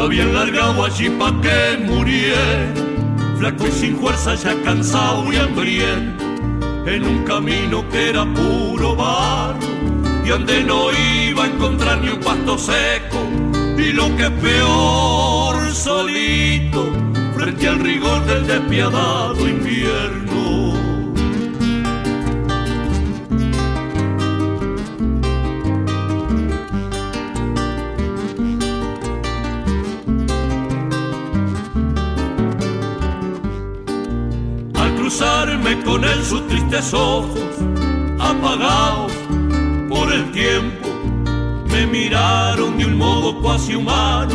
Habían 0.08 0.32
largado 0.32 0.86
allí 0.86 1.10
pa' 1.10 1.38
que 1.42 1.84
muriera, 1.84 2.72
flaco 3.38 3.66
y 3.66 3.72
sin 3.72 3.94
fuerza, 3.98 4.34
ya 4.36 4.54
cansado 4.62 5.30
y 5.30 5.36
hambriento, 5.36 6.24
en 6.86 7.04
un 7.04 7.24
camino 7.24 7.86
que 7.90 8.08
era 8.08 8.24
puro 8.24 8.96
barro, 8.96 9.58
y 10.24 10.28
donde 10.30 10.64
no 10.64 10.90
iba 10.92 11.44
a 11.44 11.46
encontrar 11.48 12.00
ni 12.00 12.08
un 12.08 12.20
pasto 12.20 12.56
seco, 12.56 13.20
y 13.76 13.92
lo 13.92 14.16
que 14.16 14.22
es 14.22 14.30
peor, 14.30 15.74
solito, 15.74 16.90
frente 17.36 17.68
al 17.68 17.80
rigor 17.80 18.24
del 18.24 18.46
despiadado 18.46 19.46
invierno. 19.46 20.27
Con 35.88 36.04
él 36.04 36.22
sus 36.22 36.46
tristes 36.48 36.92
ojos, 36.92 37.40
apagados 38.18 39.10
por 39.88 40.12
el 40.12 40.30
tiempo, 40.32 40.86
me 41.70 41.86
miraron 41.86 42.76
de 42.76 42.84
un 42.84 42.98
modo 42.98 43.40
cuasi 43.40 43.74
humano, 43.74 44.34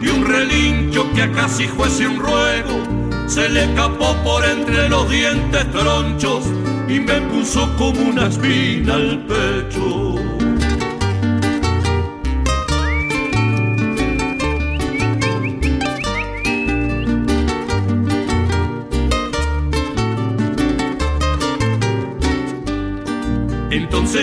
y 0.00 0.06
un 0.06 0.24
relincho 0.24 1.04
que 1.14 1.22
a 1.22 1.32
casi 1.32 1.66
fuese 1.66 2.06
un 2.06 2.20
ruego, 2.20 2.78
se 3.26 3.48
le 3.48 3.64
escapó 3.64 4.14
por 4.22 4.44
entre 4.44 4.88
los 4.88 5.10
dientes 5.10 5.68
tronchos 5.72 6.44
y 6.88 7.00
me 7.00 7.22
puso 7.22 7.68
como 7.76 8.00
una 8.00 8.28
espina 8.28 8.94
al 8.94 9.26
pecho. 9.26 10.47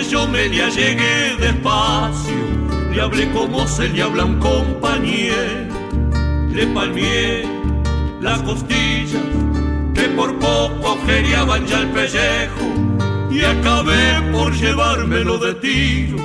Yo 0.08 0.26
me 0.28 0.48
le 0.48 0.70
llegué 0.70 1.36
despacio, 1.40 2.34
le 2.92 3.00
hablé 3.00 3.30
como 3.32 3.66
se 3.66 3.88
le 3.88 4.02
habla 4.02 4.22
a 4.22 4.26
un 4.26 4.38
compañero, 4.38 5.74
le 6.50 6.66
palmié 6.68 7.44
las 8.20 8.40
costillas 8.42 9.22
que 9.94 10.02
por 10.10 10.38
poco 10.38 10.98
geriaban 11.06 11.66
ya 11.66 11.80
el 11.80 11.88
pellejo 11.88 12.66
y 13.30 13.44
acabé 13.44 14.20
por 14.32 14.52
llevármelo 14.54 15.38
de 15.38 15.54
tiro, 15.54 16.18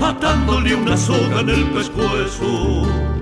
atándole 0.00 0.74
una 0.74 0.96
soga 0.96 1.40
en 1.40 1.50
el 1.50 1.64
pescuezo. 1.70 3.17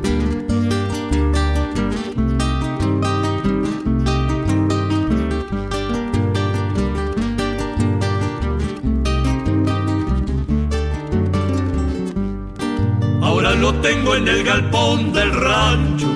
Tengo 13.80 14.14
en 14.14 14.28
el 14.28 14.44
galpón 14.44 15.12
del 15.12 15.32
rancho, 15.32 16.08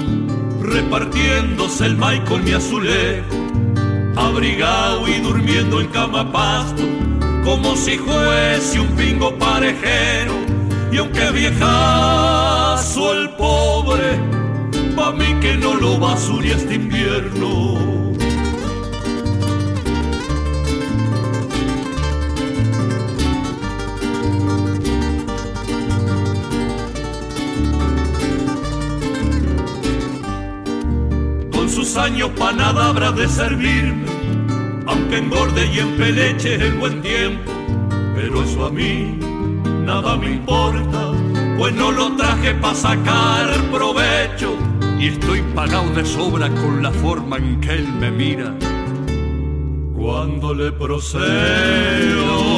repartiéndose 0.63 1.87
el 1.87 1.97
maíz 1.97 2.21
con 2.29 2.45
mi 2.45 2.53
azulejo, 2.53 3.37
abrigado 4.17 5.09
y 5.09 5.21
durmiendo 5.21 5.81
en 5.81 5.89
cama 5.89 6.31
pasto, 6.31 6.83
como 7.45 7.77
si 7.77 7.99
fuese 7.99 8.81
un 8.81 8.89
pingo 8.97 9.37
parejero. 9.39 10.35
Y 10.93 10.99
aunque 10.99 11.31
viejazo 11.31 13.13
el 13.13 13.31
pobre, 13.31 14.19
pa' 14.97 15.13
mí 15.13 15.35
que 15.41 15.57
no 15.57 15.75
lo 15.75 15.99
basure 15.99 16.53
este 16.53 16.75
invierno. 16.75 18.00
Años 31.97 32.31
pa' 32.39 32.53
nada 32.53 32.89
habrá 32.89 33.13
de 33.13 33.29
servirme, 33.29 34.07
aunque 34.87 35.19
engorde 35.19 35.67
y 35.73 35.79
empeleche 35.79 36.55
el 36.55 36.75
buen 36.75 37.01
tiempo. 37.03 37.51
Pero 38.15 38.43
eso 38.43 38.67
a 38.67 38.71
mí 38.71 39.19
nada 39.85 40.17
me 40.17 40.33
importa, 40.33 41.13
pues 41.59 41.75
no 41.75 41.91
lo 41.91 42.17
traje 42.17 42.55
pa' 42.55 42.75
sacar 42.75 43.49
provecho. 43.73 44.57
Y 44.99 45.09
estoy 45.09 45.43
pagado 45.55 45.91
de 45.91 46.05
sobra 46.05 46.49
con 46.51 46.83
la 46.83 46.91
forma 46.91 47.39
en 47.39 47.61
que 47.61 47.73
él 47.73 47.89
me 47.89 48.11
mira 48.11 48.55
cuando 49.97 50.55
le 50.55 50.73
procedo. 50.73 52.50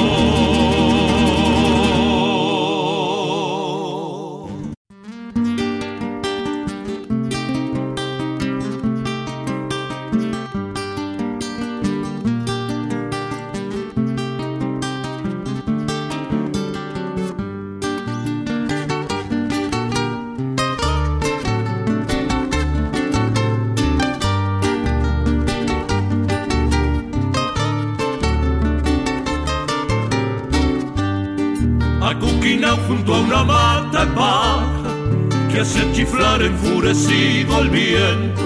Enfurecido 36.40 37.56
al 37.56 37.68
viento, 37.68 38.42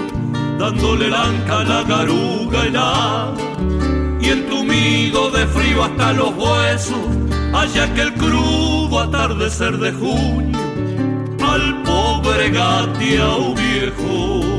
dándole 0.59 1.09
lanca 1.09 1.59
a 1.59 1.63
la 1.63 1.83
garuga 1.83 2.65
helada 2.65 3.33
y 4.19 4.29
entumido 4.29 5.31
de 5.31 5.45
frío 5.47 5.83
hasta 5.83 6.13
los 6.13 6.33
huesos, 6.35 6.97
allá 7.53 7.93
que 7.93 8.01
el 8.01 8.13
crudo 8.15 8.99
atardecer 8.99 9.77
de 9.77 9.91
junio 9.93 10.57
al 11.39 11.81
pobre 11.83 12.49
gateao 12.49 13.53
viejo. 13.55 14.56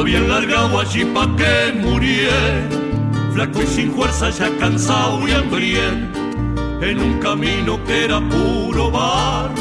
Lo 0.00 0.04
habían 0.04 0.30
largado 0.30 0.80
allí 0.80 1.04
pa' 1.04 1.28
que 1.36 1.78
muriera, 1.78 2.66
flaco 3.34 3.62
y 3.62 3.66
sin 3.66 3.92
fuerza, 3.92 4.30
ya 4.30 4.48
cansado 4.56 5.28
y 5.28 5.32
hambriento, 5.32 6.18
en 6.80 7.00
un 7.00 7.18
camino 7.18 7.78
que 7.84 8.06
era 8.06 8.18
puro 8.18 8.90
barro, 8.90 9.52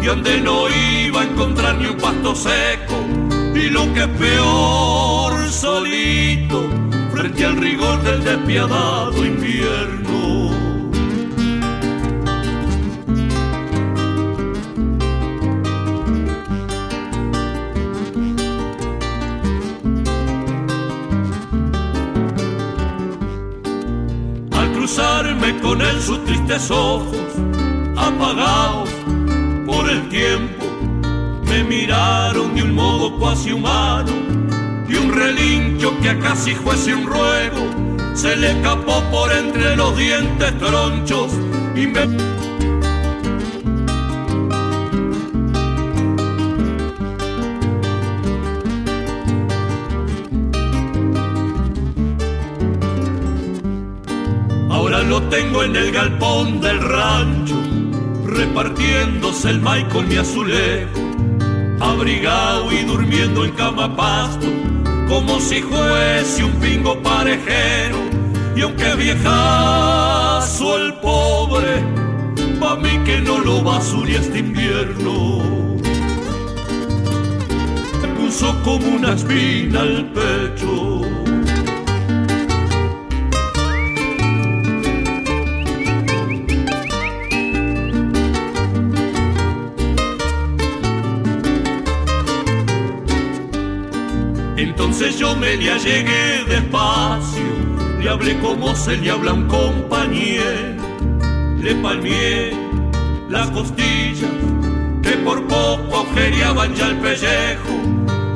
y 0.00 0.06
donde 0.06 0.40
no 0.40 0.68
iba 0.68 1.22
a 1.22 1.24
encontrar 1.24 1.78
ni 1.78 1.86
un 1.86 1.96
pasto 1.96 2.32
seco, 2.32 2.94
y 3.56 3.70
lo 3.70 3.92
que 3.92 4.02
es 4.02 4.08
peor, 4.20 5.50
solito, 5.50 6.70
frente 7.12 7.44
al 7.44 7.56
rigor 7.56 8.00
del 8.04 8.22
despiadado 8.22 9.26
invierno. 9.26 10.01
Él 25.80 26.02
sus 26.02 26.24
tristes 26.24 26.70
ojos, 26.70 27.16
apagados 27.96 28.90
por 29.66 29.88
el 29.88 30.08
tiempo, 30.08 30.66
me 31.46 31.64
miraron 31.64 32.54
de 32.54 32.62
un 32.62 32.74
modo 32.74 33.16
cuasi 33.18 33.52
humano 33.52 34.10
y 34.88 34.94
un 34.94 35.12
relincho 35.12 35.98
que 36.00 36.18
casi 36.18 36.54
fuese 36.54 36.94
un 36.94 37.06
ruego 37.06 37.82
se 38.14 38.36
le 38.36 38.50
escapó 38.50 39.02
por 39.10 39.32
entre 39.32 39.76
los 39.76 39.96
dientes 39.96 40.58
tronchos 40.58 41.32
y 41.74 41.86
lo 55.12 55.20
tengo 55.24 55.62
en 55.62 55.76
el 55.76 55.92
galpón 55.92 56.62
del 56.62 56.80
rancho, 56.80 57.54
repartiéndose 58.24 59.50
el 59.50 59.60
maíz 59.60 59.84
con 59.92 60.08
mi 60.08 60.16
azulejo, 60.16 61.00
abrigado 61.80 62.72
y 62.72 62.82
durmiendo 62.84 63.44
en 63.44 63.50
cama 63.50 63.94
pasto, 63.94 64.46
como 65.10 65.38
si 65.38 65.60
fuese 65.60 66.44
un 66.44 66.52
pingo 66.52 66.98
parejero. 67.02 67.98
Y 68.56 68.62
aunque 68.62 68.94
viejazo 68.94 70.78
el 70.78 70.94
pobre, 70.94 71.84
pa' 72.58 72.76
mí 72.76 72.98
que 73.04 73.20
no 73.20 73.38
lo 73.38 73.60
basure 73.62 74.16
este 74.16 74.38
invierno. 74.38 75.42
Me 78.00 78.08
puso 78.18 78.58
como 78.64 78.96
una 78.96 79.12
espina 79.12 79.80
al 79.80 80.10
pecho. 80.14 81.01
Me 95.36 95.56
le 95.56 95.70
allegué 95.70 96.44
despacio, 96.46 97.42
le 98.00 98.08
hablé 98.08 98.38
como 98.40 98.74
se 98.74 98.96
le 98.96 99.10
habla 99.10 99.30
a 99.30 99.34
un 99.34 99.48
compañero, 99.48 100.76
le 101.58 101.74
palmié 101.76 102.52
las 103.28 103.50
costillas 103.50 104.30
que 105.02 105.12
por 105.24 105.46
poco 105.46 105.96
agujereaban 105.96 106.74
ya 106.74 106.88
el 106.88 106.96
pellejo 106.98 107.74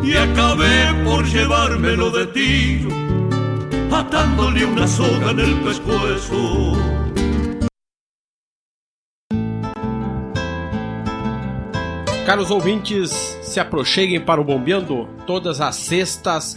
y 0.02 0.16
acabé 0.16 1.04
por 1.04 1.24
llevármelo 1.26 2.10
de 2.10 2.26
tiro, 2.26 2.90
atándole 3.90 4.64
una 4.64 4.86
soga 4.86 5.30
en 5.30 5.40
el 5.40 5.54
pescuezo. 5.60 6.76
Caros 12.26 12.50
ouvintes, 12.50 13.38
se 13.42 13.60
aproxeguem 13.60 14.20
para 14.24 14.40
o 14.40 14.44
Bombeando 14.44 15.08
todas 15.28 15.60
as 15.60 15.76
sextas, 15.76 16.56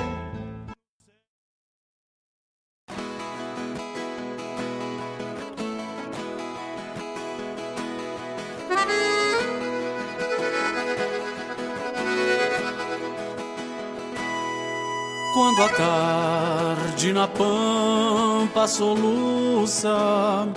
Quando 15.51 15.63
a 15.63 15.69
tarde 15.69 17.11
na 17.11 17.27
pampa 17.27 18.65
soluça, 18.69 20.47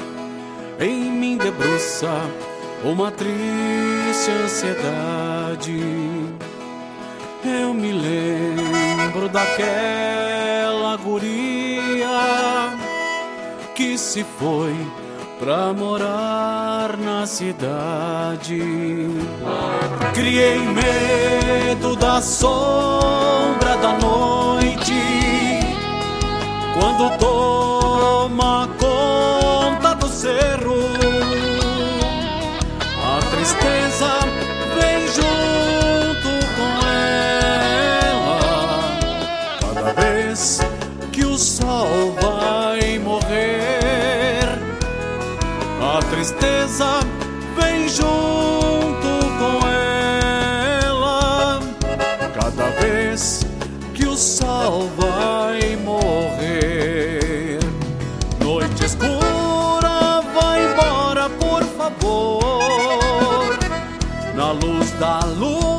em 0.78 1.10
mim 1.10 1.36
debruça 1.36 2.12
uma 2.84 3.10
triste 3.10 4.30
ansiedade. 4.44 5.82
Eu 7.44 7.74
me 7.74 7.90
lembro 7.92 9.28
daquela 9.28 10.96
guria 10.96 12.78
que 13.74 13.98
se 13.98 14.24
foi 14.38 14.76
pra 15.40 15.72
morar 15.72 16.96
na 16.96 17.26
cidade. 17.26 18.60
Criei 20.14 20.60
medo 20.60 21.96
da 21.96 22.22
sombra 22.22 23.76
da 23.76 23.98
noite 23.98 24.63
quando 26.74 27.16
toma 27.18 28.68
conta 28.78 29.94
do 29.94 30.09
cerro. 30.09 30.74
A 33.02 33.18
tristeza 33.30 34.18
vem 34.74 35.06
junto 35.06 36.30
com 36.56 36.70
ela 38.10 38.38
cada 39.60 39.92
vez 39.92 40.60
que 41.12 41.24
o 41.24 41.38
sol 41.38 42.16
vai 42.20 42.98
morrer. 42.98 44.59
A 45.80 46.01
tristeza 46.10 47.01
vem 47.56 47.88
junto 47.88 49.12
com 49.38 49.66
ela 50.86 51.60
cada 52.34 52.66
vez 52.80 53.46
que 53.94 54.06
o 54.06 54.16
sol 54.16 54.90
vai 54.96 55.13
Na 65.00 65.18
luz 65.40 65.73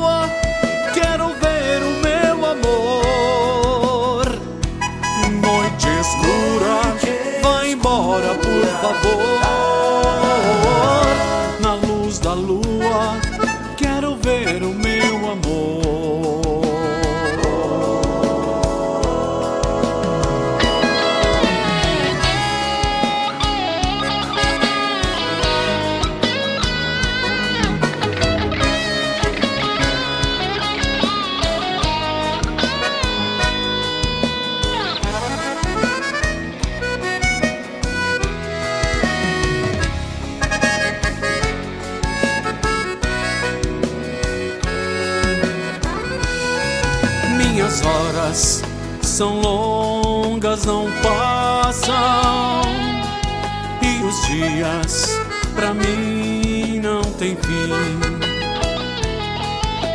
tem 57.18 57.36
fim. 57.36 57.70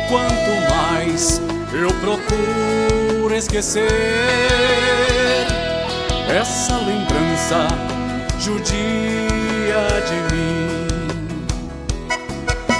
Quanto 0.08 0.52
mais 0.74 1.40
eu 1.72 1.88
procuro 2.00 3.34
esquecer 3.34 3.86
essa 6.28 6.76
lembrança 6.78 7.68
judia 8.38 10.02
de 10.08 10.34
mim. 10.34 10.72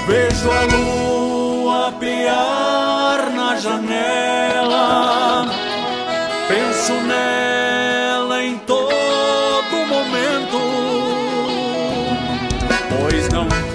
Vejo 0.07 0.51
a 0.51 0.63
lua 0.75 1.91
brilhar 1.91 3.31
na 3.33 3.55
janela, 3.55 5.45
penso 6.47 6.93
nela 6.93 8.43
em 8.43 8.57
todo 8.57 8.72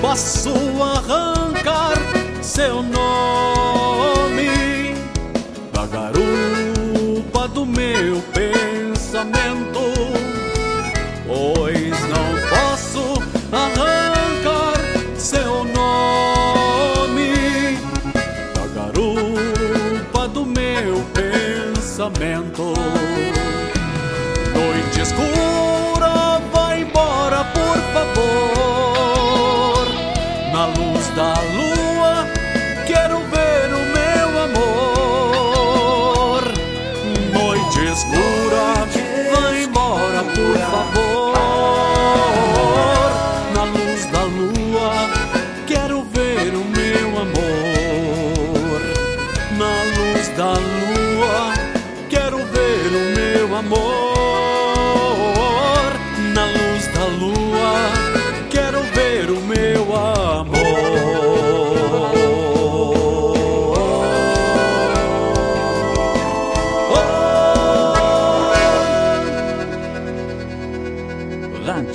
posso 0.09 0.55
arrancar 0.83 1.99
seu 2.41 2.83
nome 2.83 4.49
da 5.71 5.87
garupa 5.87 7.47
do 7.49 7.67
meu 7.67 8.23
pensamento, 8.33 9.93
pois 11.27 12.01
não 12.09 12.39
posso 12.49 13.23
arrancar 13.53 14.81
seu 15.19 15.65
nome 15.65 16.17
da 18.55 18.67
garupa 18.75 20.27
do 20.29 20.47
meu 20.47 21.05
pensamento. 21.13 22.73
Noite 24.55 25.01
escura, 25.03 25.58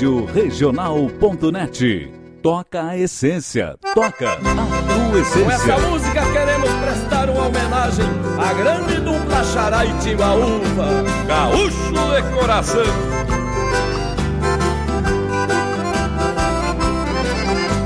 Rádio 0.04 0.26
Regional.net. 0.26 2.12
Toca 2.42 2.88
a 2.88 2.98
essência. 2.98 3.78
Toca 3.96 4.34
a 4.34 4.36
tua 4.36 4.54
Com 4.54 5.18
essência. 5.18 5.54
essa 5.54 5.78
música 5.78 6.22
queremos 6.34 6.70
prestar 6.70 7.30
uma 7.30 7.48
homenagem 7.48 8.06
à 8.38 8.54
grande 8.54 9.00
dupla 9.00 9.44
Xará 9.46 9.86
e 9.86 9.94
Timbaúva, 10.00 11.04
gaúcho 11.26 11.94
de 11.94 12.38
coração. 12.38 12.84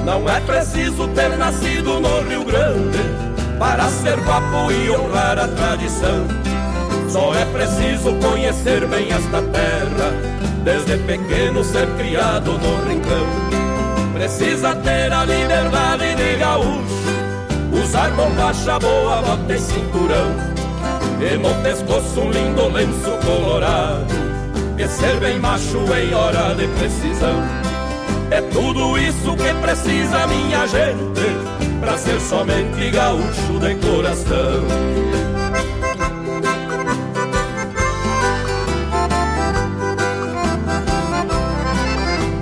Não 0.03 0.27
é 0.27 0.41
preciso 0.41 1.07
ter 1.09 1.37
nascido 1.37 1.99
no 1.99 2.21
Rio 2.21 2.43
Grande 2.45 2.97
para 3.59 3.87
ser 3.89 4.19
guapo 4.21 4.71
e 4.71 4.89
honrar 4.89 5.37
a 5.37 5.47
tradição. 5.49 6.25
Só 7.09 7.33
é 7.35 7.45
preciso 7.45 8.15
conhecer 8.15 8.87
bem 8.87 9.11
esta 9.11 9.41
terra, 9.43 10.36
desde 10.67 10.97
pequeno 10.97 11.63
ser 11.63 11.87
criado 11.95 12.51
no 12.51 12.89
rincão. 12.89 13.25
Precisa 14.13 14.75
ter 14.75 15.13
a 15.13 15.23
liberdade 15.23 16.13
de 16.15 16.35
gaúcho, 16.35 17.07
usar 17.71 18.11
bombacha 18.11 18.77
boa, 18.77 19.21
bota 19.21 19.53
e 19.53 19.59
cinturão. 19.59 20.29
E 21.21 21.37
no 21.37 21.63
pescoço 21.63 22.19
um 22.19 22.31
lindo 22.31 22.67
lenço 22.67 23.11
colorado, 23.25 24.13
e 24.77 24.87
ser 24.89 25.17
bem 25.21 25.39
macho 25.39 25.77
em 25.95 26.13
hora 26.13 26.53
de 26.55 26.67
precisão. 26.67 27.41
É 28.29 28.41
tudo 28.41 28.97
isso 28.97 29.37
que 29.37 29.53
precisa 29.61 30.27
minha 30.27 30.67
gente 30.67 31.79
Pra 31.79 31.97
ser 31.97 32.19
somente 32.19 32.89
gaúcho 32.89 33.57
de 33.61 33.75
coração 33.75 35.16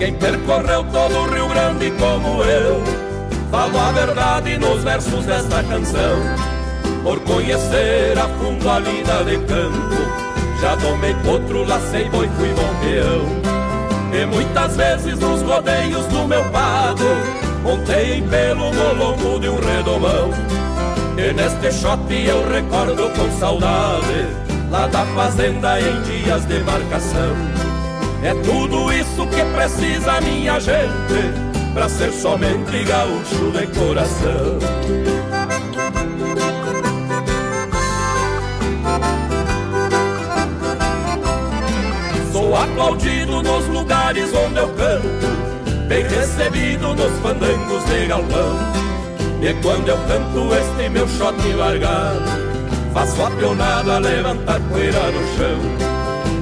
Quem 0.05 0.13
percorreu 0.17 0.83
todo 0.91 1.17
o 1.17 1.33
Rio 1.33 1.47
Grande 1.49 1.89
como 1.97 2.43
eu. 2.43 2.83
Falo 3.49 3.79
a 3.79 3.91
verdade 3.91 4.55
nos 4.59 4.83
versos 4.83 5.25
desta 5.25 5.63
canção. 5.63 6.19
Por 7.01 7.19
conhecer 7.21 8.15
a 8.15 8.27
fundo 8.37 8.69
a 8.69 8.77
lida 8.77 9.23
de 9.23 9.39
campo 9.47 9.95
já 10.61 10.77
tomei 10.77 11.15
potro, 11.25 11.67
lacei 11.67 12.07
boi, 12.09 12.29
fui 12.37 12.49
bom 12.49 12.75
peão. 12.81 14.21
E 14.21 14.25
muitas 14.27 14.77
vezes 14.77 15.17
nos 15.17 15.41
rodeios 15.41 16.05
do 16.05 16.27
meu 16.27 16.43
pago 16.51 17.03
Montei 17.63 18.19
em 18.19 18.27
pelo 18.27 18.71
no 18.71 19.39
de 19.39 19.49
um 19.49 19.55
redomão. 19.55 20.29
E 21.17 21.33
neste 21.33 21.81
shot 21.81 22.13
eu 22.13 22.47
recordo 22.47 23.09
com 23.09 23.39
saudade 23.39 24.27
Lá 24.69 24.85
da 24.85 25.03
fazenda 25.15 25.81
em 25.81 25.99
dias 26.03 26.45
de 26.45 26.59
marcação. 26.59 27.65
É 28.25 28.33
tudo 28.43 28.91
isso 28.93 29.04
que 29.27 29.43
precisa 29.55 30.21
minha 30.21 30.59
gente 30.59 31.73
Pra 31.73 31.89
ser 31.89 32.11
somente 32.11 32.83
gaúcho 32.83 33.51
de 33.51 33.67
coração 33.77 34.59
Sou 42.31 42.55
aplaudido 42.55 43.41
nos 43.41 43.65
lugares 43.67 44.29
onde 44.33 44.57
eu 44.59 44.67
canto, 44.75 45.87
bem 45.87 46.03
recebido 46.03 46.93
nos 46.93 47.19
fandangos 47.19 47.83
de 47.85 48.07
galpão. 48.07 48.59
E 49.41 49.53
quando 49.63 49.87
eu 49.87 49.97
canto 50.07 50.53
este 50.53 50.89
meu 50.89 51.07
shot 51.07 51.35
largado, 51.53 52.23
faço 52.93 53.23
a 53.23 53.31
pionada 53.31 53.99
levantar 53.99 54.59
poeira 54.69 55.11
no 55.11 55.37
chão. 55.37 55.94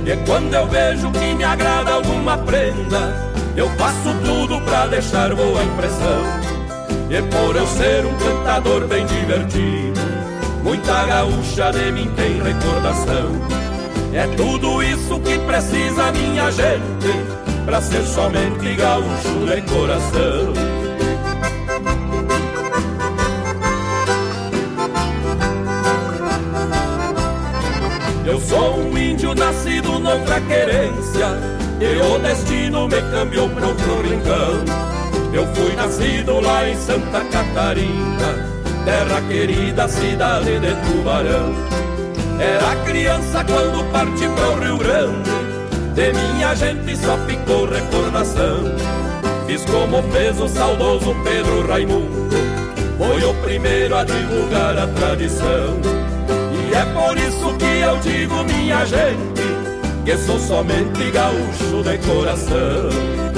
E 0.05 0.17
quando 0.25 0.53
eu 0.53 0.67
vejo 0.67 1.11
que 1.11 1.33
me 1.33 1.43
agrada 1.43 1.93
alguma 1.93 2.37
prenda, 2.37 3.31
eu 3.55 3.69
faço 3.71 4.13
tudo 4.25 4.59
pra 4.61 4.87
deixar 4.87 5.33
boa 5.33 5.63
impressão. 5.63 6.23
E 7.09 7.21
por 7.21 7.55
eu 7.55 7.67
ser 7.67 8.05
um 8.05 8.17
cantador 8.17 8.87
bem 8.87 9.05
divertido, 9.05 9.99
muita 10.63 11.05
gaúcha 11.05 11.71
de 11.71 11.91
mim 11.91 12.09
tem 12.15 12.41
recordação. 12.41 13.63
É 14.13 14.27
tudo 14.35 14.83
isso 14.83 15.19
que 15.21 15.39
precisa 15.39 16.11
minha 16.11 16.51
gente 16.51 17.43
Pra 17.65 17.81
ser 17.81 18.03
somente 18.03 18.75
gaúcho 18.75 19.45
de 19.47 19.61
coração 19.61 20.82
sou 28.43 28.79
um 28.79 28.97
índio 28.97 29.33
nascido 29.33 29.99
noutra 29.99 30.39
querência 30.41 31.27
E 31.79 32.01
o 32.01 32.19
destino 32.19 32.87
me 32.87 33.01
cambiou 33.11 33.49
pro 33.49 33.67
outro 33.67 34.01
rincão 34.01 34.63
Eu 35.33 35.47
fui 35.53 35.75
nascido 35.75 36.39
lá 36.39 36.67
em 36.67 36.75
Santa 36.77 37.21
Catarina 37.25 38.53
Terra 38.85 39.21
querida, 39.29 39.87
cidade 39.87 40.59
de 40.59 40.75
Tubarão. 40.85 41.53
Era 42.37 42.75
criança 42.83 43.43
quando 43.45 43.89
parti 43.91 44.27
para 44.27 44.49
o 44.49 44.59
Rio 44.59 44.77
Grande 44.77 45.29
De 45.93 46.11
minha 46.11 46.53
gente 46.53 46.97
só 46.97 47.17
ficou 47.19 47.65
recordação. 47.65 48.63
Fiz 49.47 49.63
como 49.65 50.03
fez 50.11 50.39
o 50.39 50.49
saudoso 50.49 51.15
Pedro 51.23 51.65
Raimundo 51.67 52.29
Foi 52.97 53.23
o 53.23 53.33
primeiro 53.35 53.95
a 53.95 54.03
divulgar 54.03 54.77
a 54.77 54.87
tradição 54.87 55.79
E 56.73 56.75
é 56.75 56.85
por 56.85 57.15
isso 57.19 57.55
que 57.57 57.65
eu 57.65 57.97
digo 57.99 58.43
minha 58.45 58.83
gente 58.83 59.43
Que 60.03 60.17
sou 60.17 60.39
somente 60.39 61.11
gaúcho 61.11 61.83
de 61.83 61.97
coração 61.99 63.32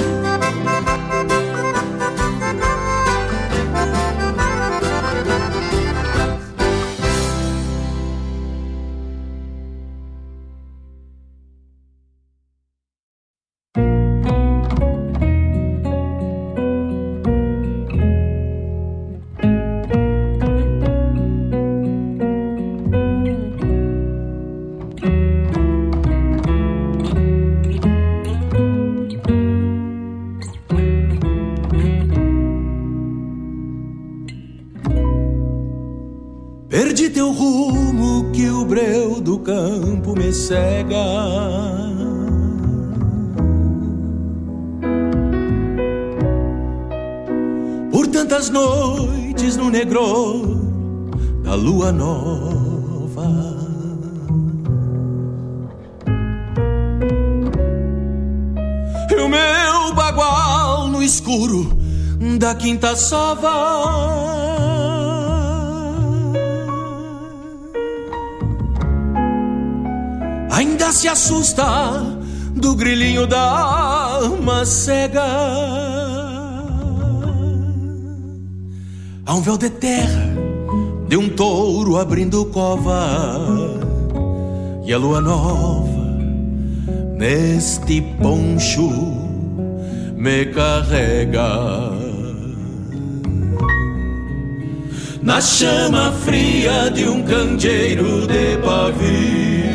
nova. 52.26 53.28
E 59.10 59.14
o 59.14 59.28
meu 59.28 59.94
bagual 59.94 60.88
no 60.88 61.02
escuro 61.02 61.76
da 62.38 62.54
quinta 62.54 62.96
sova. 62.96 64.26
ainda 70.50 70.90
se 70.90 71.06
assusta 71.06 71.64
do 72.54 72.74
grilinho 72.74 73.26
da 73.26 73.42
alma 73.42 74.64
cega. 74.64 75.22
Há 79.26 79.34
um 79.34 79.42
véu 79.42 79.58
de 79.58 79.68
terra 79.68 80.45
de 81.08 81.16
um 81.16 81.28
touro 81.28 81.96
abrindo 81.96 82.44
cova 82.46 83.38
e 84.84 84.92
a 84.92 84.98
lua 84.98 85.20
nova 85.20 85.86
neste 87.16 88.00
poncho 88.20 88.90
me 90.16 90.46
carrega. 90.46 91.96
Na 95.22 95.40
chama 95.40 96.12
fria 96.24 96.88
de 96.90 97.08
um 97.08 97.22
candeeiro 97.22 98.28
de 98.28 98.56
pavio 98.58 99.66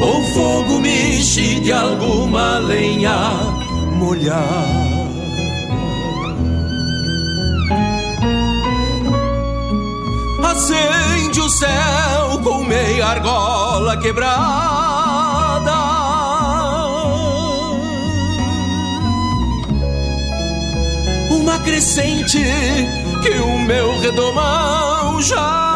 O 0.00 0.22
fogo 0.32 0.80
mexe 0.80 1.60
de 1.60 1.72
alguma 1.72 2.58
lenha 2.60 3.16
molhada. 3.98 4.85
Acende 10.56 11.38
o 11.38 11.50
céu 11.50 12.40
com 12.42 12.64
meia 12.64 13.08
argola 13.08 13.94
quebrada. 13.98 14.30
Uma 21.30 21.58
crescente 21.58 22.42
que 23.22 23.38
o 23.38 23.58
meu 23.66 24.00
redomão 24.00 25.20
já 25.20 25.66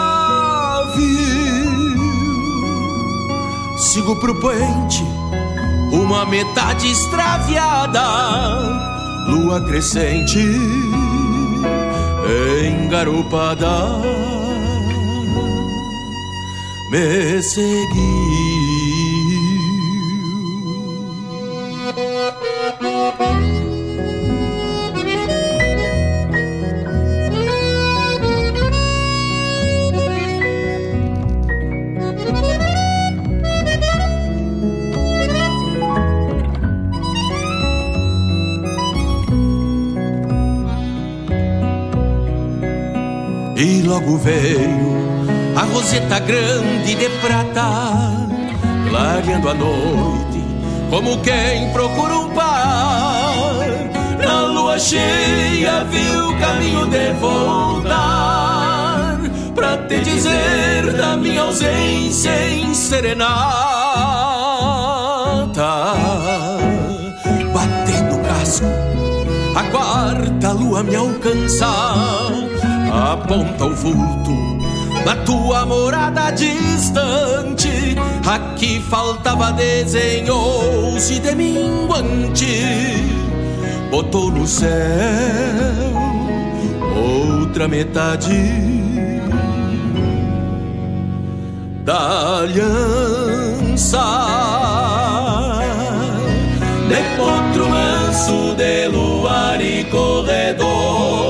sigo 3.76 4.16
pro 4.16 4.34
poente, 4.40 5.04
uma 5.92 6.24
metade 6.24 6.90
extraviada, 6.90 8.00
lua 9.26 9.60
crescente, 9.60 10.40
engarupada, 12.82 14.39
me 16.90 17.40
seguiu. 17.40 18.50
e 43.62 43.82
logo 43.82 44.16
veio 44.16 44.89
a 45.60 45.64
roseta 45.64 46.18
grande 46.20 46.94
de 46.94 47.08
prata, 47.20 47.68
clareando 48.88 49.50
a 49.50 49.54
noite, 49.54 50.42
como 50.88 51.18
quem 51.18 51.70
procura 51.70 52.18
um 52.18 52.30
par. 52.30 53.66
Na 54.18 54.40
lua 54.46 54.78
cheia 54.78 55.84
viu 55.84 56.30
o 56.30 56.38
caminho 56.38 56.86
de 56.86 57.12
voltar, 57.20 59.18
pra 59.54 59.76
te 59.86 60.00
dizer 60.00 60.94
da 60.96 61.14
minha 61.18 61.42
ausência 61.42 62.30
em 62.48 62.72
serenata. 62.72 63.20
Batendo 67.52 68.18
casco, 68.26 68.64
a 69.54 69.62
quarta 69.64 70.52
lua 70.52 70.82
me 70.82 70.96
alcança, 70.96 71.68
aponta 73.12 73.66
o 73.66 73.74
vulto 73.74 74.59
na 75.04 75.16
tua 75.24 75.66
morada 75.66 76.30
distante. 76.30 77.96
Aqui 78.26 78.80
faltava 78.80 79.52
desenhou-se 79.52 81.18
de 81.18 81.34
minguante, 81.34 82.96
botou 83.90 84.30
no 84.30 84.46
céu 84.46 84.70
outra 86.96 87.66
metade 87.66 88.80
da 91.84 92.38
aliança. 92.40 94.00
De 96.88 97.02
potro 97.16 97.68
manso 97.68 98.54
de 98.56 98.88
luar 98.88 99.60
e 99.60 99.84
corredor 99.84 101.29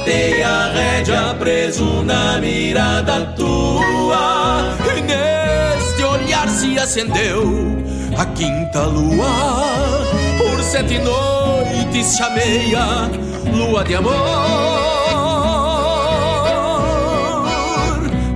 Atei 0.00 0.42
a 0.42 0.72
rédea 0.72 1.36
preso 1.38 2.02
na 2.02 2.38
mirada 2.38 3.20
tua. 3.36 4.74
E 4.96 5.02
neste 5.02 6.02
olhar 6.02 6.48
se 6.48 6.78
acendeu 6.78 7.76
a 8.16 8.24
quinta 8.24 8.86
lua. 8.86 10.06
Por 10.38 10.62
sete 10.62 10.98
noites 11.00 12.16
chamei 12.16 12.74
a 12.74 13.10
lua 13.54 13.84
de 13.84 13.96
amor. 13.96 14.14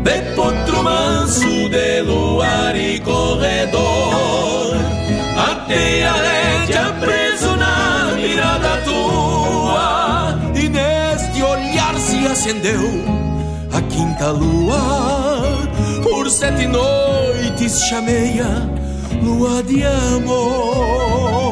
De 0.03 0.21
potro 0.37 0.83
manso 0.83 1.71
de 1.71 2.03
luar 2.03 2.77
e 2.77 3.01
corredor. 3.01 4.77
Atei 5.39 6.05
a 6.05 6.13
rédea 6.13 6.44
acendeu 12.35 12.83
a 13.73 13.81
quinta 13.83 14.31
lua. 14.33 15.43
Por 16.03 16.29
sete 16.29 16.67
noites 16.67 17.81
chamei 17.89 18.41
a 18.41 18.69
lua 19.23 19.63
de 19.63 19.85
amor 19.85 21.44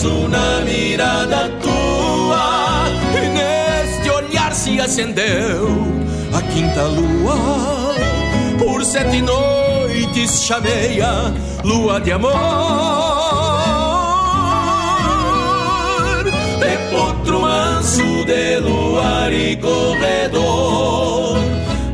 preso 0.00 0.28
na 0.28 0.62
mirada 0.64 1.50
tua. 1.60 2.86
E 3.14 3.28
neste 3.28 4.10
olhar 4.10 4.52
se 4.54 4.80
acendeu 4.80 5.68
a 6.32 6.40
quinta 6.42 6.84
lua. 6.84 7.94
Por 8.58 8.84
sete 8.84 9.20
noites 9.20 10.42
chamei 10.44 11.02
a 11.02 11.32
lua 11.64 12.00
de 12.00 12.12
amor. 12.12 12.32
De 16.58 16.78
potro 16.90 17.40
manso 17.40 18.24
de 18.24 18.58
luar 18.60 19.32
e 19.32 19.56
corredor. 19.56 21.38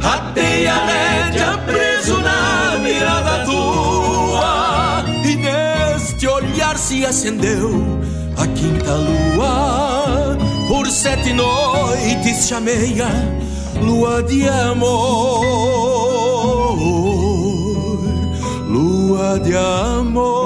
Atei 0.02 0.66
a 0.66 0.86
rédea 0.86 1.58
preso 1.66 2.18
na 2.20 2.78
mirada 2.78 3.35
se 6.86 7.04
acendeu 7.04 7.70
a 8.36 8.46
quinta 8.46 8.94
lua. 8.94 10.38
Por 10.68 10.86
sete 10.86 11.32
noites 11.32 12.46
chamei 12.46 12.96
a 13.02 13.10
lua 13.84 14.22
de 14.22 14.48
amor. 14.48 15.44
Lua 18.68 19.40
de 19.40 19.56
amor 19.56 20.45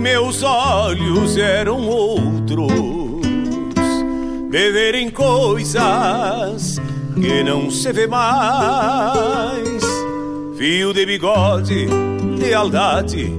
Meus 0.00 0.42
olhos 0.42 1.36
eram 1.36 1.86
outros, 1.88 2.70
de 4.50 4.72
verem 4.72 5.10
coisas 5.10 6.80
que 7.14 7.42
não 7.42 7.70
se 7.70 7.92
vê 7.92 8.06
mais. 8.06 9.82
Fio 10.56 10.92
de 10.92 11.04
bigode, 11.04 11.86
lealdade 12.38 13.32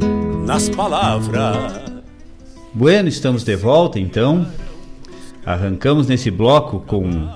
nas 0.45 0.67
palavras. 0.69 1.81
Bueno, 2.73 3.07
estamos 3.07 3.43
de 3.43 3.55
volta 3.55 3.99
então. 3.99 4.45
Arrancamos 5.45 6.07
nesse 6.07 6.29
bloco 6.29 6.81
com 6.81 7.29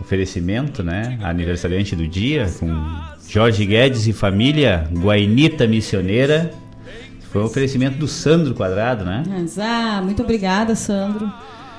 oferecimento, 0.00 0.82
né? 0.82 1.18
Aniversariante 1.22 1.94
do 1.94 2.08
dia, 2.08 2.50
com 2.58 2.66
Jorge 3.28 3.66
Guedes 3.66 4.06
e 4.06 4.12
família, 4.12 4.88
Guainita 4.92 5.66
Missioneira. 5.66 6.63
Foi 7.34 7.42
um 7.42 7.46
oferecimento 7.46 7.98
do 7.98 8.06
Sandro 8.06 8.54
Quadrado, 8.54 9.04
né? 9.04 9.24
Ah, 9.58 10.00
muito 10.00 10.22
obrigada, 10.22 10.76
Sandro. 10.76 11.28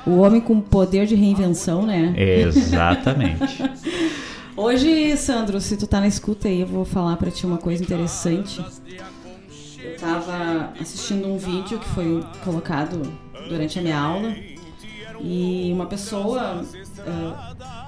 O 0.05 0.17
homem 0.17 0.41
com 0.41 0.59
poder 0.59 1.05
de 1.05 1.15
reinvenção, 1.15 1.85
né? 1.85 2.13
Exatamente. 2.17 3.63
Hoje, 4.53 5.15
Sandro, 5.15 5.61
se 5.61 5.77
tu 5.77 5.87
tá 5.87 6.01
na 6.01 6.09
escuta 6.09 6.49
aí, 6.49 6.59
eu 6.59 6.67
vou 6.67 6.83
falar 6.83 7.15
pra 7.15 7.31
ti 7.31 7.45
uma 7.45 7.57
coisa 7.57 7.81
interessante. 7.81 8.61
Eu 9.81 9.95
tava 9.97 10.73
assistindo 10.77 11.25
um 11.25 11.37
vídeo 11.37 11.79
que 11.79 11.87
foi 11.87 12.21
colocado 12.43 13.01
durante 13.47 13.79
a 13.79 13.81
minha 13.81 13.97
aula 13.97 14.35
e 15.21 15.71
uma 15.71 15.85
pessoa 15.85 16.65
ah, 17.07 17.84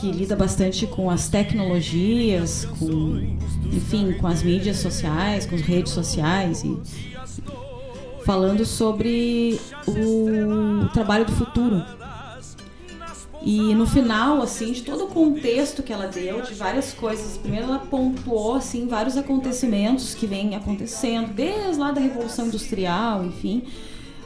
que 0.00 0.10
lida 0.12 0.36
bastante 0.36 0.86
com 0.86 1.10
as 1.10 1.28
tecnologias, 1.28 2.64
com, 2.78 3.36
enfim, 3.72 4.12
com 4.12 4.26
as 4.26 4.42
mídias 4.42 4.78
sociais, 4.78 5.46
com 5.46 5.54
as 5.54 5.60
redes 5.60 5.92
sociais 5.92 6.64
e 6.64 6.78
falando 8.24 8.64
sobre 8.64 9.60
o 9.86 10.88
trabalho 10.92 11.24
do 11.24 11.32
futuro. 11.32 11.82
E 13.42 13.74
no 13.76 13.86
final, 13.86 14.42
assim, 14.42 14.72
de 14.72 14.82
todo 14.82 15.04
o 15.04 15.06
contexto 15.06 15.80
que 15.80 15.92
ela 15.92 16.08
deu, 16.08 16.42
de 16.42 16.52
várias 16.54 16.92
coisas, 16.92 17.36
primeiro 17.36 17.66
ela 17.66 17.78
pontuou, 17.78 18.56
assim, 18.56 18.88
vários 18.88 19.16
acontecimentos 19.16 20.14
que 20.14 20.26
vêm 20.26 20.56
acontecendo, 20.56 21.32
desde 21.32 21.78
lá 21.78 21.92
da 21.92 22.00
Revolução 22.00 22.48
Industrial, 22.48 23.24
enfim, 23.24 23.62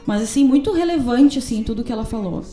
mas, 0.07 0.23
assim, 0.23 0.43
muito 0.43 0.71
relevante, 0.71 1.37
assim, 1.37 1.61
tudo 1.61 1.83
que 1.83 1.91
ela 1.91 2.03
falou. 2.03 2.43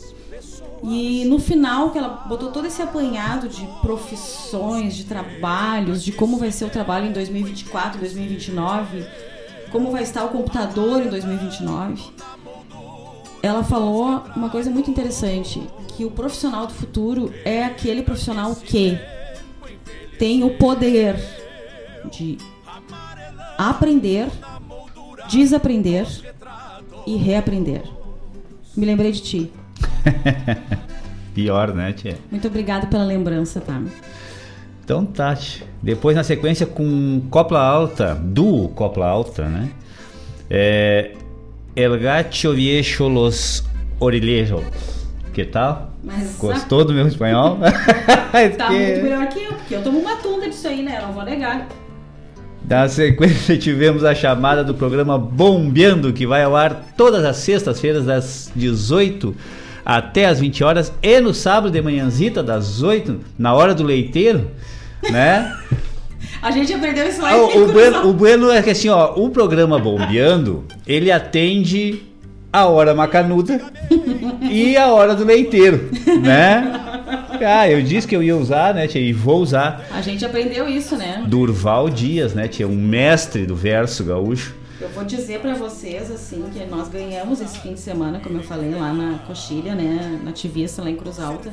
E 0.83 1.25
no 1.25 1.39
final, 1.39 1.91
que 1.91 1.97
ela 1.97 2.23
botou 2.27 2.51
todo 2.51 2.65
esse 2.65 2.81
apanhado 2.81 3.49
de 3.49 3.67
profissões, 3.81 4.95
de 4.95 5.03
trabalhos, 5.03 6.03
de 6.03 6.11
como 6.11 6.37
vai 6.37 6.51
ser 6.51 6.65
o 6.65 6.69
trabalho 6.69 7.07
em 7.07 7.11
2024, 7.11 7.99
2029, 7.99 9.05
como 9.71 9.91
vai 9.91 10.03
estar 10.03 10.23
o 10.23 10.29
computador 10.29 11.01
em 11.01 11.09
2029 11.09 12.11
ela 13.41 13.63
falou 13.63 14.23
uma 14.35 14.49
coisa 14.49 14.69
muito 14.69 14.89
interessante, 14.89 15.61
que 15.95 16.05
o 16.05 16.11
profissional 16.11 16.67
do 16.67 16.73
futuro 16.73 17.33
é 17.45 17.63
aquele 17.63 18.03
profissional 18.03 18.55
que 18.55 18.97
tem 20.17 20.43
o 20.43 20.57
poder 20.57 21.15
de 22.11 22.37
aprender, 23.57 24.29
desaprender 25.29 26.05
e 27.05 27.15
reaprender. 27.15 27.83
Me 28.75 28.85
lembrei 28.85 29.11
de 29.11 29.21
ti. 29.21 29.51
Pior, 31.33 31.73
né, 31.73 31.93
tia? 31.93 32.17
Muito 32.29 32.47
obrigada 32.47 32.87
pela 32.87 33.03
lembrança, 33.03 33.61
tá? 33.61 33.81
Então, 34.83 35.05
Tati. 35.05 35.63
Depois, 35.81 36.15
na 36.15 36.23
sequência, 36.23 36.65
com 36.65 37.21
Copla 37.29 37.61
Alta, 37.61 38.15
duo 38.15 38.69
Copla 38.69 39.05
Alta, 39.05 39.45
né? 39.45 39.69
É, 40.49 41.11
El 41.75 41.99
gacho 41.99 42.53
viejo 42.53 43.07
los 43.07 43.63
orilejos. 43.99 44.61
Que 45.33 45.45
tal? 45.45 45.93
Mas, 46.03 46.37
Gostou 46.39 46.83
do 46.83 46.93
meu 46.93 47.05
espanhol? 47.07 47.59
Tá 48.57 48.71
muito 48.71 49.03
melhor 49.03 49.27
que 49.27 49.43
eu, 49.43 49.53
porque 49.53 49.75
eu 49.75 49.83
tomo 49.83 49.99
uma 49.99 50.15
tunda 50.15 50.49
disso 50.49 50.67
aí, 50.67 50.81
né? 50.81 50.99
Não 51.01 51.13
vou 51.13 51.23
negar. 51.23 51.67
Na 52.67 52.89
sequência 52.89 53.57
tivemos 53.57 54.03
a 54.03 54.13
chamada 54.13 54.63
do 54.63 54.73
programa 54.73 55.17
Bombeando, 55.17 56.11
que 56.11 56.25
vai 56.25 56.43
ao 56.43 56.55
ar 56.55 56.83
todas 56.97 57.23
as 57.23 57.37
sextas-feiras, 57.37 58.05
das 58.05 58.51
18 58.55 59.35
até 59.85 60.25
as 60.25 60.39
20 60.39 60.63
horas, 60.63 60.93
e 61.01 61.19
no 61.19 61.33
sábado 61.33 61.71
de 61.71 61.81
manhãzita, 61.81 62.43
das 62.43 62.81
8, 62.81 63.19
na 63.37 63.53
hora 63.53 63.73
do 63.73 63.83
leiteiro, 63.83 64.49
né? 65.09 65.55
A 66.41 66.51
gente 66.51 66.73
aprendeu 66.73 67.07
isso 67.07 67.21
lá 67.21 67.35
o, 67.35 67.63
o, 67.63 67.71
bueno, 67.71 68.07
o 68.07 68.13
bueno 68.13 68.49
é 68.49 68.61
que 68.61 68.69
assim, 68.69 68.87
ó, 68.87 69.13
o 69.15 69.29
programa 69.29 69.77
Bombeando, 69.77 70.63
ele 70.87 71.11
atende 71.11 72.01
a 72.51 72.65
hora 72.65 72.93
macanuda 72.93 73.61
e 74.49 74.77
a 74.77 74.87
hora 74.87 75.15
do 75.15 75.25
leiteiro, 75.25 75.89
né? 76.21 76.79
Ah, 77.45 77.69
eu 77.69 77.81
disse 77.81 78.07
que 78.07 78.15
eu 78.15 78.23
ia 78.23 78.35
usar, 78.35 78.73
né, 78.73 78.87
tia, 78.87 79.01
e 79.01 79.13
vou 79.13 79.41
usar. 79.41 79.85
A 79.91 80.01
gente 80.01 80.25
aprendeu 80.25 80.67
isso, 80.67 80.95
né? 80.95 81.23
Durval 81.27 81.89
Dias, 81.89 82.33
né, 82.33 82.47
tia, 82.47 82.67
um 82.67 82.75
mestre 82.75 83.45
do 83.45 83.55
verso 83.55 84.03
gaúcho. 84.03 84.55
Eu 84.81 84.87
vou 84.89 85.03
dizer 85.03 85.41
pra 85.41 85.55
vocês, 85.55 86.09
assim, 86.09 86.41
que 86.53 86.65
nós 86.65 86.87
ganhamos 86.87 87.41
esse 87.41 87.59
fim 87.59 87.73
de 87.73 87.81
semana, 87.81 88.19
como 88.19 88.37
eu 88.37 88.43
falei, 88.43 88.73
lá 88.73 88.93
na 88.93 89.19
Coxilha, 89.19 89.75
né? 89.75 90.21
Na 90.23 90.31
Tivista, 90.31 90.81
lá 90.81 90.89
em 90.89 90.95
Cruz 90.95 91.19
Alta. 91.19 91.51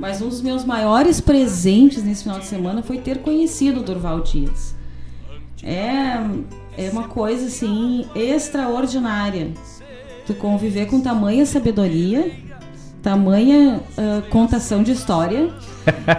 Mas 0.00 0.20
um 0.20 0.28
dos 0.28 0.42
meus 0.42 0.64
maiores 0.64 1.20
presentes 1.20 2.02
nesse 2.02 2.24
final 2.24 2.40
de 2.40 2.46
semana 2.46 2.82
foi 2.82 2.98
ter 2.98 3.18
conhecido 3.18 3.80
o 3.80 3.82
Durval 3.84 4.20
Dias. 4.20 4.74
É, 5.62 6.16
é 6.76 6.90
uma 6.90 7.06
coisa, 7.06 7.46
assim, 7.46 8.04
extraordinária. 8.16 9.52
Tu 10.26 10.34
conviver 10.34 10.86
com 10.86 11.00
tamanha 11.00 11.46
sabedoria, 11.46 12.32
tamanha 13.00 13.80
ah, 13.96 14.22
contação 14.28 14.82
de 14.82 14.90
história, 14.90 15.54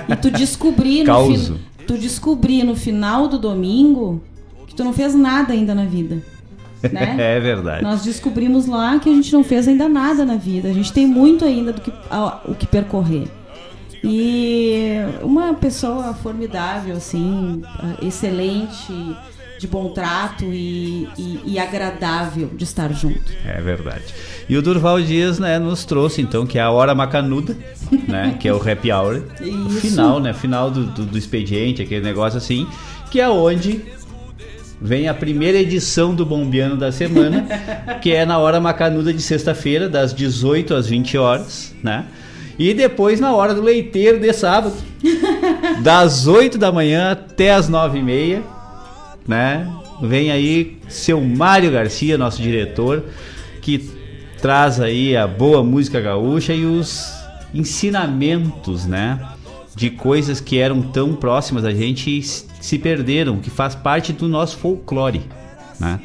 e 0.08 0.16
tu 0.16 0.32
descobrir 0.32 1.04
no, 1.04 1.60
tu 1.86 1.98
descobrir 1.98 2.64
no 2.64 2.74
final 2.74 3.28
do 3.28 3.38
domingo 3.38 4.24
que 4.66 4.74
tu 4.74 4.86
não 4.86 4.94
fez 4.94 5.14
nada 5.14 5.52
ainda 5.52 5.76
na 5.76 5.84
vida. 5.84 6.24
Né? 6.92 7.16
é 7.38 7.40
verdade. 7.40 7.84
Nós 7.84 8.04
descobrimos 8.04 8.66
lá 8.66 9.00
que 9.00 9.10
a 9.10 9.14
gente 9.14 9.32
não 9.34 9.44
fez 9.44 9.68
ainda 9.68 9.88
nada 9.90 10.26
na 10.26 10.36
vida. 10.36 10.70
A 10.70 10.74
gente 10.74 10.92
tem 10.94 11.06
muito 11.08 11.44
ainda 11.46 11.74
do 11.74 11.82
que, 11.82 11.92
a- 12.10 12.40
o 12.46 12.54
que 12.56 12.66
percorrer. 12.68 13.28
E 14.04 14.92
uma 15.22 15.54
pessoa 15.54 16.14
formidável, 16.14 16.96
assim, 16.96 17.62
excelente, 18.02 18.94
de 19.60 19.68
bom 19.68 19.90
trato 19.90 20.46
e, 20.46 21.08
e- 21.18 21.42
e 21.46 21.60
agradável 21.60 22.50
de 22.56 22.64
estar 22.64 22.94
junto. 22.94 23.20
É 23.44 23.60
verdade. 23.60 24.04
E 24.48 24.56
o 24.56 24.62
Durval 24.62 25.02
Dias, 25.02 25.40
né, 25.40 25.58
nos 25.58 25.84
trouxe 25.84 26.22
então 26.22 26.46
que 26.46 26.60
é 26.60 26.62
a 26.62 26.70
hora 26.70 26.94
macanuda, 26.94 27.58
né, 28.08 28.38
que 28.40 28.48
é 28.48 28.54
o 28.54 28.58
happy 28.58 28.92
hour, 28.92 29.24
o 29.66 29.70
final, 29.72 30.20
né, 30.20 30.32
final 30.34 30.70
do, 30.70 30.86
do, 30.86 31.06
do 31.06 31.18
expediente, 31.18 31.82
aquele 31.82 32.04
negócio 32.06 32.38
assim, 32.38 32.68
que 33.10 33.20
é 33.20 33.28
onde 33.28 33.84
vem 34.80 35.08
a 35.08 35.14
primeira 35.14 35.58
edição 35.58 36.14
do 36.14 36.26
Bombeano 36.26 36.78
da 36.78 36.92
semana, 36.92 37.46
que 38.02 38.12
é 38.12 38.26
na 38.26 38.38
hora 38.38 38.60
macanuda 38.60 39.12
de 39.14 39.22
sexta-feira, 39.22 39.90
das 39.90 40.14
18 40.14 40.74
às 40.74 40.88
20 40.88 41.18
horas, 41.18 41.76
né? 41.84 42.06
E 42.60 42.74
depois 42.74 43.20
na 43.20 43.34
hora 43.34 43.54
do 43.54 43.62
leiteiro 43.62 44.20
de 44.20 44.34
sábado, 44.34 44.76
das 45.82 46.28
8 46.28 46.58
da 46.58 46.72
manhã 46.72 47.12
até 47.12 47.54
as 47.54 47.70
9 47.70 48.00
e 48.00 48.04
meia, 48.04 48.44
né? 49.28 49.68
Vem 50.02 50.32
aí 50.32 50.78
seu 50.88 51.22
Mário 51.22 51.72
Garcia, 51.72 52.18
nosso 52.18 52.42
diretor, 52.42 53.04
que 53.62 53.90
traz 54.42 54.80
aí 54.80 55.18
a 55.18 55.28
boa 55.28 55.64
música 55.64 56.00
gaúcha 56.00 56.54
e 56.54 56.66
os 56.66 57.12
ensinamentos, 57.54 58.86
né? 58.86 59.20
De 59.76 59.90
coisas 59.90 60.40
que 60.40 60.58
eram 60.58 60.82
tão 60.82 61.14
próximas 61.14 61.66
a 61.66 61.72
gente 61.72 62.18
se 62.60 62.78
perderam, 62.78 63.38
que 63.38 63.50
faz 63.50 63.76
parte 63.76 64.14
do 64.14 64.28
nosso 64.28 64.58
folclore, 64.58 65.24
né? 65.80 66.00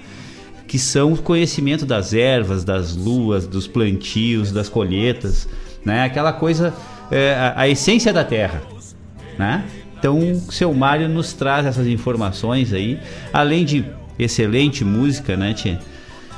Que 0.66 0.79
são 0.79 1.12
o 1.12 1.19
conhecimento 1.19 1.85
das 1.85 2.15
ervas, 2.15 2.65
das 2.65 2.97
luas, 2.97 3.47
dos 3.47 3.66
plantios, 3.66 4.53
das 4.53 4.69
colheitas, 4.69 5.49
né? 5.85 6.05
Aquela 6.05 6.33
coisa, 6.33 6.74
é, 7.11 7.35
a, 7.35 7.61
a 7.62 7.69
essência 7.69 8.12
da 8.12 8.24
terra, 8.24 8.62
né? 9.39 9.65
Então, 9.99 10.19
o 10.19 10.53
seu 10.53 10.74
Mário 10.74 11.09
nos 11.09 11.33
traz 11.33 11.65
essas 11.65 11.87
informações 11.87 12.73
aí, 12.73 12.99
além 13.33 13.65
de 13.65 13.85
excelente 14.19 14.85
música, 14.85 15.37
né, 15.37 15.55
tia? 15.55 15.79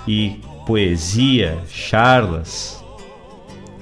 E 0.06 0.38
poesia, 0.66 1.58
charlas. 1.68 2.82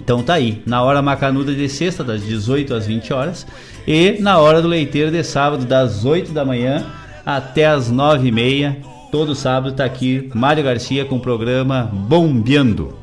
Então 0.01 0.23
tá 0.23 0.35
aí, 0.35 0.63
na 0.67 0.83
hora 0.83 1.01
macanuda 1.01 1.55
de 1.55 1.69
sexta, 1.69 2.03
das 2.03 2.23
18 2.23 2.75
às 2.75 2.87
20 2.87 3.13
horas, 3.13 3.47
e 3.87 4.21
na 4.21 4.39
hora 4.39 4.63
do 4.63 4.69
leiteiro 4.69 5.11
de 5.11 5.25
sábado, 5.25 5.65
das 5.65 6.05
8 6.05 6.33
da 6.33 6.45
manhã 6.45 6.87
até 7.27 7.67
as 7.67 7.91
9 7.91 8.29
e 8.29 8.33
meia. 8.33 8.77
Todo 9.11 9.35
sábado 9.35 9.75
tá 9.75 9.85
aqui 9.85 10.31
Mário 10.35 10.65
Garcia 10.65 11.05
com 11.05 11.17
o 11.17 11.21
programa 11.21 11.91
Bombeando. 11.93 12.97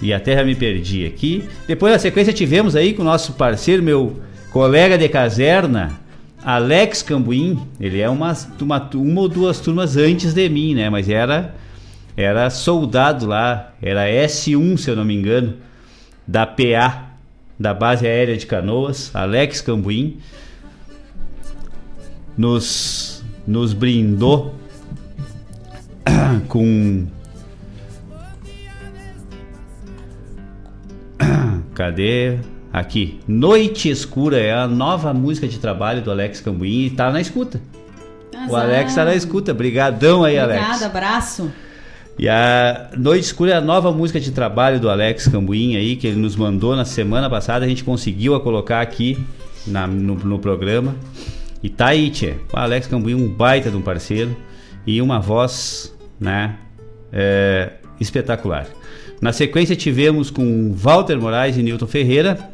E 0.00 0.14
até 0.14 0.34
já 0.36 0.44
me 0.44 0.54
perdi 0.54 1.04
aqui. 1.04 1.44
Depois 1.66 1.92
na 1.92 1.98
sequência 1.98 2.32
tivemos 2.32 2.74
aí 2.74 2.94
com 2.94 3.02
o 3.02 3.04
nosso 3.04 3.34
parceiro, 3.34 3.82
meu 3.82 4.16
colega 4.50 4.96
de 4.96 5.08
caserna, 5.08 6.00
Alex 6.42 7.02
Cambuim. 7.02 7.60
Ele 7.78 8.00
é 8.00 8.08
uma, 8.08 8.34
uma, 8.60 8.90
uma 8.94 9.20
ou 9.20 9.28
duas 9.28 9.60
turmas 9.60 9.96
antes 9.96 10.32
de 10.32 10.48
mim, 10.48 10.74
né? 10.74 10.88
Mas 10.88 11.08
era, 11.08 11.54
era 12.16 12.48
soldado 12.48 13.26
lá, 13.26 13.74
era 13.82 14.08
S1, 14.08 14.78
se 14.78 14.90
eu 14.90 14.96
não 14.96 15.04
me 15.04 15.14
engano, 15.14 15.54
da 16.26 16.46
PA, 16.46 17.09
da 17.60 17.74
Base 17.74 18.06
Aérea 18.06 18.36
de 18.38 18.46
Canoas, 18.46 19.10
Alex 19.14 19.60
Cambuim. 19.60 20.18
Nos, 22.38 23.22
nos 23.46 23.74
brindou 23.74 24.54
com 26.48 27.06
Cadê? 31.74 32.38
aqui. 32.72 33.20
Noite 33.28 33.90
Escura 33.90 34.38
é 34.38 34.54
a 34.54 34.66
nova 34.66 35.12
música 35.12 35.46
de 35.46 35.58
trabalho 35.58 36.00
do 36.00 36.10
Alex 36.10 36.40
Cambuim 36.40 36.86
e 36.86 36.90
tá 36.90 37.10
na 37.10 37.20
escuta. 37.20 37.60
O 38.48 38.56
Alex 38.56 38.94
tá 38.94 39.04
na 39.04 39.14
escuta. 39.14 39.52
Brigadão 39.52 40.24
aí, 40.24 40.40
Obrigada, 40.40 40.64
Alex. 40.68 40.82
abraço. 40.82 41.52
E 42.22 42.28
a 42.28 42.90
Noite 42.98 43.24
Escura 43.24 43.52
é 43.52 43.54
a 43.54 43.62
nova 43.62 43.90
música 43.90 44.20
de 44.20 44.30
trabalho 44.30 44.78
do 44.78 44.90
Alex 44.90 45.26
Cambuim 45.26 45.74
aí, 45.76 45.96
que 45.96 46.06
ele 46.06 46.20
nos 46.20 46.36
mandou 46.36 46.76
na 46.76 46.84
semana 46.84 47.30
passada. 47.30 47.64
A 47.64 47.68
gente 47.68 47.82
conseguiu 47.82 48.34
a 48.34 48.40
colocar 48.40 48.82
aqui 48.82 49.16
na- 49.66 49.86
no, 49.86 50.16
no 50.16 50.38
programa. 50.38 50.94
E 51.62 51.70
tá 51.70 51.86
aí, 51.86 52.10
tchê. 52.10 52.34
O 52.52 52.58
Alex 52.58 52.86
Cambuim, 52.86 53.14
um 53.14 53.26
baita 53.26 53.70
de 53.70 53.76
um 53.78 53.80
parceiro 53.80 54.36
e 54.86 55.00
uma 55.00 55.18
voz, 55.18 55.96
né, 56.20 56.56
é, 57.10 57.72
espetacular. 57.98 58.66
Na 59.18 59.32
sequência 59.32 59.74
tivemos 59.74 60.30
com 60.30 60.74
Walter 60.74 61.18
Moraes 61.18 61.56
e 61.56 61.62
Newton 61.62 61.86
Ferreira, 61.86 62.50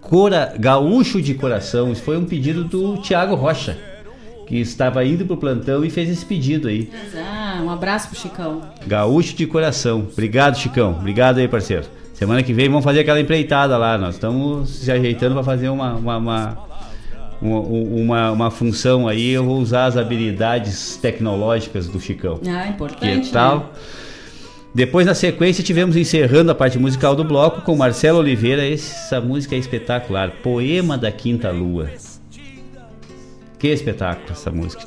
Cora, 0.00 0.54
Gaúcho 0.58 1.22
de 1.22 1.34
Coração. 1.34 1.92
Isso 1.92 2.02
foi 2.02 2.16
um 2.18 2.24
pedido 2.24 2.64
do 2.64 2.96
Tiago 2.98 3.36
Rocha, 3.36 3.78
que 4.46 4.56
estava 4.56 5.04
indo 5.04 5.24
pro 5.24 5.36
plantão 5.36 5.84
e 5.84 5.90
fez 5.90 6.08
esse 6.08 6.24
pedido 6.24 6.68
aí. 6.68 6.90
Ah, 7.16 7.60
um 7.62 7.70
abraço 7.70 8.08
pro 8.08 8.18
Chicão. 8.18 8.62
Gaúcho 8.86 9.34
de 9.34 9.46
coração. 9.46 10.06
Obrigado, 10.12 10.56
Chicão. 10.58 10.96
Obrigado 10.98 11.38
aí, 11.38 11.48
parceiro. 11.48 11.84
Semana 12.12 12.42
que 12.42 12.52
vem 12.52 12.68
vamos 12.68 12.84
fazer 12.84 13.00
aquela 13.00 13.20
empreitada 13.20 13.76
lá. 13.76 13.98
Nós 13.98 14.14
estamos 14.14 14.68
se 14.68 14.90
ajeitando 14.90 15.34
para 15.34 15.42
fazer 15.42 15.68
uma, 15.68 15.94
uma, 15.94 16.16
uma, 16.16 16.58
uma, 17.40 18.30
uma, 18.30 18.50
função 18.50 19.08
aí. 19.08 19.30
Eu 19.30 19.44
vou 19.44 19.58
usar 19.58 19.86
as 19.86 19.96
habilidades 19.96 20.96
tecnológicas 20.96 21.88
do 21.88 22.00
Chicão. 22.00 22.40
Ah, 22.46 22.68
importante. 22.68 23.26
Que 23.26 23.32
tal? 23.32 23.58
né? 23.58 23.64
Depois, 24.74 25.06
na 25.06 25.14
sequência, 25.14 25.62
tivemos 25.62 25.96
encerrando 25.96 26.50
a 26.50 26.54
parte 26.54 26.78
musical 26.78 27.14
do 27.14 27.22
bloco 27.22 27.62
com 27.62 27.76
Marcelo 27.76 28.18
Oliveira. 28.18 28.68
Essa 28.68 29.20
música 29.20 29.54
é 29.54 29.58
espetacular. 29.58 30.32
Poema 30.42 30.98
da 30.98 31.12
Quinta 31.12 31.50
Lua. 31.50 31.88
Que 33.64 33.70
espetáculo 33.70 34.26
essa 34.32 34.50
música. 34.50 34.84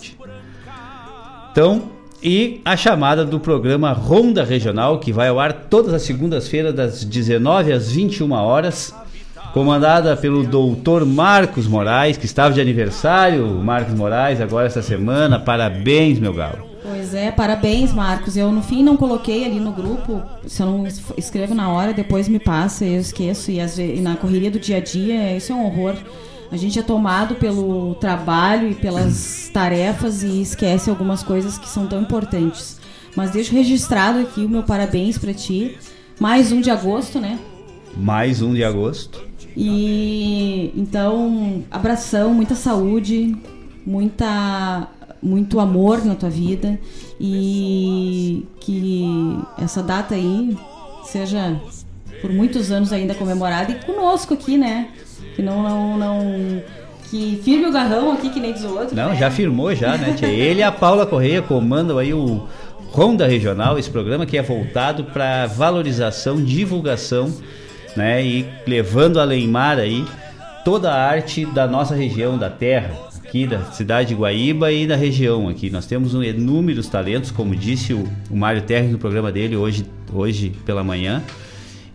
Então, 1.51 1.81
e 2.21 2.61
a 2.63 2.77
chamada 2.77 3.25
do 3.25 3.39
programa 3.39 3.91
Ronda 3.91 4.43
Regional, 4.43 4.99
que 4.99 5.11
vai 5.11 5.29
ao 5.29 5.39
ar 5.39 5.51
todas 5.51 5.91
as 5.95 6.03
segundas-feiras, 6.03 6.75
das 6.75 7.03
19 7.03 7.73
às 7.73 7.91
21 7.91 8.31
horas, 8.33 8.93
comandada 9.51 10.15
pelo 10.15 10.43
doutor 10.43 11.03
Marcos 11.07 11.65
Moraes, 11.65 12.17
que 12.17 12.27
estava 12.27 12.53
de 12.53 12.61
aniversário, 12.61 13.47
Marcos 13.47 13.95
Moraes, 13.95 14.39
agora 14.39 14.67
essa 14.67 14.83
semana. 14.83 15.39
Parabéns, 15.39 16.19
meu 16.19 16.31
galo. 16.35 16.67
Pois 16.83 17.15
é, 17.15 17.31
parabéns, 17.31 17.91
Marcos. 17.91 18.37
Eu 18.37 18.51
no 18.51 18.61
fim 18.61 18.83
não 18.83 18.95
coloquei 18.95 19.43
ali 19.43 19.59
no 19.59 19.71
grupo. 19.71 20.21
Se 20.45 20.61
eu 20.61 20.67
não 20.67 20.85
es- 20.85 21.01
escrevo 21.17 21.55
na 21.55 21.69
hora, 21.71 21.93
depois 21.93 22.29
me 22.29 22.37
passa, 22.37 22.85
eu 22.85 22.99
esqueço. 23.01 23.49
E, 23.49 23.57
e 23.59 24.01
na 24.01 24.15
correria 24.17 24.51
do 24.51 24.59
dia 24.59 24.77
a 24.77 24.81
dia, 24.81 25.35
isso 25.35 25.51
é 25.51 25.55
um 25.55 25.65
horror. 25.65 25.95
A 26.51 26.57
gente 26.57 26.79
é 26.79 26.81
tomado 26.81 27.35
pelo 27.35 27.95
trabalho 27.95 28.69
e 28.71 28.75
pelas 28.75 29.49
tarefas 29.53 30.23
e 30.23 30.41
esquece 30.41 30.89
algumas 30.89 31.21
coisas 31.21 31.57
que 31.57 31.67
são 31.67 31.87
tão 31.87 32.01
importantes. 32.01 32.79
Mas 33.15 33.31
deixo 33.31 33.53
registrado 33.53 34.19
aqui 34.19 34.45
o 34.45 34.49
meu 34.49 34.63
parabéns 34.63 35.17
pra 35.17 35.33
ti. 35.33 35.77
Mais 36.19 36.51
um 36.51 36.61
de 36.61 36.69
agosto, 36.69 37.19
né? 37.19 37.37
Mais 37.95 38.41
um 38.41 38.53
de 38.53 38.63
agosto. 38.63 39.21
E 39.55 40.71
então, 40.75 41.63
abração, 41.71 42.33
muita 42.33 42.55
saúde, 42.55 43.35
muita 43.85 44.87
muito 45.21 45.59
amor 45.59 46.05
na 46.05 46.13
tua 46.13 46.29
vida 46.29 46.79
e 47.19 48.45
que 48.59 49.03
essa 49.57 49.81
data 49.81 50.13
aí 50.13 50.55
seja 51.05 51.59
por 52.21 52.31
muitos 52.31 52.71
anos 52.71 52.93
ainda 52.93 53.15
comemorada 53.15 53.71
e 53.71 53.83
conosco 53.83 54.35
aqui, 54.35 54.57
né? 54.57 54.89
Que 55.37 55.43
não 55.43 55.61
não 55.61 55.97
não 55.97 56.61
que 57.09 57.39
firme 57.43 57.67
o 57.67 57.71
garrão 57.71 58.11
aqui 58.11 58.29
que 58.29 58.39
nem 58.39 58.51
diz 58.51 58.63
o 58.63 58.75
outro. 58.75 58.95
Não, 58.95 59.09
né? 59.09 59.15
já 59.15 59.31
firmou 59.31 59.73
já, 59.73 59.95
né? 59.97 60.13
tia? 60.17 60.27
Ele 60.27 60.61
e 60.61 60.63
a 60.63 60.71
Paula 60.71 61.05
Correia 61.05 61.41
comandam 61.41 61.99
aí 61.99 62.11
o 62.11 62.45
Ronda 62.91 63.27
Regional, 63.27 63.77
esse 63.77 63.89
programa 63.89 64.25
que 64.25 64.35
é 64.35 64.41
voltado 64.41 65.03
para 65.05 65.45
valorização, 65.45 66.43
divulgação, 66.43 67.31
né? 67.95 68.25
E 68.25 68.47
levando 68.65 69.19
a 69.19 69.23
Leimar 69.23 69.77
aí 69.77 70.03
toda 70.65 70.91
a 70.91 71.07
arte 71.07 71.45
da 71.45 71.67
nossa 71.67 71.93
região, 71.93 72.35
da 72.35 72.49
terra, 72.49 72.91
aqui 73.23 73.45
da 73.45 73.63
cidade 73.65 74.09
de 74.09 74.15
Guaíba 74.15 74.71
e 74.71 74.87
da 74.87 74.95
região 74.95 75.47
aqui. 75.47 75.69
Nós 75.69 75.85
temos 75.85 76.15
um, 76.15 76.23
inúmeros 76.23 76.89
talentos, 76.89 77.29
como 77.29 77.55
disse 77.55 77.93
o, 77.93 78.05
o 78.29 78.35
Mário 78.35 78.63
Terres 78.63 78.91
no 78.91 78.97
programa 78.97 79.31
dele 79.31 79.55
hoje, 79.55 79.85
hoje 80.11 80.51
pela 80.65 80.83
manhã. 80.83 81.21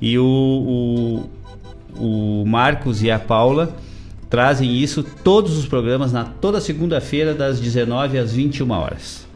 E 0.01 0.19
o, 0.19 0.25
o, 0.25 1.31
o 1.97 2.45
Marcos 2.47 3.03
e 3.03 3.11
a 3.11 3.19
Paula 3.19 3.77
trazem 4.31 4.77
isso 4.77 5.05
todos 5.23 5.59
os 5.59 5.67
programas 5.67 6.13
na 6.13 6.25
toda 6.25 6.61
segunda-feira 6.61 7.35
das 7.35 7.61
19 7.61 8.19
às 8.19 8.33
21 8.33 8.71
horas. 8.71 9.27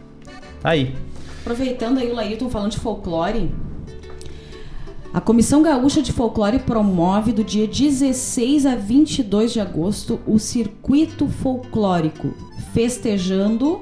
Aí. 0.65 0.95
Aproveitando 1.43 1.99
aí 1.99 2.11
o 2.11 2.15
Laírton 2.15 2.49
falando 2.49 2.73
de 2.73 2.79
folclore, 2.79 3.51
a 5.17 5.21
Comissão 5.21 5.63
Gaúcha 5.63 6.03
de 6.03 6.13
Folclore 6.13 6.59
promove 6.59 7.33
do 7.33 7.43
dia 7.43 7.67
16 7.67 8.67
a 8.67 8.75
22 8.75 9.53
de 9.53 9.61
agosto 9.61 10.21
o 10.27 10.39
Circuito 10.39 11.27
Folclórico, 11.27 12.35
festejando 12.75 13.81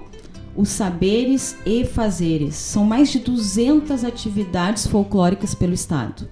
os 0.54 0.68
saberes 0.68 1.56
e 1.66 1.84
fazeres. 1.84 2.54
São 2.54 2.84
mais 2.84 3.10
de 3.10 3.18
200 3.18 4.04
atividades 4.04 4.86
folclóricas 4.86 5.56
pelo 5.56 5.74
estado. 5.74 6.28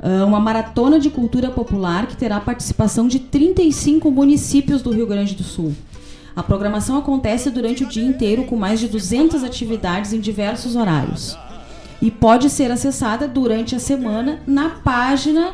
Ah, 0.00 0.24
Uma 0.24 0.40
maratona 0.40 0.98
de 0.98 1.10
cultura 1.10 1.50
popular 1.50 2.06
que 2.06 2.16
terá 2.16 2.40
participação 2.40 3.08
de 3.08 3.18
35 3.18 4.10
municípios 4.10 4.82
do 4.82 4.90
Rio 4.90 5.06
Grande 5.06 5.34
do 5.34 5.42
Sul. 5.42 5.74
A 6.34 6.42
programação 6.42 6.96
acontece 6.96 7.50
durante 7.50 7.82
o 7.82 7.88
dia 7.88 8.04
inteiro 8.04 8.44
com 8.44 8.56
mais 8.56 8.78
de 8.78 8.86
200 8.86 9.42
atividades 9.42 10.12
em 10.12 10.20
diversos 10.20 10.76
horários. 10.76 11.36
E 12.00 12.12
pode 12.12 12.48
ser 12.48 12.70
acessada 12.70 13.26
durante 13.26 13.74
a 13.74 13.80
semana 13.80 14.40
na 14.46 14.70
página 14.70 15.52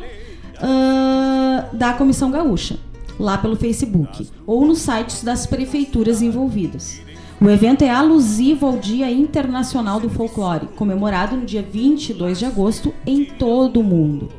ah, 0.61 1.65
da 1.73 1.93
Comissão 1.93 2.29
Gaúcha, 2.29 2.77
lá 3.19 3.35
pelo 3.37 3.55
Facebook, 3.55 4.29
ou 4.45 4.63
nos 4.65 4.79
sites 4.79 5.23
das 5.23 5.47
prefeituras 5.47 6.21
envolvidas. 6.21 7.04
O 7.39 7.49
evento 7.49 7.83
é 7.83 7.89
alusivo 7.89 8.65
ao 8.65 8.77
Dia 8.77 9.11
Internacional 9.11 9.99
do 9.99 10.09
Folclore, 10.09 10.67
comemorado 10.75 11.35
no 11.35 11.45
dia 11.45 11.61
22 11.61 12.39
de 12.39 12.45
agosto 12.45 12.93
em 13.05 13.25
todo 13.25 13.79
o 13.79 13.83
mundo 13.83 14.29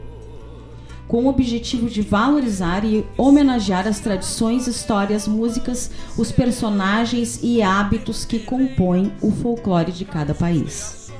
com 1.09 1.24
o 1.24 1.28
objetivo 1.28 1.89
de 1.89 2.02
valorizar 2.02 2.85
e 2.85 3.06
homenagear 3.16 3.86
as 3.86 4.01
tradições, 4.01 4.66
histórias, 4.66 5.28
músicas, 5.28 5.90
os 6.16 6.32
personagens 6.32 7.40
e 7.43 7.62
hábitos 7.62 8.24
que 8.24 8.40
compõem 8.40 9.12
o 9.23 9.31
folclore 9.31 9.93
de 9.93 10.05
cada 10.05 10.35
país. 10.35 11.12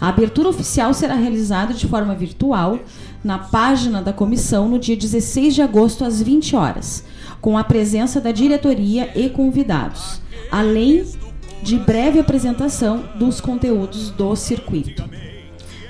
A 0.00 0.08
abertura 0.08 0.48
oficial 0.48 0.94
será 0.94 1.14
realizada 1.14 1.74
de 1.74 1.86
forma 1.86 2.14
virtual 2.14 2.78
na 3.22 3.38
página 3.38 4.00
da 4.00 4.12
comissão 4.12 4.68
no 4.68 4.78
dia 4.78 4.96
16 4.96 5.54
de 5.54 5.62
agosto 5.62 6.04
às 6.04 6.22
20 6.22 6.54
horas, 6.54 7.04
com 7.40 7.56
a 7.56 7.64
presença 7.64 8.20
da 8.20 8.32
diretoria 8.32 9.10
e 9.14 9.28
convidados, 9.28 10.20
além 10.50 11.04
de 11.62 11.78
breve 11.78 12.18
apresentação 12.18 13.04
dos 13.16 13.40
conteúdos 13.40 14.10
do 14.10 14.34
circuito. 14.36 15.04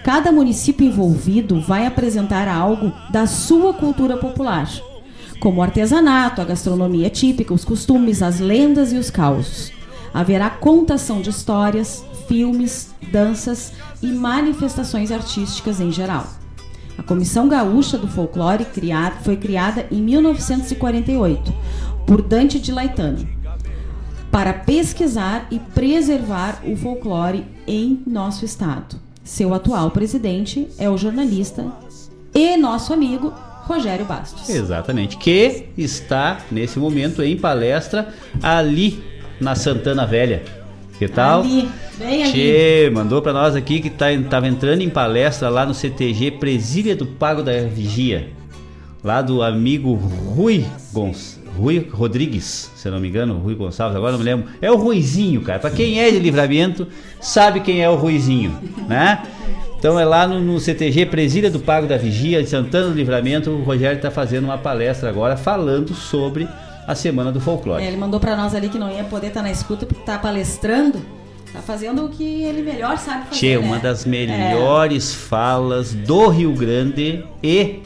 Cada 0.04 0.32
município 0.32 0.86
envolvido 0.86 1.60
vai 1.60 1.86
apresentar 1.86 2.48
algo 2.48 2.92
da 3.10 3.26
sua 3.26 3.74
cultura 3.74 4.16
popular, 4.16 4.68
como 5.40 5.60
o 5.60 5.62
artesanato, 5.62 6.40
a 6.40 6.44
gastronomia 6.44 7.10
típica, 7.10 7.54
os 7.54 7.64
costumes, 7.64 8.22
as 8.22 8.40
lendas 8.40 8.92
e 8.92 8.96
os 8.96 9.10
causos. 9.10 9.70
Haverá 10.12 10.48
contação 10.48 11.20
de 11.20 11.30
histórias, 11.30 12.04
filmes, 12.26 12.94
danças 13.12 13.72
e 14.02 14.06
manifestações 14.06 15.12
artísticas 15.12 15.80
em 15.80 15.92
geral. 15.92 16.37
A 16.98 17.02
Comissão 17.02 17.48
Gaúcha 17.48 17.96
do 17.96 18.08
Folclore 18.08 18.66
foi 19.22 19.36
criada 19.36 19.86
em 19.90 20.02
1948 20.02 21.54
por 22.04 22.20
Dante 22.20 22.58
de 22.58 22.72
Laetano 22.72 23.38
para 24.30 24.52
pesquisar 24.52 25.46
e 25.50 25.58
preservar 25.58 26.60
o 26.64 26.76
folclore 26.76 27.44
em 27.66 28.02
nosso 28.06 28.44
estado. 28.44 28.96
Seu 29.24 29.54
atual 29.54 29.90
presidente 29.90 30.68
é 30.78 30.88
o 30.88 30.98
jornalista 30.98 31.66
e 32.34 32.56
nosso 32.56 32.92
amigo 32.92 33.32
Rogério 33.64 34.04
Bastos. 34.04 34.48
Exatamente. 34.48 35.16
Que 35.18 35.68
está 35.76 36.38
nesse 36.50 36.78
momento 36.78 37.22
em 37.22 37.36
palestra 37.36 38.14
ali 38.42 39.02
na 39.40 39.54
Santana 39.54 40.06
Velha. 40.06 40.42
Que 40.98 41.06
tal? 41.06 41.42
Ali, 41.42 41.68
bem 41.96 42.24
ali. 42.24 42.32
Tchê, 42.32 42.90
mandou 42.92 43.22
pra 43.22 43.32
nós 43.32 43.54
aqui 43.54 43.80
que 43.80 43.88
tá, 43.88 44.06
tava 44.28 44.48
entrando 44.48 44.82
em 44.82 44.90
palestra 44.90 45.48
lá 45.48 45.64
no 45.64 45.72
CTG 45.72 46.32
Presília 46.32 46.96
do 46.96 47.06
Pago 47.06 47.42
da 47.42 47.52
Vigia. 47.62 48.30
Lá 49.02 49.22
do 49.22 49.40
amigo 49.42 49.94
Rui 49.94 50.64
Gonçalves. 50.92 51.38
Rui 51.56 51.88
Rodrigues, 51.90 52.70
se 52.76 52.86
eu 52.86 52.92
não 52.92 53.00
me 53.00 53.08
engano, 53.08 53.38
Rui 53.38 53.54
Gonçalves, 53.54 53.96
agora 53.96 54.12
não 54.12 54.18
me 54.18 54.24
lembro. 54.24 54.48
É 54.62 54.70
o 54.70 54.76
Ruizinho, 54.76 55.40
cara. 55.40 55.58
Pra 55.58 55.70
quem 55.70 56.00
é 56.00 56.10
de 56.10 56.18
livramento, 56.18 56.86
sabe 57.20 57.60
quem 57.60 57.82
é 57.82 57.88
o 57.88 57.96
Ruizinho, 57.96 58.56
né? 58.88 59.22
Então 59.76 59.98
é 59.98 60.04
lá 60.04 60.26
no, 60.26 60.40
no 60.40 60.60
CTG 60.60 61.06
Presília 61.06 61.50
do 61.50 61.58
Pago 61.58 61.86
da 61.86 61.96
Vigia, 61.96 62.40
em 62.40 62.46
Santana 62.46 62.88
do 62.88 62.94
Livramento, 62.94 63.50
o 63.50 63.62
Rogério 63.62 63.96
está 63.96 64.10
fazendo 64.10 64.44
uma 64.44 64.58
palestra 64.58 65.08
agora 65.08 65.36
falando 65.36 65.94
sobre 65.94 66.48
a 66.88 66.94
Semana 66.94 67.30
do 67.30 67.38
Folclore. 67.40 67.84
É, 67.84 67.86
ele 67.86 67.98
mandou 67.98 68.18
pra 68.18 68.34
nós 68.34 68.54
ali 68.54 68.68
que 68.70 68.78
não 68.78 68.90
ia 68.90 69.04
poder 69.04 69.28
estar 69.28 69.42
na 69.42 69.50
escuta 69.50 69.84
porque 69.84 70.02
tá 70.02 70.18
palestrando. 70.18 71.00
Tá 71.52 71.60
fazendo 71.60 72.04
o 72.04 72.08
que 72.08 72.42
ele 72.42 72.62
melhor 72.62 72.98
sabe 72.98 73.26
fazer. 73.26 73.36
Tchê, 73.36 73.58
né? 73.58 73.58
uma 73.58 73.78
das 73.78 74.04
melhores 74.04 75.14
falas 75.14 75.92
do 75.94 76.28
Rio 76.28 76.52
Grande 76.54 77.24
e 77.42 77.80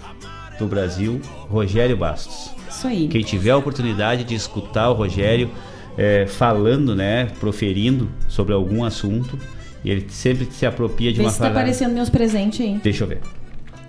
do 0.58 0.66
Brasil, 0.66 1.20
Rogério 1.50 1.96
Bastos. 1.96 2.50
Isso 2.68 2.86
aí. 2.86 3.08
Quem 3.08 3.22
tiver 3.22 3.50
a 3.50 3.56
oportunidade 3.56 4.24
de 4.24 4.34
escutar 4.34 4.88
o 4.90 4.94
Rogério 4.94 5.50
é, 5.98 6.26
falando, 6.26 6.94
né, 6.96 7.26
proferindo 7.38 8.08
sobre 8.28 8.52
algum 8.54 8.84
assunto, 8.84 9.38
e 9.84 9.90
ele 9.90 10.06
sempre 10.10 10.46
se 10.50 10.64
apropria 10.64 11.10
de 11.12 11.18
Vê 11.18 11.24
uma 11.24 11.30
se 11.30 11.38
tá 11.38 11.44
fala. 11.46 11.58
aparecendo 11.58 11.92
meus 11.92 12.08
presentes 12.08 12.60
aí. 12.60 12.80
Deixa 12.82 13.04
eu 13.04 13.08
ver. 13.08 13.20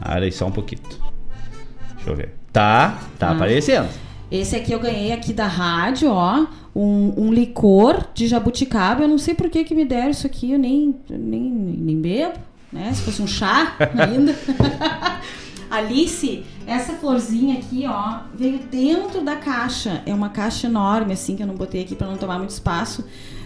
Ah, 0.02 0.18
aí 0.18 0.32
só 0.32 0.48
um 0.48 0.52
pouquinho. 0.52 0.82
Deixa 1.96 2.10
eu 2.10 2.16
ver. 2.16 2.34
Tá, 2.52 3.00
tá 3.18 3.30
Ah. 3.30 3.32
aparecendo. 3.32 3.88
Esse 4.34 4.56
aqui 4.56 4.72
eu 4.72 4.80
ganhei 4.80 5.12
aqui 5.12 5.32
da 5.32 5.46
rádio, 5.46 6.10
ó. 6.10 6.48
Um, 6.76 7.26
um 7.26 7.32
licor 7.32 8.04
de 8.16 8.28
jabuticaba. 8.28 9.04
Eu 9.04 9.08
não 9.08 9.20
sei 9.20 9.36
por 9.36 9.48
que, 9.48 9.64
que 9.64 9.76
me 9.76 9.86
deram 9.86 10.10
isso 10.10 10.26
aqui. 10.26 10.54
Eu 10.54 10.58
nem, 10.58 10.96
nem, 11.08 11.40
nem 11.44 12.02
bebo, 12.02 12.40
né? 12.72 12.92
Se 12.96 13.04
fosse 13.04 13.22
um 13.22 13.28
chá 13.28 13.76
ainda. 13.96 14.36
Alice, 15.70 16.44
essa 16.66 16.94
florzinha 16.94 17.60
aqui, 17.60 17.86
ó, 17.88 18.22
veio 18.34 18.58
dentro 18.58 19.24
da 19.24 19.36
caixa. 19.36 20.02
É 20.04 20.12
uma 20.12 20.30
caixa 20.30 20.66
enorme, 20.66 21.14
assim, 21.14 21.36
que 21.36 21.44
eu 21.44 21.48
não 21.48 21.56
botei 21.56 21.84
aqui 21.84 21.96
pra 21.96 22.08
não 22.08 22.18
tomar 22.18 22.40
muito 22.40 22.50
espaço. 22.50 23.06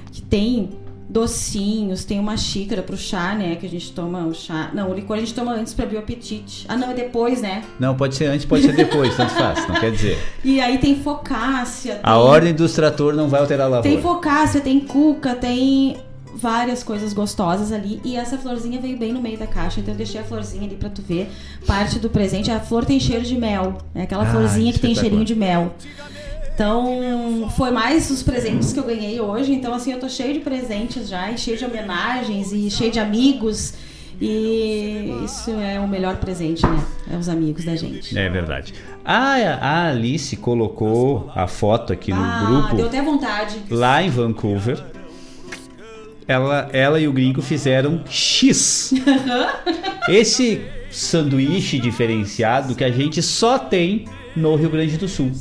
Que 0.10 0.22
tem 0.22 0.70
docinhos, 1.10 2.04
tem 2.04 2.20
uma 2.20 2.36
xícara 2.38 2.82
pro 2.84 2.98
chá, 2.98 3.34
né? 3.34 3.56
Que 3.56 3.66
a 3.66 3.70
gente 3.70 3.92
toma 3.92 4.26
o 4.26 4.34
chá. 4.34 4.70
Não, 4.74 4.92
o 4.92 4.94
licor 4.94 5.16
a 5.18 5.20
gente 5.20 5.34
toma 5.34 5.54
antes 5.54 5.74
pra 5.74 5.86
abrir 5.86 5.96
o 5.98 6.00
apetite. 6.00 6.66
Ah, 6.68 6.76
não, 6.76 6.92
é 6.92 6.94
depois, 6.94 7.42
né? 7.42 7.64
Não, 7.80 7.96
pode 7.96 8.16
ser 8.16 8.26
antes, 8.26 8.46
pode 8.46 8.64
ser 8.64 8.76
depois, 8.76 9.16
tanto 9.16 9.34
faz, 9.34 9.68
não 9.68 9.76
quer 9.80 9.92
dizer. 9.92 10.18
E 10.44 10.60
aí 10.60 10.78
tem 10.78 10.96
focácia. 11.02 12.00
A 12.04 12.14
tem- 12.14 12.22
ordem 12.22 12.54
do 12.54 12.66
extrator 12.66 13.14
não 13.14 13.28
vai 13.30 13.40
alterar 13.40 13.68
a 13.68 13.70
lavoura. 13.70 13.90
Tem 13.90 14.02
focácia, 14.02 14.60
tem 14.62 14.80
cuca, 14.80 15.34
tem 15.36 15.98
várias 16.36 16.84
coisas 16.84 17.14
gostosas 17.14 17.72
ali. 17.72 18.00
E 18.04 18.16
essa 18.16 18.38
florzinha 18.38 18.80
veio 18.80 18.98
bem 18.98 19.12
no 19.14 19.22
meio 19.22 19.38
da 19.38 19.48
caixa, 19.48 19.80
então 19.80 19.94
eu 19.94 19.98
deixei 19.98 20.20
a 20.22 20.24
florzinha 20.24 20.66
ali 20.66 20.76
pra 20.76 20.90
tu 20.90 21.02
ver. 21.02 21.30
Parte 21.66 21.98
do 22.00 22.10
presente. 22.10 22.52
A 22.52 22.60
flor 22.60 22.86
tem 22.86 23.00
cheiro 23.00 23.24
de 23.24 23.36
mel. 23.38 23.78
É 23.96 24.04
aquela 24.04 24.24
Ah, 24.24 24.32
florzinha 24.32 24.72
que 24.74 24.80
tem 24.80 24.94
cheirinho 24.94 25.26
de 25.26 25.34
mel. 25.36 25.74
Então, 26.58 27.48
foi 27.56 27.70
mais 27.70 28.10
os 28.10 28.24
presentes 28.24 28.74
que 28.74 28.80
eu 28.80 28.84
ganhei 28.84 29.22
hoje. 29.22 29.54
Então, 29.54 29.76
assim, 29.76 29.92
eu 29.92 30.00
tô 30.00 30.10
cheio 30.10 30.34
de 30.34 30.40
presentes 30.40 31.08
já, 31.08 31.30
e 31.30 31.38
cheio 31.38 31.56
de 31.56 31.64
homenagens, 31.64 32.52
e 32.52 32.72
cheio 32.72 32.92
de 32.92 33.00
amigos. 33.00 33.76
E 34.20 35.14
isso 35.24 35.52
é 35.52 35.80
o 35.80 35.88
melhor 35.88 36.16
presente, 36.16 36.66
né? 36.66 36.84
É 37.12 37.16
os 37.16 37.30
amigos 37.30 37.64
da 37.64 37.76
gente. 37.76 38.18
É 38.18 38.28
verdade. 38.28 38.74
A, 39.06 39.36
a 39.36 39.90
Alice 39.90 40.36
colocou 40.38 41.32
a 41.36 41.46
foto 41.46 41.94
aqui 41.94 42.12
no 42.12 42.24
ah, 42.24 42.46
grupo 42.48 42.76
deu 42.76 42.88
até 42.88 43.04
vontade. 43.04 43.62
lá 43.70 44.02
em 44.02 44.10
Vancouver. 44.10 44.84
Ela, 46.28 46.70
ela 46.74 47.00
e 47.00 47.08
o 47.08 47.14
gringo 47.14 47.44
fizeram 47.44 48.02
X. 48.10 48.94
Esse 50.10 50.66
sanduíche 50.90 51.78
diferenciado 51.78 52.74
que 52.74 52.84
a 52.84 52.90
gente 52.90 53.22
só 53.22 53.60
tem 53.60 54.06
no 54.36 54.56
Rio 54.56 54.72
Grande 54.72 54.98
do 54.98 55.08
Sul. 55.08 55.32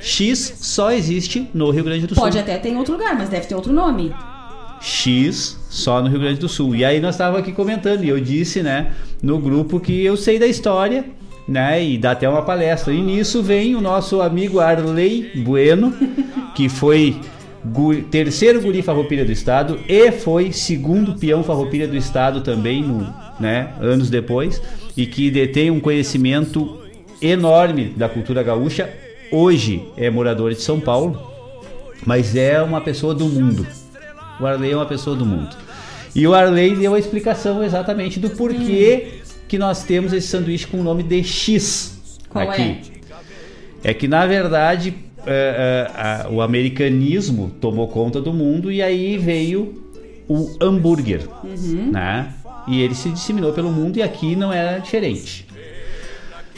X 0.00 0.54
só 0.60 0.92
existe 0.92 1.48
no 1.54 1.70
Rio 1.70 1.84
Grande 1.84 2.06
do 2.06 2.14
Sul. 2.14 2.22
Pode 2.24 2.38
até 2.38 2.56
ter 2.58 2.68
em 2.70 2.76
outro 2.76 2.94
lugar, 2.94 3.16
mas 3.16 3.28
deve 3.28 3.46
ter 3.46 3.54
outro 3.54 3.72
nome. 3.72 4.12
X 4.80 5.58
só 5.70 6.02
no 6.02 6.08
Rio 6.08 6.20
Grande 6.20 6.38
do 6.40 6.48
Sul. 6.48 6.74
E 6.76 6.84
aí 6.84 7.00
nós 7.00 7.14
estávamos 7.14 7.40
aqui 7.40 7.52
comentando, 7.52 8.04
e 8.04 8.08
eu 8.08 8.20
disse, 8.20 8.62
né, 8.62 8.92
no 9.22 9.38
grupo 9.38 9.80
que 9.80 10.04
eu 10.04 10.16
sei 10.16 10.38
da 10.38 10.46
história, 10.46 11.04
né, 11.48 11.82
e 11.82 11.96
dá 11.98 12.10
até 12.12 12.28
uma 12.28 12.42
palestra. 12.42 12.92
E 12.92 13.00
nisso 13.00 13.42
vem 13.42 13.74
o 13.74 13.80
nosso 13.80 14.20
amigo 14.20 14.60
Arley 14.60 15.30
Bueno, 15.44 15.94
que 16.54 16.68
foi 16.68 17.16
gu- 17.64 18.02
terceiro 18.10 18.60
guri 18.60 18.82
farroupilha 18.82 19.24
do 19.24 19.32
estado 19.32 19.78
e 19.88 20.12
foi 20.12 20.52
segundo 20.52 21.14
peão 21.14 21.42
farroupilha 21.42 21.88
do 21.88 21.96
estado 21.96 22.40
também, 22.42 22.82
no, 22.82 23.12
né, 23.40 23.70
anos 23.80 24.10
depois, 24.10 24.60
e 24.96 25.06
que 25.06 25.30
detém 25.30 25.70
um 25.70 25.80
conhecimento 25.80 26.78
enorme 27.22 27.94
da 27.96 28.08
cultura 28.08 28.42
gaúcha. 28.42 28.88
Hoje 29.30 29.82
é 29.96 30.08
morador 30.10 30.52
de 30.54 30.60
São 30.60 30.80
Paulo, 30.80 31.32
mas 32.04 32.36
é 32.36 32.60
uma 32.62 32.80
pessoa 32.80 33.14
do 33.14 33.26
mundo. 33.26 33.66
O 34.40 34.46
Arley 34.46 34.72
é 34.72 34.76
uma 34.76 34.86
pessoa 34.86 35.16
do 35.16 35.24
mundo. 35.26 35.56
E 36.14 36.26
o 36.26 36.34
Arley 36.34 36.76
deu 36.76 36.94
a 36.94 36.98
explicação 36.98 37.62
exatamente 37.62 38.18
do 38.20 38.30
porquê 38.30 39.20
que 39.48 39.58
nós 39.58 39.82
temos 39.84 40.12
esse 40.12 40.28
sanduíche 40.28 40.66
com 40.66 40.80
o 40.80 40.82
nome 40.84 41.02
de 41.02 41.22
X 41.22 42.18
Qual 42.28 42.48
aqui. 42.48 42.78
É 43.84 43.92
que 43.94 44.08
na 44.08 44.26
verdade 44.26 44.94
é, 45.26 45.88
é, 45.94 46.00
a- 46.00 46.28
o 46.30 46.40
americanismo 46.40 47.50
tomou 47.60 47.88
conta 47.88 48.20
do 48.20 48.32
mundo 48.32 48.70
e 48.72 48.80
aí 48.82 49.18
veio 49.18 49.82
o 50.28 50.56
hambúrguer, 50.60 51.28
Uhum. 51.44 51.90
né? 51.92 52.32
E 52.68 52.80
ele 52.80 52.94
se 52.94 53.08
disseminou 53.10 53.52
pelo 53.52 53.70
mundo 53.70 53.96
e 53.98 54.02
aqui 54.02 54.34
não 54.34 54.52
era 54.52 54.78
diferente. 54.78 55.46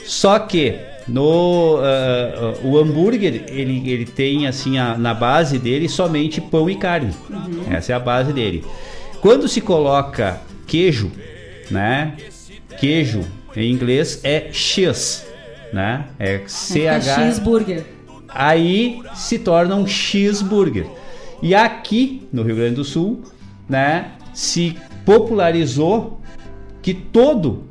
Só 0.04 0.38
que 0.38 0.74
no 1.08 1.78
ah, 1.82 2.54
o 2.62 2.76
hambúrguer 2.78 3.44
ele, 3.48 3.90
ele 3.90 4.04
tem 4.04 4.46
assim 4.46 4.78
a- 4.78 4.96
na 4.96 5.14
base 5.14 5.58
dele 5.58 5.88
somente 5.88 6.40
pão 6.40 6.68
e 6.68 6.76
carne. 6.76 7.12
Uhum. 7.30 7.72
Essa 7.72 7.92
é 7.92 7.94
a 7.96 8.00
base 8.00 8.32
dele. 8.32 8.64
Quando 9.20 9.48
se 9.48 9.60
coloca 9.60 10.40
queijo, 10.66 11.10
né? 11.70 12.14
Queijo 12.78 13.20
em 13.56 13.72
inglês 13.72 14.20
é 14.22 14.48
X, 14.52 15.26
né? 15.72 16.04
É 16.18 16.42
CH. 16.46 17.14
cheeseburger. 17.16 17.84
Aí 18.28 19.00
se 19.14 19.38
torna 19.38 19.74
um 19.74 19.86
cheeseburger. 19.86 20.86
E 21.42 21.54
aqui 21.54 22.28
no 22.32 22.42
Rio 22.42 22.56
Grande 22.56 22.74
do 22.76 22.84
Sul, 22.84 23.22
né, 23.68 24.12
se 24.34 24.76
popularizou 25.04 26.20
que 26.82 26.92
todo 26.92 27.64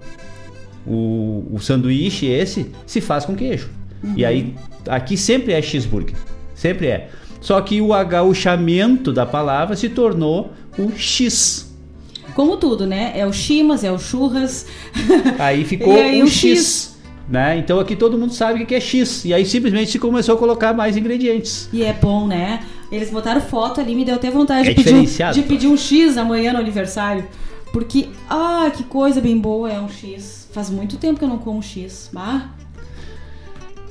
o, 0.87 1.45
o 1.51 1.59
sanduíche 1.59 2.25
esse 2.25 2.71
se 2.85 3.01
faz 3.01 3.25
com 3.25 3.35
queijo. 3.35 3.69
Uhum. 4.03 4.13
E 4.15 4.25
aí 4.25 4.55
aqui 4.87 5.17
sempre 5.17 5.53
é 5.53 5.61
cheeseburger, 5.61 6.15
sempre 6.55 6.87
é. 6.87 7.09
Só 7.41 7.59
que 7.61 7.81
o 7.81 7.93
agaúchamento 7.93 9.11
da 9.11 9.25
palavra 9.25 9.75
se 9.75 9.89
tornou 9.89 10.51
o 10.77 10.91
X. 10.97 11.73
Como 12.33 12.57
tudo, 12.57 12.85
né? 12.85 13.13
É 13.15 13.25
o 13.25 13.33
chimas, 13.33 13.83
é 13.83 13.91
o 13.91 13.97
churras. 13.97 14.67
Aí 15.39 15.63
ficou 15.65 15.95
aí 15.95 16.21
o 16.21 16.25
o 16.25 16.27
X. 16.27 16.39
X. 16.39 16.97
Né? 17.29 17.57
Então 17.57 17.79
aqui 17.79 17.95
todo 17.95 18.17
mundo 18.17 18.33
sabe 18.33 18.63
o 18.63 18.65
que 18.65 18.75
é 18.75 18.79
X. 18.79 19.25
E 19.25 19.33
aí 19.33 19.45
simplesmente 19.45 19.91
se 19.91 19.99
começou 19.99 20.35
a 20.35 20.37
colocar 20.37 20.73
mais 20.73 20.95
ingredientes. 20.95 21.69
E 21.73 21.83
é 21.83 21.93
bom, 21.93 22.27
né? 22.27 22.61
Eles 22.91 23.09
botaram 23.09 23.41
foto 23.41 23.81
ali, 23.81 23.95
me 23.95 24.05
deu 24.05 24.15
até 24.15 24.31
vontade 24.31 24.69
É 24.69 24.73
de, 24.73 24.83
pedir 24.83 24.95
um, 24.95 25.31
de 25.31 25.41
pedir 25.43 25.67
um 25.67 25.75
X 25.75 26.17
amanhã 26.17 26.53
no 26.53 26.59
aniversário. 26.59 27.25
Porque, 27.73 28.07
ah, 28.29 28.71
que 28.75 28.83
coisa 28.83 29.19
bem 29.19 29.37
boa 29.37 29.71
é 29.71 29.79
um 29.79 29.89
X. 29.89 30.46
Faz 30.57 30.71
muito 30.71 30.97
tempo 30.97 31.19
que 31.19 31.23
eu 31.23 31.29
não 31.29 31.37
como 31.37 31.61
X. 31.61 32.09
Ah, 32.15 32.47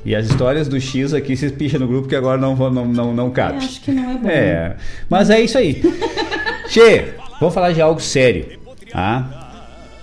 E 0.05 0.17
as 0.17 0.27
histórias 0.27 0.67
do 0.67 0.81
X 0.81 1.15
aqui 1.15 1.37
se 1.37 1.49
picha 1.51 1.79
no 1.79 1.87
grupo 1.87 2.09
que 2.09 2.17
agora 2.17 2.41
não, 2.41 2.57
não, 2.57 2.85
não, 2.85 3.15
não 3.15 3.31
cabe. 3.31 3.53
eu 3.53 3.59
acho 3.59 3.81
que 3.83 3.93
não 3.93 4.11
é 4.11 4.15
bom. 4.19 4.29
É, 4.29 4.77
mas 5.09 5.31
é 5.31 5.41
isso 5.41 5.57
aí. 5.57 5.81
che, 6.67 7.13
vamos 7.39 7.55
falar 7.55 7.71
de 7.71 7.81
algo 7.81 8.01
sério, 8.01 8.59
tá? 8.91 9.53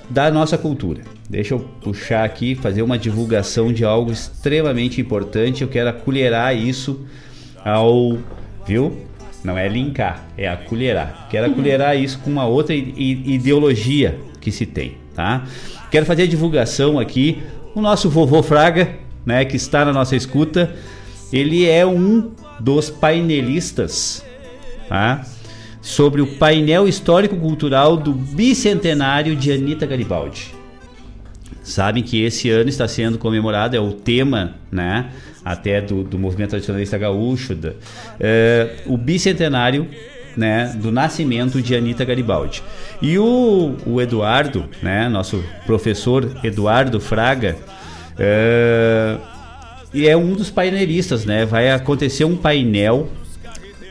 Da 0.10 0.32
nossa 0.32 0.58
cultura. 0.58 1.02
Deixa 1.30 1.54
eu 1.54 1.60
puxar 1.60 2.24
aqui, 2.24 2.56
fazer 2.56 2.82
uma 2.82 2.98
divulgação 2.98 3.74
de 3.74 3.84
algo 3.84 4.14
extremamente 4.14 5.02
importante. 5.02 5.64
Eu 5.64 5.68
quero 5.68 5.90
acolherar 5.90 6.56
isso 6.56 7.06
ao. 7.66 8.20
Viu? 8.66 9.06
Não 9.44 9.58
é 9.58 9.68
linkar, 9.68 10.30
é 10.38 10.48
acolherar. 10.48 11.28
Quero 11.30 11.48
acolherar 11.52 11.98
isso 11.98 12.20
com 12.20 12.32
uma 12.32 12.46
outra 12.46 12.74
ideologia 12.74 14.18
que 14.40 14.50
se 14.50 14.66
tem, 14.66 15.03
tá? 15.14 15.46
Quero 15.92 16.06
fazer 16.06 16.24
a 16.24 16.28
divulgação 16.28 17.00
aqui. 17.00 17.44
O 17.76 17.82
nosso 17.82 18.10
vovô 18.10 18.42
Fraga, 18.44 18.96
né, 19.26 19.46
que 19.46 19.56
está 19.56 19.86
na 19.86 19.94
nossa 19.94 20.16
escuta, 20.16 20.74
ele 21.32 21.68
é 21.68 21.86
um 21.86 22.32
dos 22.60 22.90
painelistas, 22.90 24.24
tá? 24.88 25.26
Sobre 25.82 26.22
o 26.22 26.28
painel 26.38 26.88
histórico-cultural 26.88 27.98
do 27.98 28.14
bicentenário 28.14 29.36
de 29.36 29.52
Anitta 29.52 29.86
Garibaldi. 29.86 30.54
Sabem 31.64 32.04
que 32.04 32.22
esse 32.22 32.50
ano 32.50 32.70
está 32.70 32.88
sendo 32.88 33.18
comemorado, 33.18 33.76
é 33.76 33.80
o 33.80 33.92
tema, 33.92 34.56
né? 34.72 35.10
Até 35.44 35.82
do, 35.82 36.04
do 36.04 36.18
movimento 36.18 36.52
tradicionalista 36.52 36.98
gaúcho, 36.98 37.56
da, 37.56 37.74
é, 38.20 38.76
o 38.86 38.98
bicentenário 38.98 39.88
né, 40.36 40.74
do 40.76 40.92
nascimento 40.92 41.62
de 41.62 41.76
Anitta 41.76 42.04
Garibaldi. 42.04 42.64
E 43.02 43.18
o, 43.18 43.76
o 43.86 44.02
Eduardo, 44.02 44.66
né, 44.82 45.08
nosso 45.10 45.44
professor 45.66 46.30
Eduardo 46.44 47.00
Fraga, 47.00 47.56
é, 48.18 49.18
é 49.96 50.18
um 50.18 50.34
dos 50.34 50.50
painelistas, 50.50 51.26
né? 51.26 51.46
Vai 51.46 51.72
acontecer 51.72 52.26
um 52.26 52.36
painel 52.36 53.10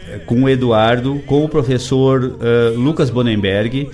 eh, 0.08 0.18
com 0.26 0.42
o 0.42 0.48
Eduardo, 0.48 1.22
com 1.26 1.44
o 1.44 1.48
professor 1.48 2.38
eh, 2.40 2.72
Lucas 2.76 3.10
Bonenberg, 3.10 3.88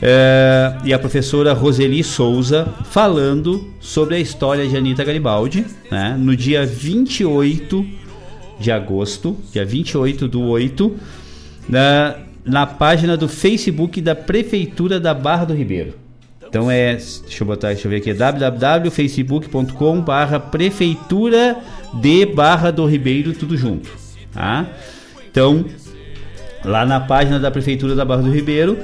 É, 0.00 0.76
e 0.84 0.92
a 0.92 0.98
professora 0.98 1.52
Roseli 1.52 2.04
Souza 2.04 2.68
falando 2.84 3.68
sobre 3.80 4.14
a 4.14 4.18
história 4.20 4.64
de 4.68 4.76
Anitta 4.76 5.02
Garibaldi, 5.02 5.66
né, 5.90 6.16
no 6.16 6.36
dia 6.36 6.64
28 6.64 7.84
de 8.60 8.70
agosto, 8.70 9.36
dia 9.52 9.64
28 9.64 10.28
do 10.28 10.42
8, 10.42 10.94
na, 11.68 12.16
na 12.44 12.66
página 12.66 13.16
do 13.16 13.28
Facebook 13.28 14.00
da 14.00 14.14
Prefeitura 14.14 14.98
da 14.98 15.12
Barra 15.12 15.44
do 15.44 15.54
Ribeiro. 15.54 15.94
Então 16.48 16.70
é, 16.70 16.94
deixa 16.94 17.42
eu 17.42 17.46
botar, 17.46 17.68
deixa 17.68 17.86
eu 17.86 17.90
ver 17.90 17.98
aqui, 17.98 18.14
www.facebook.com 18.14 20.00
barra 20.00 20.40
Prefeitura 20.40 21.58
de 22.00 22.24
Barra 22.24 22.70
do 22.70 22.86
Ribeiro, 22.86 23.34
tudo 23.34 23.54
junto, 23.54 23.90
tá? 24.32 24.66
Então, 25.30 25.66
lá 26.64 26.86
na 26.86 27.00
página 27.00 27.38
da 27.38 27.50
Prefeitura 27.50 27.94
da 27.94 28.02
Barra 28.04 28.22
do 28.22 28.30
Ribeiro, 28.30 28.78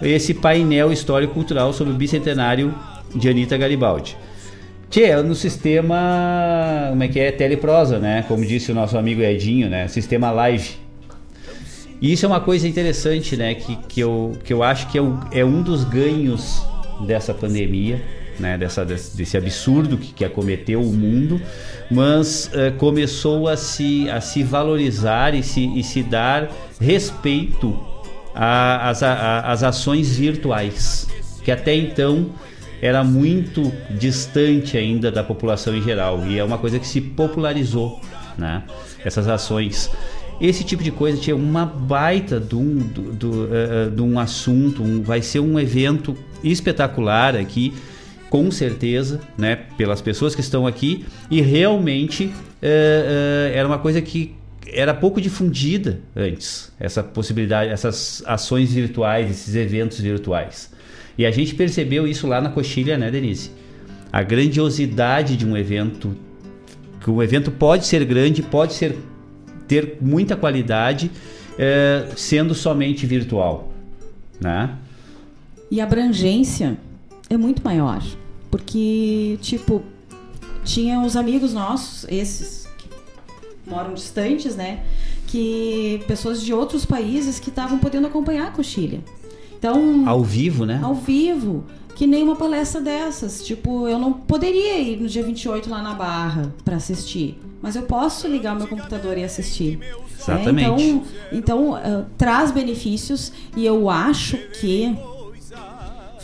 esse 0.00 0.32
painel 0.32 0.90
histórico-cultural 0.90 1.74
sobre 1.74 1.92
o 1.92 1.96
bicentenário 1.96 2.74
de 3.14 3.28
Anitta 3.28 3.58
Garibaldi. 3.58 4.16
Tchê, 4.88 5.14
no 5.22 5.34
sistema, 5.34 6.86
como 6.90 7.02
é 7.02 7.08
que 7.08 7.20
é, 7.20 7.30
teleprosa, 7.30 7.98
né? 7.98 8.24
Como 8.26 8.44
disse 8.44 8.72
o 8.72 8.74
nosso 8.74 8.96
amigo 8.98 9.22
Edinho, 9.22 9.68
né? 9.68 9.86
Sistema 9.88 10.30
live. 10.30 10.81
E 12.02 12.12
isso 12.12 12.26
é 12.26 12.28
uma 12.28 12.40
coisa 12.40 12.66
interessante, 12.66 13.36
né? 13.36 13.54
Que, 13.54 13.76
que, 13.76 14.00
eu, 14.00 14.36
que 14.42 14.52
eu 14.52 14.64
acho 14.64 14.88
que 14.88 14.98
é, 14.98 15.02
um, 15.02 15.20
é 15.30 15.44
um 15.44 15.62
dos 15.62 15.84
ganhos 15.84 16.66
dessa 17.06 17.32
pandemia, 17.32 18.02
né? 18.40 18.58
Dessa, 18.58 18.84
desse, 18.84 19.36
absurdo 19.36 19.96
que, 19.96 20.12
que 20.12 20.24
acometeu 20.24 20.82
o 20.82 20.92
mundo, 20.92 21.40
mas 21.88 22.50
uh, 22.52 22.76
começou 22.76 23.46
a 23.46 23.56
se, 23.56 24.10
a 24.10 24.20
se 24.20 24.42
valorizar 24.42 25.32
e 25.32 25.44
se, 25.44 25.64
e 25.78 25.84
se 25.84 26.02
dar 26.02 26.50
respeito 26.80 27.78
às 28.34 29.62
ações 29.62 30.16
virtuais, 30.16 31.06
que 31.44 31.52
até 31.52 31.72
então 31.76 32.30
era 32.80 33.04
muito 33.04 33.72
distante 33.90 34.76
ainda 34.76 35.12
da 35.12 35.22
população 35.22 35.72
em 35.76 35.82
geral 35.82 36.26
e 36.26 36.36
é 36.36 36.42
uma 36.42 36.58
coisa 36.58 36.80
que 36.80 36.86
se 36.88 37.00
popularizou, 37.00 38.00
né? 38.36 38.64
Essas 39.04 39.28
ações. 39.28 39.88
Esse 40.42 40.64
tipo 40.64 40.82
de 40.82 40.90
coisa 40.90 41.16
tinha 41.18 41.36
uma 41.36 41.64
baita 41.64 42.40
de 42.40 42.56
um, 42.56 42.78
do, 42.78 43.12
do, 43.12 43.30
uh, 43.44 43.90
de 43.94 44.02
um 44.02 44.18
assunto, 44.18 44.82
um, 44.82 45.00
vai 45.00 45.22
ser 45.22 45.38
um 45.38 45.56
evento 45.56 46.16
espetacular 46.42 47.36
aqui, 47.36 47.72
com 48.28 48.50
certeza, 48.50 49.20
né? 49.38 49.54
Pelas 49.78 50.00
pessoas 50.00 50.34
que 50.34 50.40
estão 50.40 50.66
aqui 50.66 51.04
e 51.30 51.40
realmente 51.40 52.24
uh, 52.24 53.54
era 53.54 53.68
uma 53.68 53.78
coisa 53.78 54.02
que 54.02 54.34
era 54.66 54.92
pouco 54.92 55.20
difundida 55.20 56.00
antes, 56.16 56.72
essa 56.80 57.04
possibilidade, 57.04 57.70
essas 57.70 58.20
ações 58.26 58.72
virtuais, 58.72 59.30
esses 59.30 59.54
eventos 59.54 60.00
virtuais. 60.00 60.72
E 61.16 61.24
a 61.24 61.30
gente 61.30 61.54
percebeu 61.54 62.04
isso 62.04 62.26
lá 62.26 62.40
na 62.40 62.48
Coxilha, 62.48 62.98
né, 62.98 63.12
Denise? 63.12 63.52
A 64.12 64.24
grandiosidade 64.24 65.36
de 65.36 65.46
um 65.46 65.56
evento, 65.56 66.16
que 67.00 67.08
um 67.08 67.22
evento 67.22 67.52
pode 67.52 67.86
ser 67.86 68.04
grande, 68.04 68.42
pode 68.42 68.72
ser 68.72 68.96
ter 69.72 69.96
muita 70.02 70.36
qualidade, 70.36 71.10
é, 71.58 72.08
sendo 72.14 72.54
somente 72.54 73.06
virtual, 73.06 73.72
né? 74.38 74.76
E 75.70 75.80
a 75.80 75.84
abrangência 75.84 76.76
é 77.30 77.38
muito 77.38 77.64
maior, 77.64 78.02
porque 78.50 79.38
tipo 79.40 79.82
tinha 80.62 81.00
os 81.00 81.16
amigos 81.16 81.54
nossos, 81.54 82.04
esses 82.10 82.68
que 82.76 82.86
moram 83.70 83.94
distantes, 83.94 84.54
né? 84.54 84.84
Que 85.26 86.02
pessoas 86.06 86.42
de 86.42 86.52
outros 86.52 86.84
países 86.84 87.40
que 87.40 87.48
estavam 87.48 87.78
podendo 87.78 88.06
acompanhar 88.06 88.48
a 88.48 88.50
coxilha. 88.50 89.00
Então, 89.58 90.06
ao 90.06 90.22
vivo, 90.22 90.66
né? 90.66 90.80
Ao 90.82 90.94
vivo, 90.94 91.64
que 91.94 92.06
nem 92.06 92.22
uma 92.22 92.36
palestra 92.36 92.80
dessas. 92.80 93.44
Tipo, 93.44 93.88
eu 93.88 93.98
não 93.98 94.12
poderia 94.12 94.78
ir 94.78 95.00
no 95.00 95.08
dia 95.08 95.22
28 95.22 95.68
lá 95.68 95.82
na 95.82 95.94
Barra 95.94 96.52
para 96.64 96.76
assistir, 96.76 97.38
mas 97.60 97.76
eu 97.76 97.82
posso 97.82 98.26
ligar 98.26 98.54
o 98.54 98.58
meu 98.58 98.68
computador 98.68 99.16
e 99.18 99.24
assistir. 99.24 99.78
Exatamente. 100.18 100.82
É, 100.82 100.88
então, 100.88 101.04
então 101.32 101.70
uh, 101.72 102.06
traz 102.16 102.50
benefícios 102.50 103.32
e 103.56 103.66
eu 103.66 103.90
acho 103.90 104.36
que 104.60 104.96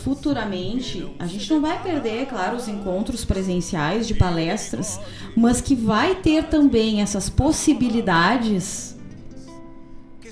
futuramente 0.02 1.06
a 1.18 1.26
gente 1.26 1.50
não 1.50 1.60
vai 1.60 1.82
perder, 1.82 2.26
claro, 2.26 2.56
os 2.56 2.68
encontros 2.68 3.24
presenciais 3.24 4.06
de 4.06 4.14
palestras, 4.14 4.98
mas 5.36 5.60
que 5.60 5.74
vai 5.74 6.14
ter 6.14 6.44
também 6.44 7.02
essas 7.02 7.28
possibilidades 7.28 8.97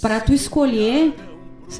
para 0.00 0.20
tu 0.20 0.32
escolher 0.32 1.15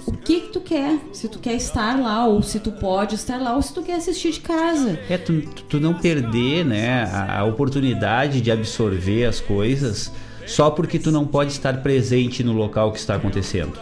o 0.07 0.13
que, 0.13 0.41
que 0.41 0.49
tu 0.49 0.61
quer, 0.61 0.99
se 1.13 1.29
tu 1.29 1.39
quer 1.39 1.55
estar 1.55 2.01
lá, 2.01 2.27
ou 2.27 2.43
se 2.43 2.59
tu 2.59 2.73
pode 2.73 3.15
estar 3.15 3.39
lá, 3.41 3.55
ou 3.55 3.63
se 3.63 3.73
tu 3.73 3.83
quer 3.83 3.97
assistir 3.97 4.33
de 4.33 4.41
casa. 4.41 4.99
É, 5.09 5.17
tu, 5.17 5.41
tu 5.69 5.79
não 5.79 5.95
perder, 5.95 6.65
né, 6.65 7.05
a, 7.05 7.41
a 7.41 7.45
oportunidade 7.45 8.41
de 8.41 8.51
absorver 8.51 9.25
as 9.25 9.41
coisas 9.41 10.13
só 10.47 10.71
porque 10.71 10.99
tu 10.99 11.11
não 11.11 11.27
pode 11.27 11.53
estar 11.53 11.83
presente 11.83 12.43
no 12.43 12.53
local 12.53 12.93
que 12.93 12.99
está 12.99 13.17
acontecendo. 13.17 13.73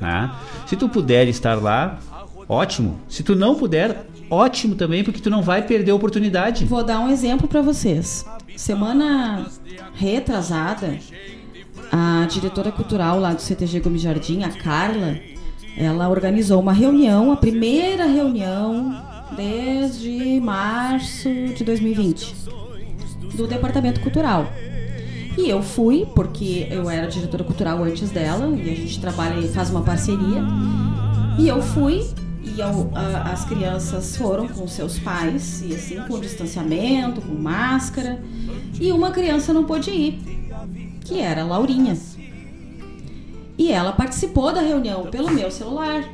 Né? 0.00 0.30
Se 0.66 0.74
tu 0.74 0.88
puder 0.88 1.28
estar 1.28 1.54
lá, 1.54 1.98
ótimo. 2.48 2.98
Se 3.08 3.22
tu 3.22 3.36
não 3.36 3.54
puder, 3.54 4.06
ótimo 4.30 4.74
também, 4.74 5.04
porque 5.04 5.20
tu 5.20 5.30
não 5.30 5.42
vai 5.42 5.62
perder 5.62 5.92
a 5.92 5.94
oportunidade. 5.94 6.64
Vou 6.64 6.82
dar 6.82 6.98
um 6.98 7.10
exemplo 7.10 7.46
para 7.46 7.60
vocês. 7.60 8.24
Semana 8.56 9.46
retrasada, 9.94 10.98
a 11.92 12.24
diretora 12.24 12.72
cultural 12.72 13.20
lá 13.20 13.34
do 13.34 13.42
CTG 13.42 13.80
Gomes 13.80 14.00
Jardim, 14.00 14.44
a 14.44 14.48
Carla, 14.48 15.20
ela 15.76 16.08
organizou 16.08 16.58
uma 16.58 16.72
reunião, 16.72 17.30
a 17.30 17.36
primeira 17.36 18.06
reunião 18.06 18.98
desde 19.36 20.40
março 20.40 21.28
de 21.54 21.62
2020 21.62 22.34
do 23.34 23.46
departamento 23.46 24.00
cultural. 24.00 24.50
E 25.36 25.50
eu 25.50 25.62
fui, 25.62 26.06
porque 26.14 26.66
eu 26.70 26.88
era 26.88 27.06
diretora 27.06 27.44
cultural 27.44 27.84
antes 27.84 28.10
dela, 28.10 28.46
e 28.56 28.70
a 28.70 28.74
gente 28.74 28.98
trabalha 28.98 29.38
e 29.38 29.48
faz 29.48 29.68
uma 29.68 29.82
parceria. 29.82 30.42
E 31.38 31.46
eu 31.46 31.60
fui, 31.60 32.06
e 32.42 32.58
eu, 32.58 32.90
a, 32.94 33.32
as 33.32 33.44
crianças 33.44 34.16
foram 34.16 34.48
com 34.48 34.66
seus 34.66 34.98
pais, 34.98 35.62
e 35.66 35.74
assim, 35.74 36.00
com 36.06 36.18
distanciamento, 36.18 37.20
com 37.20 37.34
máscara. 37.34 38.18
E 38.80 38.92
uma 38.92 39.10
criança 39.10 39.52
não 39.52 39.64
pôde 39.64 39.90
ir 39.90 40.31
que 41.04 41.20
era 41.20 41.44
Laurinha. 41.44 41.96
E 43.58 43.70
ela 43.70 43.92
participou 43.92 44.52
da 44.52 44.60
reunião 44.60 45.06
pelo 45.06 45.30
meu 45.30 45.50
celular. 45.50 46.08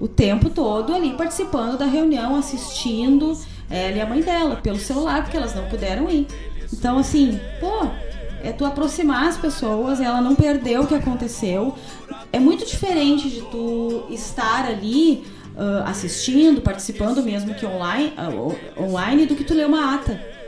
O 0.00 0.08
tempo 0.08 0.48
todo 0.50 0.94
ali 0.94 1.14
participando 1.14 1.78
da 1.78 1.86
reunião, 1.86 2.36
assistindo 2.36 3.36
ela 3.68 3.96
e 3.96 4.00
a 4.00 4.06
mãe 4.06 4.20
dela 4.20 4.56
pelo 4.56 4.78
celular, 4.78 5.22
porque 5.22 5.36
elas 5.36 5.54
não 5.54 5.68
puderam 5.68 6.08
ir. 6.10 6.26
Então, 6.72 6.98
assim, 6.98 7.38
pô, 7.60 7.88
é 8.42 8.52
tu 8.52 8.64
aproximar 8.64 9.28
as 9.28 9.36
pessoas, 9.36 10.00
ela 10.00 10.20
não 10.20 10.34
perdeu 10.34 10.82
o 10.82 10.86
que 10.86 10.94
aconteceu. 10.94 11.74
É 12.32 12.38
muito 12.38 12.64
diferente 12.64 13.28
de 13.28 13.42
tu 13.42 14.06
estar 14.10 14.64
ali 14.64 15.24
uh, 15.56 15.84
assistindo, 15.86 16.60
participando 16.60 17.22
mesmo 17.22 17.54
que 17.54 17.66
online, 17.66 18.12
uh, 18.16 18.82
online, 18.82 19.26
do 19.26 19.34
que 19.34 19.44
tu 19.44 19.54
ler 19.54 19.66
uma 19.66 19.94
ata 19.94 20.39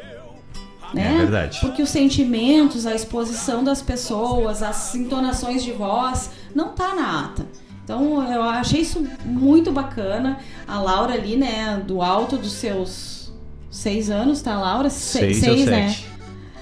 né? 0.95 1.15
É 1.15 1.19
verdade. 1.19 1.59
Porque 1.61 1.83
os 1.83 1.91
sentimentos, 1.91 2.87
a 2.87 2.95
exposição 2.95 3.65
das 3.65 3.83
pessoas, 3.83 4.63
as 4.63 4.95
entonações 4.95 5.63
de 5.65 5.73
voz, 5.73 6.31
não 6.55 6.71
tá 6.71 6.95
na 6.95 7.25
ata. 7.25 7.47
Então 7.85 8.23
eu 8.33 8.43
achei 8.43 8.81
isso 8.81 9.07
muito 9.25 9.73
bacana. 9.73 10.39
A 10.67 10.81
Laura 10.81 11.15
ali, 11.15 11.37
né, 11.37 11.83
do 11.87 12.01
alto 12.01 12.37
dos 12.37 12.53
seus 12.53 13.33
seis 13.71 14.11
anos, 14.11 14.41
tá, 14.41 14.59
Laura? 14.59 14.89
Se 14.89 15.19
seis, 15.19 15.39
seis 15.39 15.67
né? 15.67 15.95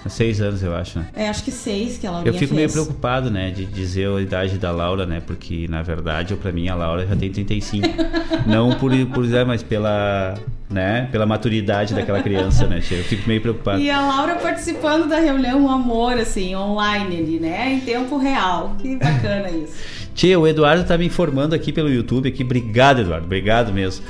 Há 0.02 0.08
seis 0.08 0.40
anos, 0.40 0.62
eu 0.62 0.74
acho, 0.74 0.98
né? 0.98 1.08
É, 1.14 1.28
acho 1.28 1.44
que 1.44 1.50
seis 1.50 1.98
que 1.98 2.06
a 2.06 2.10
Laurinha 2.10 2.30
Eu 2.30 2.34
fico 2.34 2.54
fez. 2.54 2.56
meio 2.56 2.70
preocupado, 2.70 3.30
né, 3.30 3.50
de 3.50 3.66
dizer 3.66 4.08
a 4.08 4.20
idade 4.20 4.56
da 4.56 4.70
Laura, 4.70 5.04
né? 5.04 5.20
Porque, 5.20 5.68
na 5.68 5.82
verdade, 5.82 6.34
para 6.36 6.50
mim, 6.50 6.68
a 6.68 6.74
Laura 6.74 7.06
já 7.06 7.14
tem 7.14 7.30
35. 7.30 7.86
Não 8.48 8.72
por, 8.78 8.92
por 9.12 9.26
mas 9.46 9.62
pela, 9.62 10.38
né, 10.70 11.08
pela 11.10 11.26
maturidade 11.26 11.94
daquela 11.94 12.22
criança, 12.22 12.66
né? 12.66 12.78
Eu 12.78 13.02
fico 13.04 13.28
meio 13.28 13.40
preocupado. 13.40 13.80
E 13.80 13.90
a 13.90 14.00
Laura 14.00 14.36
participando 14.36 15.08
da 15.08 15.18
reunião, 15.18 15.64
um 15.64 15.68
amor, 15.68 16.12
assim, 16.12 16.54
online 16.54 17.18
ali, 17.18 17.40
né? 17.40 17.72
Em 17.72 17.80
tempo 17.80 18.16
real. 18.16 18.76
Que 18.78 18.94
bacana 18.96 19.50
isso. 19.50 19.74
Tia, 20.14 20.38
o 20.38 20.46
Eduardo 20.46 20.84
tá 20.84 20.96
me 20.96 21.06
informando 21.06 21.54
aqui 21.54 21.72
pelo 21.72 21.90
YouTube 21.90 22.28
aqui. 22.28 22.44
Obrigado, 22.44 23.00
Eduardo. 23.00 23.26
Obrigado 23.26 23.72
mesmo 23.72 24.04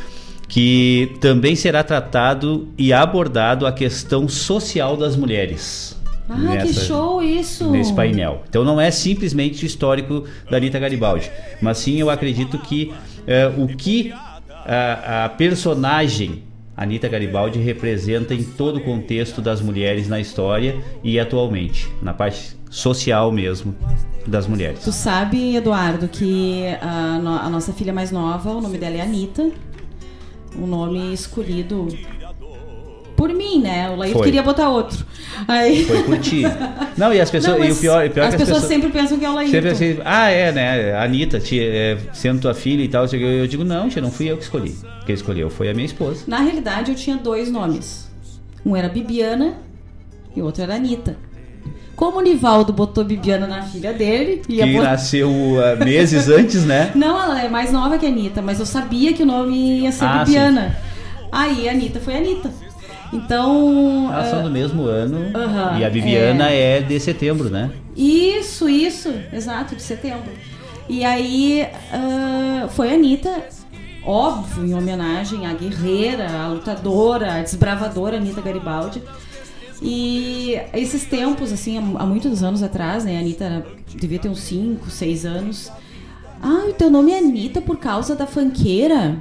que 0.51 1.13
também 1.21 1.55
será 1.55 1.85
tratado 1.85 2.69
e 2.77 2.93
abordado 2.93 3.69
a 3.69 3.73
questão 3.73 4.29
social 4.29 4.97
das 4.97 5.15
mulheres. 5.15 5.97
Ah, 6.29 6.37
nessa, 6.37 6.67
que 6.67 6.87
show 6.87 7.23
isso! 7.23 7.71
Nesse 7.71 7.93
painel. 7.95 8.43
Então 8.49 8.65
não 8.65 8.81
é 8.81 8.91
simplesmente 8.91 9.65
o 9.65 9.67
histórico 9.67 10.25
da 10.51 10.57
Anitta 10.57 10.79
Garibaldi, 10.81 11.31
mas 11.63 11.79
sim 11.79 12.01
eu 12.01 12.11
acredito 12.11 12.59
que 12.59 12.93
uh, 13.57 13.63
o 13.63 13.69
que 13.69 14.13
a, 14.67 15.25
a 15.25 15.29
personagem 15.29 16.43
Anitta 16.81 17.07
Garibaldi 17.09 17.59
representa 17.59 18.35
em 18.35 18.43
todo 18.43 18.77
o 18.79 18.81
contexto 18.81 19.43
das 19.43 19.61
mulheres 19.61 20.09
na 20.09 20.19
história 20.19 20.83
e 21.05 21.21
atualmente, 21.21 21.89
na 22.03 22.15
parte 22.15 22.57
social 22.71 23.31
mesmo 23.31 23.75
das 24.27 24.47
mulheres. 24.47 24.83
Tu 24.83 24.91
sabe, 24.91 25.55
Eduardo, 25.57 26.09
que 26.09 26.65
a, 26.81 27.19
no- 27.19 27.37
a 27.39 27.51
nossa 27.51 27.73
filha 27.75 27.93
mais 27.93 28.11
nova, 28.11 28.51
o 28.51 28.61
nome 28.63 28.79
dela 28.79 28.97
é 28.97 29.01
Anitta. 29.03 29.51
Um 30.59 30.67
nome 30.67 31.13
escolhido 31.13 31.87
por 33.21 33.35
mim, 33.35 33.61
né? 33.61 33.91
O 33.91 33.97
Laíto 33.97 34.17
Foi. 34.17 34.25
queria 34.25 34.43
botar 34.43 34.71
outro. 34.71 35.05
Aí... 35.47 35.85
Foi 35.85 36.03
por 36.05 36.19
ti. 36.19 36.43
Não, 36.97 37.13
e 37.13 37.21
as 37.21 37.31
pessoas. 37.31 37.59
Não, 37.59 37.67
e 37.67 37.71
o 37.71 37.77
pior, 37.77 38.07
o 38.07 38.11
pior 38.11 38.27
as 38.27 38.33
é 38.33 38.37
que 38.39 38.47
pessoas 38.47 38.65
sempre 38.65 38.89
pensam 38.89 39.19
que 39.19 39.27
é 39.27 39.29
o 39.29 39.35
Laíto. 39.35 39.51
Sempre 39.51 39.69
assim, 39.69 39.99
ah, 40.07 40.31
é, 40.31 40.51
né? 40.51 40.95
A 40.95 41.05
Anitta, 41.05 41.39
tia, 41.39 41.63
é, 41.63 41.99
sendo 42.15 42.41
tua 42.41 42.55
filha 42.55 42.83
e 42.83 42.89
tal. 42.89 43.05
Eu 43.05 43.47
digo, 43.47 43.63
não, 43.63 43.91
tia, 43.91 44.01
não 44.01 44.11
fui 44.11 44.31
eu 44.31 44.39
que 44.39 44.45
escolhi. 44.45 44.75
Quem 45.05 45.15
escolheu 45.15 45.51
foi 45.51 45.69
a 45.69 45.75
minha 45.75 45.85
esposa. 45.85 46.25
Na 46.27 46.39
realidade, 46.39 46.93
eu 46.93 46.97
tinha 46.97 47.19
dois 47.19 47.53
nomes. 47.53 48.11
Um 48.65 48.75
era 48.75 48.89
Bibiana 48.89 49.59
e 50.35 50.41
o 50.41 50.47
outro 50.47 50.63
era 50.63 50.77
Anitta. 50.77 51.19
Como 51.95 52.21
o 52.21 52.23
Nivaldo 52.23 52.73
botou 52.73 53.05
Bibiana 53.05 53.47
na 53.47 53.65
filha 53.65 53.93
dele, 53.93 54.41
Que 54.47 54.65
botar- 54.65 54.93
nasceu 54.93 55.31
ah, 55.63 55.85
meses 55.85 56.27
antes, 56.33 56.65
né? 56.65 56.91
Não, 56.95 57.23
ela 57.23 57.43
é 57.43 57.51
mais 57.51 57.71
nova 57.71 57.99
que 57.99 58.07
a 58.07 58.09
Anitta, 58.09 58.41
mas 58.41 58.59
eu 58.59 58.65
sabia 58.65 59.13
que 59.13 59.23
o 59.23 59.27
nome 59.27 59.81
ia 59.81 59.93
ser 59.93 60.07
Ah, 60.07 60.25
Bibiana. 60.25 60.79
Aí 61.31 61.69
a 61.69 61.73
Anitta 61.73 62.01
foi 62.01 62.15
a 62.15 62.17
Anitta. 62.17 62.70
Então. 63.13 64.11
Elas 64.13 64.29
são 64.29 64.41
ah, 64.41 64.43
do 64.43 64.51
mesmo 64.51 64.85
ano. 64.85 65.37
Aham, 65.37 65.79
e 65.79 65.85
a 65.85 65.89
Viviana 65.89 66.51
é. 66.51 66.81
de 66.81 66.99
setembro, 67.01 67.51
né? 67.51 67.71
Isso, 67.97 68.69
isso, 68.69 69.13
exato, 69.33 69.75
de 69.75 69.83
setembro. 69.83 70.33
E 70.89 71.05
aí 71.05 71.67
ah, 71.93 72.69
foi 72.69 72.91
a 72.91 72.95
Anitta, 72.95 73.45
óbvio, 74.05 74.67
em 74.67 74.75
homenagem 74.75 75.47
à 75.47 75.53
guerreira, 75.53 76.31
à 76.31 76.49
lutadora, 76.49 77.35
à 77.35 77.43
desbravadora 77.43 78.17
Anitta 78.17 78.41
Garibaldi. 78.41 79.03
E 79.83 80.61
esses 80.75 81.05
tempos, 81.05 81.53
assim, 81.53 81.79
há 81.79 82.05
muitos 82.05 82.43
anos 82.43 82.63
atrás, 82.63 83.05
né? 83.05 83.17
A 83.17 83.21
Anitta 83.21 83.65
devia 83.95 84.19
ter 84.19 84.29
uns 84.29 84.41
5, 84.41 84.91
6 84.91 85.27
anos. 85.27 85.73
Ah, 86.43 86.67
o 86.69 86.73
teu 86.73 86.91
nome 86.91 87.13
é 87.13 87.19
Anitta 87.19 87.61
por 87.61 87.79
causa 87.79 88.15
da 88.15 88.27
fanqueira? 88.27 89.19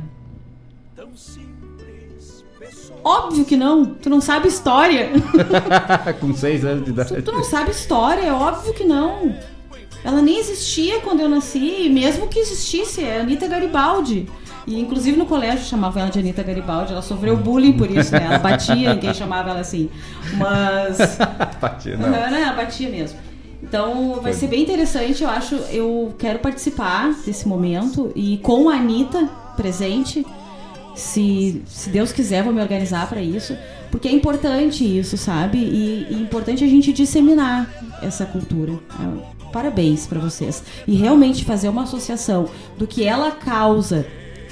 Óbvio 3.04 3.46
que 3.46 3.56
não, 3.56 3.86
tu 3.86 4.10
não 4.10 4.22
sabe 4.22 4.48
história. 4.48 5.10
Com 6.20 6.34
seis 6.34 6.66
anos 6.66 6.86
de 6.86 6.92
idade. 6.92 7.22
Tu 7.22 7.32
não 7.32 7.44
sabe 7.44 7.72
história, 7.72 8.22
é 8.22 8.34
óbvio 8.34 8.74
que 8.74 8.84
não. 8.84 9.36
Ela 10.04 10.22
nem 10.22 10.40
existia 10.40 11.00
quando 11.02 11.20
eu 11.20 11.30
nasci, 11.30 11.90
mesmo 11.90 12.28
que 12.28 12.40
existisse, 12.40 13.04
é 13.04 13.22
Anitta 13.22 13.48
Garibaldi. 13.48 14.28
E 14.66 14.80
inclusive 14.80 15.18
no 15.18 15.26
colégio 15.26 15.66
chamavam 15.66 16.02
ela 16.02 16.12
de 16.12 16.20
Anitta 16.20 16.44
Garibaldi, 16.44 16.92
ela 16.92 17.02
sofreu 17.02 17.36
bullying 17.36 17.74
por 17.74 17.90
isso, 17.90 18.12
né? 18.12 18.26
Ela 18.26 18.38
batia 18.40 18.94
em 18.94 19.00
quem 19.00 19.14
chamava 19.14 19.50
ela 19.50 19.62
assim. 19.62 19.90
Mas. 20.38 21.18
Batia, 21.60 21.98
não. 21.98 22.08
Aham, 22.08 22.30
né? 22.30 22.42
Ela 22.44 22.54
batia 22.54 22.90
mesmo. 22.90 23.18
Então 23.62 24.20
vai 24.22 24.32
ser 24.32 24.48
bem 24.48 24.62
interessante, 24.62 25.24
eu 25.24 25.30
acho. 25.30 25.56
Eu 25.72 26.14
quero 26.18 26.40
participar 26.40 27.14
desse 27.26 27.48
momento 27.48 28.12
e 28.16 28.38
com 28.38 28.70
a 28.70 28.76
Anitta 28.76 29.28
presente, 29.58 30.26
se, 30.96 31.62
se 31.66 31.90
Deus 31.90 32.12
quiser, 32.12 32.44
vou 32.44 32.54
me 32.54 32.62
organizar 32.62 33.08
para 33.08 33.22
isso, 33.22 33.56
porque 33.92 34.08
é 34.08 34.12
importante 34.12 34.84
isso, 34.84 35.18
sabe? 35.18 35.58
E, 35.58 36.08
e 36.10 36.16
é 36.16 36.18
importante 36.18 36.64
a 36.64 36.68
gente 36.68 36.92
disseminar 36.92 37.70
essa 38.02 38.26
cultura. 38.26 38.74
Ah, 38.92 39.40
Parabéns 39.52 40.06
para 40.06 40.20
vocês. 40.20 40.64
E 40.88 40.96
realmente 40.96 41.44
fazer 41.44 41.70
uma 41.70 41.84
associação 41.84 42.50
do 42.78 42.86
que 42.86 43.04
ela 43.04 43.32
causa 43.32 44.06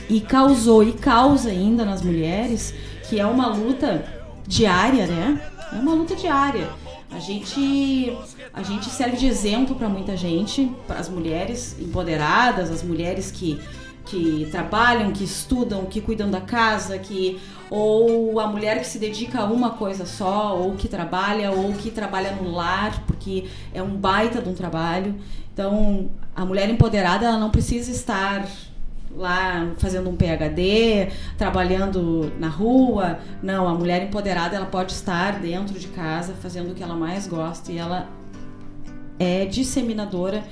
e 0.09 0.19
causou 0.19 0.83
e 0.83 0.93
causa 0.93 1.49
ainda 1.49 1.85
nas 1.85 2.01
mulheres, 2.01 2.73
que 3.07 3.19
é 3.19 3.25
uma 3.25 3.47
luta 3.47 4.05
diária, 4.47 5.05
né? 5.05 5.41
É 5.71 5.75
uma 5.75 5.93
luta 5.93 6.15
diária. 6.15 6.69
A 7.11 7.19
gente, 7.19 8.17
a 8.53 8.63
gente 8.63 8.89
serve 8.89 9.17
de 9.17 9.27
exemplo 9.27 9.75
para 9.75 9.87
muita 9.87 10.15
gente, 10.17 10.71
para 10.85 10.99
as 10.99 11.09
mulheres 11.09 11.75
empoderadas, 11.79 12.69
as 12.69 12.83
mulheres 12.83 13.31
que, 13.31 13.59
que 14.09 14.47
trabalham, 14.51 15.11
que 15.11 15.23
estudam, 15.23 15.85
que 15.85 16.01
cuidam 16.01 16.29
da 16.29 16.41
casa, 16.41 16.97
que 16.97 17.39
ou 17.69 18.39
a 18.39 18.47
mulher 18.47 18.79
que 18.79 18.87
se 18.87 18.97
dedica 18.97 19.41
a 19.41 19.45
uma 19.45 19.71
coisa 19.71 20.05
só, 20.05 20.57
ou 20.57 20.75
que 20.75 20.87
trabalha, 20.87 21.51
ou 21.51 21.73
que 21.73 21.91
trabalha 21.91 22.31
no 22.31 22.49
lar, 22.51 23.03
porque 23.05 23.45
é 23.73 23.83
um 23.83 23.95
baita 23.95 24.41
de 24.41 24.49
um 24.49 24.53
trabalho. 24.53 25.15
Então, 25.53 26.09
a 26.35 26.45
mulher 26.45 26.69
empoderada, 26.69 27.25
ela 27.25 27.37
não 27.37 27.49
precisa 27.49 27.91
estar 27.91 28.47
lá 29.15 29.73
fazendo 29.77 30.09
um 30.09 30.15
PhD, 30.15 31.09
trabalhando 31.37 32.31
na 32.39 32.47
rua. 32.47 33.19
Não, 33.41 33.67
a 33.67 33.73
mulher 33.73 34.03
empoderada 34.03 34.55
ela 34.55 34.67
pode 34.67 34.93
estar 34.93 35.39
dentro 35.39 35.77
de 35.77 35.87
casa 35.87 36.33
fazendo 36.35 36.71
o 36.71 36.75
que 36.75 36.83
ela 36.83 36.95
mais 36.95 37.27
gosta 37.27 37.71
e 37.71 37.77
ela 37.77 38.07
é 39.19 39.45
disseminadora 39.45 40.43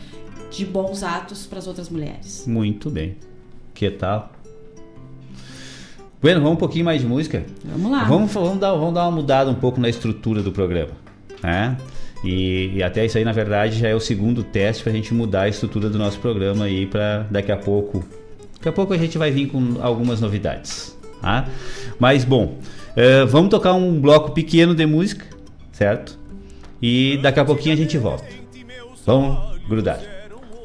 de 0.50 0.66
bons 0.66 1.03
atos 1.03 1.45
para 1.45 1.59
as 1.59 1.67
outras 1.67 1.90
mulheres. 1.90 2.45
Muito 2.48 2.90
bem. 2.90 3.16
Que 3.75 3.91
tal? 3.91 4.31
Bueno, 6.21 6.39
vamos 6.39 6.55
um 6.55 6.59
pouquinho 6.59 6.85
mais 6.85 7.01
de 7.01 7.07
música? 7.07 7.43
Vamos 7.63 7.91
lá. 7.91 8.05
Vamos, 8.05 8.33
vamos, 8.33 8.57
dar, 8.57 8.71
vamos 8.71 8.93
dar 8.93 9.03
uma 9.03 9.11
mudada 9.11 9.51
um 9.51 9.55
pouco 9.55 9.79
na 9.81 9.89
estrutura 9.89 10.41
do 10.41 10.51
programa. 10.51 10.93
Né? 11.43 11.77
E, 12.23 12.71
e 12.75 12.81
até 12.81 13.05
isso 13.05 13.17
aí, 13.17 13.25
na 13.25 13.33
verdade, 13.33 13.77
já 13.77 13.89
é 13.89 13.93
o 13.93 13.99
segundo 13.99 14.43
teste 14.43 14.81
para 14.81 14.93
a 14.93 14.95
gente 14.95 15.13
mudar 15.13 15.41
a 15.41 15.49
estrutura 15.49 15.89
do 15.89 15.99
nosso 15.99 16.17
programa 16.19 16.65
aí 16.65 16.87
para 16.87 17.27
daqui 17.29 17.51
a 17.51 17.57
pouco. 17.57 18.03
Daqui 18.55 18.69
a 18.69 18.71
pouco 18.71 18.93
a 18.93 18.97
gente 18.97 19.17
vai 19.17 19.29
vir 19.29 19.47
com 19.47 19.75
algumas 19.81 20.21
novidades. 20.21 20.97
Tá? 21.21 21.45
Mas 21.99 22.23
bom, 22.23 22.57
eh, 22.95 23.25
vamos 23.25 23.49
tocar 23.49 23.73
um 23.73 23.99
bloco 23.99 24.31
pequeno 24.31 24.73
de 24.73 24.85
música, 24.85 25.25
certo? 25.71 26.17
E 26.81 27.19
daqui 27.21 27.41
a 27.41 27.45
pouquinho 27.45 27.73
a 27.73 27.77
gente 27.77 27.97
volta. 27.97 28.25
Vamos 29.05 29.59
grudar. 29.67 29.99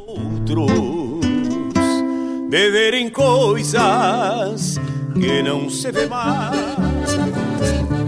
outros 0.07 1.10
de 2.51 2.69
verem 2.69 3.09
coisas 3.09 4.77
que 5.15 5.41
não 5.41 5.71
se 5.71 5.93
vê 5.93 6.07
mais. 6.07 8.00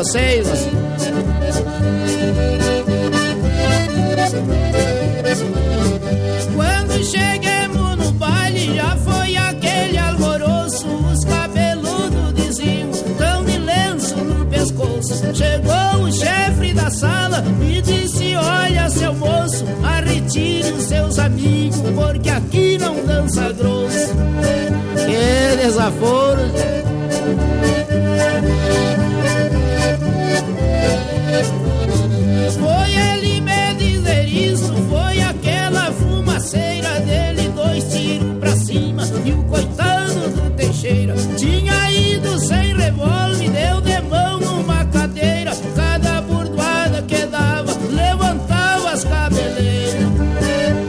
Vocês. 0.00 0.46
Quando 6.56 7.04
chegamos 7.04 7.96
no 7.98 8.12
baile 8.12 8.76
já 8.76 8.96
foi 8.96 9.36
aquele 9.36 9.98
alvoroço. 9.98 10.86
Os 10.86 11.24
cabeludos 11.24 12.34
diziam 12.34 12.90
tão 13.18 13.44
de 13.44 13.58
lenço 13.58 14.16
no 14.16 14.46
pescoço. 14.46 15.14
Chegou 15.34 16.04
o 16.04 16.12
chefe 16.12 16.72
da 16.72 16.90
sala 16.90 17.44
e 17.60 17.82
disse 17.82 18.34
olha 18.36 18.88
seu 18.88 19.12
moço 19.14 19.64
Arretire 19.82 20.72
os 20.72 20.84
seus 20.84 21.18
amigos 21.18 21.78
porque 21.94 22.30
aqui 22.30 22.78
não 22.78 23.04
dança 23.04 23.52
grosso. 23.52 24.14
Que 24.96 25.56
desaforo 25.62 26.40
tinha 41.36 41.90
ido 41.92 42.38
sem 42.40 42.76
revólver, 42.76 43.50
deu 43.50 43.80
de 43.80 44.00
mão 44.08 44.40
numa 44.40 44.84
cadeira, 44.86 45.52
cada 45.76 46.20
burdoada 46.22 47.02
que 47.02 47.26
dava 47.26 47.72
levantava 47.90 48.90
as 48.90 49.04
cabeleiras, 49.04 50.02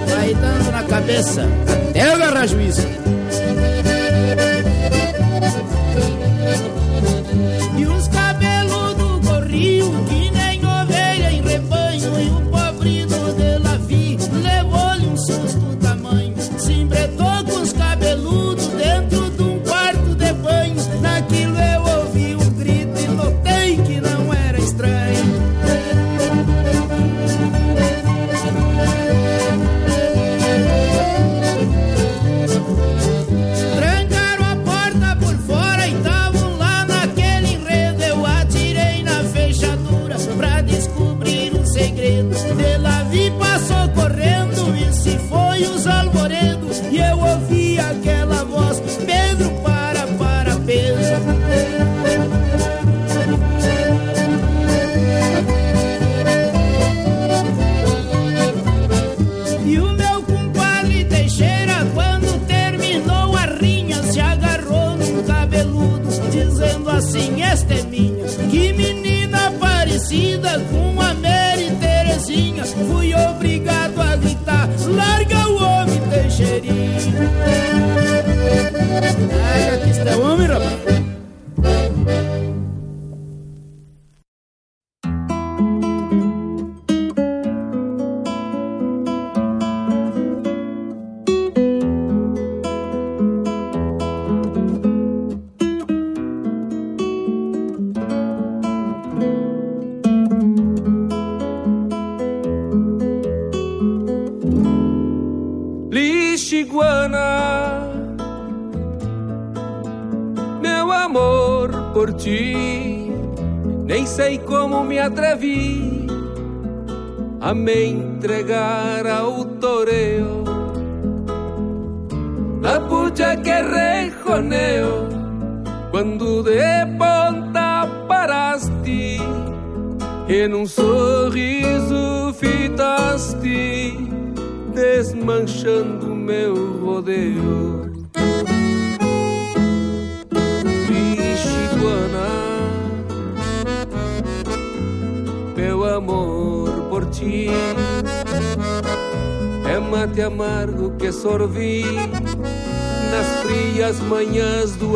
vai 0.10 0.34
dando 0.34 0.72
na 0.72 0.84
cabeça 0.84 1.46
até 1.90 2.02
agarrar 2.02 2.48
juízo. 2.48 3.11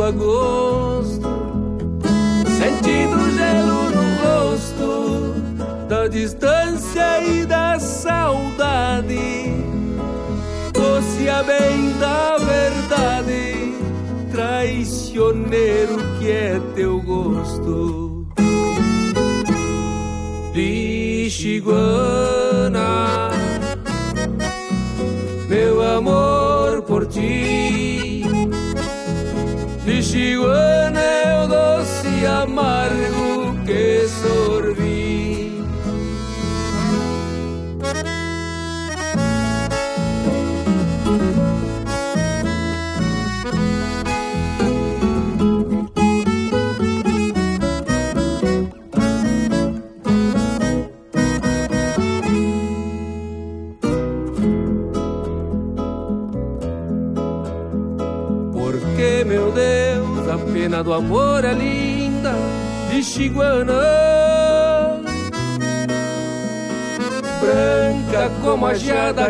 agora. 0.06 0.55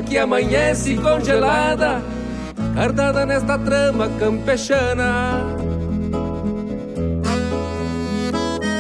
Que 0.03 0.19
amanhece 0.19 0.97
congelada, 0.97 2.03
cardada 2.75 3.25
nesta 3.25 3.59
trama 3.59 4.09
campechana. 4.19 5.41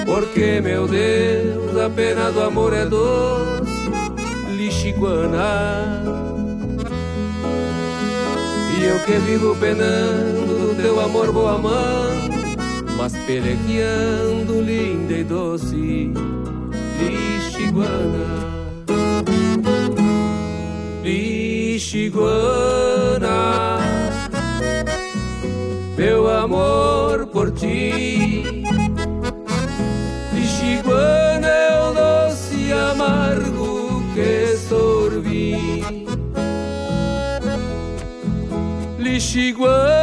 Porque, 0.04 0.60
meu 0.60 0.86
Deus, 0.86 1.76
a 1.76 1.90
pena 1.90 2.30
do 2.30 2.42
amor 2.42 2.72
é 2.72 2.84
doce, 2.84 3.90
lixiguana. 4.56 6.02
E 8.78 8.84
eu 8.84 8.98
que 9.00 9.18
vivo 9.18 9.56
penando 9.56 10.74
do 10.74 10.82
teu 10.82 11.00
amor 11.00 11.32
boa 11.32 11.58
mão, 11.58 12.10
mas 12.96 13.12
pelegueando 13.26 14.60
linda 14.60 15.14
e 15.14 15.24
doce, 15.24 16.12
lixiguana. 16.98 18.56
Lixiguana, 21.97 23.78
meu 25.97 26.28
amor 26.28 27.26
por 27.28 27.50
ti. 27.52 28.44
Lixiguana 30.34 31.49
é 31.49 31.81
o 31.81 31.94
doce 31.94 32.70
amargo 32.70 34.02
que 34.15 34.58
sorvi. 34.68 35.57
Lixiguana 38.99 39.95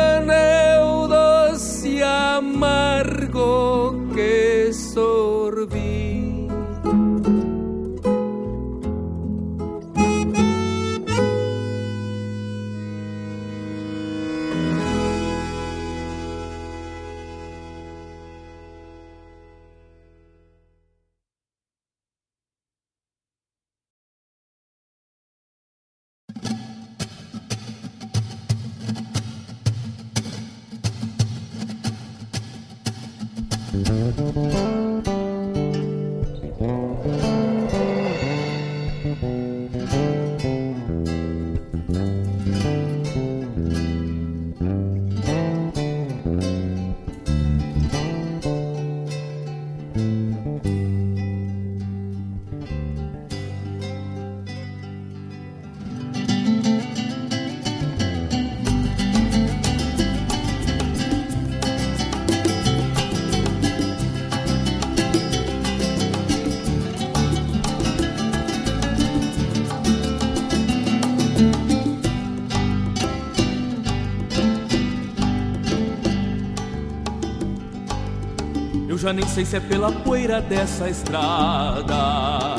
já 79.04 79.12
nem 79.12 79.28
sei 79.28 79.44
se 79.44 79.58
é 79.58 79.60
pela 79.60 79.92
poeira 79.92 80.40
dessa 80.40 80.90
estrada 80.90 82.56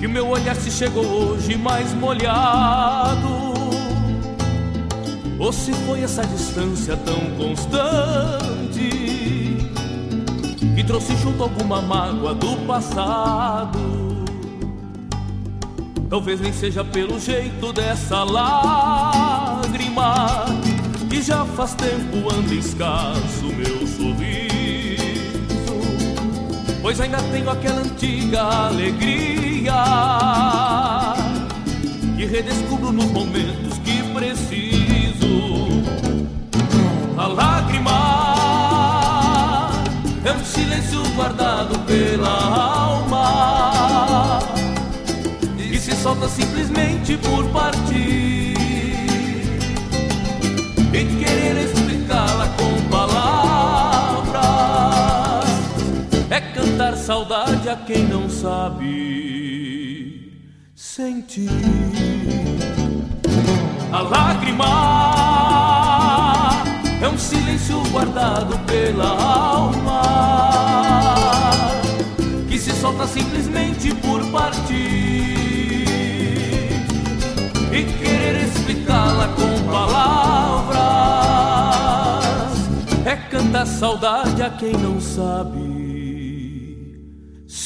que 0.00 0.08
meu 0.08 0.26
olhar 0.26 0.56
se 0.56 0.72
chegou 0.72 1.04
hoje 1.04 1.56
mais 1.56 1.94
molhado. 1.94 3.52
Ou 5.38 5.52
se 5.52 5.72
foi 5.86 6.02
essa 6.02 6.26
distância 6.26 6.96
tão 6.96 7.20
constante 7.36 8.90
que 10.74 10.82
trouxe 10.84 11.16
junto 11.18 11.44
alguma 11.44 11.80
mágoa 11.80 12.34
do 12.34 12.56
passado. 12.66 13.78
Talvez 16.10 16.40
nem 16.40 16.52
seja 16.52 16.84
pelo 16.84 17.20
jeito 17.20 17.72
dessa 17.72 18.24
lágrima 18.24 20.14
que 21.08 21.22
já 21.22 21.44
faz 21.44 21.72
tempo 21.74 22.34
anda 22.34 22.52
escasso 22.52 23.44
meu 23.44 23.81
pois 26.82 27.00
ainda 27.00 27.16
tenho 27.30 27.48
aquela 27.48 27.80
antiga 27.80 28.42
alegria 28.42 29.72
que 32.16 32.26
redescubro 32.26 32.92
nos 32.92 33.06
momentos 33.06 33.78
que 33.84 34.02
preciso. 34.12 35.82
A 37.16 37.28
lágrima 37.28 37.92
é 40.24 40.32
um 40.32 40.44
silêncio 40.44 41.00
guardado 41.14 41.78
pela 41.86 42.28
alma 42.28 44.40
e 45.56 45.78
se 45.78 45.94
solta 45.94 46.28
simplesmente 46.28 47.16
por 47.16 47.46
partir 47.50 48.41
cantar 56.82 56.96
saudade 56.96 57.68
a 57.68 57.76
quem 57.76 58.08
não 58.08 58.28
sabe 58.28 60.32
sentir. 60.74 61.48
A 63.92 64.02
lágrima 64.02 64.64
é 67.00 67.08
um 67.08 67.16
silêncio 67.16 67.80
guardado 67.92 68.58
pela 68.66 69.06
alma 69.06 70.02
que 72.48 72.58
se 72.58 72.72
solta 72.72 73.06
simplesmente 73.06 73.94
por 73.96 74.26
partir 74.32 74.74
e 77.70 77.84
querer 78.00 78.42
explicá-la 78.42 79.28
com 79.28 79.62
palavras 79.70 80.82
é 83.04 83.14
cantar 83.30 83.66
saudade 83.66 84.42
a 84.42 84.50
quem 84.50 84.72
não 84.72 85.00
sabe 85.00 85.71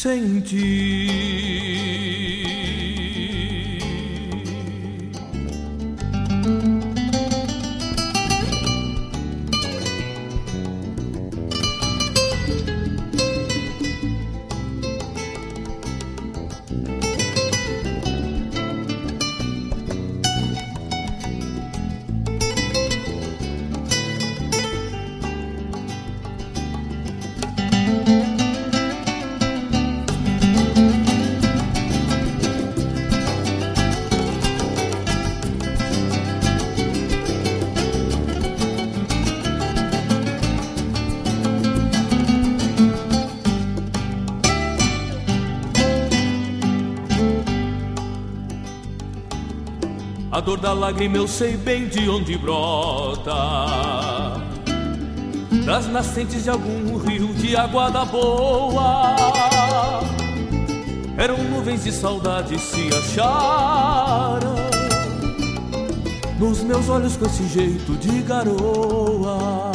sentir. 0.06 2.05
A 50.36 50.40
dor 50.40 50.60
da 50.60 50.74
lágrima 50.74 51.16
eu 51.16 51.26
sei 51.26 51.56
bem 51.56 51.88
de 51.88 52.10
onde 52.10 52.36
brota. 52.36 53.32
Das 55.64 55.86
nascentes 55.86 56.44
de 56.44 56.50
algum 56.50 56.98
rio 56.98 57.32
de 57.32 57.56
água 57.56 57.88
da 57.88 58.04
boa. 58.04 59.16
Eram 61.16 61.38
nuvens 61.38 61.84
de 61.84 61.90
saudade 61.90 62.58
se 62.58 62.86
acharam. 62.98 64.56
Nos 66.38 66.62
meus 66.62 66.86
olhos 66.90 67.16
com 67.16 67.24
esse 67.24 67.48
jeito 67.48 67.94
de 67.94 68.20
garoa. 68.20 69.72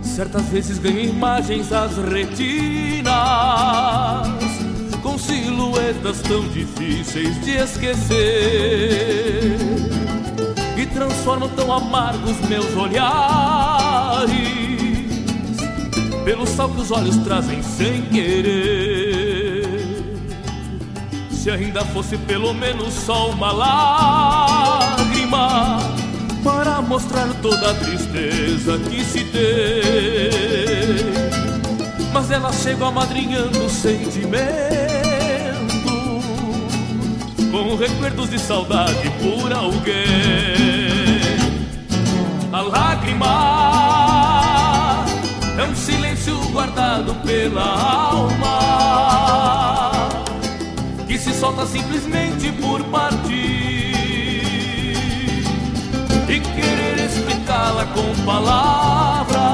Certas 0.00 0.46
vezes 0.46 0.78
ganho 0.78 1.00
imagens 1.00 1.70
às 1.70 1.98
retinas 1.98 3.14
silhuetas 5.84 6.22
tão 6.22 6.48
difíceis 6.48 7.38
de 7.44 7.56
esquecer 7.56 9.56
e 10.76 10.86
transformam 10.86 11.48
tão 11.50 11.72
amargos 11.72 12.36
meus 12.48 12.74
olhares 12.74 14.34
pelo 16.24 16.44
sal 16.46 16.70
que 16.70 16.80
os 16.80 16.90
olhos 16.90 17.18
trazem 17.18 17.62
sem 17.62 18.00
querer. 18.02 19.68
Se 21.30 21.48
ainda 21.50 21.84
fosse 21.84 22.16
pelo 22.16 22.54
menos 22.54 22.94
só 22.94 23.28
uma 23.28 23.52
lágrima 23.52 24.48
para 26.42 26.80
mostrar 26.80 27.28
toda 27.42 27.72
a 27.72 27.74
tristeza 27.74 28.78
que 28.78 29.04
se 29.04 29.22
tem 29.24 29.44
mas 32.12 32.30
ela 32.30 32.52
chega 32.52 32.86
amadrinhando 32.86 33.64
o 33.64 33.68
sentimento 33.68 34.83
com 37.54 37.76
recuerdos 37.76 38.30
de 38.30 38.38
saudade 38.40 39.08
por 39.22 39.52
alguém. 39.52 39.94
A 42.52 42.60
lágrima 42.60 43.26
é 45.56 45.62
um 45.62 45.76
silêncio 45.76 46.36
guardado 46.50 47.14
pela 47.22 47.62
alma 48.10 48.58
que 51.06 51.16
se 51.16 51.32
solta 51.32 51.64
simplesmente 51.64 52.50
por 52.60 52.82
partir 52.86 53.32
e 56.28 56.40
querer 56.40 57.04
explicá-la 57.04 57.86
com 57.86 58.12
palavras 58.24 59.44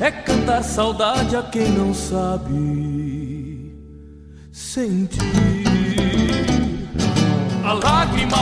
é 0.00 0.10
cantar 0.10 0.62
saudade 0.62 1.34
a 1.34 1.42
quem 1.44 1.70
não 1.70 1.94
sabe 1.94 2.98
sentir. 4.52 5.67
A 7.68 7.74
lágrima 7.74 8.34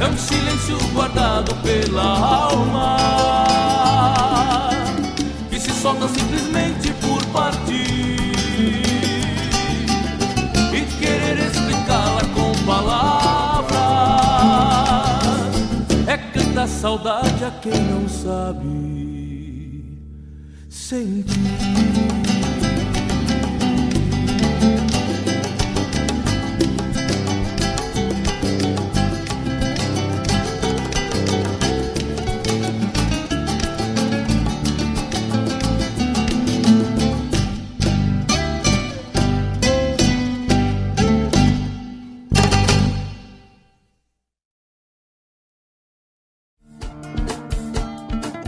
é 0.00 0.06
um 0.08 0.18
silêncio 0.18 0.76
guardado 0.92 1.54
pela 1.62 2.48
alma 2.50 2.96
que 5.48 5.60
se 5.60 5.70
solta 5.70 6.08
simplesmente 6.08 6.92
por 6.94 7.24
partir 7.26 8.32
e 10.74 10.84
querer 10.98 11.38
explicá-la 11.38 12.22
com 12.34 12.52
palavras 12.66 13.78
é 16.08 16.16
cantar 16.16 16.66
saudade 16.66 17.44
a 17.44 17.52
quem 17.62 17.80
não 17.80 18.08
sabe 18.08 20.00
sentir. 20.68 22.37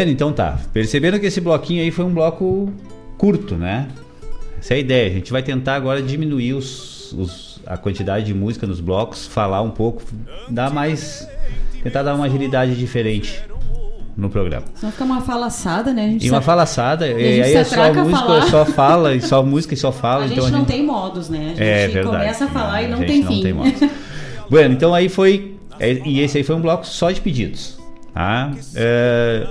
Bueno, 0.00 0.12
então 0.12 0.32
tá. 0.32 0.58
Perceberam 0.72 1.18
que 1.18 1.26
esse 1.26 1.42
bloquinho 1.42 1.82
aí 1.82 1.90
foi 1.90 2.06
um 2.06 2.14
bloco 2.14 2.72
curto, 3.18 3.54
né? 3.56 3.88
Essa 4.58 4.72
é 4.72 4.76
a 4.78 4.80
ideia. 4.80 5.10
A 5.10 5.12
gente 5.14 5.30
vai 5.30 5.42
tentar 5.42 5.74
agora 5.74 6.00
diminuir 6.00 6.54
os, 6.54 7.12
os- 7.12 7.60
a 7.66 7.76
quantidade 7.76 8.24
de 8.24 8.32
música 8.32 8.66
nos 8.66 8.80
blocos, 8.80 9.26
falar 9.26 9.60
um 9.60 9.68
pouco, 9.70 10.02
dar 10.48 10.70
mais. 10.70 11.28
tentar 11.82 12.02
dar 12.02 12.14
uma 12.14 12.24
agilidade 12.24 12.74
diferente 12.76 13.42
no 14.16 14.30
programa. 14.30 14.64
Senão 14.74 14.90
fica 14.90 15.04
uma 15.04 15.20
falaçada, 15.20 15.92
né? 15.92 16.06
A 16.06 16.08
gente 16.08 16.26
E 16.26 16.30
uma 16.30 16.40
falaçada, 16.40 17.06
E 17.06 17.12
a 17.12 17.18
e 17.18 17.34
gente 17.36 17.44
aí 17.44 17.54
é 17.56 17.64
só 17.64 17.82
a 17.82 17.92
música, 17.92 18.42
só 18.50 18.64
fala, 18.64 19.14
e 19.14 19.20
só 19.20 19.42
música 19.42 19.74
e 19.74 19.76
só 19.76 19.92
fala. 19.92 20.24
A 20.24 20.28
gente 20.28 20.38
então 20.38 20.50
não 20.50 20.64
tem 20.64 20.82
modos, 20.82 21.28
né? 21.28 21.38
A 21.44 21.48
gente 21.50 21.60
É 21.62 21.88
verdade. 21.88 22.16
começa 22.16 22.44
a 22.46 22.48
falar 22.48 22.82
e 22.84 22.88
não 22.88 22.94
a 22.94 22.96
gente 23.00 23.06
tem 23.06 23.20
não 23.22 23.28
fim. 23.32 23.42
tem 23.42 23.52
modos. 23.52 23.80
bueno, 24.48 24.72
então 24.74 24.94
aí 24.94 25.10
foi. 25.10 25.56
é, 25.78 25.92
E 26.06 26.20
esse 26.20 26.38
aí 26.38 26.44
foi 26.44 26.56
um 26.56 26.60
bloco 26.62 26.86
só 26.86 27.10
de 27.10 27.20
pedidos. 27.20 27.78
Tá? 28.12 28.50
É, 28.74 29.46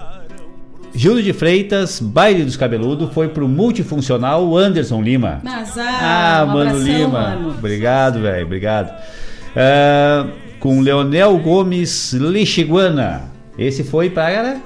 Júlio 0.93 1.22
de 1.24 1.34
Freitas, 1.34 2.00
Baile 2.00 2.43
dos 2.43 2.58
Cabeludo, 2.58 3.09
foi 3.14 3.27
pro 3.30 3.48
multifuncional 3.48 4.58
Anderson 4.58 5.01
Lima. 5.01 5.40
Mas, 5.43 5.77
Ah, 5.77 6.40
ah, 6.40 6.43
um 6.43 6.48
Mano 6.48 6.61
abração, 6.72 6.84
Lima. 6.88 7.08
mano. 7.08 7.50
Obrigado, 7.50 8.19
velho. 8.22 8.45
Obrigado. 8.45 8.92
É, 9.56 10.26
com 10.59 10.82
Leonel 10.82 11.38
Gomes 11.40 12.14
Lixiguana. 12.14 13.24
Esse 13.58 13.84
foi 13.84 14.09
para 14.09 14.58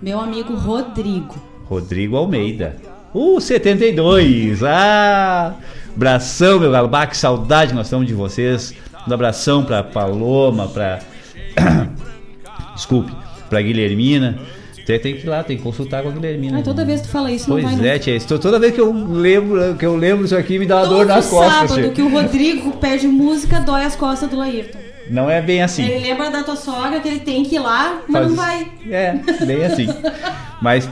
Meu 0.00 0.20
amigo 0.20 0.54
Rodrigo. 0.54 1.34
Rodrigo 1.64 2.16
Almeida. 2.16 2.76
Uh, 3.14 3.40
72. 3.40 4.62
Ah! 4.62 5.54
Abração, 5.94 6.60
meu 6.60 6.70
galo. 6.70 6.90
Que 7.08 7.16
saudade 7.16 7.72
nós 7.74 7.86
estamos 7.86 8.06
de 8.06 8.12
vocês. 8.14 8.74
Um 9.08 9.12
abração 9.14 9.64
pra 9.64 9.82
Paloma, 9.82 10.68
pra. 10.68 11.00
Desculpe, 12.74 13.12
pra 13.48 13.62
Guilhermina. 13.62 14.38
Tem, 14.86 14.98
tem 15.00 15.16
que 15.16 15.26
ir 15.26 15.28
lá, 15.28 15.42
tem 15.42 15.56
que 15.56 15.62
consultar 15.64 16.02
com 16.02 16.08
a 16.10 16.12
Guilhermina. 16.12 16.58
Ai, 16.58 16.62
toda 16.62 16.84
vez 16.84 17.00
que 17.00 17.08
tu 17.08 17.10
fala 17.10 17.30
isso, 17.30 17.46
Pois 17.48 17.64
não 17.64 17.70
vai 17.72 17.80
é, 17.80 17.92
nunca. 17.92 17.98
tia. 17.98 18.16
isso- 18.16 18.38
Toda 18.38 18.58
vez 18.58 18.72
que 18.72 18.80
eu 18.80 18.92
lembro, 18.92 19.74
que 19.74 19.84
eu 19.84 19.96
lembro 19.96 20.24
isso 20.24 20.36
aqui, 20.36 20.58
me 20.60 20.64
dá 20.66 20.76
uma 20.76 20.86
dor 20.86 20.98
Todo 20.98 21.08
nas 21.08 21.26
costas. 21.26 21.52
sábado 21.52 21.74
tia. 21.74 21.90
que 21.90 22.02
o 22.02 22.08
Rodrigo 22.08 22.70
pede 22.78 23.08
música, 23.08 23.58
dói 23.60 23.84
as 23.84 23.96
costas 23.96 24.28
do 24.30 24.36
Laírton. 24.36 24.78
Não 25.10 25.28
é 25.28 25.42
bem 25.42 25.60
assim. 25.62 25.84
Ele 25.84 26.06
lembra 26.06 26.30
da 26.30 26.42
tua 26.44 26.54
sogra 26.56 27.00
que 27.00 27.08
ele 27.08 27.20
tem 27.20 27.42
que 27.44 27.56
ir 27.56 27.58
lá, 27.58 28.00
mas 28.08 28.22
Faz- 28.22 28.28
não 28.28 28.36
vai. 28.36 28.68
É, 28.88 29.14
bem 29.44 29.64
assim. 29.64 29.88
Mas 30.62 30.88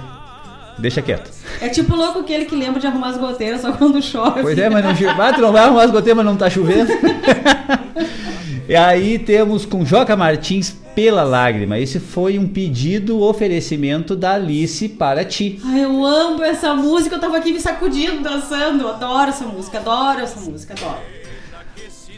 deixa 0.79 1.01
quieto. 1.01 1.31
É 1.61 1.69
tipo 1.69 1.95
louco 1.95 2.19
aquele 2.21 2.47
que 2.47 2.57
lembra 2.57 2.81
de 2.81 2.87
arrumar 2.89 3.11
as 3.11 3.17
goteiras 3.17 3.61
só 3.61 3.73
quando 3.73 4.03
chove. 4.03 4.43
Pois 4.43 4.59
é, 4.59 4.69
mas 4.69 4.85
não. 4.85 5.11
Ah, 5.21 5.33
tu 5.33 5.41
não 5.41 5.53
vai 5.53 5.63
arrumar 5.63 5.85
as 5.85 5.91
goteiras, 5.93 6.17
mas 6.17 6.27
não 6.27 6.37
tá 6.37 6.51
chovendo. 6.51 6.91
e 8.69 8.75
aí 8.75 9.19
temos 9.19 9.67
com 9.67 9.85
Joca 9.85 10.17
Martins 10.17 10.75
pela 10.95 11.23
lágrima. 11.25 11.79
Esse 11.79 11.99
foi 11.99 12.39
um 12.39 12.47
pedido, 12.47 13.21
oferecimento 13.21 14.15
da 14.15 14.35
Alice 14.35 14.89
para 14.89 15.25
ti. 15.25 15.61
Ai, 15.65 15.85
eu 15.85 16.05
amo 16.05 16.43
essa 16.43 16.73
música, 16.75 17.17
eu 17.17 17.21
tava 17.21 17.37
aqui 17.37 17.53
me 17.53 17.61
sacudindo, 17.61 18.23
dançando. 18.23 18.89
Adoro 18.89 19.31
essa 19.31 19.45
música, 19.45 19.79
adoro 19.79 20.21
essa 20.21 20.41
música, 20.41 20.75
adoro. 20.75 20.99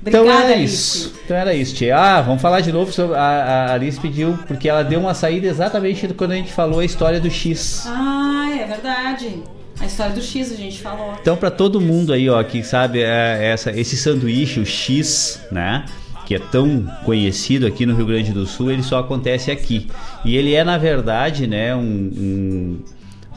Então 0.07 0.20
Obrigada, 0.20 0.44
era 0.44 0.55
Alice. 0.55 0.75
isso. 0.75 1.15
Então 1.25 1.36
era 1.36 1.55
isso, 1.55 1.75
tia. 1.75 1.97
Ah, 1.97 2.23
vamos 2.23 2.41
falar 2.41 2.60
de 2.60 2.70
novo 2.70 2.92
sobre. 2.92 3.16
A, 3.16 3.20
a 3.20 3.75
Alice 3.75 3.99
pediu, 3.99 4.39
porque 4.47 4.68
ela 4.68 4.84
deu 4.84 5.00
uma 5.00 5.15
saída 5.15 5.49
exatamente 5.49 6.07
quando 6.15 6.33
a 6.33 6.36
gente 6.36 6.52
falou 6.52 6.78
a 6.78 6.84
história 6.84 7.18
do 7.18 7.31
X. 7.31 7.84
Ah, 7.86 8.49
é 8.57 8.65
verdade. 8.66 9.42
A 9.81 9.84
história 9.84 10.15
do 10.15 10.23
X 10.23 10.52
a 10.52 10.55
gente 10.55 10.81
falou. 10.81 11.15
Então, 11.20 11.36
para 11.36 11.50
todo 11.50 11.81
mundo 11.81 12.12
aí, 12.12 12.31
ó, 12.31 12.42
que 12.44 12.62
sabe 12.62 13.00
é, 13.00 13.50
essa, 13.52 13.70
esse 13.73 13.97
sanduíche, 13.97 14.60
o 14.60 14.65
X, 14.65 15.41
né? 15.50 15.84
Que 16.27 16.35
é 16.35 16.39
tão 16.39 16.83
conhecido 17.05 17.67
aqui 17.67 17.87
no 17.87 17.95
Rio 17.95 18.05
Grande 18.07 18.33
do 18.33 18.45
Sul, 18.45 18.71
ele 18.73 18.83
só 18.83 18.99
acontece 18.99 19.51
aqui. 19.51 19.87
E 20.25 20.37
ele 20.37 20.53
é, 20.55 20.63
na 20.65 20.77
verdade, 20.77 21.47
né, 21.47 21.75
um. 21.75 21.81
um- 21.81 22.79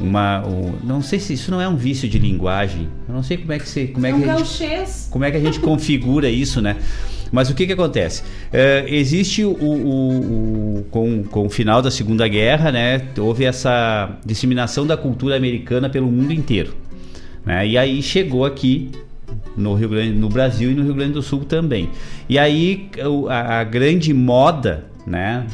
uma, 0.02 0.48
um- 0.48 0.76
não 0.82 1.02
sei 1.02 1.20
se 1.20 1.34
isso 1.34 1.52
não 1.52 1.60
é 1.60 1.68
um 1.68 1.76
vício 1.76 2.08
de 2.08 2.18
linguagem. 2.18 2.88
Eu 3.08 3.14
não 3.14 3.22
sei 3.22 3.36
como 3.36 3.52
é 3.52 3.60
que 3.60 3.68
se, 3.68 3.88
como 3.88 4.06
é 4.08 4.14
que 4.14 4.24
a 4.30 4.38
gente, 4.38 5.10
como 5.12 5.26
é 5.26 5.32
que 5.32 5.36
a 5.36 5.40
gente 5.42 5.60
configura 5.60 6.30
isso, 6.30 6.62
né? 6.62 6.78
Mas 7.34 7.50
o 7.50 7.54
que 7.54 7.68
que 7.68 7.74
acontece? 7.74 8.24
É, 8.52 8.86
existe 8.88 9.44
o, 9.44 9.52
o- 9.52 10.78
o- 10.80 10.84
com, 10.90 11.24
com 11.24 11.46
o 11.48 11.50
final 11.50 11.82
da 11.82 11.92
Segunda 11.92 12.26
Guerra, 12.30 12.72
né? 12.72 13.02
Houve 13.18 13.44
essa 13.44 14.18
disseminação 14.26 14.88
da 14.88 14.96
cultura 14.96 15.36
americana 15.36 15.90
pelo 15.90 16.08
mundo 16.10 16.32
inteiro, 16.32 16.74
né? 17.46 17.68
E 17.68 17.78
aí 17.78 18.02
chegou 18.02 18.46
aqui 18.46 18.90
no 19.58 19.74
Rio 19.74 19.90
Grande, 19.90 20.14
no 20.14 20.30
Brasil 20.30 20.72
e 20.72 20.74
no 20.76 20.84
Rio 20.84 20.94
Grande 20.94 21.14
do 21.14 21.22
Sul 21.22 21.44
também. 21.46 21.90
E 22.28 22.38
aí 22.40 22.90
a, 23.30 23.60
a 23.60 23.64
grande 23.64 24.14
moda, 24.14 24.86
né, 25.06 25.46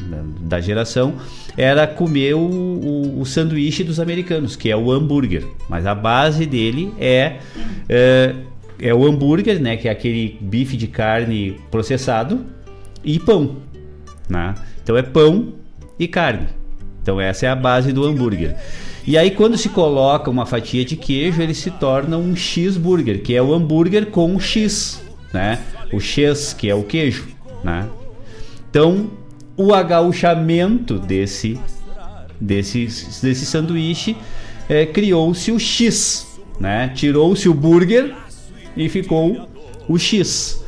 da 0.42 0.60
geração 0.60 1.14
era 1.58 1.88
comer 1.88 2.34
o, 2.36 2.40
o- 2.40 3.22
o 3.22 3.26
sanduíche 3.26 3.84
dos 3.84 4.00
americanos, 4.00 4.56
que 4.56 4.70
é 4.70 4.76
o 4.76 4.92
hambúrguer. 4.92 5.44
Mas 5.70 5.86
a 5.86 5.96
base 5.96 6.46
dele 6.46 6.94
é, 7.00 7.38
é 7.88 8.36
é 8.78 8.94
o 8.94 9.06
hambúrguer, 9.08 9.62
né, 9.62 9.78
que 9.78 9.88
é 9.88 9.92
aquele 9.92 10.38
bife 10.42 10.76
de 10.76 10.86
carne 10.88 11.56
processado 11.72 12.46
e 13.06 13.18
pão, 13.18 13.56
né? 14.28 14.54
Então 14.84 14.98
é 14.98 15.02
pão 15.02 15.54
e 15.98 16.10
carne. 16.10 16.48
Então 17.06 17.22
essa 17.22 17.46
é 17.46 17.50
a 17.50 17.56
base 17.56 17.94
do 17.94 18.04
hambúrguer. 18.04 18.56
E 19.06 19.16
aí 19.16 19.30
quando 19.30 19.60
se 19.60 19.70
coloca 19.70 20.32
uma 20.32 20.44
fatia 20.44 20.84
de 20.84 20.96
queijo, 20.96 21.40
ele 21.40 21.54
se 21.54 21.70
torna 21.70 22.18
um 22.18 22.36
cheeseburger, 22.36 23.22
que 23.22 23.36
é 23.36 23.42
o 23.44 23.54
hambúrguer 23.54 24.08
com 24.08 24.40
X, 24.40 25.04
né? 25.32 25.60
O 25.94 26.00
X, 26.00 26.52
que 26.52 26.68
é 26.68 26.74
o 26.74 26.82
queijo, 26.82 27.28
né? 27.64 27.88
Então, 28.68 29.12
o 29.56 29.72
agauchamento 29.72 30.98
desse 30.98 31.60
desse 32.42 32.88
desse 33.22 33.46
sanduíche 33.46 34.18
é, 34.68 34.88
criou-se 34.88 35.52
o 35.52 35.60
X, 35.60 36.40
né? 36.60 36.92
Tirou-se 36.96 37.48
o 37.48 37.54
burger 37.54 38.16
e 38.76 38.90
ficou 38.90 39.48
o 39.88 40.00
X. 40.00 40.65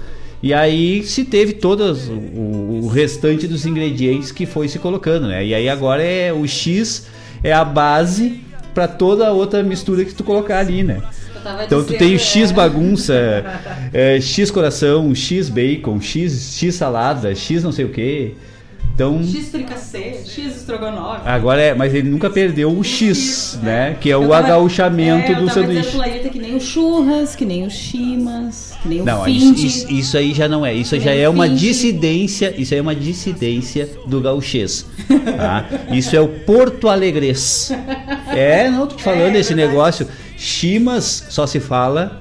E 0.48 0.54
aí 0.54 1.04
se 1.04 1.26
teve 1.26 1.52
todas 1.52 2.08
o, 2.08 2.14
o 2.14 2.88
restante 2.88 3.50
dos 3.50 3.66
ingredientes 3.66 4.32
que 4.32 4.46
foi 4.46 4.70
se 4.70 4.80
colocando, 4.80 5.28
né? 5.28 5.46
E 5.46 5.54
aí 5.54 5.68
agora 5.68 6.02
é 6.02 6.32
o 6.32 6.48
X 6.48 7.06
é 7.44 7.52
a 7.52 7.66
base 7.66 8.40
para 8.74 8.88
toda 8.88 9.28
a 9.28 9.34
outra 9.34 9.62
mistura 9.62 10.06
que 10.06 10.16
tu 10.16 10.24
colocar 10.24 10.60
ali, 10.60 10.84
né? 10.84 11.02
Então 11.66 11.84
tu 11.84 11.94
tem 11.96 12.14
o 12.14 12.16
é. 12.16 12.18
X 12.18 12.54
bagunça, 12.54 13.14
é, 13.94 14.22
X 14.22 14.50
coração, 14.50 15.14
X 15.14 15.50
bacon, 15.50 16.00
X, 16.00 16.56
X 16.58 16.76
salada, 16.76 17.36
X 17.36 17.62
não 17.62 17.74
sei 17.74 17.84
o 17.84 17.90
que. 17.90 18.34
Então 18.98 19.22
X 19.24 19.50
fricassê, 19.50 20.22
X 20.26 20.56
estrogonofe. 20.58 21.22
agora 21.24 21.62
é, 21.62 21.76
mas 21.76 21.94
ele 21.94 22.10
nunca 22.10 22.32
perdeu 22.32 22.76
o 22.76 22.84
X, 22.84 23.60
né? 23.62 23.96
Que 24.02 24.10
é 24.10 24.16
Eu 24.16 24.24
o 24.24 24.30
tava- 24.30 24.38
agauchamento 24.48 25.32
é, 25.32 25.36
eu 25.36 25.36
do 25.42 25.46
tava 25.46 25.54
sanduíche. 25.62 25.90
pro 25.92 26.00
Laírta 26.00 26.30
que 26.30 26.40
nem 26.40 26.56
o 26.56 26.60
churras, 26.60 27.36
que 27.36 27.46
nem 27.46 27.64
o 27.64 27.70
chimas, 27.70 28.74
que 28.82 28.90
nem 28.90 29.04
Não, 29.04 29.22
o 29.22 29.28
isso, 29.30 29.46
finde. 29.54 29.68
isso, 29.68 29.92
isso 29.92 30.18
aí 30.18 30.34
já 30.34 30.48
não 30.48 30.66
é. 30.66 30.74
Isso 30.74 31.00
já 31.00 31.12
é 31.12 31.30
uma 31.30 31.48
dissidência. 31.48 32.56
Isso 32.60 32.74
aí 32.74 32.80
é 32.80 32.82
uma 32.82 32.96
dissidência 32.96 33.88
do 34.08 34.20
gauchês. 34.20 34.84
Tá? 35.38 35.66
Isso 35.92 36.16
é 36.16 36.20
o 36.20 36.28
Porto 36.28 36.90
Alegres. 36.90 37.72
É, 38.36 38.68
não 38.68 38.88
tô 38.88 38.96
te 38.96 39.04
falando 39.04 39.36
esse 39.36 39.54
negócio. 39.54 40.08
Chimas 40.36 41.26
só 41.30 41.46
se 41.46 41.60
fala 41.60 42.20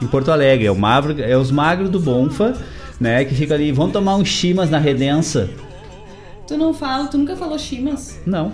em 0.00 0.06
Porto 0.06 0.30
Alegre. 0.30 0.64
É, 0.66 0.70
o 0.70 0.74
magro, 0.74 1.14
é 1.22 1.36
os 1.36 1.50
magros 1.50 1.90
do 1.90 2.00
Bonfa, 2.00 2.54
né? 2.98 3.26
Que 3.26 3.34
fica 3.34 3.52
ali. 3.52 3.70
Vão 3.72 3.90
tomar 3.90 4.16
uns 4.16 4.28
chimas 4.28 4.70
na 4.70 4.78
redença. 4.78 5.50
Tu 6.46 6.56
não 6.56 6.74
fala, 6.74 7.06
tu 7.08 7.18
nunca 7.18 7.36
falou 7.36 7.58
chimas? 7.58 8.20
Não. 8.26 8.52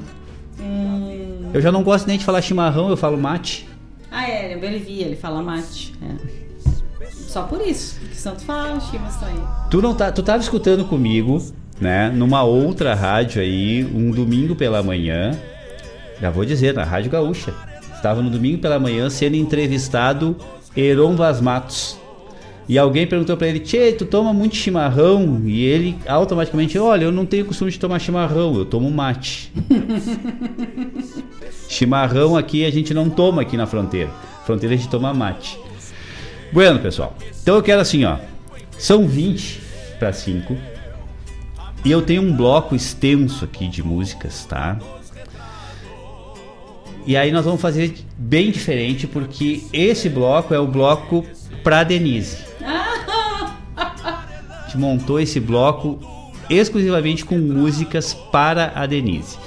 Hum... 0.60 1.50
Eu 1.52 1.60
já 1.60 1.72
não 1.72 1.82
gosto 1.82 2.06
nem 2.06 2.18
de 2.18 2.24
falar 2.24 2.40
chimarrão, 2.42 2.88
eu 2.88 2.96
falo 2.96 3.18
mate. 3.18 3.68
Ah, 4.10 4.28
é, 4.28 4.52
ele 4.52 4.78
via, 4.78 5.06
ele 5.06 5.16
fala 5.16 5.42
mate. 5.42 5.94
é. 6.02 6.40
Só 7.08 7.44
por 7.44 7.60
isso, 7.60 7.96
porque 8.00 8.14
senão 8.16 8.34
tu 8.36 8.42
fala 8.42 8.80
chimas 8.80 9.16
também. 9.16 9.36
Tu 9.70 9.80
não 9.80 9.94
tá, 9.94 10.10
tu 10.10 10.20
tava 10.22 10.42
escutando 10.42 10.84
comigo, 10.84 11.40
né, 11.80 12.10
numa 12.10 12.42
outra 12.42 12.92
rádio 12.94 13.40
aí, 13.40 13.84
um 13.84 14.10
domingo 14.10 14.56
pela 14.56 14.82
manhã. 14.82 15.38
Já 16.20 16.28
vou 16.28 16.44
dizer, 16.44 16.74
na 16.74 16.82
Rádio 16.82 17.10
Gaúcha. 17.10 17.54
Estava 17.94 18.20
no 18.20 18.30
domingo 18.30 18.58
pela 18.58 18.78
manhã 18.80 19.08
sendo 19.08 19.36
entrevistado 19.36 20.36
Heron 20.76 21.14
Vaz 21.14 21.40
Matos. 21.40 21.99
E 22.70 22.78
alguém 22.78 23.04
perguntou 23.04 23.36
pra 23.36 23.48
ele: 23.48 23.58
"Tchê, 23.58 23.90
tu 23.90 24.06
toma 24.06 24.32
muito 24.32 24.54
chimarrão?" 24.54 25.42
E 25.44 25.64
ele 25.64 25.98
automaticamente: 26.06 26.78
"Olha, 26.78 27.02
eu 27.02 27.10
não 27.10 27.26
tenho 27.26 27.44
costume 27.44 27.68
de 27.68 27.80
tomar 27.80 27.98
chimarrão, 27.98 28.56
eu 28.56 28.64
tomo 28.64 28.88
mate." 28.88 29.52
chimarrão 31.68 32.36
aqui 32.36 32.64
a 32.64 32.70
gente 32.70 32.94
não 32.94 33.10
toma 33.10 33.42
aqui 33.42 33.56
na 33.56 33.66
fronteira. 33.66 34.08
Fronteira 34.46 34.76
a 34.76 34.78
gente 34.78 34.88
toma 34.88 35.12
mate. 35.12 35.58
Bueno, 36.52 36.78
pessoal. 36.78 37.16
Então 37.42 37.56
eu 37.56 37.62
quero 37.62 37.80
assim, 37.80 38.04
ó. 38.04 38.18
São 38.78 39.04
20 39.04 39.60
para 39.98 40.12
5. 40.12 40.56
E 41.84 41.90
eu 41.90 42.02
tenho 42.02 42.22
um 42.22 42.36
bloco 42.36 42.76
extenso 42.76 43.44
aqui 43.44 43.66
de 43.66 43.82
músicas, 43.82 44.44
tá? 44.44 44.78
E 47.04 47.16
aí 47.16 47.32
nós 47.32 47.44
vamos 47.44 47.60
fazer 47.60 47.96
bem 48.16 48.52
diferente 48.52 49.08
porque 49.08 49.64
esse 49.72 50.08
bloco 50.08 50.54
é 50.54 50.58
o 50.60 50.68
bloco 50.68 51.26
pra 51.62 51.84
Denise. 51.84 52.38
A 53.76 54.64
gente 54.66 54.78
montou 54.78 55.18
esse 55.18 55.40
bloco 55.40 55.98
exclusivamente 56.48 57.24
com 57.24 57.38
músicas 57.38 58.12
para 58.12 58.72
a 58.74 58.86
Denise. 58.86 59.38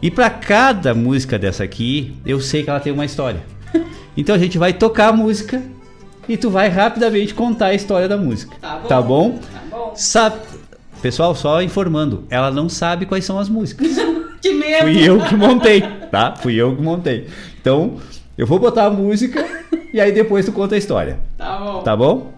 E 0.00 0.10
para 0.10 0.28
cada 0.28 0.94
música 0.94 1.38
dessa 1.38 1.62
aqui, 1.62 2.14
eu 2.26 2.40
sei 2.40 2.62
que 2.62 2.70
ela 2.70 2.80
tem 2.80 2.92
uma 2.92 3.04
história. 3.04 3.40
Então 4.14 4.34
a 4.34 4.38
gente 4.38 4.58
vai 4.58 4.74
tocar 4.74 5.08
a 5.08 5.12
música 5.14 5.62
e 6.28 6.36
tu 6.36 6.50
vai 6.50 6.68
rapidamente 6.68 7.32
contar 7.32 7.68
a 7.68 7.74
história 7.74 8.06
da 8.06 8.18
música. 8.18 8.54
Tá 8.60 8.76
bom. 8.76 8.88
Tá 8.88 9.00
bom? 9.00 9.38
Tá 9.38 9.62
bom. 9.70 9.92
Sabe, 9.96 10.36
pessoal, 11.00 11.34
só 11.34 11.62
informando, 11.62 12.26
ela 12.28 12.50
não 12.50 12.68
sabe 12.68 13.06
quais 13.06 13.24
são 13.24 13.38
as 13.38 13.48
músicas. 13.48 13.88
que 14.42 14.52
medo! 14.52 14.82
Fui 14.82 15.02
eu 15.02 15.18
que 15.24 15.34
montei, 15.34 15.80
tá? 16.10 16.34
Fui 16.36 16.54
eu 16.56 16.76
que 16.76 16.82
montei. 16.82 17.26
Então, 17.58 17.96
eu 18.42 18.46
vou 18.46 18.58
botar 18.58 18.86
a 18.86 18.90
música 18.90 19.46
e 19.94 20.00
aí 20.00 20.10
depois 20.10 20.44
tu 20.44 20.50
conta 20.50 20.74
a 20.74 20.78
história. 20.78 21.16
Tá 21.38 21.58
bom. 21.60 21.82
Tá 21.82 21.96
bom? 21.96 22.32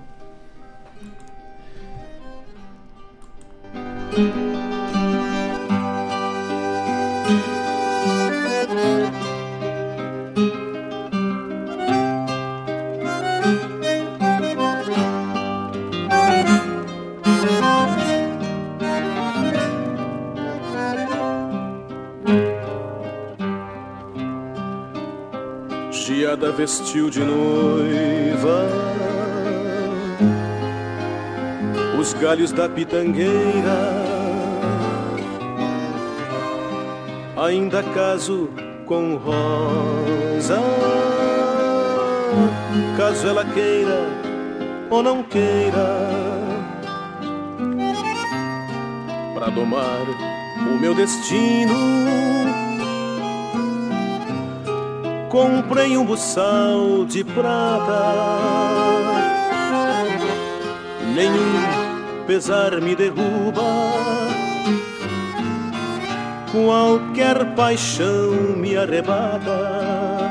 Chiada 26.25 26.51
vestiu 26.51 27.11
de 27.11 27.21
noiva. 27.21 28.67
Os 32.01 32.15
galhos 32.15 32.51
da 32.51 32.67
pitangueira. 32.67 33.77
Ainda 37.37 37.83
caso 37.83 38.49
com 38.87 39.17
rosa, 39.17 40.63
caso 42.97 43.29
ela 43.29 43.45
queira 43.45 44.09
ou 44.89 45.03
não 45.03 45.23
queira, 45.23 46.09
para 49.35 49.51
domar 49.51 50.07
o 50.59 50.81
meu 50.81 50.95
destino 50.95 52.64
comprei 55.35 55.97
um 55.97 56.05
buçal 56.05 57.05
de 57.05 57.25
prata. 57.25 58.15
Nenhum 61.13 62.25
pesar 62.25 62.81
me 62.81 62.95
derruba, 62.95 63.65
qualquer 66.53 67.53
paixão 67.57 68.31
me 68.57 68.77
arrebata. 68.77 70.31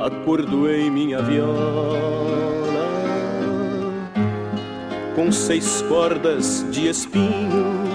Acordoei 0.00 0.88
minha 0.90 1.20
viola 1.22 2.14
com 5.16 5.32
seis 5.32 5.82
cordas 5.82 6.64
de 6.70 6.88
espinho. 6.88 7.93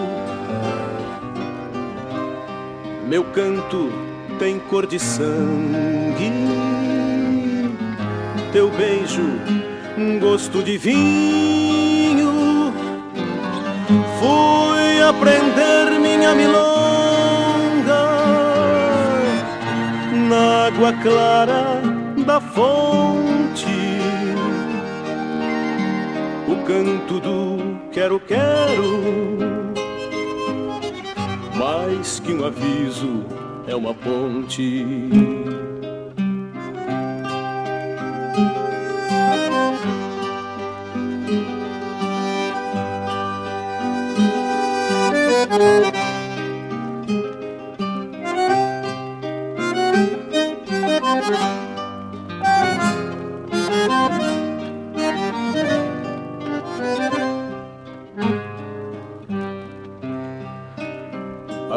Meu 3.10 3.24
canto 3.24 3.92
tem 4.38 4.60
cor 4.60 4.86
de 4.86 5.00
sangue, 5.00 6.32
teu 8.54 8.70
beijo, 8.70 9.24
um 9.98 10.20
gosto 10.20 10.62
de 10.62 10.78
vinho. 10.78 12.72
Fui 14.20 15.02
aprender 15.02 16.00
minha 16.00 16.36
milonga 16.36 16.60
na 20.30 20.68
água 20.68 20.94
clara 21.02 21.82
da 22.28 22.40
fonte. 22.40 23.66
O 26.48 26.64
canto 26.64 27.20
do 27.20 27.80
quero-quero 27.92 29.79
mais 31.60 32.22
que 32.22 32.32
um 32.32 32.46
aviso 32.46 33.26
é 33.68 33.76
uma 33.76 33.94
ponte. 33.94 34.86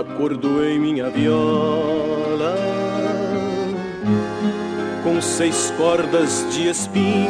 Acordoei 0.03 0.81
minha 0.81 1.09
viola 1.11 2.57
com 5.05 5.23
seis 5.23 5.73
cordas 5.77 6.45
de 6.51 6.69
espinho. 6.69 7.29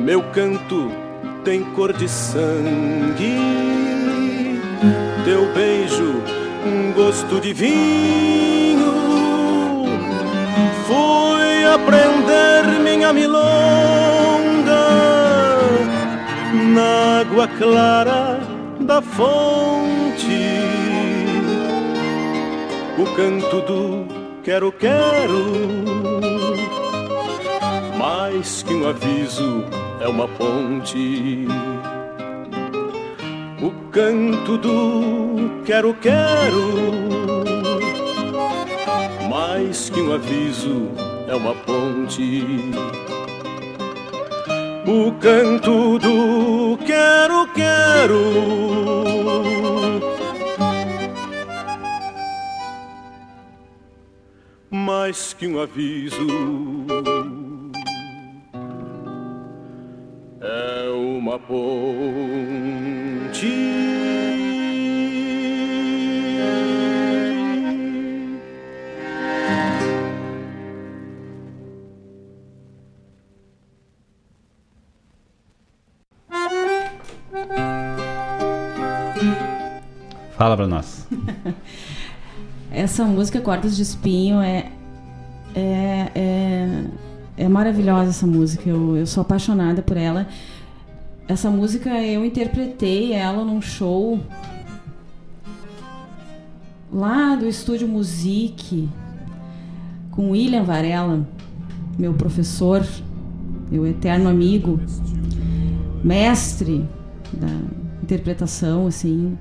Meu 0.00 0.20
canto 0.32 0.90
tem 1.44 1.62
cor 1.62 1.92
de 1.92 2.08
sangue, 2.08 3.38
teu 5.24 5.46
beijo 5.54 6.20
um 6.66 6.92
gosto 6.92 7.40
de 7.40 7.52
vinho. 7.52 8.94
Fui 10.88 11.64
aprender 11.72 12.80
minha 12.82 13.12
milonga 13.12 13.50
na 16.74 17.20
água 17.20 17.46
clara 17.46 18.49
da 18.90 19.00
fonte. 19.00 20.26
O 22.98 23.04
canto 23.14 23.60
do 23.60 24.06
quero-quero, 24.42 25.44
mais 27.96 28.64
que 28.64 28.74
um 28.74 28.88
aviso, 28.88 29.64
é 30.00 30.08
uma 30.08 30.26
ponte. 30.26 31.46
O 33.62 33.70
canto 33.92 34.58
do 34.58 35.62
quero-quero, 35.64 36.66
mais 39.30 39.88
que 39.88 40.00
um 40.00 40.12
aviso, 40.14 40.88
é 41.28 41.34
uma 41.36 41.54
ponte. 41.54 42.44
O 44.92 45.12
canto 45.20 46.00
do 46.00 46.76
quero-quero. 46.84 48.24
Mais 54.68 55.32
que 55.32 55.46
um 55.46 55.60
aviso, 55.60 56.26
Fala 80.50 80.56
pra 80.56 80.66
nós. 80.66 81.06
Essa 82.72 83.04
música 83.04 83.40
Cordas 83.40 83.76
de 83.76 83.82
Espinho 83.82 84.40
é 84.40 84.72
é, 85.54 86.10
é, 86.12 86.84
é 87.36 87.48
maravilhosa 87.48 88.10
essa 88.10 88.26
música. 88.26 88.68
Eu, 88.68 88.96
eu 88.96 89.06
sou 89.06 89.20
apaixonada 89.20 89.80
por 89.80 89.96
ela. 89.96 90.26
Essa 91.28 91.48
música 91.50 91.90
eu 92.02 92.24
interpretei 92.24 93.12
ela 93.12 93.44
num 93.44 93.62
show 93.62 94.18
lá 96.92 97.36
do 97.36 97.46
estúdio 97.46 97.86
Musique 97.86 98.88
com 100.10 100.30
William 100.30 100.64
Varela, 100.64 101.28
meu 101.96 102.12
professor, 102.14 102.84
meu 103.70 103.86
eterno 103.86 104.28
amigo, 104.28 104.80
mestre 106.02 106.84
da 107.32 107.46
interpretação, 108.02 108.88
assim. 108.88 109.38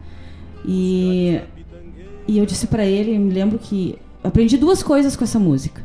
E, 0.65 1.41
e 2.27 2.37
eu 2.37 2.45
disse 2.45 2.67
para 2.67 2.85
ele, 2.85 3.17
me 3.17 3.33
lembro 3.33 3.57
que 3.57 3.97
aprendi 4.23 4.57
duas 4.57 4.83
coisas 4.83 5.15
com 5.15 5.23
essa 5.23 5.39
música. 5.39 5.83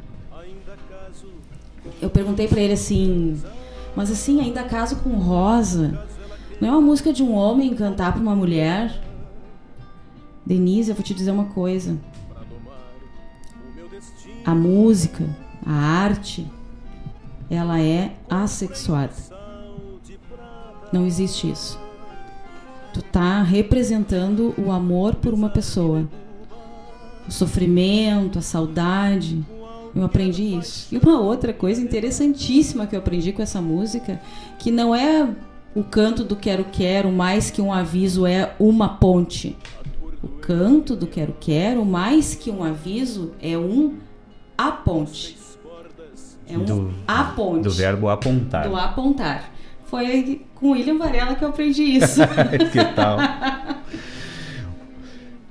Eu 2.01 2.11
perguntei 2.11 2.47
para 2.47 2.61
ele 2.61 2.75
assim, 2.75 3.41
Mas 3.97 4.11
assim, 4.11 4.41
ainda 4.41 4.65
caso 4.65 4.97
com 4.97 5.11
rosa. 5.11 6.07
Não 6.61 6.69
é 6.69 6.73
uma 6.73 6.81
música 6.81 7.12
de 7.12 7.23
um 7.23 7.35
homem 7.35 7.75
cantar 7.75 8.12
pra 8.12 8.20
uma 8.20 8.35
mulher? 8.35 9.03
Denise, 10.44 10.91
eu 10.91 10.94
vou 10.94 11.05
te 11.05 11.15
dizer 11.15 11.31
uma 11.31 11.47
coisa. 11.47 11.97
A 14.44 14.55
música, 14.55 15.25
a 15.65 15.73
arte, 15.73 16.47
ela 17.49 17.81
é 17.81 18.15
assexuada. 18.28 19.15
Não 20.93 21.07
existe 21.07 21.51
isso. 21.51 21.84
Tu 22.94 23.02
tá 23.02 23.42
representando 23.42 24.55
o 24.56 24.70
amor 24.70 25.16
por 25.16 25.34
uma 25.34 25.50
pessoa. 25.50 26.08
O 27.28 27.31
sofrimento, 27.32 28.39
a 28.39 28.42
saudade. 28.42 29.44
Eu 29.94 30.05
aprendi 30.05 30.56
isso. 30.56 30.94
E 30.94 30.98
uma 30.98 31.20
outra 31.20 31.52
coisa 31.52 31.81
interessantíssima 31.82 32.86
que 32.86 32.94
eu 32.97 33.00
aprendi 33.00 33.32
com 33.32 33.42
essa 33.42 33.60
música, 33.60 34.20
que 34.58 34.70
não 34.70 34.94
é 34.94 35.28
o 35.74 35.82
canto 35.84 36.23
do 36.24 36.36
quero 36.36 36.64
quero, 36.73 37.10
mais 37.10 37.50
que 37.50 37.60
um 37.60 37.73
aviso 37.73 38.26
é 38.26 38.55
uma 38.58 38.89
ponte. 38.89 39.56
O 40.23 40.28
canto 40.28 40.94
do 40.97 41.06
quero 41.06 41.34
quero, 41.40 41.84
mais 41.84 42.34
que 42.34 42.50
um 42.50 42.62
aviso 42.64 43.32
é 43.42 43.58
um 43.58 43.94
a 44.56 44.70
ponte. 44.70 45.36
É 46.48 46.56
um 46.56 46.64
Do- 46.64 46.90
a 47.08 47.24
ponte. 47.24 47.62
Do 47.64 47.70
verbo 47.70 48.08
apontar. 48.08 48.68
Do 48.68 48.76
apontar. 48.76 49.50
Foi 49.84 50.42
com 50.65 50.70
William 50.70 50.97
Varela 50.97 51.34
que 51.34 51.44
eu 51.44 51.49
aprendi 51.51 51.83
isso. 51.83 52.23
que 52.73 52.84
tal? 52.94 53.18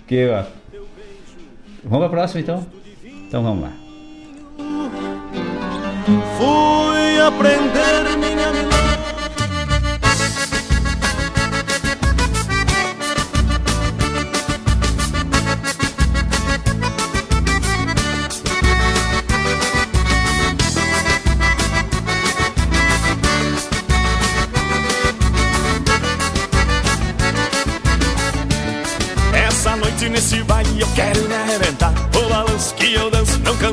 Que, 0.07 0.27
ó. 0.27 0.43
Vamos 1.83 2.07
pra 2.07 2.09
próxima 2.09 2.41
então? 2.41 2.65
Então 3.27 3.43
vamos 3.43 3.61
lá. 3.61 3.73
Fui 6.39 7.19
aprender 7.19 8.12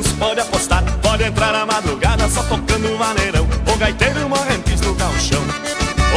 pode 0.08 0.40
apostar 0.40 0.82
Pode 1.02 1.24
entrar 1.24 1.54
a 1.54 1.66
madrugada 1.66 2.28
só 2.28 2.42
tocando 2.42 2.98
maneirão. 2.98 3.46
O 3.72 3.76
gaiteiro 3.76 4.28
morrentes 4.28 4.80
no 4.80 4.94
gauchão 4.94 5.42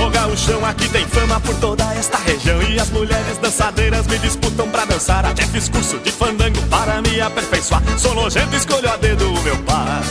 O 0.04 0.10
gauchão 0.10 0.66
aqui 0.66 0.88
tem 0.90 1.06
fama 1.08 1.40
por 1.40 1.56
toda 1.56 1.84
esta 1.96 2.18
região. 2.18 2.62
E 2.64 2.80
as 2.80 2.90
mulheres 2.90 3.38
dançadeiras 3.38 4.08
me 4.08 4.18
disputam 4.20 4.70
pra 4.70 4.86
dançar. 4.86 5.26
Até 5.26 5.44
fiz 5.44 5.70
curso 5.70 5.98
de 6.00 6.12
fandango 6.12 6.62
para 6.64 7.02
me 7.02 7.22
aperfeiçoar. 7.22 7.82
Sou 7.98 8.14
nojento, 8.14 8.56
escolho 8.56 8.92
a 8.92 8.98
dedo 8.98 9.30
o 9.34 9.44
meu 9.44 9.58
par. 9.64 10.04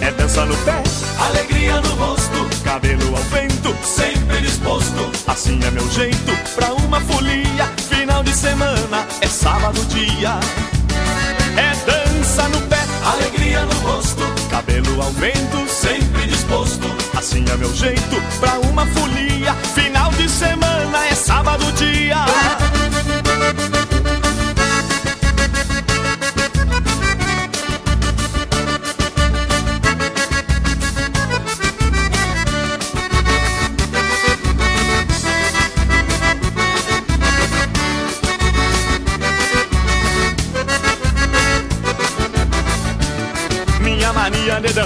É 0.00 0.10
dança 0.12 0.44
no 0.44 0.56
pé, 0.58 0.82
alegria 1.18 1.80
no 1.80 1.94
rosto 1.94 2.46
Cabelo 2.62 3.16
ao 3.16 3.22
vento, 3.24 3.74
sempre 3.82 4.40
disposto. 4.40 5.10
Assim 5.26 5.58
é 5.64 5.70
meu 5.70 5.88
jeito 5.90 6.36
pra 6.54 6.72
uma 6.74 7.00
folia 7.00 7.66
Final 7.88 8.22
de 8.22 8.34
semana 8.34 9.06
é 9.20 9.26
sábado 9.26 9.84
dia 9.86 10.38
no 12.44 12.60
pé, 12.62 12.78
alegria 13.04 13.64
no 13.64 13.74
rosto. 13.80 14.22
Cabelo 14.50 15.02
ao 15.02 15.10
vento, 15.12 15.68
sempre 15.68 16.26
disposto. 16.26 16.86
Assim 17.16 17.44
é 17.52 17.56
meu 17.56 17.74
jeito 17.74 18.16
pra 18.40 18.58
uma 18.60 18.86
folia. 18.86 19.54
Final 19.74 20.10
de 20.12 20.28
semana 20.28 21.06
é 21.06 21.14
sábado 21.14 21.64
dia 21.72 22.85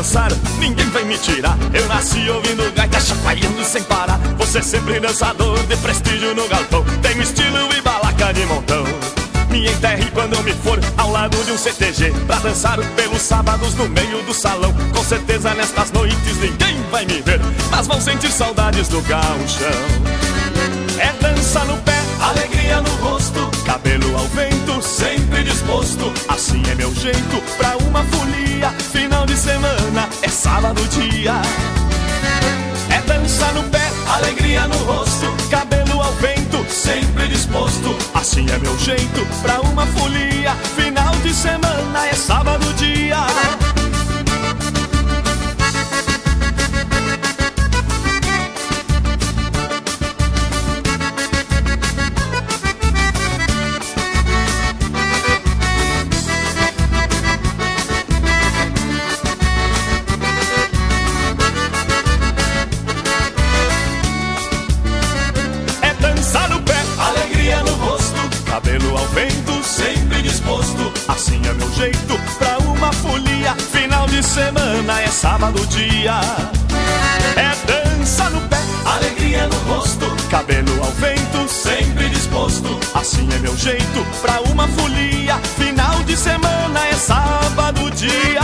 dançar, 0.01 0.33
ninguém 0.59 0.89
vai 0.89 1.05
me 1.05 1.19
tirar. 1.19 1.59
Eu 1.75 1.87
nasci 1.87 2.29
ouvindo 2.31 2.73
gaita 2.75 2.99
chacoalhando 2.99 3.63
sem 3.65 3.83
parar. 3.83 4.19
Você 4.39 4.63
sempre 4.63 4.99
dançador 4.99 5.59
de 5.67 5.77
prestígio 5.77 6.35
no 6.35 6.49
galpão. 6.49 6.83
Tenho 7.03 7.23
estilo 7.23 7.69
e 7.77 7.83
balaca 7.83 8.33
de 8.33 8.47
montão. 8.47 8.83
Me 9.51 9.69
enterre 9.69 10.11
quando 10.15 10.35
eu 10.35 10.43
me 10.43 10.55
for 10.55 10.81
ao 10.97 11.11
lado 11.11 11.37
de 11.45 11.51
um 11.51 11.59
CTG 11.59 12.13
Pra 12.25 12.37
dançar 12.37 12.79
pelos 12.95 13.21
sábados 13.21 13.75
no 13.75 13.89
meio 13.89 14.23
do 14.23 14.33
salão 14.33 14.73
Com 14.95 15.03
certeza 15.03 15.53
nestas 15.55 15.91
noites 15.91 16.37
ninguém 16.37 16.81
vai 16.89 17.05
me 17.05 17.21
ver 17.21 17.41
Mas 17.69 17.89
vão 17.89 18.01
sentir 18.01 18.31
saudades 18.31 18.87
do 18.87 19.01
gauchão 19.01 19.67
É 21.01 21.13
dança 21.21 21.65
no 21.65 21.77
pé, 21.79 22.01
alegria 22.21 22.81
no 22.81 22.91
rosto 23.05 23.51
Cabelo 23.67 24.17
ao 24.17 24.29
vento, 24.29 24.81
sempre 24.81 25.43
disposto 25.43 26.13
Assim 26.29 26.63
é 26.71 26.77
meu 26.77 26.95
jeito 26.95 27.43
pra 27.57 27.77
uma 27.79 28.05
folia 28.05 28.71
Final 28.93 29.27
de 29.27 29.37
semana 29.37 29.80
é 30.41 30.43
sábado 30.43 30.83
dia. 30.89 31.35
É 32.89 33.01
dança 33.03 33.53
no 33.53 33.63
pé, 33.65 33.91
alegria 34.09 34.67
no 34.67 34.77
rosto 34.85 35.27
Cabelo 35.51 36.01
ao 36.01 36.13
vento, 36.15 36.65
sempre 36.71 37.29
disposto. 37.29 37.95
Assim 38.15 38.47
é 38.51 38.59
meu 38.59 38.79
jeito 38.79 39.27
pra 39.43 39.61
uma 39.61 39.87
folia. 39.87 40.55
Final 40.77 41.15
de 41.17 41.35
semana 41.35 42.07
é 42.07 42.15
sábado 42.15 42.73
dia 42.75 43.70
semana 74.31 75.03
é 75.03 75.09
sábado 75.09 75.67
dia. 75.67 76.21
É 77.37 77.67
dança 77.67 78.31
no 78.31 78.41
pé, 78.43 78.59
alegria 78.85 79.49
no 79.49 79.57
rosto, 79.73 80.07
cabelo 80.31 80.73
ao 80.85 80.91
vento, 80.93 81.49
sempre 81.49 82.09
disposto. 82.11 82.79
Assim 82.95 83.29
é 83.35 83.39
meu 83.39 83.57
jeito 83.57 84.07
pra 84.23 84.41
uma 84.43 84.69
folia. 84.69 85.37
Final 85.59 86.05
de 86.05 86.17
semana 86.17 86.87
é 86.87 86.93
sábado 86.93 87.91
dia. 87.91 88.41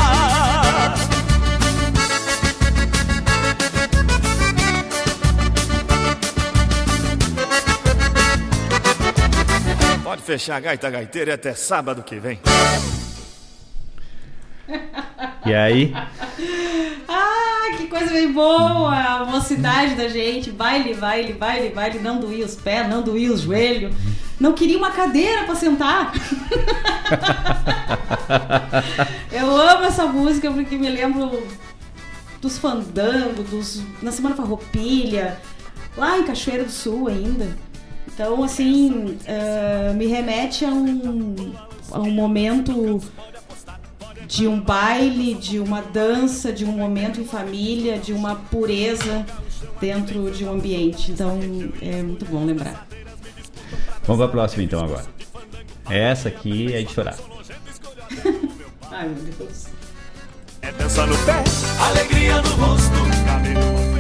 Pode 10.03 10.23
fechar 10.23 10.57
a 10.57 10.61
gaita 10.61 10.91
gaiteira 10.91 11.35
até 11.35 11.55
sábado 11.55 12.03
que 12.03 12.19
vem. 12.19 12.41
E 15.47 15.55
aí? 15.55 15.95
Ah, 17.09 17.77
que 17.77 17.87
coisa 17.87 18.13
bem 18.13 18.33
boa! 18.33 18.93
A 18.93 19.25
mocidade 19.25 19.95
da 19.95 20.09
gente. 20.09 20.51
Baile, 20.51 20.93
baile, 20.95 21.35
baile, 21.35 21.69
baile. 21.69 22.01
Não 22.01 22.19
doía 22.19 22.45
os 22.45 22.57
pés, 22.57 22.89
não 22.89 23.01
doía 23.01 23.33
os 23.33 23.43
joelhos. 23.43 23.95
Não 24.41 24.53
queria 24.53 24.77
uma 24.77 24.91
cadeira 24.91 25.45
pra 25.45 25.55
sentar. 25.55 26.13
Eu 29.31 29.57
amo 29.57 29.85
essa 29.85 30.07
música 30.07 30.51
porque 30.51 30.77
me 30.77 30.89
lembro 30.89 31.47
dos 32.41 32.59
fandangos, 32.59 33.49
dos, 33.49 33.83
na 34.03 34.11
Semana 34.11 34.35
Farroupilha, 34.35 35.41
lá 35.97 36.19
em 36.19 36.25
Cachoeira 36.25 36.65
do 36.65 36.73
Sul 36.73 37.07
ainda. 37.07 37.57
Então, 38.13 38.43
assim, 38.43 39.17
eh, 39.27 39.93
me 39.95 40.07
remete 40.07 40.65
a 40.65 40.69
um, 40.69 41.55
a 41.93 42.01
um 42.01 42.11
momento 42.11 43.01
de 44.27 44.47
um 44.47 44.61
baile, 44.61 45.35
de 45.35 45.59
uma 45.59 45.81
dança, 45.81 46.53
de 46.53 46.65
um 46.65 46.73
momento 46.73 47.21
em 47.21 47.25
família, 47.25 47.99
de 47.99 48.13
uma 48.13 48.37
pureza 48.37 49.25
dentro 49.81 50.31
de 50.31 50.45
um 50.45 50.53
ambiente. 50.53 51.13
Então, 51.13 51.39
é 51.81 52.03
muito 52.03 52.25
bom 52.27 52.45
lembrar. 52.45 52.87
Vamos 54.05 54.25
pra 54.25 54.29
próxima 54.29 54.63
então 54.63 54.85
agora. 54.85 55.05
Essa 55.89 56.29
aqui 56.29 56.73
é 56.75 56.83
de 56.83 56.93
chorar. 56.93 57.17
Ai, 58.91 59.09
meu 59.09 59.33
Deus. 59.39 59.67
É 60.63 60.73
dança 60.73 61.07
no 61.07 61.17
pé, 61.19 61.45
alegria 61.81 62.41
no 62.43 62.49
rosto. 62.51 62.97
cabelo 63.25 63.96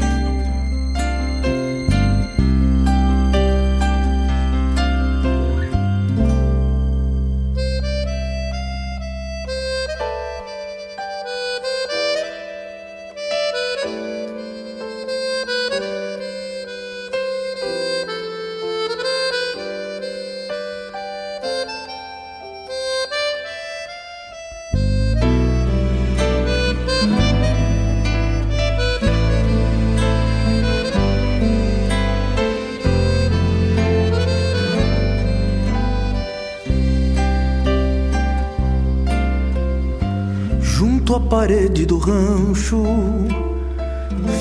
do 41.86 41.98
rancho, 41.98 42.82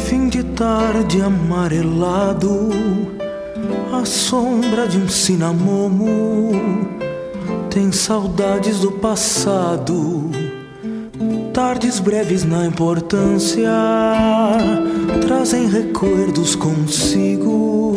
fim 0.06 0.28
de 0.28 0.44
tarde 0.44 1.22
amarelado, 1.22 2.70
a 3.94 4.04
sombra 4.04 4.88
de 4.88 4.98
um 4.98 5.08
cinamomo 5.08 6.52
tem 7.70 7.92
saudades 7.92 8.80
do 8.80 8.92
passado. 8.94 10.32
Tardes 11.54 12.00
breves 12.00 12.44
na 12.44 12.66
importância 12.66 13.72
trazem 15.22 15.70
recuerdos 15.70 16.56
consigo. 16.56 17.96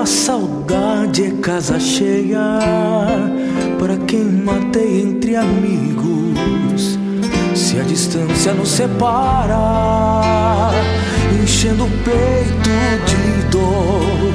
A 0.00 0.04
saudade 0.04 1.24
é 1.24 1.30
casa 1.40 1.80
cheia 1.80 2.58
para 3.78 3.96
quem 3.96 4.24
matei 4.24 5.02
entre 5.02 5.36
amigos. 5.36 6.27
A 7.80 7.82
distância 7.84 8.52
nos 8.52 8.70
separa, 8.70 9.54
enchendo 11.40 11.84
o 11.84 11.90
peito 12.02 12.70
de 13.06 13.42
dor, 13.50 14.34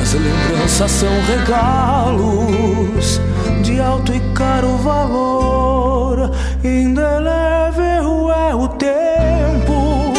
as 0.00 0.12
lembranças 0.12 0.90
são 0.92 1.10
regalos 1.26 3.20
de 3.64 3.80
alto 3.80 4.14
e 4.14 4.20
caro 4.32 4.76
valor. 4.76 6.30
Indelével 6.62 8.30
é 8.30 8.54
o 8.54 8.68
tempo, 8.68 10.12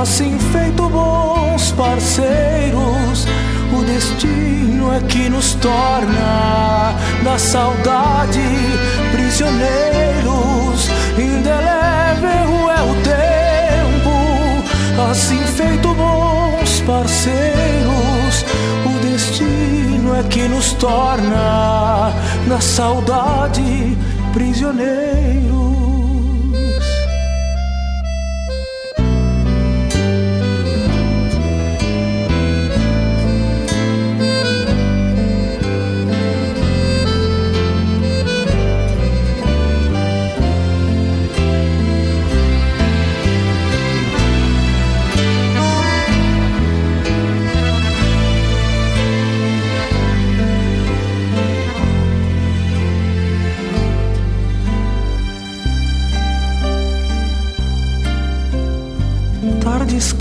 assim 0.00 0.38
feito 0.38 0.88
bons 0.88 1.72
parceiros. 1.72 3.26
O 3.78 3.84
destino 3.84 4.94
é 4.94 5.00
que 5.00 5.28
nos 5.28 5.52
torna 5.54 6.94
da 7.22 7.38
saudade 7.38 8.40
prisioneiros. 9.12 10.88
Indelével 11.18 12.70
é 12.70 12.82
o 12.82 12.94
tempo, 13.02 14.12
assim 15.10 15.42
feito 15.46 15.94
bons 15.94 16.80
parceiros. 16.82 18.44
O 18.84 18.98
destino 19.00 20.14
é 20.14 20.22
que 20.24 20.46
nos 20.46 20.74
torna 20.74 22.12
da 22.46 22.60
saudade 22.60 23.96
prisioneiros. 24.34 25.05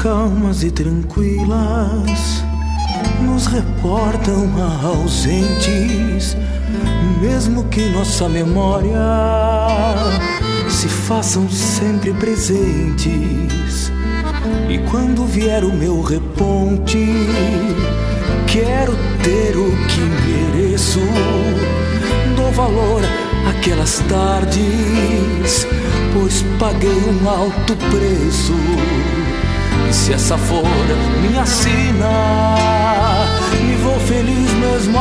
Calmas 0.06 0.62
e 0.62 0.70
tranquilas 0.70 2.44
nos 3.24 3.48
reportam 3.48 4.52
a 4.62 4.86
ausentes, 4.86 6.38
mesmo 7.20 7.64
que 7.64 7.90
nossa 7.90 8.30
memória 8.30 9.00
se 10.70 10.88
façam 10.88 11.50
sempre 11.50 12.14
presentes. 12.14 13.92
E 14.70 14.78
quando 14.92 15.26
vier 15.26 15.64
o 15.64 15.74
meu 15.74 16.04
reponte, 16.04 17.08
quero 18.46 18.96
ter 19.24 19.58
o 19.58 19.72
que 19.88 20.02
mereço. 20.30 21.00
Dou 22.36 22.52
valor 22.52 23.02
àquelas 23.50 23.98
tardes, 24.08 25.66
pois 26.14 26.44
paguei 26.60 26.92
um 26.92 27.28
alto 27.28 27.76
preço. 27.90 29.15
Se 29.92 30.14
essa 30.14 30.38
for 30.38 30.64
minha 31.22 31.46
sina, 31.46 32.56
me 33.64 33.76
vou 33.78 34.00
feliz 34.02 34.52
mesmo 34.54 35.00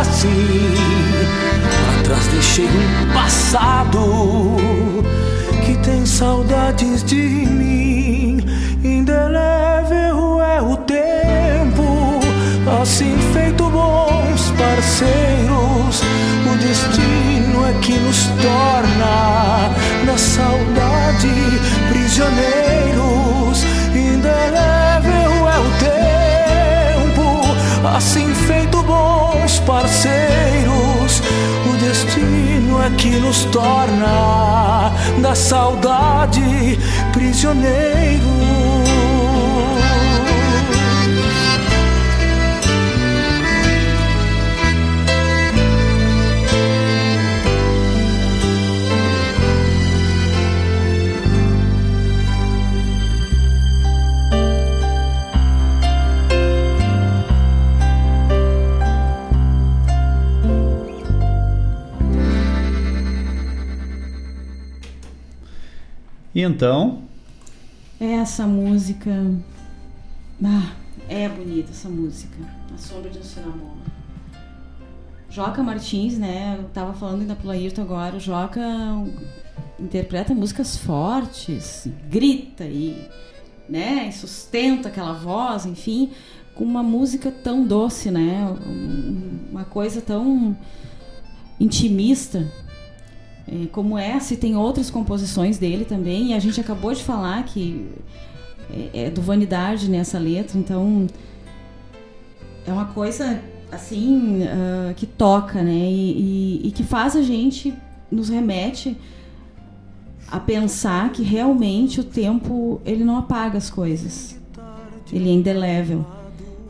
assim. 0.00 0.74
Pra 1.86 2.02
trás 2.02 2.26
deixei 2.26 2.66
um 2.66 3.12
passado 3.14 4.56
que 5.64 5.76
tem 5.78 6.04
saudades 6.04 7.02
de 7.04 7.16
mim. 7.16 8.40
Indelével 8.82 10.42
é 10.42 10.60
o 10.60 10.76
tempo, 10.76 12.20
assim 12.82 13.16
feito 13.32 13.64
bons 13.70 14.52
parceiros. 14.58 16.02
O 16.52 16.56
destino 16.58 17.66
é 17.66 17.72
que 17.80 17.94
nos 17.94 18.26
torna 18.42 19.70
na 20.04 20.18
saudade 20.18 21.30
prisioneiros. 21.88 23.23
É 24.44 25.58
o 25.58 25.70
tempo, 27.04 27.88
assim 27.96 28.34
feito 28.34 28.82
bons 28.82 29.60
parceiros. 29.60 31.22
O 31.66 31.76
destino 31.78 32.82
é 32.82 32.90
que 32.90 33.10
nos 33.20 33.44
torna 33.46 34.92
da 35.22 35.34
saudade 35.34 36.78
prisioneiros. 37.12 38.23
E 66.34 66.42
então, 66.42 67.02
Essa 68.00 68.46
música. 68.46 69.10
Ah, 70.42 70.72
é 71.08 71.28
bonita 71.28 71.70
essa 71.70 71.88
música. 71.88 72.36
A 72.74 72.76
sombra 72.78 73.10
de 73.10 73.18
um 73.18 73.22
cinamomo. 73.22 73.82
Joca 75.30 75.62
Martins, 75.62 76.18
né? 76.18 76.56
Eu 76.58 76.64
tava 76.70 76.92
falando 76.94 77.22
ainda 77.22 77.34
pro 77.36 77.50
Ayrton 77.50 77.82
agora. 77.82 78.16
O 78.16 78.20
Joca 78.20 78.60
interpreta 79.78 80.34
músicas 80.34 80.76
fortes, 80.76 81.88
grita 82.08 82.64
e, 82.64 83.08
né, 83.68 84.08
e 84.08 84.12
sustenta 84.12 84.88
aquela 84.88 85.12
voz, 85.12 85.66
enfim, 85.66 86.10
com 86.54 86.64
uma 86.64 86.82
música 86.82 87.30
tão 87.32 87.66
doce, 87.66 88.10
né? 88.10 88.44
Um- 88.66 89.34
Uma 89.50 89.64
coisa 89.64 90.00
tão 90.00 90.56
intimista. 91.60 92.50
É, 93.46 93.66
como 93.66 93.98
essa, 93.98 94.34
e 94.34 94.36
tem 94.36 94.56
outras 94.56 94.90
composições 94.90 95.58
dele 95.58 95.84
também, 95.84 96.28
e 96.30 96.34
a 96.34 96.38
gente 96.38 96.60
acabou 96.60 96.92
de 96.94 97.02
falar 97.02 97.44
que 97.44 97.86
é, 98.92 99.04
é 99.06 99.10
do 99.10 99.20
Vanidade 99.20 99.90
nessa 99.90 100.18
letra, 100.18 100.58
então 100.58 101.06
é 102.66 102.72
uma 102.72 102.86
coisa 102.86 103.40
assim 103.70 104.44
ah, 104.44 104.94
que 104.94 105.06
toca, 105.06 105.62
né? 105.62 105.72
E, 105.72 106.60
e- 106.64 106.68
e 106.68 106.70
que 106.70 106.82
faz 106.82 107.14
a 107.16 107.22
gente, 107.22 107.74
nos 108.10 108.28
remete 108.28 108.96
a 110.30 110.40
pensar 110.40 111.12
que 111.12 111.22
realmente 111.22 112.00
o 112.00 112.04
tempo 112.04 112.80
ele 112.84 113.04
não 113.04 113.18
apaga 113.18 113.58
as 113.58 113.68
coisas. 113.68 114.40
Ele 115.12 115.28
é 115.28 115.32
indelével. 115.32 116.04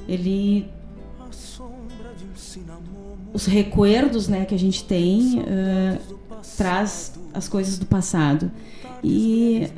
Ele 0.08 0.66
os 3.32 3.46
recuerdos, 3.46 4.28
né, 4.28 4.44
que 4.44 4.54
a 4.54 4.58
gente 4.58 4.84
tem 4.84 5.40
uh, 5.40 5.98
traz 6.56 7.12
as 7.32 7.48
coisas 7.48 7.78
do 7.78 7.86
passado. 7.86 8.50
E 9.02 9.68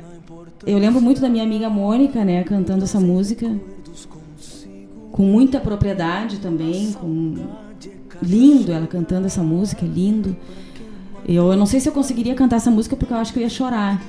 eu 0.65 0.77
lembro 0.77 1.01
muito 1.01 1.19
da 1.19 1.27
minha 1.27 1.43
amiga 1.43 1.69
Mônica, 1.69 2.23
né, 2.23 2.43
cantando 2.43 2.83
essa 2.83 2.99
música 2.99 3.59
com 5.11 5.23
muita 5.23 5.59
propriedade 5.59 6.37
também, 6.37 6.93
com 6.93 7.35
lindo 8.21 8.71
ela 8.71 8.85
cantando 8.85 9.25
essa 9.25 9.41
música, 9.41 9.85
lindo. 9.85 10.35
Eu, 11.27 11.51
eu 11.51 11.57
não 11.57 11.65
sei 11.65 11.79
se 11.79 11.89
eu 11.89 11.93
conseguiria 11.93 12.35
cantar 12.35 12.57
essa 12.57 12.69
música 12.69 12.95
porque 12.95 13.13
eu 13.13 13.17
acho 13.17 13.33
que 13.33 13.39
eu 13.39 13.43
ia 13.43 13.49
chorar. 13.49 14.01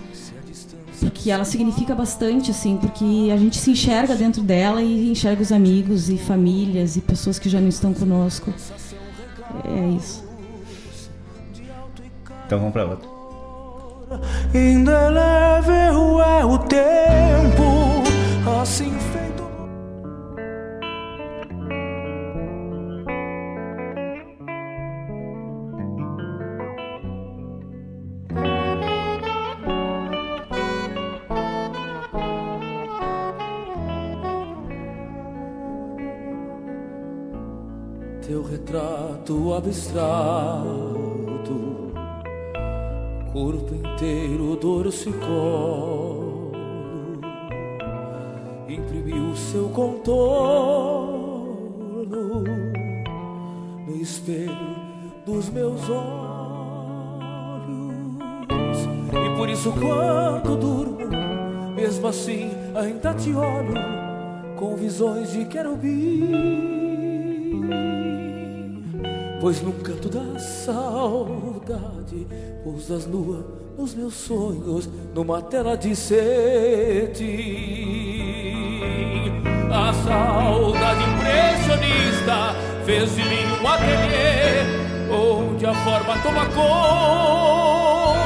Porque 1.00 1.30
ela 1.30 1.44
significa 1.44 1.94
bastante, 1.94 2.50
assim, 2.50 2.76
porque 2.76 3.30
a 3.32 3.36
gente 3.36 3.56
se 3.56 3.70
enxerga 3.70 4.14
dentro 4.14 4.42
dela 4.42 4.82
e 4.82 5.10
enxerga 5.10 5.42
os 5.42 5.52
amigos 5.52 6.08
e 6.08 6.18
famílias 6.18 6.96
e 6.96 7.00
pessoas 7.00 7.38
que 7.38 7.48
já 7.48 7.60
não 7.60 7.68
estão 7.68 7.94
conosco. 7.94 8.52
É 9.64 9.88
isso. 9.96 10.24
Então 12.46 12.58
vamos 12.58 12.72
pra 12.72 12.84
outra. 12.84 13.08
Indelével 14.54 16.22
é 16.22 16.44
o 16.44 16.58
tempo, 16.58 18.02
assim 18.60 19.07
retrato 39.28 39.54
abstrato 39.54 41.18
corpo 43.30 43.74
inteiro 43.74 44.56
dorso 44.56 45.10
e 45.10 45.12
colo 45.12 46.50
imprimiu 48.66 49.36
seu 49.36 49.68
contorno 49.68 51.18
no 53.86 53.96
espelho 53.96 54.76
dos 55.26 55.50
meus 55.50 55.88
olhos. 55.90 55.98
E 59.12 59.36
por 59.36 59.48
isso 59.50 59.72
quando 59.72 60.56
durmo 60.56 61.06
mesmo 61.74 62.08
assim 62.08 62.50
ainda 62.74 63.12
te 63.14 63.32
olho 63.34 63.74
com 64.56 64.74
visões 64.74 65.32
de 65.32 65.44
querubim 65.44 66.77
Pois 69.48 69.62
no 69.62 69.72
canto 69.72 70.10
da 70.10 70.38
saudade 70.38 72.26
Pousas 72.62 73.06
nua 73.06 73.46
nos 73.78 73.94
meus 73.94 74.12
sonhos 74.12 74.86
Numa 75.14 75.40
tela 75.40 75.74
de 75.74 75.96
cetim 75.96 77.16
A 79.72 79.90
saudade 80.04 81.02
impressionista 81.02 82.54
Fez 82.84 83.16
de 83.16 83.22
mim 83.22 83.46
um 83.58 83.66
ateliê 83.66 84.66
Onde 85.10 85.64
a 85.64 85.74
forma 85.76 86.18
toma 86.18 86.44
cor 86.50 88.18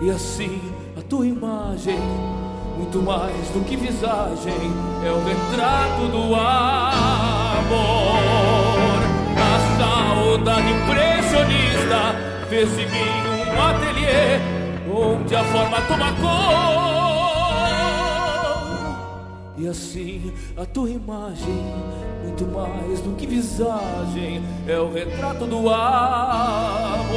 E 0.00 0.10
assim 0.10 0.72
a 0.96 1.02
tua 1.02 1.26
imagem 1.26 1.98
muito 2.78 3.02
mais 3.02 3.50
do 3.50 3.62
que 3.66 3.76
visagem, 3.76 4.54
é 5.04 5.12
o 5.12 5.22
retrato 5.22 6.08
do 6.08 6.34
amor. 6.34 7.20
Saudade 10.30 10.70
impressionista 10.70 12.14
fez 12.48 12.70
de 12.76 12.86
mim 12.86 13.50
um 13.52 13.60
ateliê 13.60 14.38
onde 14.88 15.34
a 15.34 15.42
forma 15.42 15.80
toma 15.88 16.12
cor. 16.12 16.30
E 19.58 19.66
assim 19.66 20.32
a 20.56 20.64
tua 20.64 20.88
imagem, 20.88 21.64
muito 22.22 22.46
mais 22.46 23.00
do 23.00 23.16
que 23.16 23.26
visagem, 23.26 24.40
é 24.68 24.78
o 24.78 24.92
retrato 24.92 25.46
do 25.46 25.68
amor. 25.68 27.10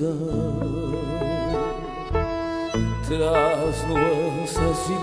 Solidão 0.00 0.16
traz 3.06 3.84
nuances 3.86 4.86
de 4.86 4.94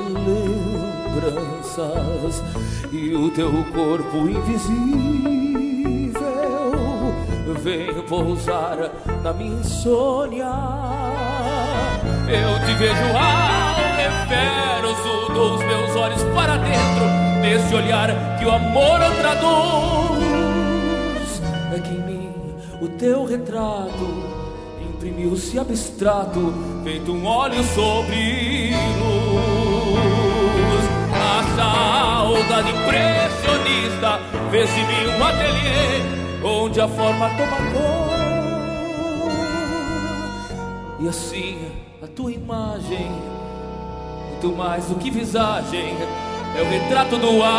lembranças 1.21 2.43
e 2.91 3.13
o 3.13 3.29
teu 3.31 3.51
corpo 3.73 4.17
invisível 4.27 5.37
vem 7.61 7.93
pousar 8.03 8.91
na 9.21 9.33
minha 9.33 9.59
insônia. 9.59 10.51
Eu 12.29 12.59
te 12.65 12.73
vejo 12.75 13.17
ao 13.17 13.75
reverso 13.97 15.33
dos 15.33 15.63
meus 15.63 15.95
olhos 15.95 16.23
para 16.33 16.57
dentro, 16.57 17.05
nesse 17.41 17.75
olhar 17.75 18.09
que 18.39 18.45
o 18.45 18.51
amor 18.51 18.99
traduz. 19.19 20.21
É 21.75 21.79
que 21.79 21.93
em 21.93 22.01
mim 22.01 22.31
o 22.81 22.87
teu 22.87 23.25
retrato 23.25 24.36
imprimiu-se 25.07 25.57
abstrato, 25.57 26.53
feito 26.83 27.13
um 27.13 27.25
óleo 27.25 27.63
sobre 27.63 28.73
luz. 28.99 30.83
A 31.13 31.43
saudade 31.55 32.71
impressionista 32.71 34.19
fez 34.51 34.69
de 34.69 34.81
mim 34.81 35.07
um 35.17 35.23
ateliê 35.23 36.01
onde 36.43 36.81
a 36.81 36.87
forma 36.87 37.29
toma 37.29 37.57
cor. 37.71 38.17
E 40.99 41.07
assim 41.07 41.71
a 42.03 42.07
tua 42.07 42.31
imagem, 42.31 43.11
muito 44.29 44.51
mais 44.57 44.85
do 44.85 44.95
que 44.95 45.09
visagem, 45.09 45.95
é 46.57 46.61
o 46.61 46.69
retrato 46.69 47.17
do 47.17 47.41
amor. 47.43 47.57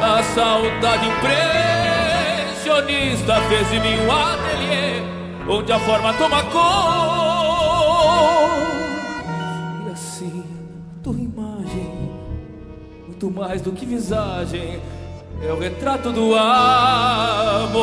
A 0.00 0.22
saudade 0.34 1.06
impressionista 1.06 3.40
fez 3.48 3.70
de 3.70 3.80
mim 3.80 3.98
um 4.04 4.12
ateliê 4.12 4.47
onde 5.48 5.72
a 5.72 5.78
forma 5.80 6.12
toma 6.14 6.42
cor. 6.44 6.58
E 9.86 9.90
assim 9.90 10.44
tua 11.02 11.14
imagem, 11.14 12.10
muito 13.06 13.30
mais 13.30 13.62
do 13.62 13.72
que 13.72 13.86
visagem, 13.86 14.80
é 15.42 15.52
o 15.52 15.58
retrato 15.58 16.12
do 16.12 16.34
amor. 16.34 17.78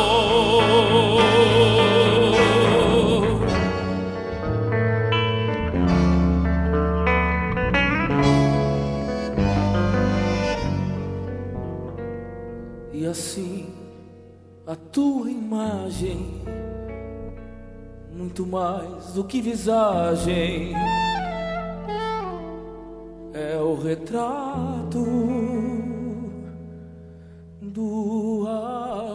E 12.94 13.06
assim 13.08 13.74
a 14.68 14.76
tua 14.76 15.30
imagem, 15.30 16.42
muito 18.16 18.46
mais 18.48 19.12
do 19.14 19.26
que 19.26 19.42
visagem, 19.42 20.74
é 23.34 23.58
o 23.58 23.76
retrato 23.76 25.04
do 27.62 28.48
amor. 28.48 29.15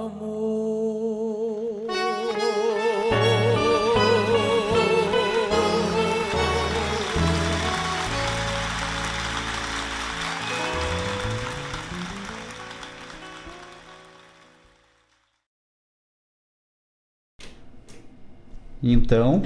Então, 18.83 19.42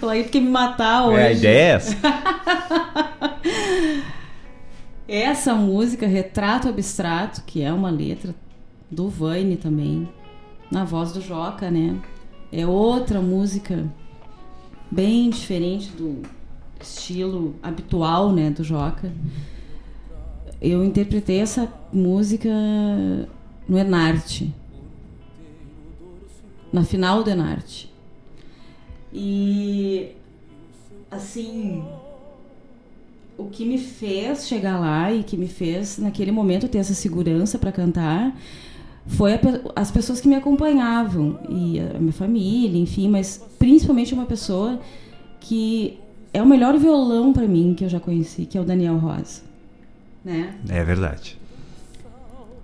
O 0.00 0.06
Laírto 0.06 0.30
quer 0.30 0.40
me 0.40 0.48
matar 0.48 1.06
hoje. 1.08 1.18
é, 1.20 1.26
a 1.26 1.32
ideia 1.32 1.58
é 1.58 1.68
essa. 1.74 1.96
Essa 5.06 5.54
música, 5.54 6.06
Retrato 6.06 6.68
Abstrato, 6.68 7.42
que 7.44 7.60
é 7.60 7.70
uma 7.70 7.90
letra 7.90 8.34
do 8.90 9.10
Vane 9.10 9.56
também, 9.56 10.08
na 10.70 10.84
voz 10.84 11.12
do 11.12 11.20
Joca, 11.20 11.70
né? 11.70 12.00
É 12.50 12.66
outra 12.66 13.20
música 13.20 13.84
bem 14.90 15.28
diferente 15.28 15.90
do 15.90 16.22
estilo 16.80 17.54
habitual, 17.62 18.32
né, 18.32 18.48
do 18.50 18.64
Joca. 18.64 19.12
Eu 20.60 20.82
interpretei 20.82 21.40
essa 21.40 21.70
música 21.92 22.48
no 23.68 23.76
Enarte, 23.76 24.54
na 26.72 26.84
final 26.84 27.22
do 27.22 27.28
Enarte. 27.28 27.91
E 29.12 30.12
assim, 31.10 31.84
o 33.36 33.44
que 33.44 33.64
me 33.64 33.78
fez 33.78 34.46
chegar 34.46 34.78
lá 34.78 35.12
e 35.12 35.22
que 35.22 35.36
me 35.36 35.48
fez 35.48 35.98
naquele 35.98 36.32
momento 36.32 36.68
ter 36.68 36.78
essa 36.78 36.94
segurança 36.94 37.58
para 37.58 37.70
cantar 37.70 38.34
foi 39.06 39.34
a 39.34 39.40
as 39.74 39.90
pessoas 39.90 40.20
que 40.20 40.28
me 40.28 40.34
acompanhavam 40.34 41.38
e 41.48 41.80
a 41.80 41.98
minha 41.98 42.12
família, 42.12 42.78
enfim, 42.78 43.08
mas 43.08 43.44
principalmente 43.58 44.14
uma 44.14 44.26
pessoa 44.26 44.80
que 45.40 45.98
é 46.32 46.40
o 46.40 46.46
melhor 46.46 46.78
violão 46.78 47.32
para 47.32 47.46
mim 47.46 47.74
que 47.74 47.84
eu 47.84 47.88
já 47.88 48.00
conheci, 48.00 48.46
que 48.46 48.56
é 48.56 48.60
o 48.60 48.64
Daniel 48.64 48.96
Rosa, 48.96 49.42
né? 50.24 50.54
É 50.68 50.84
verdade. 50.84 51.41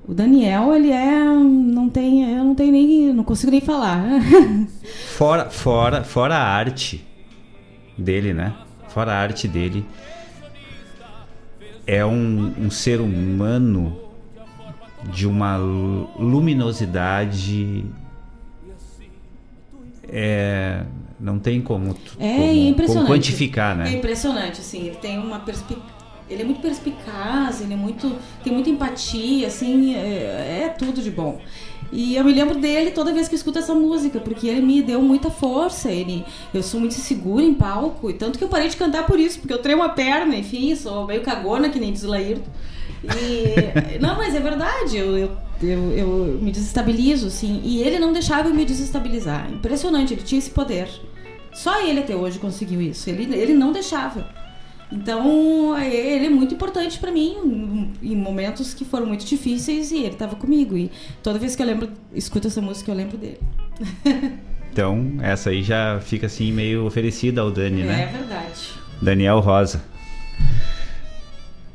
O 0.08 0.14
Daniel, 0.14 0.74
ele 0.74 0.90
é 0.90 1.22
não 1.22 1.88
tem, 1.90 2.34
eu 2.34 2.42
não 2.42 2.54
tenho 2.54 2.72
nem, 2.72 3.12
não 3.12 3.22
consigo 3.22 3.50
nem 3.52 3.60
falar. 3.60 4.02
Fora, 5.18 5.50
fora, 5.50 6.02
fora 6.02 6.34
a 6.36 6.42
arte 6.42 7.04
dele, 7.96 8.32
né? 8.32 8.54
Fora 8.88 9.12
a 9.12 9.16
arte 9.18 9.46
dele, 9.46 9.84
é 11.86 12.06
um, 12.06 12.54
um 12.58 12.70
ser 12.70 13.00
humano 13.00 13.98
de 15.12 15.26
uma 15.26 15.56
lu- 15.56 16.08
luminosidade. 16.18 17.84
É, 20.10 20.84
não 21.20 21.38
tem 21.38 21.60
como, 21.60 21.94
É 22.18 22.72
como- 22.76 22.86
como 22.94 23.06
quantificar, 23.06 23.72
É 23.78 23.84
né? 23.84 23.92
impressionante, 23.96 24.60
assim. 24.60 24.86
Ele 24.86 24.96
tem 24.96 25.18
uma 25.18 25.40
perspic... 25.40 25.78
Ele 26.30 26.42
é 26.42 26.44
muito 26.44 26.60
perspicaz, 26.60 27.60
ele 27.60 27.74
é 27.74 27.76
muito. 27.76 28.14
tem 28.44 28.52
muita 28.52 28.70
empatia, 28.70 29.46
assim, 29.46 29.94
é, 29.94 30.64
é 30.64 30.74
tudo 30.76 31.02
de 31.02 31.10
bom. 31.10 31.40
E 31.90 32.16
eu 32.16 32.24
me 32.24 32.32
lembro 32.32 32.58
dele 32.58 32.90
toda 32.90 33.12
vez 33.12 33.28
que 33.28 33.34
eu 33.34 33.38
escuto 33.38 33.58
essa 33.58 33.74
música, 33.74 34.20
porque 34.20 34.46
ele 34.46 34.60
me 34.60 34.82
deu 34.82 35.00
muita 35.00 35.30
força. 35.30 35.90
Ele, 35.90 36.24
eu 36.52 36.62
sou 36.62 36.78
muito 36.78 36.94
segura 36.94 37.44
em 37.44 37.54
palco, 37.54 38.10
e 38.10 38.14
tanto 38.14 38.38
que 38.38 38.44
eu 38.44 38.48
parei 38.48 38.68
de 38.68 38.76
cantar 38.76 39.06
por 39.06 39.18
isso, 39.18 39.38
porque 39.40 39.54
eu 39.54 39.58
treino 39.58 39.82
a 39.82 39.88
perna, 39.88 40.36
enfim, 40.36 40.74
sou 40.76 41.06
meio 41.06 41.22
cagona, 41.22 41.70
que 41.70 41.80
nem 41.80 41.92
diz 41.92 42.04
o. 42.04 42.14
E, 42.14 42.40
não, 44.00 44.16
mas 44.16 44.34
é 44.34 44.40
verdade, 44.40 44.98
eu, 44.98 45.16
eu, 45.16 45.30
eu, 45.62 45.92
eu 45.92 46.08
me 46.42 46.50
desestabilizo, 46.50 47.28
assim, 47.28 47.60
e 47.64 47.80
ele 47.80 47.98
não 47.98 48.12
deixava 48.12 48.48
eu 48.48 48.54
me 48.54 48.64
desestabilizar. 48.64 49.50
Impressionante, 49.50 50.12
ele 50.12 50.22
tinha 50.22 50.38
esse 50.38 50.50
poder. 50.50 50.88
Só 51.54 51.80
ele 51.80 52.00
até 52.00 52.14
hoje 52.14 52.38
conseguiu 52.38 52.80
isso, 52.80 53.08
ele, 53.08 53.34
ele 53.34 53.54
não 53.54 53.72
deixava. 53.72 54.28
Então, 54.90 55.78
ele 55.78 56.26
é 56.26 56.30
muito 56.30 56.54
importante 56.54 56.98
pra 56.98 57.10
mim 57.12 57.92
em 58.02 58.16
momentos 58.16 58.72
que 58.72 58.84
foram 58.86 59.04
muito 59.06 59.24
difíceis 59.26 59.90
e 59.92 59.98
ele 60.04 60.14
tava 60.14 60.34
comigo. 60.36 60.76
E 60.78 60.90
toda 61.22 61.38
vez 61.38 61.54
que 61.54 61.62
eu 61.62 61.66
lembro, 61.66 61.90
escuto 62.14 62.46
essa 62.48 62.60
música, 62.62 62.90
eu 62.90 62.94
lembro 62.96 63.16
dele. 63.18 63.38
Então, 64.70 65.16
essa 65.22 65.50
aí 65.50 65.60
já 65.62 65.98
fica 66.00 66.26
assim 66.26 66.52
meio 66.52 66.86
oferecida 66.86 67.40
ao 67.40 67.50
Dani, 67.50 67.80
É 67.82 67.84
né? 67.84 68.10
verdade. 68.16 68.70
Daniel 69.02 69.40
Rosa. 69.40 69.82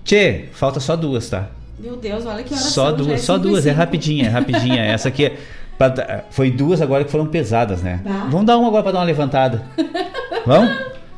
Tchê, 0.06 0.46
falta 0.54 0.80
só 0.80 0.96
duas, 0.96 1.30
tá? 1.30 1.50
Meu 1.80 1.98
Deus, 1.98 2.26
olha 2.26 2.44
que 2.44 2.54
horas 2.54 2.66
Só 2.68 2.90
são, 2.90 2.92
já 2.92 3.04
duas, 3.04 3.12
é 3.12 3.18
só 3.18 3.38
duas, 3.38 3.66
é 3.66 3.72
rapidinha, 3.72 4.28
é 4.28 4.30
rapidinha. 4.30 4.82
Essa 4.86 5.10
aqui 5.10 5.26
é, 5.26 5.38
pra- 5.78 6.24
foi 6.30 6.50
duas 6.52 6.82
agora 6.82 7.04
que 7.04 7.12
foram 7.12 7.26
pesadas, 7.26 7.82
né? 7.82 8.00
Tá. 8.04 8.28
Vamos 8.30 8.46
dar 8.46 8.58
uma 8.58 8.68
agora 8.70 8.84
pra 8.84 8.92
dar 8.94 9.00
uma 9.00 9.06
levantada. 9.06 9.66
Vamos? 10.46 10.72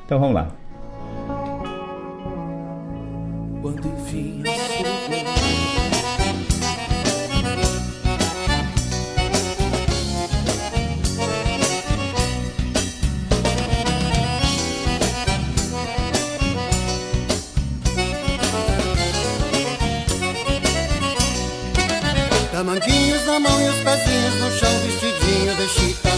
Então 0.06 0.20
vamos 0.20 0.34
lá. 0.36 0.52
Pezinhos 23.86 24.34
no 24.42 24.52
chão, 24.52 24.80
vestidinho 24.80 25.56
de 25.56 25.70
chita. 25.70 26.10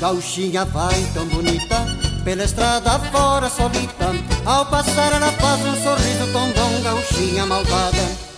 Gauchinha 0.00 0.64
vai 0.64 1.06
tão 1.12 1.26
bonita, 1.26 1.86
pela 2.24 2.44
estrada 2.44 2.98
fora 2.98 3.48
solita. 3.50 4.06
Ao 4.46 4.64
passar 4.66 5.12
ela 5.12 5.30
faz 5.32 5.60
um 5.60 5.82
sorriso 5.82 6.32
tondão, 6.32 6.82
gauchinha 6.82 7.44
malvada. 7.46 8.32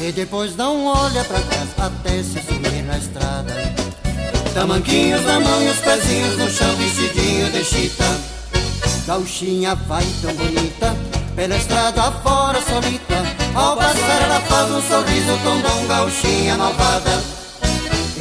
E 0.00 0.12
depois 0.12 0.54
não 0.54 0.86
olha 0.86 1.24
pra 1.24 1.40
trás 1.40 1.68
até 1.78 2.22
se 2.22 2.42
sumir 2.42 2.84
na 2.84 2.98
estrada. 2.98 3.54
Tamanquinhos 4.52 5.24
na 5.24 5.40
mão 5.40 5.62
e 5.62 5.68
os 5.68 5.78
pezinhos 5.78 6.36
no 6.36 6.50
chão, 6.50 6.76
vestidinho 6.76 7.50
de 7.50 7.64
chita. 7.64 8.04
Gauchinha 9.06 9.74
vai 9.74 10.04
tão 10.20 10.34
bonita, 10.34 10.94
pela 11.34 11.56
estrada 11.56 12.12
fora 12.22 12.60
solita. 12.60 13.22
Ao 13.54 13.76
passar 13.76 14.22
ela 14.22 14.40
faz 14.40 14.70
um 14.70 14.82
sorriso 14.82 15.38
tondão, 15.42 15.86
gauchinha 15.86 16.56
malvada. 16.56 17.41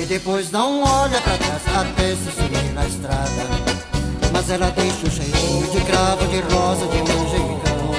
E 0.02 0.06
depois 0.06 0.50
não 0.50 0.82
olha 0.82 1.22
pra 1.22 1.38
trás 1.38 1.62
até 1.78 2.16
se 2.16 2.32
sumir 2.36 2.74
na 2.74 2.88
estrada. 2.88 3.46
Mas 4.34 4.50
ela 4.50 4.72
deixa 4.72 5.06
o 5.06 5.12
cheirinho 5.12 5.70
de 5.70 5.80
cravo, 5.82 6.26
de 6.28 6.40
rosa, 6.40 6.88
de 6.88 6.98
manjericão. 6.98 7.92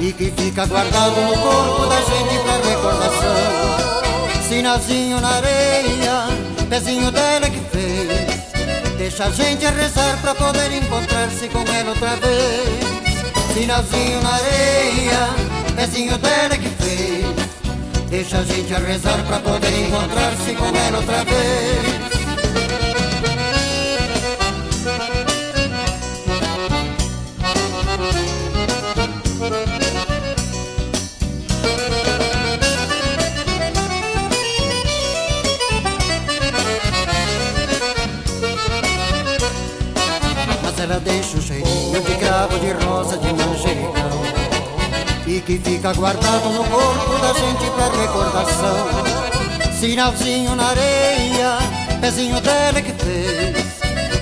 E 0.00 0.12
que 0.12 0.32
fica 0.32 0.66
guardado 0.66 1.14
no 1.20 1.38
corpo 1.38 1.86
da 1.86 2.00
gente 2.00 2.42
pra 2.42 2.56
recordação. 2.56 4.48
Sinalzinho 4.48 5.20
na 5.20 5.28
areia, 5.28 6.26
pezinho 6.68 7.12
dela 7.12 7.48
que 7.50 7.60
fez. 7.70 8.96
Deixa 8.98 9.26
a 9.26 9.30
gente 9.30 9.64
rezar 9.64 10.18
pra 10.20 10.34
poder 10.34 10.72
encontrar-se 10.72 11.48
com 11.48 11.60
ela 11.60 11.90
outra 11.90 12.16
vez. 12.16 13.54
Sinalzinho 13.54 14.20
na 14.22 14.34
areia, 14.34 15.28
pezinho 15.76 16.18
dela 16.18 16.56
que 16.58 16.68
fez. 16.68 17.35
Deixa 18.08 18.38
a 18.38 18.44
gente 18.44 18.72
a 18.72 18.78
rezar 18.78 19.22
pra 19.26 19.40
poder 19.40 19.86
encontrar-se 19.86 20.54
com 20.54 20.64
ela 20.66 20.98
outra 20.98 21.24
vez. 21.24 22.06
Mas 40.62 40.78
ela 40.80 41.00
deixa 41.00 41.36
o 41.36 41.42
cheirinho 41.42 42.02
de 42.02 42.14
cravo, 42.14 42.58
de 42.58 42.72
rosa, 42.84 43.18
de 43.18 43.32
E 45.26 45.40
que 45.40 45.58
fica 45.58 45.92
guardado 45.92 46.48
no 46.50 46.62
corpo 46.64 47.18
da 47.18 47.32
gente 47.32 47.68
pra 47.70 47.88
recordação. 47.88 48.86
Sinalzinho 49.78 50.54
na 50.54 50.68
areia, 50.68 51.58
pezinho 52.00 52.40
dela 52.40 52.80
que 52.80 52.92
fez 52.92 53.66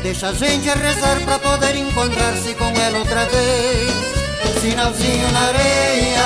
Deixa 0.02 0.30
a 0.30 0.32
gente 0.32 0.68
a 0.68 0.74
rezar 0.74 1.20
pra 1.24 1.38
poder 1.38 1.76
encontrar-se 1.76 2.54
com 2.54 2.64
ela 2.64 2.98
outra 2.98 3.24
vez. 3.26 3.92
Sinalzinho 4.60 5.30
na 5.30 5.40
areia, 5.40 6.24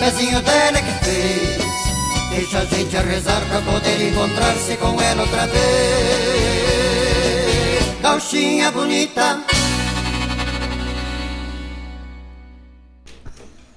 pezinho 0.00 0.40
dela 0.40 0.80
que 0.80 1.04
fez 1.04 1.62
Deixa 2.30 2.60
a 2.60 2.64
gente 2.64 2.96
a 2.96 3.02
rezar 3.02 3.42
pra 3.48 3.60
poder 3.60 4.08
encontrar-se 4.08 4.76
com 4.78 5.00
ela 5.00 5.22
outra 5.22 5.46
vez. 5.46 5.62
Gauchinha 8.00 8.70
bonita 8.72 9.38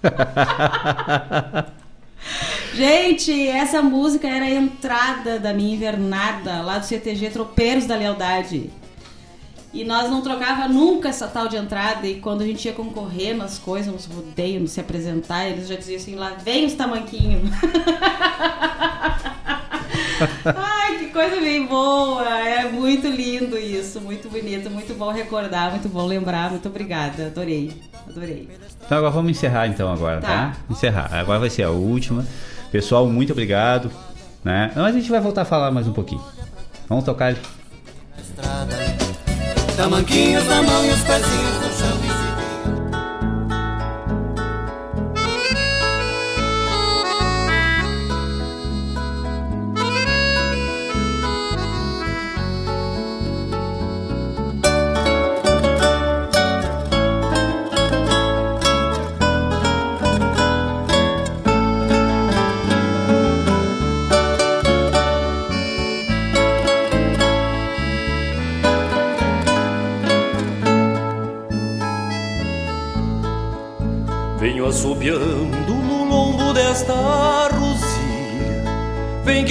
Gente, 2.74 3.48
essa 3.48 3.82
música 3.82 4.28
era 4.28 4.46
a 4.46 4.50
entrada 4.50 5.40
da 5.40 5.54
minha 5.54 5.76
invernada 5.76 6.62
lá 6.62 6.78
do 6.78 6.86
CTG 6.86 7.30
Tropeiros 7.30 7.86
da 7.86 7.96
Lealdade. 7.96 8.70
E 9.74 9.84
nós 9.84 10.10
não 10.10 10.22
trocava 10.22 10.68
nunca 10.70 11.10
essa 11.10 11.28
tal 11.28 11.48
de 11.48 11.58
entrada. 11.58 12.08
E 12.08 12.20
quando 12.22 12.42
a 12.42 12.46
gente 12.46 12.66
ia 12.66 12.74
concorrer 12.74 13.36
nas 13.36 13.58
coisas, 13.58 13.92
nos 13.92 14.06
rodeios, 14.06 14.62
nos 14.62 14.72
se 14.72 14.80
apresentar, 14.80 15.46
eles 15.50 15.68
já 15.68 15.76
diziam 15.76 15.98
assim: 15.98 16.16
lá 16.16 16.32
vem 16.42 16.66
os 16.66 16.74
tamanquinhos. 16.74 17.50
Ai, 20.56 21.00
que 21.00 21.08
coisa 21.08 21.36
bem 21.38 21.66
boa. 21.66 22.28
É 22.28 22.70
muito 22.70 23.08
lindo 23.08 23.58
isso, 23.58 24.00
muito 24.02 24.30
bonito, 24.30 24.70
muito 24.70 24.94
bom 24.94 25.12
recordar, 25.12 25.72
muito 25.72 25.90
bom 25.90 26.06
lembrar. 26.06 26.50
Muito 26.52 26.68
obrigada, 26.68 27.28
adorei, 27.28 27.72
adorei. 28.08 28.50
Então 28.86 28.98
agora 28.98 29.12
vamos 29.12 29.32
encerrar 29.32 29.68
então 29.68 29.92
agora, 29.92 30.22
tá? 30.22 30.28
Tá. 30.28 30.58
Encerrar. 30.70 31.14
Agora 31.14 31.40
vai 31.40 31.50
ser 31.50 31.64
a 31.64 31.70
última. 31.70 32.26
Pessoal, 32.72 33.08
muito 33.08 33.32
obrigado. 33.32 33.92
Né? 34.44 34.72
Mas 34.76 34.96
a 34.96 35.00
gente 35.00 35.10
vai 35.10 35.20
voltar 35.20 35.42
a 35.42 35.46
falar 35.46 35.72
mais 35.72 35.88
um 35.88 35.94
pouquinho. 35.94 36.24
Vamos 36.88 37.04
tocar 37.04 37.32
ele. 37.32 37.40
Tamanquinhos 39.76 40.46
na 40.48 40.62
mão 40.62 40.86
e 40.86 40.90
os 40.90 41.02
pezinhos 41.02 41.56
no 41.62 41.74
chão 41.74 41.95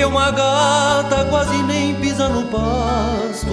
É 0.05 0.07
uma 0.07 0.31
gata, 0.31 1.25
quase 1.31 1.57
nem 1.63 1.95
pisa 1.95 2.29
no 2.29 2.43
pasto 2.49 3.49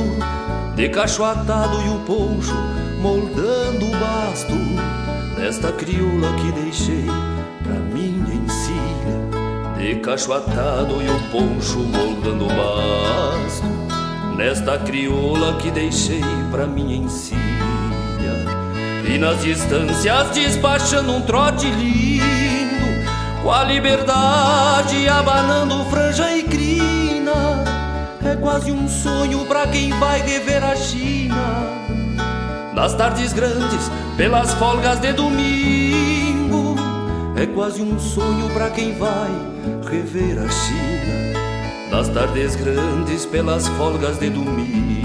De 0.75 0.89
cacho 0.89 1.23
atado 1.23 1.81
e 1.81 1.87
o 1.87 1.99
poncho 1.99 2.53
moldando 2.99 3.85
o 3.85 3.91
basto 3.91 4.51
Desta 5.37 5.71
crioula 5.71 6.27
que 6.33 6.51
deixei 6.51 7.05
pra 7.63 7.75
minha 7.75 8.35
encilha 8.35 9.77
De 9.77 9.95
cacho 10.01 10.33
atado 10.33 11.01
e 11.01 11.09
o 11.09 11.19
poncho 11.31 11.79
moldando 11.79 12.43
o 12.43 12.49
basto 12.49 14.35
Nesta 14.35 14.77
crioula 14.77 15.53
que 15.53 15.71
deixei 15.71 16.21
pra 16.51 16.67
minha 16.67 16.97
encilha. 16.97 17.39
E 19.07 19.17
nas 19.17 19.41
distâncias 19.41 20.31
despachando 20.31 21.13
um 21.13 21.21
trote 21.21 21.67
lindo 21.67 22.50
Com 23.41 23.51
a 23.51 23.63
liberdade 23.63 25.07
abanando 25.07 25.83
franja 25.85 26.31
e 26.37 26.43
crina 26.43 27.63
É 28.23 28.35
quase 28.35 28.71
um 28.71 28.87
sonho 28.87 29.45
pra 29.45 29.65
quem 29.67 29.89
vai 29.99 30.21
rever 30.21 30.63
a 30.63 30.75
China. 30.75 31.65
Nas 32.73 32.93
tardes 32.93 33.33
grandes, 33.33 33.91
pelas 34.15 34.53
folgas 34.53 34.99
de 34.99 35.11
domingo 35.13 36.75
É 37.35 37.47
quase 37.47 37.81
um 37.81 37.99
sonho 37.99 38.47
pra 38.53 38.69
quem 38.69 38.93
vai 38.93 39.31
rever 39.89 40.37
a 40.37 40.49
China. 40.49 41.41
Nas 41.89 42.07
tardes 42.09 42.55
grandes, 42.55 43.25
pelas 43.25 43.67
folgas 43.69 44.19
de 44.19 44.29
domingo 44.29 45.00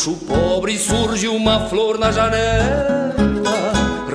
rancho 0.00 0.16
pobre 0.26 0.78
surge 0.78 1.28
uma 1.28 1.68
flor 1.68 1.98
na 1.98 2.10
janela, 2.10 3.14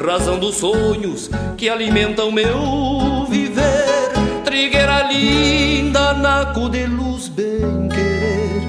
razão 0.03 0.39
dos 0.39 0.55
sonhos 0.55 1.29
que 1.55 1.69
alimentam 1.69 2.31
meu 2.31 3.27
viver. 3.29 4.11
Trigueira 4.43 5.03
linda, 5.03 6.15
naco 6.15 6.69
de 6.69 6.87
luz, 6.87 7.27
bem 7.27 7.87
querer, 7.89 8.63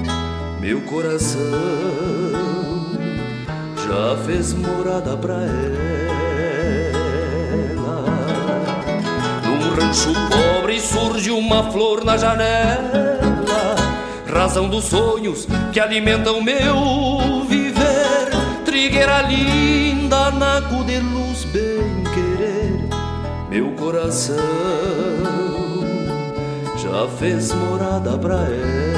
meu 0.59 0.81
coração 0.81 1.41
já 3.87 4.15
fez 4.23 4.53
morada 4.53 5.17
pra 5.17 5.33
ela. 5.33 5.47
Num 9.43 9.75
rancho 9.75 10.13
pobre 10.29 10.79
surge 10.79 11.31
uma 11.31 11.71
flor 11.71 12.05
na 12.05 12.15
janela 12.15 13.16
razão 14.37 14.69
dos 14.69 14.85
sonhos 14.85 15.47
que 15.73 15.79
alimentam 15.79 16.41
meu 16.41 17.43
viver. 17.49 18.29
Trigueira 18.63 19.23
linda, 19.23 20.31
naco 20.31 20.83
de 20.83 20.99
luz, 20.99 21.43
bem 21.45 22.03
querer, 22.13 22.87
meu 23.49 23.71
coração 23.71 24.37
já 26.77 27.07
fez 27.17 27.51
morada 27.53 28.17
pra 28.17 28.35
ela. 28.35 28.96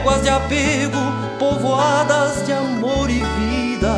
Léguas 0.00 0.22
de 0.22 0.30
apego, 0.30 0.98
povoadas 1.38 2.46
de 2.46 2.54
amor 2.54 3.10
e 3.10 3.18
vida. 3.18 3.94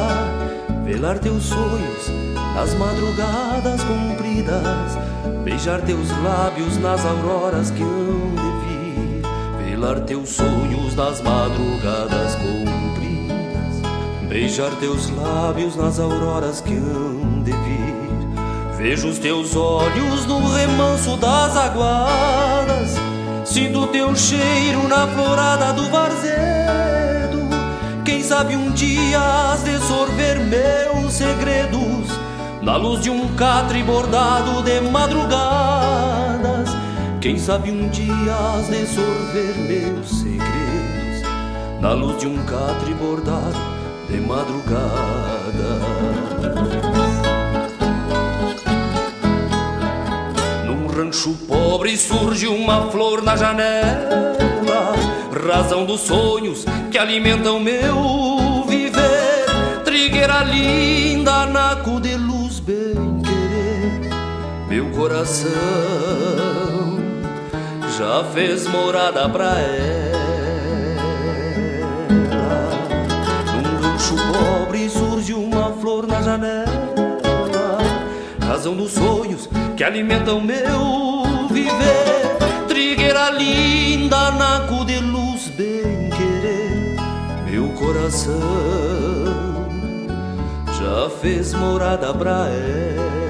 Velar 0.85 1.21
teus 1.21 1.45
sonhos 1.45 2.11
nas 2.57 2.75
madrugadas 2.75 3.81
compridas. 3.85 4.99
Beijar 5.45 5.81
teus 5.83 6.11
lábios 6.25 6.77
nas 6.79 7.07
auroras 7.07 7.71
que 7.71 7.85
hão 7.85 8.35
de 8.35 8.51
vir. 8.67 9.23
Velar 9.65 10.01
teus 10.01 10.31
sonhos 10.31 10.97
nas 10.97 11.23
madrugadas 11.23 12.35
compridas. 12.35 14.29
Beijar 14.29 14.73
teus 14.81 15.09
lábios 15.11 15.77
nas 15.77 16.01
auroras 16.01 16.61
que 16.61 16.75
hão 16.75 17.45
de 17.45 17.53
vir. 17.53 17.93
Vejo 18.77 19.09
os 19.09 19.21
teus 19.21 19.55
olhos 19.55 20.27
no 20.27 20.53
remanso 20.53 21.17
das 21.17 21.57
aguadas, 21.57 22.97
sinto 23.53 23.87
teu 23.89 24.17
cheiro 24.17 24.89
na 24.89 25.07
florada 25.09 25.75
do 25.75 25.83
varzedo. 25.91 27.51
Quem 28.03 28.23
sabe 28.23 28.57
um 28.57 28.71
dia 28.71 29.21
has 29.21 29.63
de 29.63 29.79
sorver 29.79 30.41
meus 30.41 31.13
segredos 31.13 32.09
na 32.63 32.77
luz 32.77 33.03
de 33.03 33.11
um 33.11 33.29
catre 33.35 33.83
bordado 33.83 34.63
de 34.63 34.81
madrugadas. 34.81 36.71
Quem 37.21 37.39
sabe 37.39 37.71
um 37.71 37.91
dia 37.91 38.35
has 38.35 38.69
de 38.69 38.87
sorver 38.87 39.55
meus 39.69 40.09
segredos 40.09 41.23
na 41.79 41.93
luz 41.93 42.19
de 42.19 42.27
um 42.27 42.43
catre 42.47 42.95
bordado 42.95 43.61
de 44.09 44.19
madrugada. 44.19 44.83
Rancho 51.03 51.35
pobre 51.49 51.97
surge 51.97 52.47
uma 52.47 52.89
flor 52.91 53.23
na 53.23 53.35
janela, 53.35 54.95
razão 55.49 55.85
dos 55.85 56.03
sonhos 56.03 56.65
que 56.93 56.99
alimentam 56.99 57.59
meu 57.59 58.65
viver. 58.69 59.83
Trigueira 59.85 60.45
linda, 60.45 61.47
naco 61.47 62.01
de 62.01 62.15
luz, 62.15 62.61
bem 62.61 63.21
querer, 63.21 64.11
meu 64.69 64.91
coração 64.91 65.51
já 67.99 68.23
fez 68.33 68.69
morada 68.69 69.29
pra 69.29 69.59
ela. 69.59 70.23
Num 73.61 73.89
rancho 73.89 74.15
pobre 74.33 74.89
surge 74.89 75.35
uma 75.35 75.73
flor 75.73 76.07
na 76.07 76.23
janela, 76.23 77.79
razão 78.47 78.77
dos 78.77 78.93
sonhos 78.93 79.49
que 79.77 79.85
alimentam 79.85 80.41
meu 80.41 81.49
viver. 81.51 82.67
Trigueira 82.69 83.31
linda, 83.31 84.31
naco 84.33 84.85
de 84.85 84.99
luz, 84.99 85.49
bem 85.49 86.11
querer, 86.11 86.97
meu 87.51 87.69
coração 87.71 88.41
já 90.79 91.11
fez 91.21 91.55
morada 91.55 92.13
pra 92.13 92.49
ela. 92.49 93.22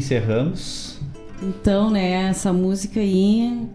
Encerramos. 0.00 0.98
Então, 1.42 1.90
né, 1.90 2.28
essa 2.28 2.52
música 2.52 3.00
aí. 3.00 3.68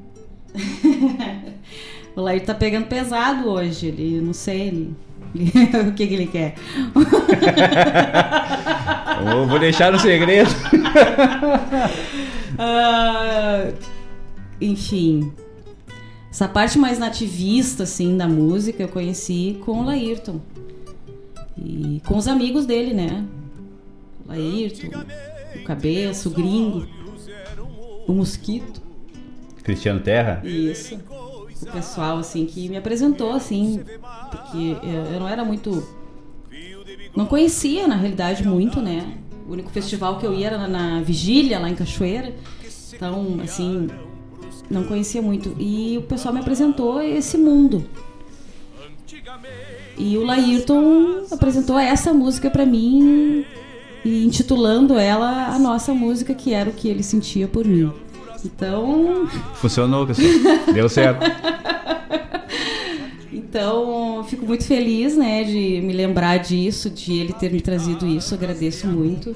o 2.16 2.22
Lair 2.22 2.44
tá 2.44 2.54
pegando 2.54 2.88
pesado 2.88 3.48
hoje. 3.48 3.88
Ele, 3.88 4.22
não 4.22 4.34
sei, 4.34 4.68
ele, 4.68 4.96
o 5.90 5.94
que, 5.94 6.08
que 6.08 6.14
ele 6.14 6.28
quer. 6.28 6.56
Eu 9.32 9.48
vou 9.48 9.58
deixar 9.60 9.92
no 9.92 10.00
segredo. 10.00 10.50
Ah, 12.60 13.72
enfim. 14.62 15.32
Essa 16.30 16.48
parte 16.48 16.78
mais 16.78 17.00
nativista, 17.00 17.84
assim, 17.84 18.18
da 18.18 18.28
música 18.28 18.84
eu 18.84 18.90
conheci 18.90 19.58
com 19.66 19.80
o 19.80 19.86
Laírton. 19.86 20.42
E 21.58 22.02
com 22.06 22.18
os 22.18 22.28
amigos 22.28 22.66
dele, 22.66 22.94
né? 22.94 23.24
Laírton, 24.28 24.90
o 25.62 25.64
Cabeça, 25.64 26.30
o 26.30 26.32
Gringo, 26.32 26.88
o 28.08 28.14
Mosquito. 28.14 28.82
Cristiano 29.64 30.00
Terra? 30.00 30.42
Isso. 30.44 30.96
O 31.62 31.72
pessoal, 31.72 32.18
assim, 32.18 32.46
que 32.46 32.70
me 32.70 32.78
apresentou, 32.78 33.34
assim, 33.34 33.82
porque 34.30 34.78
eu, 34.84 35.20
não 35.20 35.28
era 35.28 35.44
muito. 35.44 35.84
Não 37.16 37.26
conhecia, 37.26 37.88
na 37.88 37.96
realidade, 37.96 38.48
muito, 38.48 38.82
né? 38.82 39.18
O 39.48 39.54
único 39.54 39.70
festival 39.72 40.20
que 40.20 40.26
eu 40.26 40.34
ia 40.34 40.48
era 40.48 40.58
na, 40.58 40.68
na 40.68 41.02
Vigília, 41.02 41.60
lá 41.60 41.70
em 41.70 41.76
Cachoeira. 41.76 42.34
Então, 42.94 43.40
assim, 43.44 43.88
não 44.70 44.84
conhecia 44.84 45.22
muito. 45.22 45.56
E 45.60 45.98
o 45.98 46.04
pessoal 46.04 46.34
me 46.34 46.42
apresentou 46.42 47.02
esse 47.02 47.38
mundo. 47.38 47.86
E 49.98 50.18
o 50.18 50.26
Laírton 50.26 51.26
apresentou 51.32 51.80
essa 51.80 52.14
música 52.14 52.50
pra 52.50 52.66
mim 52.66 53.46
e 54.06 54.24
intitulando 54.26 54.98
ela 54.98 55.48
a 55.54 55.60
nossa 55.60 55.94
música, 55.94 56.34
que 56.34 56.54
era 56.54 56.70
o 56.70 56.74
que 56.74 56.88
ele 56.88 57.04
sentia 57.04 57.48
por 57.48 57.66
mim. 57.66 57.92
Então, 58.46 59.28
Funcionou, 59.56 60.06
pessoal. 60.08 60.30
Deu 60.74 60.88
certo. 60.88 61.26
Então, 63.32 64.24
fico 64.30 64.46
muito 64.46 64.66
feliz, 64.66 65.16
né, 65.16 65.44
de 65.44 65.82
me 65.82 65.94
lembrar 65.94 66.38
disso, 66.38 66.90
de 66.90 67.14
ele 67.14 67.34
ter 67.34 67.52
me 67.52 67.62
trazido 67.62 68.06
isso, 68.06 68.34
agradeço 68.34 68.88
muito. 68.88 69.34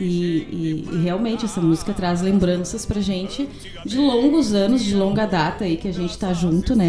E, 0.00 0.04
e- 0.06 0.88
e 0.94 0.96
realmente 1.02 1.44
essa 1.44 1.60
música 1.60 1.92
traz 1.92 2.22
lembranças 2.22 2.86
pra 2.86 3.00
gente 3.02 3.46
de 3.84 3.98
longos 3.98 4.54
anos, 4.54 4.82
de 4.82 4.94
longa 4.94 5.26
data 5.26 5.64
aí 5.64 5.76
que 5.76 5.88
a 5.88 5.92
gente 5.92 6.16
tá 6.18 6.32
junto, 6.32 6.74
né? 6.74 6.86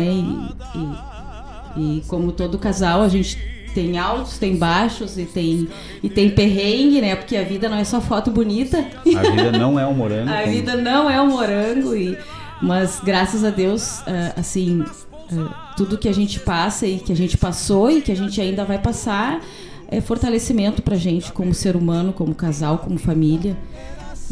E, 1.75 1.79
e- 1.79 1.97
e 1.97 2.01
como 2.07 2.31
todo 2.31 2.57
casal, 2.57 3.01
a 3.01 3.09
gente 3.09 3.37
tem 3.73 3.97
altos, 3.97 4.37
tem 4.37 4.55
baixos 4.55 5.17
e 5.17 5.25
tem, 5.25 5.67
e 6.03 6.09
tem 6.09 6.29
perrengue, 6.29 7.01
né? 7.01 7.15
Porque 7.15 7.35
a 7.35 7.43
vida 7.43 7.67
não 7.69 7.77
é 7.77 7.83
só 7.83 7.99
foto 8.01 8.29
bonita. 8.31 8.77
A 9.15 9.31
vida 9.31 9.51
não 9.51 9.79
é 9.79 9.85
um 9.85 9.93
morango. 9.93 10.29
A 10.31 10.41
como- 10.41 10.51
vida 10.51 10.75
não 10.75 11.09
é 11.09 11.21
um 11.21 11.29
morango, 11.29 11.95
e, 11.95 12.17
mas 12.61 12.99
graças 13.03 13.43
a 13.43 13.49
Deus, 13.49 14.01
ah, 14.07 14.33
assim, 14.37 14.83
ah, 15.31 15.73
tudo 15.75 15.97
que 15.97 16.07
a 16.09 16.13
gente 16.13 16.39
passa 16.39 16.85
e 16.85 16.99
que 16.99 17.11
a 17.11 17.15
gente 17.15 17.37
passou 17.37 17.89
e 17.89 18.01
que 18.01 18.11
a 18.11 18.15
gente 18.15 18.39
ainda 18.39 18.63
vai 18.63 18.77
passar 18.77 19.41
é 19.87 19.99
fortalecimento 19.99 20.81
pra 20.81 20.95
gente 20.95 21.31
como 21.33 21.53
ser 21.53 21.75
humano, 21.75 22.13
como 22.13 22.33
casal, 22.33 22.77
como 22.77 22.97
família. 22.97 23.57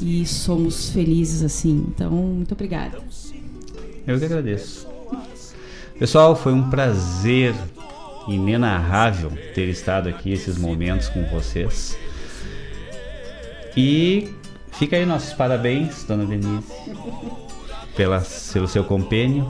E 0.02 0.26
somos 0.26 0.90
felizes 0.92 1.44
assim. 1.44 1.86
Então, 1.94 2.12
muito 2.12 2.54
obrigada. 2.54 2.98
Eu 4.08 4.18
que 4.18 4.24
agradeço. 4.24 4.88
Pessoal, 6.00 6.34
foi 6.34 6.54
um 6.54 6.70
prazer 6.70 7.54
inenarrável 8.34 9.32
ter 9.54 9.68
estado 9.70 10.10
aqui 10.10 10.32
esses 10.32 10.58
momentos 10.58 11.10
com 11.10 11.24
vocês. 11.26 11.98
E 13.76 14.30
fica 14.72 14.96
aí 14.96 15.06
nossos 15.06 15.34
parabéns, 15.34 16.04
dona 16.04 16.26
Denise, 16.26 16.68
pela, 17.96 18.24
pelo 18.54 18.68
seu 18.68 18.84
compênio. 18.84 19.48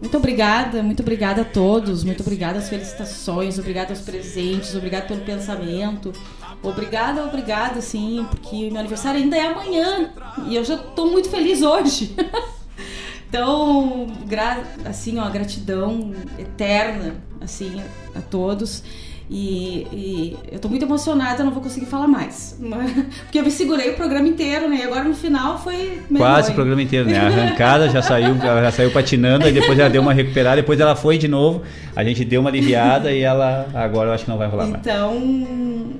Muito 0.00 0.16
obrigada, 0.16 0.82
muito 0.82 1.00
obrigada 1.00 1.42
a 1.42 1.44
todos, 1.44 2.04
muito 2.04 2.22
obrigada 2.22 2.58
às 2.58 2.70
felicitações, 2.70 3.58
obrigada 3.58 3.90
aos 3.90 4.00
presentes, 4.00 4.74
obrigada 4.74 5.06
pelo 5.06 5.20
pensamento. 5.20 6.12
Obrigada, 6.62 7.24
obrigada, 7.24 7.80
sim, 7.80 8.26
porque 8.30 8.70
meu 8.70 8.80
aniversário 8.80 9.20
ainda 9.20 9.36
é 9.36 9.46
amanhã 9.46 10.10
e 10.46 10.56
eu 10.56 10.64
já 10.64 10.76
tô 10.76 11.06
muito 11.06 11.28
feliz 11.28 11.62
hoje. 11.62 12.14
então, 13.28 14.06
assim, 14.84 15.18
ó, 15.18 15.28
gratidão 15.30 16.12
eterna, 16.38 17.16
assim, 17.40 17.82
a 18.14 18.20
todos. 18.20 18.82
E, 19.32 19.86
e 19.92 20.36
eu 20.50 20.58
tô 20.58 20.68
muito 20.68 20.84
emocionada, 20.84 21.42
eu 21.42 21.44
não 21.44 21.52
vou 21.52 21.62
conseguir 21.62 21.86
falar 21.86 22.08
mais. 22.08 22.58
Porque 23.22 23.38
eu 23.38 23.44
me 23.44 23.50
segurei 23.50 23.90
o 23.90 23.94
programa 23.94 24.26
inteiro, 24.26 24.68
né? 24.68 24.78
E 24.78 24.82
agora 24.82 25.04
no 25.04 25.14
final 25.14 25.56
foi. 25.56 26.00
Quase 26.16 26.50
o 26.50 26.54
programa 26.54 26.82
inteiro, 26.82 27.08
né? 27.08 27.16
A 27.16 27.26
arrancada 27.30 27.88
já 27.88 28.02
saiu, 28.02 28.34
ela 28.42 28.60
já 28.62 28.72
saiu 28.72 28.90
patinando, 28.90 29.44
aí 29.44 29.52
depois 29.52 29.78
ela 29.78 29.88
deu 29.88 30.02
uma 30.02 30.12
recuperada, 30.12 30.56
depois 30.56 30.80
ela 30.80 30.96
foi 30.96 31.16
de 31.16 31.28
novo, 31.28 31.62
a 31.94 32.02
gente 32.02 32.24
deu 32.24 32.40
uma 32.40 32.50
aliviada 32.50 33.12
e 33.12 33.20
ela 33.20 33.68
agora 33.72 34.08
eu 34.08 34.14
acho 34.14 34.24
que 34.24 34.30
não 34.30 34.38
vai 34.38 34.48
rolar 34.48 34.66
mais. 34.66 34.80
Então, 34.80 35.92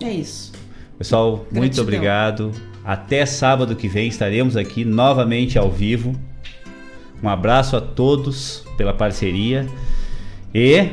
é 0.00 0.12
isso. 0.12 0.52
Pessoal, 0.96 1.38
muito 1.50 1.54
Gratidão. 1.54 1.82
obrigado. 1.82 2.52
Até 2.84 3.26
sábado 3.26 3.74
que 3.74 3.88
vem 3.88 4.06
estaremos 4.06 4.56
aqui 4.56 4.84
novamente 4.84 5.58
ao 5.58 5.70
vivo. 5.70 6.14
Um 7.20 7.28
abraço 7.28 7.76
a 7.76 7.80
todos 7.80 8.64
pela 8.76 8.94
parceria 8.94 9.66
e 10.54 10.90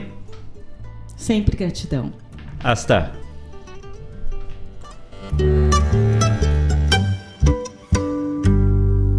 Sempre 1.16 1.58
gratidão. 1.58 2.12
hasta. 2.64 3.12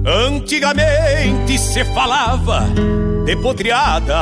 Antigamente 0.07 1.59
se 1.59 1.85
falava 1.87 2.67
de 3.25 3.37
podreadas 3.37 4.15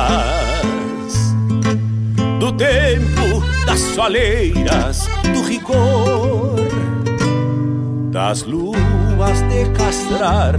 Do 2.41 2.53
tempo 2.53 3.43
das 3.65 3.79
soleiras, 3.81 5.07
do 5.33 5.43
rigor 5.43 6.57
Das 8.11 8.43
luas 8.43 9.41
de 9.49 9.71
castrar 9.77 10.57